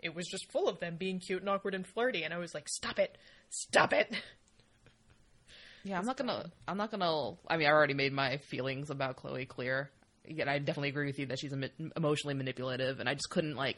it 0.02 0.16
was 0.16 0.28
just 0.28 0.52
full 0.52 0.68
of 0.68 0.80
them 0.80 0.96
being 0.98 1.20
cute 1.20 1.42
and 1.42 1.50
awkward 1.50 1.76
and 1.76 1.86
flirty, 1.86 2.24
and 2.24 2.34
I 2.34 2.38
was 2.38 2.54
like, 2.54 2.68
"Stop 2.70 3.00
it! 3.00 3.18
Stop 3.50 3.94
it!" 3.94 4.14
Yeah, 5.84 5.98
I'm 5.98 6.06
not 6.06 6.18
gonna. 6.18 6.52
I'm 6.68 6.78
not 6.78 6.92
gonna. 6.92 7.38
I 7.48 7.58
mean, 7.58 7.68
I 7.68 7.72
already 7.72 7.94
made 7.94 8.14
my 8.14 8.38
feelings 8.38 8.90
about 8.90 9.16
Chloe 9.16 9.46
clear. 9.46 9.90
Again, 10.28 10.50
I 10.50 10.60
definitely 10.60 10.90
agree 10.90 11.08
with 11.08 11.18
you 11.18 11.28
that 11.28 11.40
she's 11.40 11.54
emotionally 11.96 12.36
manipulative, 12.36 13.00
and 13.00 13.08
I 13.08 13.14
just 13.14 13.30
couldn't 13.30 13.56
like 13.56 13.78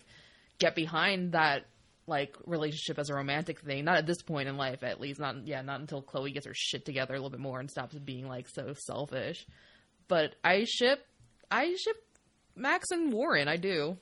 get 0.58 0.76
behind 0.76 1.34
that 1.34 1.66
like 2.08 2.36
relationship 2.46 3.00
as 3.00 3.10
a 3.10 3.14
romantic 3.14 3.62
thing. 3.62 3.86
Not 3.86 3.98
at 3.98 4.08
this 4.08 4.22
point 4.22 4.50
in 4.50 4.58
life, 4.58 4.84
at 4.84 5.00
least. 5.00 5.20
Not 5.20 5.48
yeah, 5.48 5.62
not 5.62 5.80
until 5.80 6.02
Chloe 6.02 6.32
gets 6.32 6.48
her 6.48 6.54
shit 6.56 6.86
together 6.86 7.14
a 7.14 7.18
little 7.18 7.30
bit 7.30 7.40
more 7.40 7.60
and 7.60 7.70
stops 7.70 7.96
being 7.96 8.28
like 8.28 8.50
so 8.50 8.74
selfish. 8.74 9.46
But 10.08 10.36
I 10.44 10.66
ship, 10.66 11.06
I 11.50 11.76
ship 11.76 11.98
Max 12.56 12.92
and 12.92 13.14
Warren. 13.14 13.48
I 13.48 13.58
do. 13.58 13.98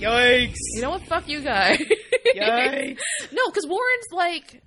Yikes! 0.00 0.54
You 0.74 0.82
know 0.82 0.90
what? 0.90 1.02
Fuck 1.02 1.28
you 1.28 1.40
guys. 1.40 1.78
Yikes! 2.36 2.98
No, 3.32 3.46
because 3.48 3.66
Warren's 3.66 4.06
like, 4.12 4.62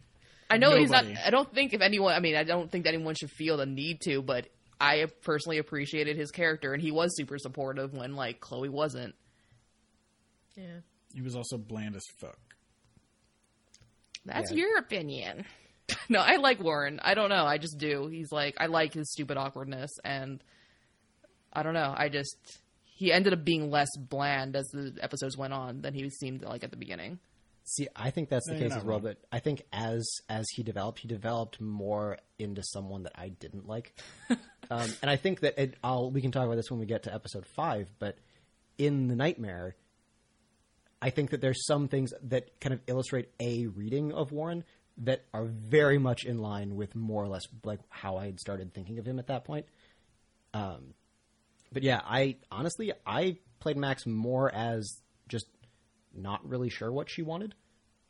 I 0.49 0.57
know 0.57 0.75
he's 0.75 0.89
not. 0.91 1.05
I 1.25 1.29
don't 1.29 1.51
think 1.53 1.73
if 1.73 1.81
anyone. 1.81 2.13
I 2.13 2.19
mean, 2.19 2.35
I 2.35 2.43
don't 2.43 2.71
think 2.71 2.85
that 2.85 2.93
anyone 2.93 3.15
should 3.15 3.31
feel 3.31 3.57
the 3.57 3.65
need 3.65 4.01
to, 4.01 4.21
but 4.21 4.47
I 4.79 5.05
personally 5.23 5.57
appreciated 5.57 6.17
his 6.17 6.31
character, 6.31 6.73
and 6.73 6.81
he 6.81 6.91
was 6.91 7.15
super 7.15 7.37
supportive 7.37 7.93
when 7.93 8.15
like 8.15 8.39
Chloe 8.39 8.69
wasn't. 8.69 9.15
yeah. 10.55 10.79
He 11.13 11.21
was 11.21 11.35
also 11.35 11.57
bland 11.57 11.95
as 11.95 12.03
fuck. 12.19 12.37
That's 14.25 14.51
Yeah. 14.51 14.57
your 14.57 14.77
opinion. 14.79 15.45
no, 16.09 16.19
I 16.19 16.37
like 16.37 16.59
Warren. 16.63 16.99
I 17.03 17.13
don't 17.13 17.29
know. 17.29 17.45
I 17.45 17.57
just 17.57 17.77
do. 17.77 18.07
He's 18.07 18.31
like, 18.31 18.55
I 18.59 18.65
like 18.67 18.93
his 18.93 19.11
stupid 19.11 19.37
awkwardness, 19.37 19.91
and 20.03 20.43
I 21.51 21.61
don't 21.63 21.73
know. 21.75 21.93
I 21.95 22.09
just 22.09 22.35
he 22.95 23.11
ended 23.11 23.33
up 23.33 23.43
being 23.43 23.69
less 23.71 23.89
bland 23.97 24.55
as 24.55 24.67
the 24.67 24.95
episodes 25.01 25.37
went 25.37 25.53
on 25.53 25.81
than 25.81 25.93
he 25.93 26.09
seemed 26.09 26.43
like 26.43 26.63
at 26.63 26.71
the 26.71 26.77
beginning. 26.77 27.19
See, 27.65 27.87
I 27.95 28.09
think 28.09 28.29
that's 28.29 28.45
the 28.47 28.53
No, 28.53 28.59
case 28.59 28.69
not 28.71 28.79
as 28.79 28.83
well. 28.83 28.99
But 28.99 29.17
I 29.31 29.39
think 29.39 29.63
as 29.71 30.05
as 30.29 30.45
he 30.53 30.63
developed, 30.63 30.99
he 30.99 31.07
developed 31.07 31.61
more 31.61 32.17
into 32.37 32.61
someone 32.61 33.03
that 33.03 33.13
I 33.15 33.29
didn't 33.29 33.67
like. 33.67 33.97
um, 34.69 34.93
and 35.01 35.09
I 35.09 35.15
think 35.15 35.39
that 35.41 35.57
it, 35.57 35.75
I'll 35.83 36.11
we 36.11 36.21
can 36.21 36.31
talk 36.31 36.45
about 36.45 36.55
this 36.55 36.69
when 36.69 36.79
we 36.79 36.85
get 36.85 37.03
to 37.03 37.13
episode 37.13 37.45
five. 37.45 37.89
But 37.99 38.17
in 38.77 39.07
the 39.07 39.15
nightmare, 39.15 39.75
I 41.01 41.09
think 41.09 41.29
that 41.31 41.41
there's 41.41 41.65
some 41.65 41.87
things 41.87 42.13
that 42.23 42.59
kind 42.59 42.73
of 42.73 42.81
illustrate 42.87 43.29
a 43.39 43.67
reading 43.67 44.11
of 44.11 44.31
Warren 44.31 44.65
that 44.97 45.23
are 45.33 45.45
very 45.45 45.97
much 45.97 46.25
in 46.25 46.37
line 46.37 46.75
with 46.75 46.95
more 46.95 47.23
or 47.23 47.27
less 47.27 47.43
like 47.63 47.79
how 47.89 48.17
I 48.17 48.25
had 48.25 48.39
started 48.39 48.73
thinking 48.73 48.99
of 48.99 49.05
him 49.05 49.19
at 49.19 49.27
that 49.27 49.45
point. 49.45 49.65
Um, 50.53 50.93
but 51.73 51.83
yeah, 51.83 52.01
I 52.05 52.37
honestly 52.51 52.93
I 53.05 53.37
played 53.59 53.77
Max 53.77 54.05
more 54.05 54.53
as 54.53 55.01
just 55.27 55.47
not 56.13 56.47
really 56.47 56.69
sure 56.69 56.91
what 56.91 57.09
she 57.09 57.21
wanted. 57.21 57.55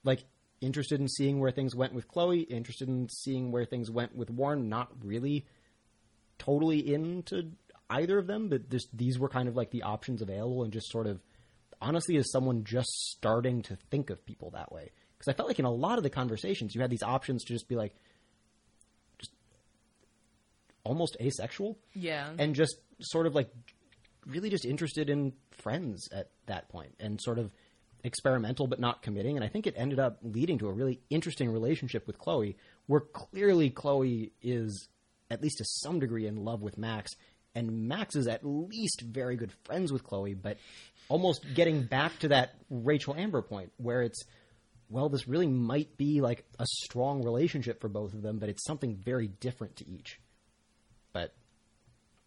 Like 0.04 0.24
interested 0.62 1.00
in 1.00 1.08
seeing 1.08 1.40
where 1.40 1.52
things 1.52 1.76
went 1.76 1.94
with 1.94 2.08
Chloe, 2.08 2.42
interested 2.42 2.88
in 2.88 3.08
seeing 3.10 3.52
where 3.52 3.66
things 3.66 3.90
went 3.90 4.16
with 4.16 4.30
Warren, 4.30 4.70
not 4.70 4.90
really 5.04 5.46
totally 6.38 6.94
into 6.94 7.52
either 7.90 8.18
of 8.18 8.28
them, 8.28 8.50
but 8.50 8.70
just 8.70 8.90
these 8.96 9.20
were 9.20 9.30
kind 9.30 9.48
of 9.48 9.56
like 9.56 9.72
the 9.72 9.84
options 9.84 10.22
available 10.22 10.64
and 10.64 10.74
just 10.74 10.90
sort 10.90 11.08
of 11.08 11.22
honestly 11.82 12.16
as 12.18 12.32
someone 12.32 12.64
just 12.64 12.90
starting 13.12 13.62
to 13.64 13.78
think 13.92 14.10
of 14.10 14.26
people 14.26 14.52
that 14.52 14.72
way. 14.72 14.92
Because 15.18 15.32
I 15.32 15.36
felt 15.36 15.50
like 15.50 15.60
in 15.60 15.66
a 15.66 15.72
lot 15.72 15.98
of 15.98 16.04
the 16.04 16.10
conversations 16.10 16.74
you 16.74 16.82
had 16.82 16.90
these 16.90 17.04
options 17.04 17.44
to 17.44 17.54
just 17.54 17.68
be 17.68 17.76
like 17.76 17.96
almost 20.84 21.18
asexual. 21.22 21.78
Yeah, 21.94 22.30
and 22.38 22.56
just 22.56 22.78
sort 23.00 23.28
of 23.28 23.36
like 23.36 23.50
really 24.26 24.50
just 24.50 24.66
interested 24.66 25.10
in 25.10 25.34
friends 25.52 26.08
at 26.12 26.30
that 26.46 26.70
point 26.70 26.96
and 27.00 27.20
sort 27.22 27.40
of 27.40 27.52
experimental 28.04 28.68
but 28.68 28.80
not 28.80 29.02
committing. 29.02 29.36
And 29.36 29.46
i 29.46 29.48
think 29.48 29.68
it 29.68 29.76
ended 29.78 30.00
up 30.00 30.18
leading 30.22 30.58
to 30.60 30.68
a 30.68 30.72
really 30.74 31.00
interesting 31.10 31.50
relationship 31.50 32.06
with 32.08 32.18
chloe 32.18 32.58
where 32.88 33.00
clearly 33.00 33.70
chloe 33.70 34.32
is 34.42 34.88
at 35.32 35.42
least 35.42 35.58
to 35.60 35.66
some 35.66 36.00
degree 36.00 36.28
in 36.28 36.36
love 36.44 36.62
with 36.62 36.78
max. 36.78 37.12
And 37.56 37.88
max 37.88 38.16
is 38.16 38.28
at 38.28 38.44
least 38.44 39.02
very 39.02 39.36
good 39.36 39.52
friends 39.64 39.92
with 39.92 40.04
chloe 40.04 40.34
but 40.34 40.58
almost 41.08 41.46
getting 41.54 41.84
back 41.84 42.18
to 42.20 42.30
that 42.30 42.56
rachel 42.70 43.16
amber 43.16 43.42
point 43.42 43.72
where 43.78 44.02
it's 44.02 44.24
well 44.90 45.08
this 45.08 45.28
really 45.28 45.48
might 45.48 45.96
be 45.96 46.20
like 46.20 46.46
a 46.60 46.66
strong 46.66 47.24
relationship 47.24 47.80
for 47.80 47.90
both 47.90 48.14
of 48.14 48.22
them 48.22 48.40
but 48.40 48.50
it's 48.50 48.66
something 48.66 48.96
very 48.96 49.28
different 49.28 49.76
to 49.78 49.88
each 49.88 50.20
but 51.14 51.34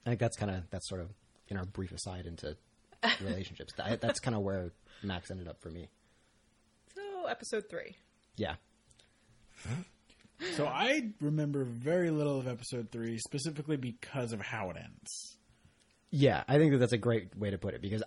I 0.05 0.11
think 0.11 0.21
that's 0.21 0.37
kind 0.37 0.51
of 0.51 0.71
that's 0.71 0.89
sort 0.89 1.01
of 1.01 1.11
in 1.49 1.57
our 1.57 1.65
brief 1.67 1.93
aside 1.93 2.27
into 2.27 2.57
relationships. 3.21 3.73
That, 3.77 4.01
that's 4.01 4.21
kind 4.21 4.35
of 4.37 4.43
where 4.43 4.73
Max 5.03 5.31
ended 5.31 5.49
up 5.49 5.61
for 5.61 5.69
me. 5.71 5.89
So 6.95 7.27
episode 7.27 7.65
three. 7.69 7.97
Yeah, 8.37 8.55
So 10.55 10.67
I 10.67 11.11
remember 11.21 11.65
very 11.65 12.11
little 12.11 12.39
of 12.39 12.47
episode 12.47 12.91
three, 12.93 13.19
specifically 13.19 13.77
because 13.77 14.33
of 14.33 14.41
how 14.41 14.71
it 14.71 14.77
ends. 14.77 15.39
yeah. 16.11 16.45
I 16.47 16.59
think 16.59 16.73
that 16.73 16.79
that's 16.79 16.93
a 16.93 16.99
great 16.99 17.37
way 17.37 17.51
to 17.51 17.59
put 17.59 17.75
it 17.75 17.81
because 17.81 18.03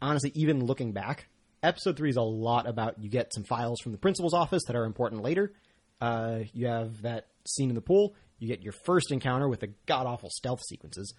honestly, 0.00 0.32
even 0.34 0.64
looking 0.64 0.92
back, 0.92 1.28
episode 1.62 1.96
three 1.96 2.08
is 2.10 2.16
a 2.16 2.22
lot 2.22 2.66
about 2.66 2.98
you 3.02 3.08
get 3.10 3.32
some 3.34 3.44
files 3.44 3.80
from 3.80 3.92
the 3.92 3.98
principal's 3.98 4.34
office 4.34 4.62
that 4.66 4.76
are 4.76 4.84
important 4.84 5.22
later. 5.22 5.52
Uh, 6.00 6.40
you 6.52 6.66
have 6.66 7.02
that 7.02 7.26
scene 7.46 7.68
in 7.68 7.74
the 7.74 7.80
pool. 7.82 8.14
You 8.38 8.48
get 8.48 8.62
your 8.62 8.74
first 8.84 9.10
encounter 9.12 9.48
with 9.48 9.60
the 9.60 9.72
god 9.86 10.06
awful 10.06 10.30
stealth 10.30 10.60
sequences, 10.68 11.14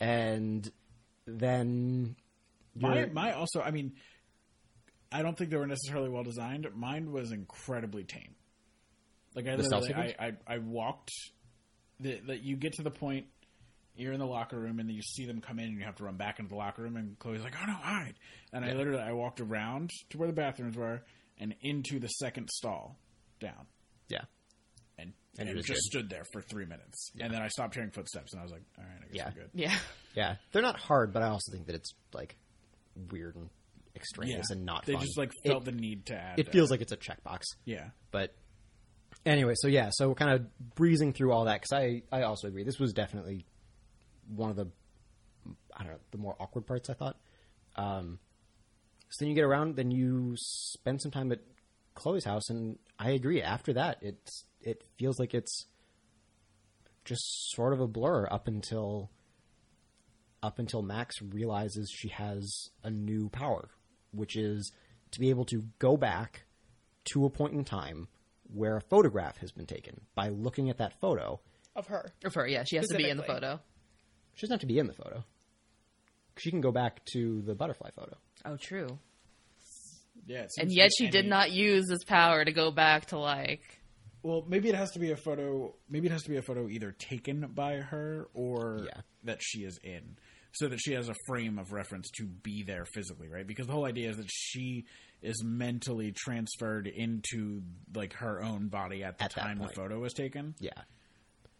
and 0.00 0.70
then 1.26 2.16
My 2.74 3.06
my 3.06 3.32
also, 3.32 3.60
I 3.60 3.70
mean, 3.70 3.92
I 5.12 5.22
don't 5.22 5.36
think 5.36 5.50
they 5.50 5.56
were 5.56 5.66
necessarily 5.66 6.08
well 6.08 6.24
designed. 6.24 6.66
Mine 6.74 7.12
was 7.12 7.30
incredibly 7.32 8.04
tame. 8.04 8.34
Like 9.34 9.46
I 9.46 9.54
literally? 9.56 9.94
I, 9.94 10.26
I 10.26 10.32
I 10.46 10.58
walked. 10.58 11.10
That 12.00 12.26
that 12.26 12.42
you 12.42 12.56
get 12.56 12.72
to 12.74 12.82
the 12.82 12.90
point, 12.90 13.26
you're 13.96 14.12
in 14.12 14.18
the 14.18 14.26
locker 14.26 14.58
room, 14.58 14.80
and 14.80 14.88
then 14.88 14.96
you 14.96 15.02
see 15.02 15.26
them 15.26 15.40
come 15.40 15.60
in, 15.60 15.66
and 15.66 15.78
you 15.78 15.84
have 15.84 15.96
to 15.96 16.04
run 16.04 16.16
back 16.16 16.40
into 16.40 16.48
the 16.48 16.56
locker 16.56 16.82
room, 16.82 16.96
and 16.96 17.16
Chloe's 17.18 17.42
like, 17.42 17.54
"Oh 17.60 17.66
no, 17.66 17.74
hide!" 17.74 18.14
And 18.52 18.64
I 18.64 18.72
literally 18.72 19.00
I 19.00 19.12
walked 19.12 19.40
around 19.40 19.90
to 20.10 20.18
where 20.18 20.26
the 20.26 20.34
bathrooms 20.34 20.76
were, 20.76 21.02
and 21.38 21.54
into 21.60 22.00
the 22.00 22.08
second 22.08 22.50
stall, 22.50 22.98
down, 23.40 23.66
yeah. 24.08 24.22
And 24.98 25.12
And 25.38 25.48
and, 25.48 25.58
it 25.58 25.62
just 25.64 25.68
good. 25.68 25.98
stood 26.00 26.10
there 26.10 26.24
for 26.32 26.40
three 26.42 26.64
minutes, 26.66 27.10
and 27.20 27.32
then 27.32 27.42
I 27.42 27.48
stopped 27.48 27.74
hearing 27.74 27.90
footsteps, 27.90 28.32
and 28.32 28.40
I 28.40 28.42
was 28.44 28.52
like, 28.52 28.62
"All 28.78 28.84
right, 28.84 28.98
I 29.02 29.06
guess 29.06 29.14
Yeah. 29.16 29.24
we're 29.34 29.40
good." 29.42 29.50
yeah. 29.54 29.78
Yeah, 30.14 30.36
they're 30.52 30.62
not 30.62 30.78
hard, 30.78 31.12
but 31.12 31.22
I 31.22 31.28
also 31.28 31.50
think 31.52 31.66
that 31.66 31.74
it's 31.74 31.90
like 32.12 32.36
weird 33.10 33.34
and 33.36 33.50
extraneous 33.96 34.50
and 34.50 34.64
not. 34.64 34.86
They 34.86 34.92
fun. 34.94 35.02
just 35.02 35.18
like 35.18 35.32
It- 35.42 35.48
felt 35.50 35.64
the 35.64 35.72
need 35.72 36.06
to 36.06 36.14
add. 36.16 36.38
It 36.38 36.46
that. 36.46 36.52
feels 36.52 36.70
like 36.70 36.80
it's 36.80 36.92
a 36.92 36.96
checkbox, 36.96 37.42
yeah. 37.64 37.90
but 38.12 38.34
anyway. 39.26 39.54
So 39.56 39.66
yeah, 39.68 39.90
so 39.92 40.14
kind 40.14 40.30
of 40.32 40.74
breezing 40.76 41.12
through 41.12 41.32
all 41.32 41.44
that 41.46 41.60
because 41.62 41.72
I 41.72 42.02
I 42.16 42.22
also 42.22 42.46
agree 42.48 42.62
this 42.64 42.78
was 42.78 42.92
definitely 42.92 43.44
one 44.28 44.50
of 44.50 44.56
the 44.56 44.66
I 45.76 45.82
don't 45.82 45.92
know 45.92 45.98
the 46.12 46.18
more 46.18 46.36
awkward 46.40 46.66
parts. 46.66 46.88
I 46.90 46.94
thought. 46.94 47.16
Um, 47.76 48.20
so 49.10 49.24
then 49.24 49.28
you 49.30 49.34
get 49.34 49.44
around, 49.44 49.76
then 49.76 49.90
you 49.90 50.34
spend 50.36 51.02
some 51.02 51.10
time 51.10 51.30
at 51.32 51.40
Chloe's 51.94 52.24
house, 52.24 52.50
and 52.50 52.78
I 52.98 53.10
agree. 53.10 53.42
After 53.42 53.72
that, 53.74 53.98
it's 54.02 54.44
it 54.60 54.82
feels 54.98 55.18
like 55.18 55.34
it's 55.34 55.66
just 57.04 57.52
sort 57.52 57.72
of 57.72 57.80
a 57.80 57.86
blur 57.86 58.26
up 58.30 58.48
until 58.48 59.10
up 60.42 60.58
until 60.58 60.82
Max 60.82 61.22
realizes 61.22 61.90
she 61.90 62.08
has 62.08 62.68
a 62.82 62.90
new 62.90 63.28
power, 63.28 63.70
which 64.12 64.36
is 64.36 64.72
to 65.12 65.20
be 65.20 65.30
able 65.30 65.44
to 65.46 65.64
go 65.78 65.96
back 65.96 66.44
to 67.06 67.24
a 67.24 67.30
point 67.30 67.54
in 67.54 67.64
time 67.64 68.08
where 68.52 68.76
a 68.76 68.80
photograph 68.80 69.38
has 69.38 69.52
been 69.52 69.66
taken 69.66 70.02
by 70.14 70.28
looking 70.28 70.70
at 70.70 70.78
that 70.78 70.98
photo. 71.00 71.40
Of 71.74 71.86
her. 71.86 72.12
Of 72.24 72.34
her, 72.34 72.46
yeah, 72.46 72.64
she 72.64 72.76
has 72.76 72.88
to 72.88 72.96
be 72.96 73.08
in 73.08 73.16
the 73.16 73.22
photo. 73.22 73.60
She 74.34 74.42
doesn't 74.46 74.54
have 74.54 74.60
to 74.60 74.66
be 74.66 74.78
in 74.78 74.86
the 74.86 74.92
photo. 74.92 75.24
She 76.36 76.50
can 76.50 76.60
go 76.60 76.72
back 76.72 77.04
to 77.12 77.42
the 77.42 77.54
butterfly 77.54 77.90
photo. 77.96 78.16
Oh, 78.44 78.56
true. 78.56 78.98
Yeah, 80.26 80.46
And 80.58 80.72
yet 80.72 80.84
like 80.84 80.90
she 80.98 81.08
did 81.08 81.26
not 81.26 81.50
use 81.50 81.86
this 81.88 82.04
power 82.04 82.44
to 82.44 82.52
go 82.52 82.70
back 82.70 83.06
to 83.06 83.18
like. 83.18 83.62
Well, 84.22 84.44
maybe 84.48 84.68
it 84.70 84.74
has 84.74 84.90
to 84.92 84.98
be 84.98 85.10
a 85.10 85.16
photo. 85.16 85.74
Maybe 85.90 86.06
it 86.06 86.12
has 86.12 86.22
to 86.22 86.30
be 86.30 86.36
a 86.38 86.42
photo 86.42 86.68
either 86.68 86.92
taken 86.92 87.46
by 87.54 87.76
her 87.76 88.28
or 88.32 88.80
Yeah. 88.86 89.00
that 89.24 89.38
she 89.42 89.64
is 89.64 89.78
in, 89.84 90.16
so 90.52 90.68
that 90.68 90.78
she 90.80 90.92
has 90.94 91.08
a 91.10 91.14
frame 91.26 91.58
of 91.58 91.72
reference 91.72 92.08
to 92.16 92.24
be 92.24 92.62
there 92.62 92.86
physically, 92.86 93.28
right? 93.28 93.46
Because 93.46 93.66
the 93.66 93.72
whole 93.74 93.84
idea 93.84 94.08
is 94.10 94.16
that 94.16 94.30
she 94.30 94.86
is 95.20 95.42
mentally 95.44 96.12
transferred 96.12 96.86
into 96.86 97.62
like 97.94 98.14
her 98.14 98.42
own 98.42 98.68
body 98.68 99.04
at 99.04 99.18
the 99.18 99.24
At 99.24 99.30
time 99.32 99.58
the 99.58 99.68
photo 99.68 99.98
was 99.98 100.14
taken. 100.14 100.54
Yeah. 100.58 100.70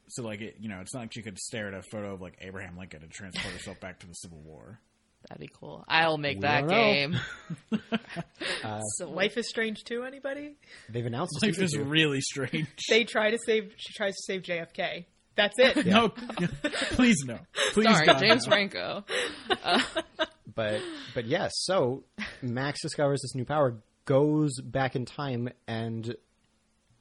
So, 0.08 0.22
like, 0.22 0.40
it, 0.42 0.56
you 0.60 0.68
know, 0.68 0.80
it's 0.80 0.92
not 0.94 1.00
like 1.00 1.12
she 1.14 1.22
could 1.22 1.38
stare 1.38 1.68
at 1.68 1.74
a 1.74 1.82
photo 1.90 2.12
of 2.14 2.20
like 2.20 2.36
Abraham 2.40 2.76
Lincoln 2.78 3.02
and 3.02 3.10
transport 3.10 3.52
herself 3.54 3.80
back 3.80 4.00
to 4.00 4.06
the 4.06 4.12
Civil 4.14 4.40
War. 4.40 4.78
That'd 5.28 5.40
be 5.40 5.51
cool. 5.59 5.84
I'll 5.88 6.18
make 6.18 6.36
We 6.38 6.42
that 6.42 6.60
don't 6.60 6.68
know. 6.68 6.74
game. 6.76 7.20
Uh, 8.62 8.80
so 8.96 9.10
Life 9.10 9.36
is 9.36 9.48
Strange 9.48 9.84
too. 9.84 10.05
Anybody? 10.05 10.56
They've 10.88 11.05
announced 11.05 11.42
a 11.42 11.46
Life 11.46 11.59
is 11.59 11.72
two. 11.72 11.84
really 11.84 12.20
strange. 12.20 12.66
They 12.88 13.05
try 13.05 13.30
to 13.30 13.38
save. 13.44 13.72
She 13.76 13.92
tries 13.94 14.14
to 14.14 14.22
save 14.26 14.42
JFK. 14.42 15.05
That's 15.36 15.55
it. 15.59 15.84
No, 15.86 16.09
please 16.10 17.16
no. 17.26 17.38
Please 17.72 17.86
Sorry, 17.88 18.06
God, 18.06 18.18
James 18.20 18.46
no. 18.46 18.51
Franco. 18.51 19.05
but 20.55 20.80
but 21.14 21.26
yes, 21.26 21.52
so 21.56 22.05
Max 22.42 22.80
discovers 22.82 23.20
this 23.22 23.34
new 23.34 23.44
power, 23.44 23.76
goes 24.05 24.60
back 24.60 24.94
in 24.96 25.05
time, 25.05 25.48
and 25.66 26.14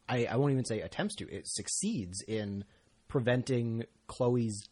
I, 0.10 0.26
I 0.26 0.36
won't 0.38 0.52
even 0.52 0.66
say 0.66 0.82
attempts 0.82 1.16
to. 1.18 1.30
It 1.30 1.48
succeeds 1.48 2.22
in 2.28 2.66
preventing 3.08 3.86
Chloe's 4.08 4.64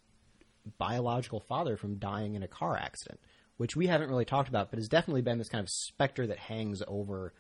biological 0.77 1.39
father 1.39 1.77
from 1.77 1.95
dying 1.99 2.35
in 2.35 2.43
a 2.43 2.47
car 2.47 2.75
accident, 2.77 3.19
which 3.61 3.75
we 3.75 3.85
haven't 3.87 4.09
really 4.09 4.25
talked 4.25 4.49
about, 4.49 4.69
but 4.71 4.79
has 4.79 4.87
definitely 4.87 5.21
been 5.21 5.37
this 5.37 5.49
kind 5.49 5.61
of 5.61 5.69
specter 5.69 6.25
that 6.27 6.39
hangs 6.39 6.81
over 6.87 7.31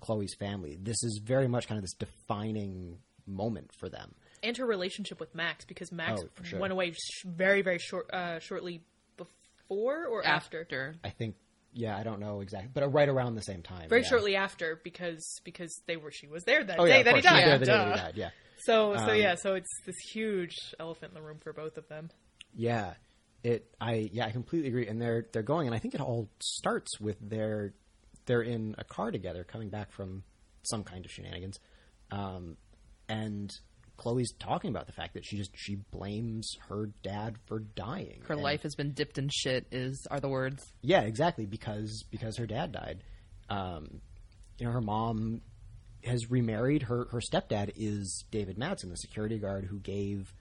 Chloe's 0.00 0.34
family. 0.38 0.76
This 0.80 1.02
is 1.02 1.20
very 1.24 1.48
much 1.48 1.66
kind 1.68 1.78
of 1.78 1.82
this 1.82 1.94
defining 1.94 2.98
moment 3.26 3.70
for 3.78 3.88
them. 3.88 4.14
and 4.42 4.56
her 4.56 4.66
relationship 4.66 5.18
with 5.20 5.34
Max 5.34 5.64
because 5.64 5.90
Max 5.92 6.20
Oh, 6.22 6.42
sure. 6.42 6.58
went 6.60 6.72
away 6.72 6.92
sh- 6.92 7.24
very 7.26 7.62
very 7.62 7.78
short 7.78 8.06
uh, 8.12 8.38
shortly 8.40 8.82
before 9.16 10.06
or 10.06 10.24
after. 10.26 10.62
After. 10.62 10.94
I 11.04 11.10
think, 11.10 11.36
yeah, 11.72 11.96
I 11.96 12.02
don't 12.02 12.20
know 12.20 12.40
exactly, 12.40 12.70
but 12.72 12.86
right 12.92 13.08
around 13.08 13.34
the 13.34 13.42
same 13.42 13.62
time. 13.62 13.88
Very 13.88 14.02
yeah. 14.02 14.08
shortly 14.08 14.36
after 14.36 14.80
because 14.82 15.24
because 15.44 15.72
they 15.86 15.96
were 15.96 16.10
she 16.10 16.26
was 16.26 16.42
there 16.44 16.64
that 16.64 16.78
Oh 16.80 16.86
day 16.86 16.98
yeah, 16.98 17.02
that 17.04 17.16
he 17.16 17.22
course, 17.22 17.24
she 17.24 17.34
was 17.34 17.40
died. 17.42 17.48
there 17.48 17.58
the 17.58 17.64
day 17.66 17.90
he 17.90 17.96
died. 18.00 18.12
Yeah. 18.16 18.30
So 18.66 18.94
so 18.96 19.12
Um, 19.12 19.16
yeah, 19.16 19.34
so 19.36 19.54
it's 19.54 19.70
this 19.86 19.96
huge 20.12 20.54
elephant 20.78 21.12
in 21.12 21.14
the 21.14 21.26
room 21.26 21.38
for 21.42 21.52
both 21.52 21.76
of 21.78 21.86
them. 21.88 22.10
Yeah, 22.54 22.94
it. 23.42 23.66
I 23.80 24.10
yeah, 24.12 24.26
I 24.26 24.30
completely 24.30 24.68
agree. 24.68 24.86
And 24.88 25.00
they're 25.00 25.26
they're 25.32 25.42
going, 25.42 25.66
and 25.66 25.74
I 25.74 25.78
think 25.78 25.94
it 25.94 26.00
all 26.00 26.28
starts 26.40 26.98
with 27.00 27.16
their 27.20 27.74
they're 28.26 28.42
in 28.42 28.74
a 28.78 28.84
car 28.84 29.10
together, 29.10 29.44
coming 29.44 29.68
back 29.70 29.92
from 29.92 30.22
some 30.62 30.84
kind 30.84 31.04
of 31.04 31.10
shenanigans, 31.10 31.58
um, 32.10 32.56
and 33.08 33.50
Chloe's 33.96 34.32
talking 34.38 34.70
about 34.70 34.86
the 34.86 34.92
fact 34.92 35.14
that 35.14 35.24
she 35.24 35.36
just 35.36 35.50
she 35.54 35.76
blames 35.90 36.56
her 36.68 36.90
dad 37.02 37.36
for 37.46 37.60
dying. 37.60 38.22
Her 38.26 38.34
And- 38.34 38.42
life 38.42 38.62
has 38.62 38.74
been 38.74 38.92
dipped 38.92 39.18
in 39.18 39.28
shit. 39.32 39.66
Is 39.72 40.06
are 40.10 40.20
the 40.20 40.28
words? 40.28 40.62
Yeah, 40.82 41.02
exactly. 41.02 41.46
Because 41.46 42.04
because 42.10 42.36
her 42.38 42.46
dad 42.46 42.72
died. 42.72 43.02
Um, 43.48 44.00
you 44.58 44.66
know, 44.66 44.72
her 44.72 44.80
mom 44.80 45.40
has 46.04 46.30
remarried. 46.30 46.82
Her 46.82 47.08
her 47.10 47.20
stepdad 47.20 47.72
is 47.76 48.24
David 48.30 48.56
Madsen, 48.58 48.90
the 48.90 48.96
security 48.96 49.38
guard 49.38 49.64
who 49.64 49.78
gave 49.80 50.32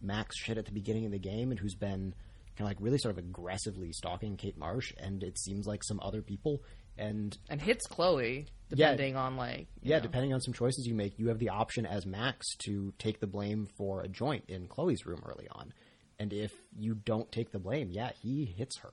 Max 0.00 0.36
shit 0.38 0.58
at 0.58 0.64
the 0.66 0.72
beginning 0.72 1.04
of 1.06 1.12
the 1.12 1.18
game 1.18 1.50
and 1.50 1.58
who's 1.60 1.74
been 1.74 2.14
kind 2.56 2.66
of 2.66 2.66
like 2.66 2.78
really 2.80 2.98
sort 2.98 3.12
of 3.12 3.18
aggressively 3.18 3.92
stalking 3.92 4.36
Kate 4.36 4.56
Marsh 4.56 4.92
and 4.98 5.22
it 5.22 5.38
seems 5.38 5.66
like 5.66 5.82
some 5.84 6.00
other 6.02 6.22
people. 6.22 6.62
And 6.98 7.36
And 7.48 7.60
hits 7.60 7.86
Chloe 7.86 8.46
depending 8.68 9.16
on 9.16 9.36
like 9.36 9.68
yeah, 9.82 9.96
know. 9.96 10.02
depending 10.02 10.34
on 10.34 10.40
some 10.40 10.52
choices 10.52 10.86
you 10.86 10.94
make, 10.94 11.18
you 11.18 11.28
have 11.28 11.38
the 11.38 11.48
option 11.48 11.86
as 11.86 12.06
Max 12.06 12.46
to 12.66 12.92
take 12.98 13.20
the 13.20 13.26
blame 13.26 13.66
for 13.76 14.02
a 14.02 14.08
joint 14.08 14.44
in 14.48 14.66
Chloe's 14.66 15.06
room 15.06 15.22
early 15.24 15.48
on. 15.50 15.72
And 16.18 16.32
if 16.32 16.52
you 16.78 16.94
don't 16.94 17.30
take 17.32 17.50
the 17.50 17.58
blame, 17.58 17.90
yeah, 17.90 18.10
he 18.20 18.44
hits 18.44 18.78
her 18.78 18.92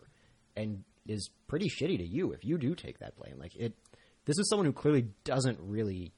and 0.56 0.84
is 1.08 1.30
pretty 1.48 1.70
shitty 1.70 1.98
to 1.98 2.06
you 2.06 2.32
if 2.32 2.44
you 2.44 2.58
do 2.58 2.76
take 2.76 3.00
that 3.00 3.18
blame. 3.18 3.38
Like 3.38 3.56
it 3.56 3.74
this 4.26 4.38
is 4.38 4.50
someone 4.50 4.66
who 4.66 4.74
clearly 4.74 5.08
doesn't 5.24 5.60
really 5.60 6.14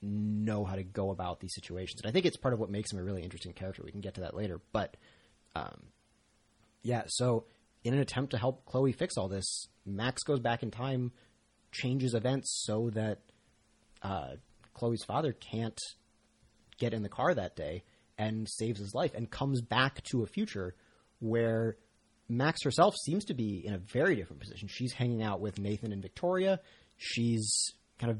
know 0.00 0.64
how 0.64 0.76
to 0.76 0.82
go 0.82 1.10
about 1.10 1.40
these 1.40 1.54
situations. 1.54 2.00
And 2.00 2.08
I 2.08 2.12
think 2.12 2.26
it's 2.26 2.36
part 2.36 2.54
of 2.54 2.60
what 2.60 2.70
makes 2.70 2.92
him 2.92 2.98
a 2.98 3.02
really 3.02 3.22
interesting 3.22 3.52
character. 3.52 3.82
We 3.84 3.90
can 3.90 4.00
get 4.00 4.14
to 4.14 4.20
that 4.22 4.36
later. 4.36 4.60
But 4.72 4.96
um, 5.56 5.82
yeah, 6.84 7.02
so 7.06 7.46
in 7.82 7.94
an 7.94 8.00
attempt 8.00 8.30
to 8.30 8.38
help 8.38 8.64
Chloe 8.66 8.92
fix 8.92 9.16
all 9.16 9.28
this, 9.28 9.66
Max 9.84 10.22
goes 10.22 10.38
back 10.38 10.62
in 10.62 10.70
time, 10.70 11.10
changes 11.72 12.14
events 12.14 12.62
so 12.64 12.90
that 12.90 13.18
uh, 14.02 14.36
Chloe's 14.74 15.02
father 15.02 15.32
can't 15.32 15.78
get 16.78 16.94
in 16.94 17.02
the 17.02 17.08
car 17.08 17.34
that 17.34 17.56
day 17.56 17.82
and 18.16 18.48
saves 18.48 18.78
his 18.78 18.94
life 18.94 19.12
and 19.14 19.30
comes 19.30 19.60
back 19.60 20.02
to 20.04 20.22
a 20.22 20.26
future 20.26 20.74
where 21.18 21.76
Max 22.28 22.62
herself 22.62 22.94
seems 22.96 23.24
to 23.26 23.34
be 23.34 23.62
in 23.64 23.74
a 23.74 23.78
very 23.78 24.14
different 24.14 24.40
position. 24.40 24.68
She's 24.68 24.92
hanging 24.92 25.22
out 25.22 25.40
with 25.40 25.58
Nathan 25.58 25.92
and 25.92 26.02
Victoria. 26.02 26.60
She's 26.96 27.72
kind 27.98 28.10
of 28.10 28.18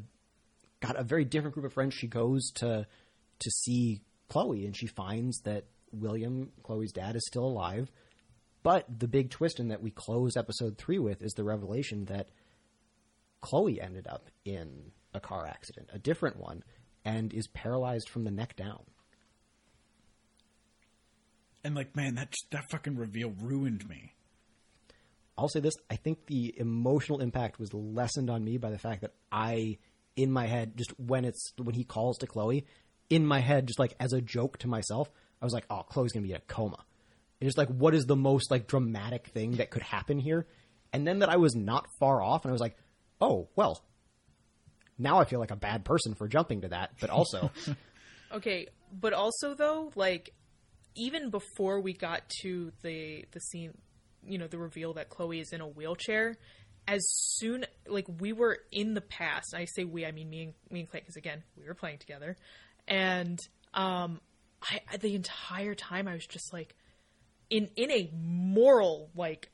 got 0.81 0.99
a 0.99 1.05
very 1.05 1.25
different 1.25 1.55
group 1.55 1.67
of 1.67 1.73
friends. 1.73 1.95
She 1.95 2.07
goes 2.07 2.51
to 2.57 2.87
to 3.41 3.51
see 3.51 4.01
Chloe 4.29 4.65
and 4.65 4.77
she 4.77 4.87
finds 4.87 5.41
that 5.41 5.65
William, 5.93 6.51
Chloe's 6.63 6.93
dad, 6.93 7.17
is 7.17 7.27
still 7.27 7.45
alive. 7.45 7.91
But 8.65 8.87
the 8.99 9.07
big 9.07 9.31
twist 9.31 9.61
in 9.61 9.69
that 9.69 9.83
we 9.83 9.91
close 9.91 10.37
episode 10.37 10.79
three 10.79 10.99
with 10.99 11.23
is 11.23 11.35
the 11.35 11.45
revelation 11.45 12.07
that 12.07 12.31
Chloe 13.43 13.81
ended 13.81 14.07
up 14.09 14.31
in 14.45 14.91
a 15.13 15.21
car 15.21 15.47
accident, 15.47 15.91
a 15.93 15.99
different 15.99 16.39
one, 16.39 16.65
and 17.05 17.33
is 17.33 17.47
paralyzed 17.49 18.09
from 18.09 18.25
the 18.25 18.31
neck 18.31 18.57
down. 18.57 18.83
And 21.63 21.75
like, 21.75 21.95
man, 21.95 22.15
that 22.15 22.33
that 22.53 22.71
fucking 22.71 22.97
reveal 22.97 23.35
ruined 23.39 23.87
me. 23.87 24.15
I'll 25.37 25.49
say 25.49 25.61
this: 25.61 25.75
I 25.91 25.97
think 25.97 26.27
the 26.27 26.55
emotional 26.57 27.21
impact 27.21 27.59
was 27.61 27.75
lessened 27.75 28.31
on 28.31 28.43
me 28.45 28.57
by 28.57 28.71
the 28.71 28.79
fact 28.79 29.03
that 29.03 29.13
I, 29.31 29.77
in 30.17 30.33
my 30.33 30.47
head, 30.47 30.77
just 30.77 30.99
when 30.99 31.27
it's 31.27 31.53
when 31.59 31.75
he 31.75 31.85
calls 31.85 32.17
to 32.19 32.27
Chloe, 32.27 32.65
in 33.11 33.27
my 33.27 33.41
head, 33.41 33.67
just 33.67 33.79
like 33.79 33.95
as 34.01 34.15
a 34.15 34.23
joke 34.23 34.57
to 34.59 34.69
myself, 34.69 35.11
I 35.43 35.45
was 35.45 35.53
like, 35.53 35.67
"Oh, 35.69 35.83
Chloe's 35.83 36.13
gonna 36.13 36.25
be 36.27 36.33
in 36.33 36.37
a 36.37 36.41
coma." 36.41 36.79
And 37.41 37.49
just 37.49 37.59
like, 37.59 37.69
what 37.69 37.95
is 37.95 38.05
the 38.07 38.17
most 38.17 38.51
like 38.51 38.67
dramatic 38.67 39.27
thing 39.29 39.53
that 39.53 39.71
could 39.71 39.83
happen 39.83 40.19
here? 40.19 40.47
And 40.93 41.07
then 41.07 41.19
that 41.21 41.29
I 41.29 41.37
was 41.37 41.55
not 41.55 41.87
far 41.99 42.23
off, 42.23 42.45
and 42.45 42.51
I 42.51 42.53
was 42.53 42.61
like, 42.61 42.77
"Oh, 43.21 43.49
well." 43.57 43.83
Now 44.97 45.19
I 45.19 45.25
feel 45.25 45.41
like 45.41 45.51
a 45.51 45.57
bad 45.57 45.85
person 45.85 46.15
for 46.15 46.29
jumping 46.29 46.61
to 46.61 46.69
that, 46.69 46.93
but 47.01 47.11
also, 47.11 47.51
Okay, 48.33 48.69
but 48.93 49.13
also 49.13 49.55
though, 49.55 49.91
like 49.97 50.31
even 50.95 51.31
before 51.31 51.81
we 51.81 51.93
got 51.93 52.23
to 52.43 52.71
the 52.83 53.25
the 53.33 53.41
scene, 53.41 53.73
you 54.25 54.39
know, 54.39 54.47
the 54.47 54.59
reveal 54.59 54.93
that 54.95 55.09
Chloe 55.11 55.41
is 55.41 55.53
in 55.53 55.61
a 55.61 55.67
wheelchair, 55.67 56.37
as 56.87 57.05
soon 57.09 57.65
like 57.89 58.07
we 58.21 58.33
were 58.33 58.59
in 58.71 58.95
the 58.95 59.01
past. 59.01 59.53
I 59.55 59.65
say 59.65 59.83
we, 59.85 60.07
I 60.07 60.13
mean 60.13 60.31
me 60.31 60.43
and 60.45 60.55
me 60.71 60.81
and 60.81 60.89
Clay, 60.91 61.01
because 61.01 61.17
again, 61.17 61.43
we 61.57 61.67
were 61.67 61.75
playing 61.75 61.99
together, 61.99 62.37
and 62.87 63.39
um, 63.73 64.21
I 64.63 64.81
I- 64.93 64.97
the 64.99 65.17
entire 65.17 65.75
time 65.75 66.07
I 66.07 66.15
was 66.15 66.27
just 66.27 66.53
like, 66.53 66.77
in 67.51 67.69
in 67.77 67.91
a 67.91 68.11
moral 68.15 69.11
like 69.15 69.51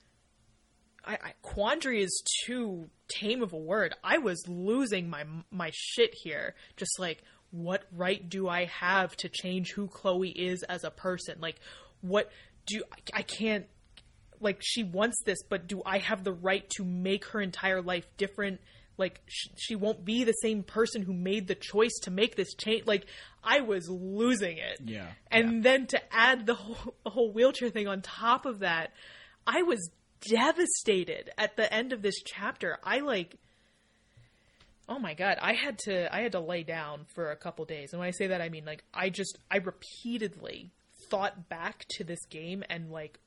I, 1.05 1.13
I, 1.15 1.33
quandary 1.43 2.03
is 2.03 2.23
too 2.45 2.91
tame 3.09 3.43
of 3.43 3.53
a 3.53 3.59
word. 3.59 3.95
I 4.05 4.19
was 4.19 4.47
losing 4.47 5.09
my 5.09 5.25
my 5.51 5.71
shit 5.73 6.15
here. 6.15 6.55
Just 6.77 6.99
like, 6.99 7.23
what 7.51 7.85
right 7.93 8.29
do 8.29 8.49
I 8.49 8.67
have 8.67 9.17
to 9.17 9.29
change 9.29 9.73
who 9.73 9.89
Chloe 9.89 10.31
is 10.31 10.63
as 10.65 10.85
a 10.85 10.91
person? 10.91 11.37
Like, 11.41 11.57
what 12.01 12.31
do 12.67 12.83
I 13.13 13.23
can't 13.23 13.67
like? 14.41 14.59
She 14.61 14.85
wants 14.85 15.17
this, 15.25 15.43
but 15.49 15.67
do 15.67 15.83
I 15.85 15.99
have 15.99 16.23
the 16.23 16.33
right 16.33 16.69
to 16.77 16.85
make 16.85 17.25
her 17.27 17.41
entire 17.41 17.83
life 17.83 18.07
different? 18.17 18.61
Like, 19.01 19.21
sh- 19.27 19.49
she 19.57 19.75
won't 19.75 20.05
be 20.05 20.23
the 20.23 20.33
same 20.33 20.63
person 20.63 21.03
who 21.03 21.13
made 21.13 21.49
the 21.49 21.57
choice 21.57 21.99
to 22.03 22.11
make 22.11 22.37
this 22.37 22.55
change. 22.55 22.87
Like, 22.87 23.07
I 23.43 23.61
was 23.61 23.89
losing 23.89 24.59
it. 24.59 24.81
Yeah. 24.85 25.09
And 25.31 25.65
then 25.65 25.87
to 25.89 26.01
add 26.15 26.47
the 26.47 26.55
whole, 26.55 26.95
the 27.05 27.11
whole 27.11 27.33
wheelchair 27.33 27.71
thing 27.71 27.89
on 27.89 28.03
top 28.03 28.47
of 28.47 28.61
that, 28.61 28.93
I 29.47 29.63
was 29.63 29.91
devastated 30.29 31.31
at 31.39 31.57
the 31.57 31.73
end 31.73 31.93
of 31.93 32.03
this 32.03 32.23
chapter. 32.25 32.79
I 32.85 33.01
like 33.01 33.37
Oh 34.89 34.99
my 34.99 35.15
god, 35.15 35.39
I 35.41 35.53
had 35.55 35.79
to 35.85 36.13
I 36.15 36.23
had 36.23 36.33
to 36.33 36.41
lay 36.41 36.65
down 36.65 37.07
for 37.15 37.31
a 37.31 37.37
couple 37.37 37.65
days. 37.65 37.93
And 37.93 38.01
when 38.01 38.09
I 38.09 38.11
say 38.11 38.27
that 38.27 38.41
I 38.43 38.49
mean 38.49 38.65
like 38.65 38.83
I 38.93 39.09
just 39.09 39.39
I 39.51 39.59
repeatedly 39.59 40.73
thought 41.11 41.49
back 41.49 41.85
to 41.91 42.05
this 42.05 42.25
game 42.29 42.65
and 42.69 42.91
like 42.91 43.19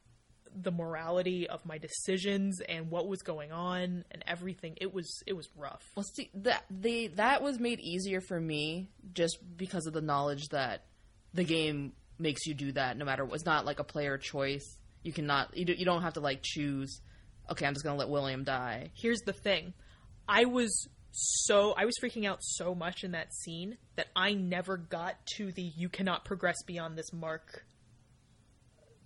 the 0.61 0.71
morality 0.71 1.47
of 1.47 1.65
my 1.65 1.77
decisions 1.77 2.61
and 2.61 2.89
what 2.89 3.07
was 3.07 3.21
going 3.21 3.51
on 3.51 4.05
and 4.11 4.23
everything. 4.27 4.77
It 4.81 4.93
was 4.93 5.23
it 5.27 5.33
was 5.33 5.47
rough. 5.57 5.83
Well, 5.95 6.03
see 6.03 6.29
that 6.35 6.63
they 6.69 7.07
that 7.07 7.41
was 7.41 7.59
made 7.59 7.79
easier 7.79 8.21
for 8.21 8.39
me 8.39 8.89
just 9.13 9.37
because 9.57 9.85
of 9.87 9.93
the 9.93 10.01
knowledge 10.01 10.49
that 10.49 10.85
the 11.33 11.43
game 11.43 11.93
makes 12.19 12.45
you 12.45 12.53
do 12.53 12.71
that. 12.73 12.97
No 12.97 13.05
matter 13.05 13.25
what, 13.25 13.35
it's 13.35 13.45
not 13.45 13.65
like 13.65 13.79
a 13.79 13.83
player 13.83 14.17
choice. 14.17 14.77
You 15.03 15.11
cannot. 15.11 15.57
You, 15.57 15.65
do, 15.65 15.73
you 15.73 15.85
don't 15.85 16.01
have 16.03 16.13
to 16.13 16.19
like 16.21 16.41
choose. 16.43 17.01
Okay, 17.51 17.65
I'm 17.65 17.73
just 17.73 17.83
gonna 17.83 17.97
let 17.97 18.09
William 18.09 18.43
die. 18.43 18.91
here's 18.95 19.19
the 19.25 19.33
thing 19.33 19.73
i 20.27 20.45
was 20.45 20.87
so 21.11 21.73
i 21.77 21.85
was 21.85 21.93
freaking 22.01 22.25
out 22.25 22.37
so 22.41 22.73
much 22.73 23.03
in 23.03 23.11
that 23.11 23.33
scene 23.33 23.77
that 23.97 24.07
i 24.15 24.33
never 24.33 24.77
got 24.77 25.15
to 25.25 25.51
the 25.51 25.61
you 25.75 25.89
cannot 25.89 26.25
progress 26.25 26.55
beyond 26.65 26.97
this 26.97 27.11
mark 27.13 27.65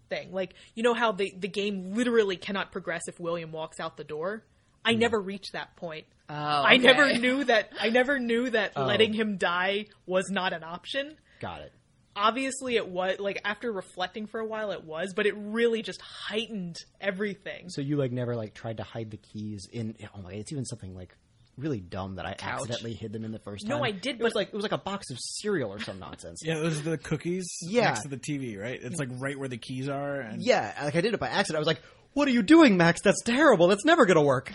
thing 0.09 0.31
like 0.31 0.53
you 0.75 0.83
know 0.83 0.93
how 0.93 1.11
the 1.11 1.33
the 1.37 1.47
game 1.47 1.93
literally 1.93 2.35
cannot 2.37 2.71
progress 2.71 3.03
if 3.07 3.19
william 3.19 3.51
walks 3.51 3.79
out 3.79 3.97
the 3.97 4.03
door 4.03 4.43
i 4.85 4.93
hmm. 4.93 4.99
never 4.99 5.19
reached 5.19 5.53
that 5.53 5.75
point 5.75 6.05
Oh, 6.29 6.33
i 6.35 6.77
never 6.77 7.13
knew 7.17 7.43
that 7.45 7.71
i 7.79 7.89
never 7.89 8.19
knew 8.19 8.49
that 8.49 8.73
Oh. 8.75 8.85
letting 8.85 9.13
him 9.13 9.37
die 9.37 9.85
was 10.05 10.29
not 10.29 10.51
an 10.53 10.63
option 10.63 11.15
got 11.39 11.61
it. 11.61 11.71
obviously 12.15 12.75
it 12.75 12.87
was 12.87 13.17
like 13.19 13.39
after 13.45 13.71
reflecting 13.71 14.25
for 14.27 14.39
a 14.39 14.45
while 14.45 14.71
it 14.71 14.83
was 14.83 15.13
but 15.13 15.25
it 15.25 15.35
really 15.37 15.81
just 15.81 16.01
heightened 16.01 16.77
everything 16.99 17.69
So 17.69 17.81
you 17.81 17.95
like 17.95 18.11
never 18.11 18.35
like 18.35 18.53
tried 18.53 18.77
to 18.77 18.83
hide 18.83 19.11
the 19.11 19.17
keys 19.17 19.67
in? 19.71 19.95
Oh 20.15 20.21
my! 20.21 20.33
It's 20.33 20.51
even 20.51 20.65
something 20.65 20.95
like 20.95 21.15
really 21.57 21.79
dumb 21.79 22.15
that 22.15 22.25
I 22.25 22.33
Couch. 22.33 22.53
accidentally 22.61 22.93
hid 22.93 23.11
them 23.13 23.25
in 23.25 23.31
the 23.31 23.39
first 23.39 23.65
No. 23.65 23.83
I 23.83 23.91
did, 23.91 24.19
It 24.19 24.23
was 24.23 24.35
like 24.35 24.49
it 24.49 24.53
was 24.53 24.63
like 24.63 24.71
a 24.71 24.77
box 24.77 25.09
of 25.09 25.17
cereal 25.19 25.71
or 25.73 25.79
some 25.79 25.99
nonsense. 25.99 26.41
Yeah, 26.45 26.57
it 26.57 26.63
was 26.63 26.83
the 26.83 26.97
cookies 26.97 27.47
Yeah. 27.63 27.85
next 27.85 28.03
to 28.03 28.09
the 28.09 28.17
TV, 28.17 28.57
right? 28.61 28.79
It's 28.81 28.99
like 28.99 29.09
right 29.13 29.37
where 29.37 29.49
the 29.49 29.57
keys 29.57 29.89
are. 29.89 30.19
And 30.21 30.41
Yeah, 30.41 30.73
like 30.83 30.95
I 30.95 31.01
did 31.01 31.13
it 31.13 31.19
by 31.19 31.27
accident. 31.29 31.57
I 31.57 31.59
was 31.59 31.67
like, 31.67 31.81
"What 32.13 32.27
are 32.27 32.31
you 32.31 32.43
doing, 32.43 32.77
Max? 32.77 33.01
That's 33.01 33.21
terrible. 33.23 33.67
That's 33.67 33.85
never 33.85 34.05
gonna 34.05 34.23
work." 34.23 34.53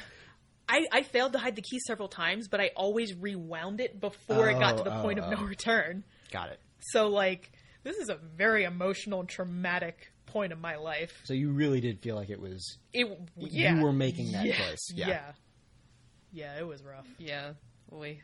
I, 0.69 0.87
I 0.93 1.03
failed 1.03 1.33
to 1.33 1.39
hide 1.39 1.57
the 1.57 1.63
key 1.63 1.79
several 1.87 2.09
times, 2.09 2.49
but 2.49 2.61
I 2.61 2.71
always 2.77 3.15
rewound 3.15 3.81
it 3.81 4.01
before 4.01 4.49
it 4.49 4.59
got 4.59 4.79
to 4.79 4.85
the 4.85 4.97
Oh, 4.97 5.03
point 5.03 5.19
oh, 5.19 5.25
of 5.25 5.31
no 5.31 5.37
oh, 5.39 5.41
oh. 5.43 5.47
return. 5.47 6.05
Got 6.31 6.51
it. 6.51 6.61
So 6.81 7.09
like 7.09 7.53
this 7.83 7.97
is 7.97 8.09
a 8.09 8.15
very 8.15 8.63
emotional 8.65 9.21
and 9.21 9.29
traumatic 9.29 10.13
point 10.27 10.53
of 10.53 10.61
my 10.61 10.77
life. 10.77 11.21
So 11.25 11.35
you 11.35 11.51
really 11.51 11.81
did 11.81 12.01
feel 12.01 12.15
like 12.15 12.31
it 12.31 12.41
was 12.41 12.79
It, 12.93 13.07
yeah. 13.37 13.75
You 13.75 13.83
were 13.83 13.93
making 13.93 14.33
that 14.33 14.47
yeah, 14.47 14.57
choice, 14.57 14.89
yeah. 14.95 15.09
yeah, 15.09 15.33
yeah. 16.33 16.59
It 16.59 16.67
was 16.67 16.83
rough. 16.83 17.07
Yeah. 17.19 17.53
Boy. 17.91 18.21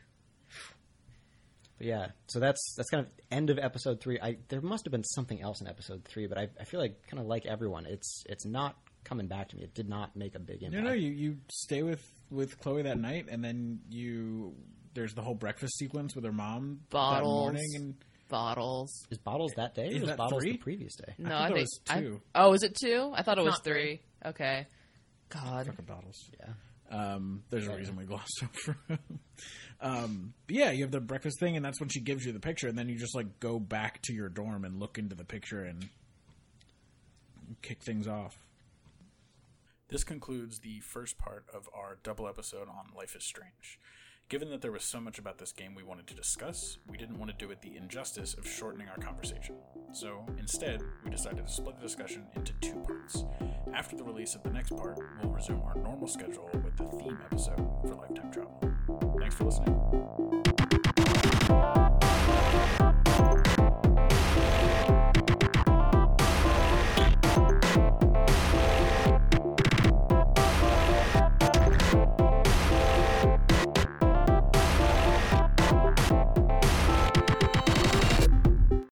But 1.77 1.87
yeah, 1.87 2.07
so 2.27 2.39
that's 2.39 2.73
that's 2.75 2.89
kind 2.89 3.05
of 3.05 3.11
end 3.31 3.49
of 3.49 3.57
episode 3.57 4.01
three. 4.01 4.19
I 4.19 4.37
there 4.49 4.59
must 4.61 4.85
have 4.85 4.91
been 4.91 5.03
something 5.05 5.41
else 5.41 5.61
in 5.61 5.67
episode 5.67 6.03
three, 6.03 6.27
but 6.27 6.37
I, 6.37 6.49
I 6.59 6.65
feel 6.65 6.79
like 6.79 7.07
kind 7.07 7.21
of 7.21 7.27
like 7.27 7.45
everyone, 7.45 7.85
it's 7.85 8.23
it's 8.27 8.45
not 8.45 8.75
coming 9.05 9.27
back 9.27 9.49
to 9.49 9.55
me. 9.55 9.63
It 9.63 9.73
did 9.73 9.87
not 9.87 10.13
make 10.15 10.35
a 10.35 10.39
big 10.39 10.61
impact. 10.61 10.83
no, 10.83 10.89
no, 10.89 10.93
you 10.93 11.11
you 11.11 11.37
stay 11.49 11.83
with 11.83 12.03
with 12.29 12.59
Chloe 12.59 12.81
that 12.81 12.99
night, 12.99 13.27
and 13.29 13.41
then 13.43 13.79
you 13.89 14.55
there's 14.93 15.13
the 15.13 15.21
whole 15.21 15.35
breakfast 15.35 15.77
sequence 15.77 16.15
with 16.15 16.25
her 16.25 16.33
mom 16.33 16.81
Bottles. 16.89 17.21
that 17.21 17.23
morning, 17.53 17.71
and 17.75 17.95
Bottles. 18.27 19.07
Is 19.09 19.17
bottles 19.17 19.53
that 19.55 19.73
day? 19.73 19.87
Is 19.87 19.97
or 19.97 19.99
was 20.01 20.09
that 20.09 20.17
bottles 20.17 20.43
three? 20.43 20.51
the 20.53 20.57
previous 20.57 20.95
day? 20.95 21.13
No, 21.17 21.29
thought 21.29 21.41
I, 21.41 21.47
there 21.47 21.55
think 21.55 21.67
was 21.67 21.79
I- 21.89 21.99
two. 22.01 22.21
oh, 22.35 22.53
is 22.53 22.63
it 22.63 22.75
two? 22.75 23.11
I 23.15 23.23
thought 23.23 23.37
it 23.37 23.43
was 23.45 23.59
three. 23.63 23.73
three. 23.73 24.01
Okay. 24.31 24.67
God. 25.29 25.65
fucking 25.67 25.85
bottles. 25.85 26.29
Yeah. 26.39 26.49
Um, 26.89 27.43
there's 27.49 27.67
a 27.67 27.75
reason 27.75 27.95
we 27.95 28.05
glossed 28.05 28.43
over. 28.67 28.99
um, 29.79 30.33
yeah, 30.47 30.71
you 30.71 30.83
have 30.83 30.91
the 30.91 30.99
breakfast 30.99 31.39
thing, 31.39 31.55
and 31.55 31.63
that's 31.63 31.79
when 31.79 31.89
she 31.89 31.99
gives 32.01 32.25
you 32.25 32.31
the 32.31 32.39
picture, 32.39 32.67
and 32.67 32.77
then 32.77 32.89
you 32.89 32.97
just 32.97 33.15
like 33.15 33.39
go 33.39 33.59
back 33.59 34.01
to 34.03 34.13
your 34.13 34.29
dorm 34.29 34.65
and 34.65 34.79
look 34.79 34.97
into 34.97 35.15
the 35.15 35.23
picture 35.23 35.63
and 35.63 35.89
kick 37.61 37.83
things 37.83 38.07
off. 38.07 38.37
This 39.89 40.03
concludes 40.03 40.59
the 40.59 40.81
first 40.81 41.17
part 41.17 41.45
of 41.53 41.67
our 41.73 41.97
double 42.03 42.27
episode 42.27 42.67
on 42.67 42.95
Life 42.95 43.15
is 43.15 43.25
Strange. 43.25 43.79
Given 44.29 44.51
that 44.51 44.61
there 44.61 44.71
was 44.71 44.83
so 44.83 45.01
much 45.01 45.17
about 45.17 45.39
this 45.39 45.51
game 45.51 45.73
we 45.73 45.81
wanted 45.81 46.05
to 46.05 46.13
discuss, 46.13 46.77
we 46.87 46.97
didn't 46.97 47.17
want 47.17 47.31
to 47.31 47.45
do 47.45 47.51
it 47.51 47.63
the 47.63 47.75
injustice 47.75 48.35
of 48.35 48.47
shortening 48.47 48.87
our 48.87 48.97
conversation. 48.97 49.55
So 49.91 50.23
instead, 50.37 50.83
we 51.03 51.09
decided 51.09 51.47
to 51.47 51.51
split 51.51 51.77
the 51.77 51.81
discussion 51.81 52.27
into 52.35 52.53
two 52.61 52.75
parts. 52.85 53.25
After 53.73 53.95
the 53.95 54.03
release 54.03 54.35
of 54.35 54.43
the 54.43 54.51
next 54.51 54.77
part, 54.77 54.99
we'll 55.19 55.31
resume 55.31 55.63
our 55.63 55.75
normal 55.77 56.07
schedule 56.07 56.47
with 56.63 56.77
the 56.77 56.85
theme 56.99 57.17
episode 57.25 57.57
for 57.87 57.95
Lifetime 57.95 58.31
Travel. 58.31 59.17
Thanks 59.19 59.33
for 59.33 59.45
listening. 59.45 60.58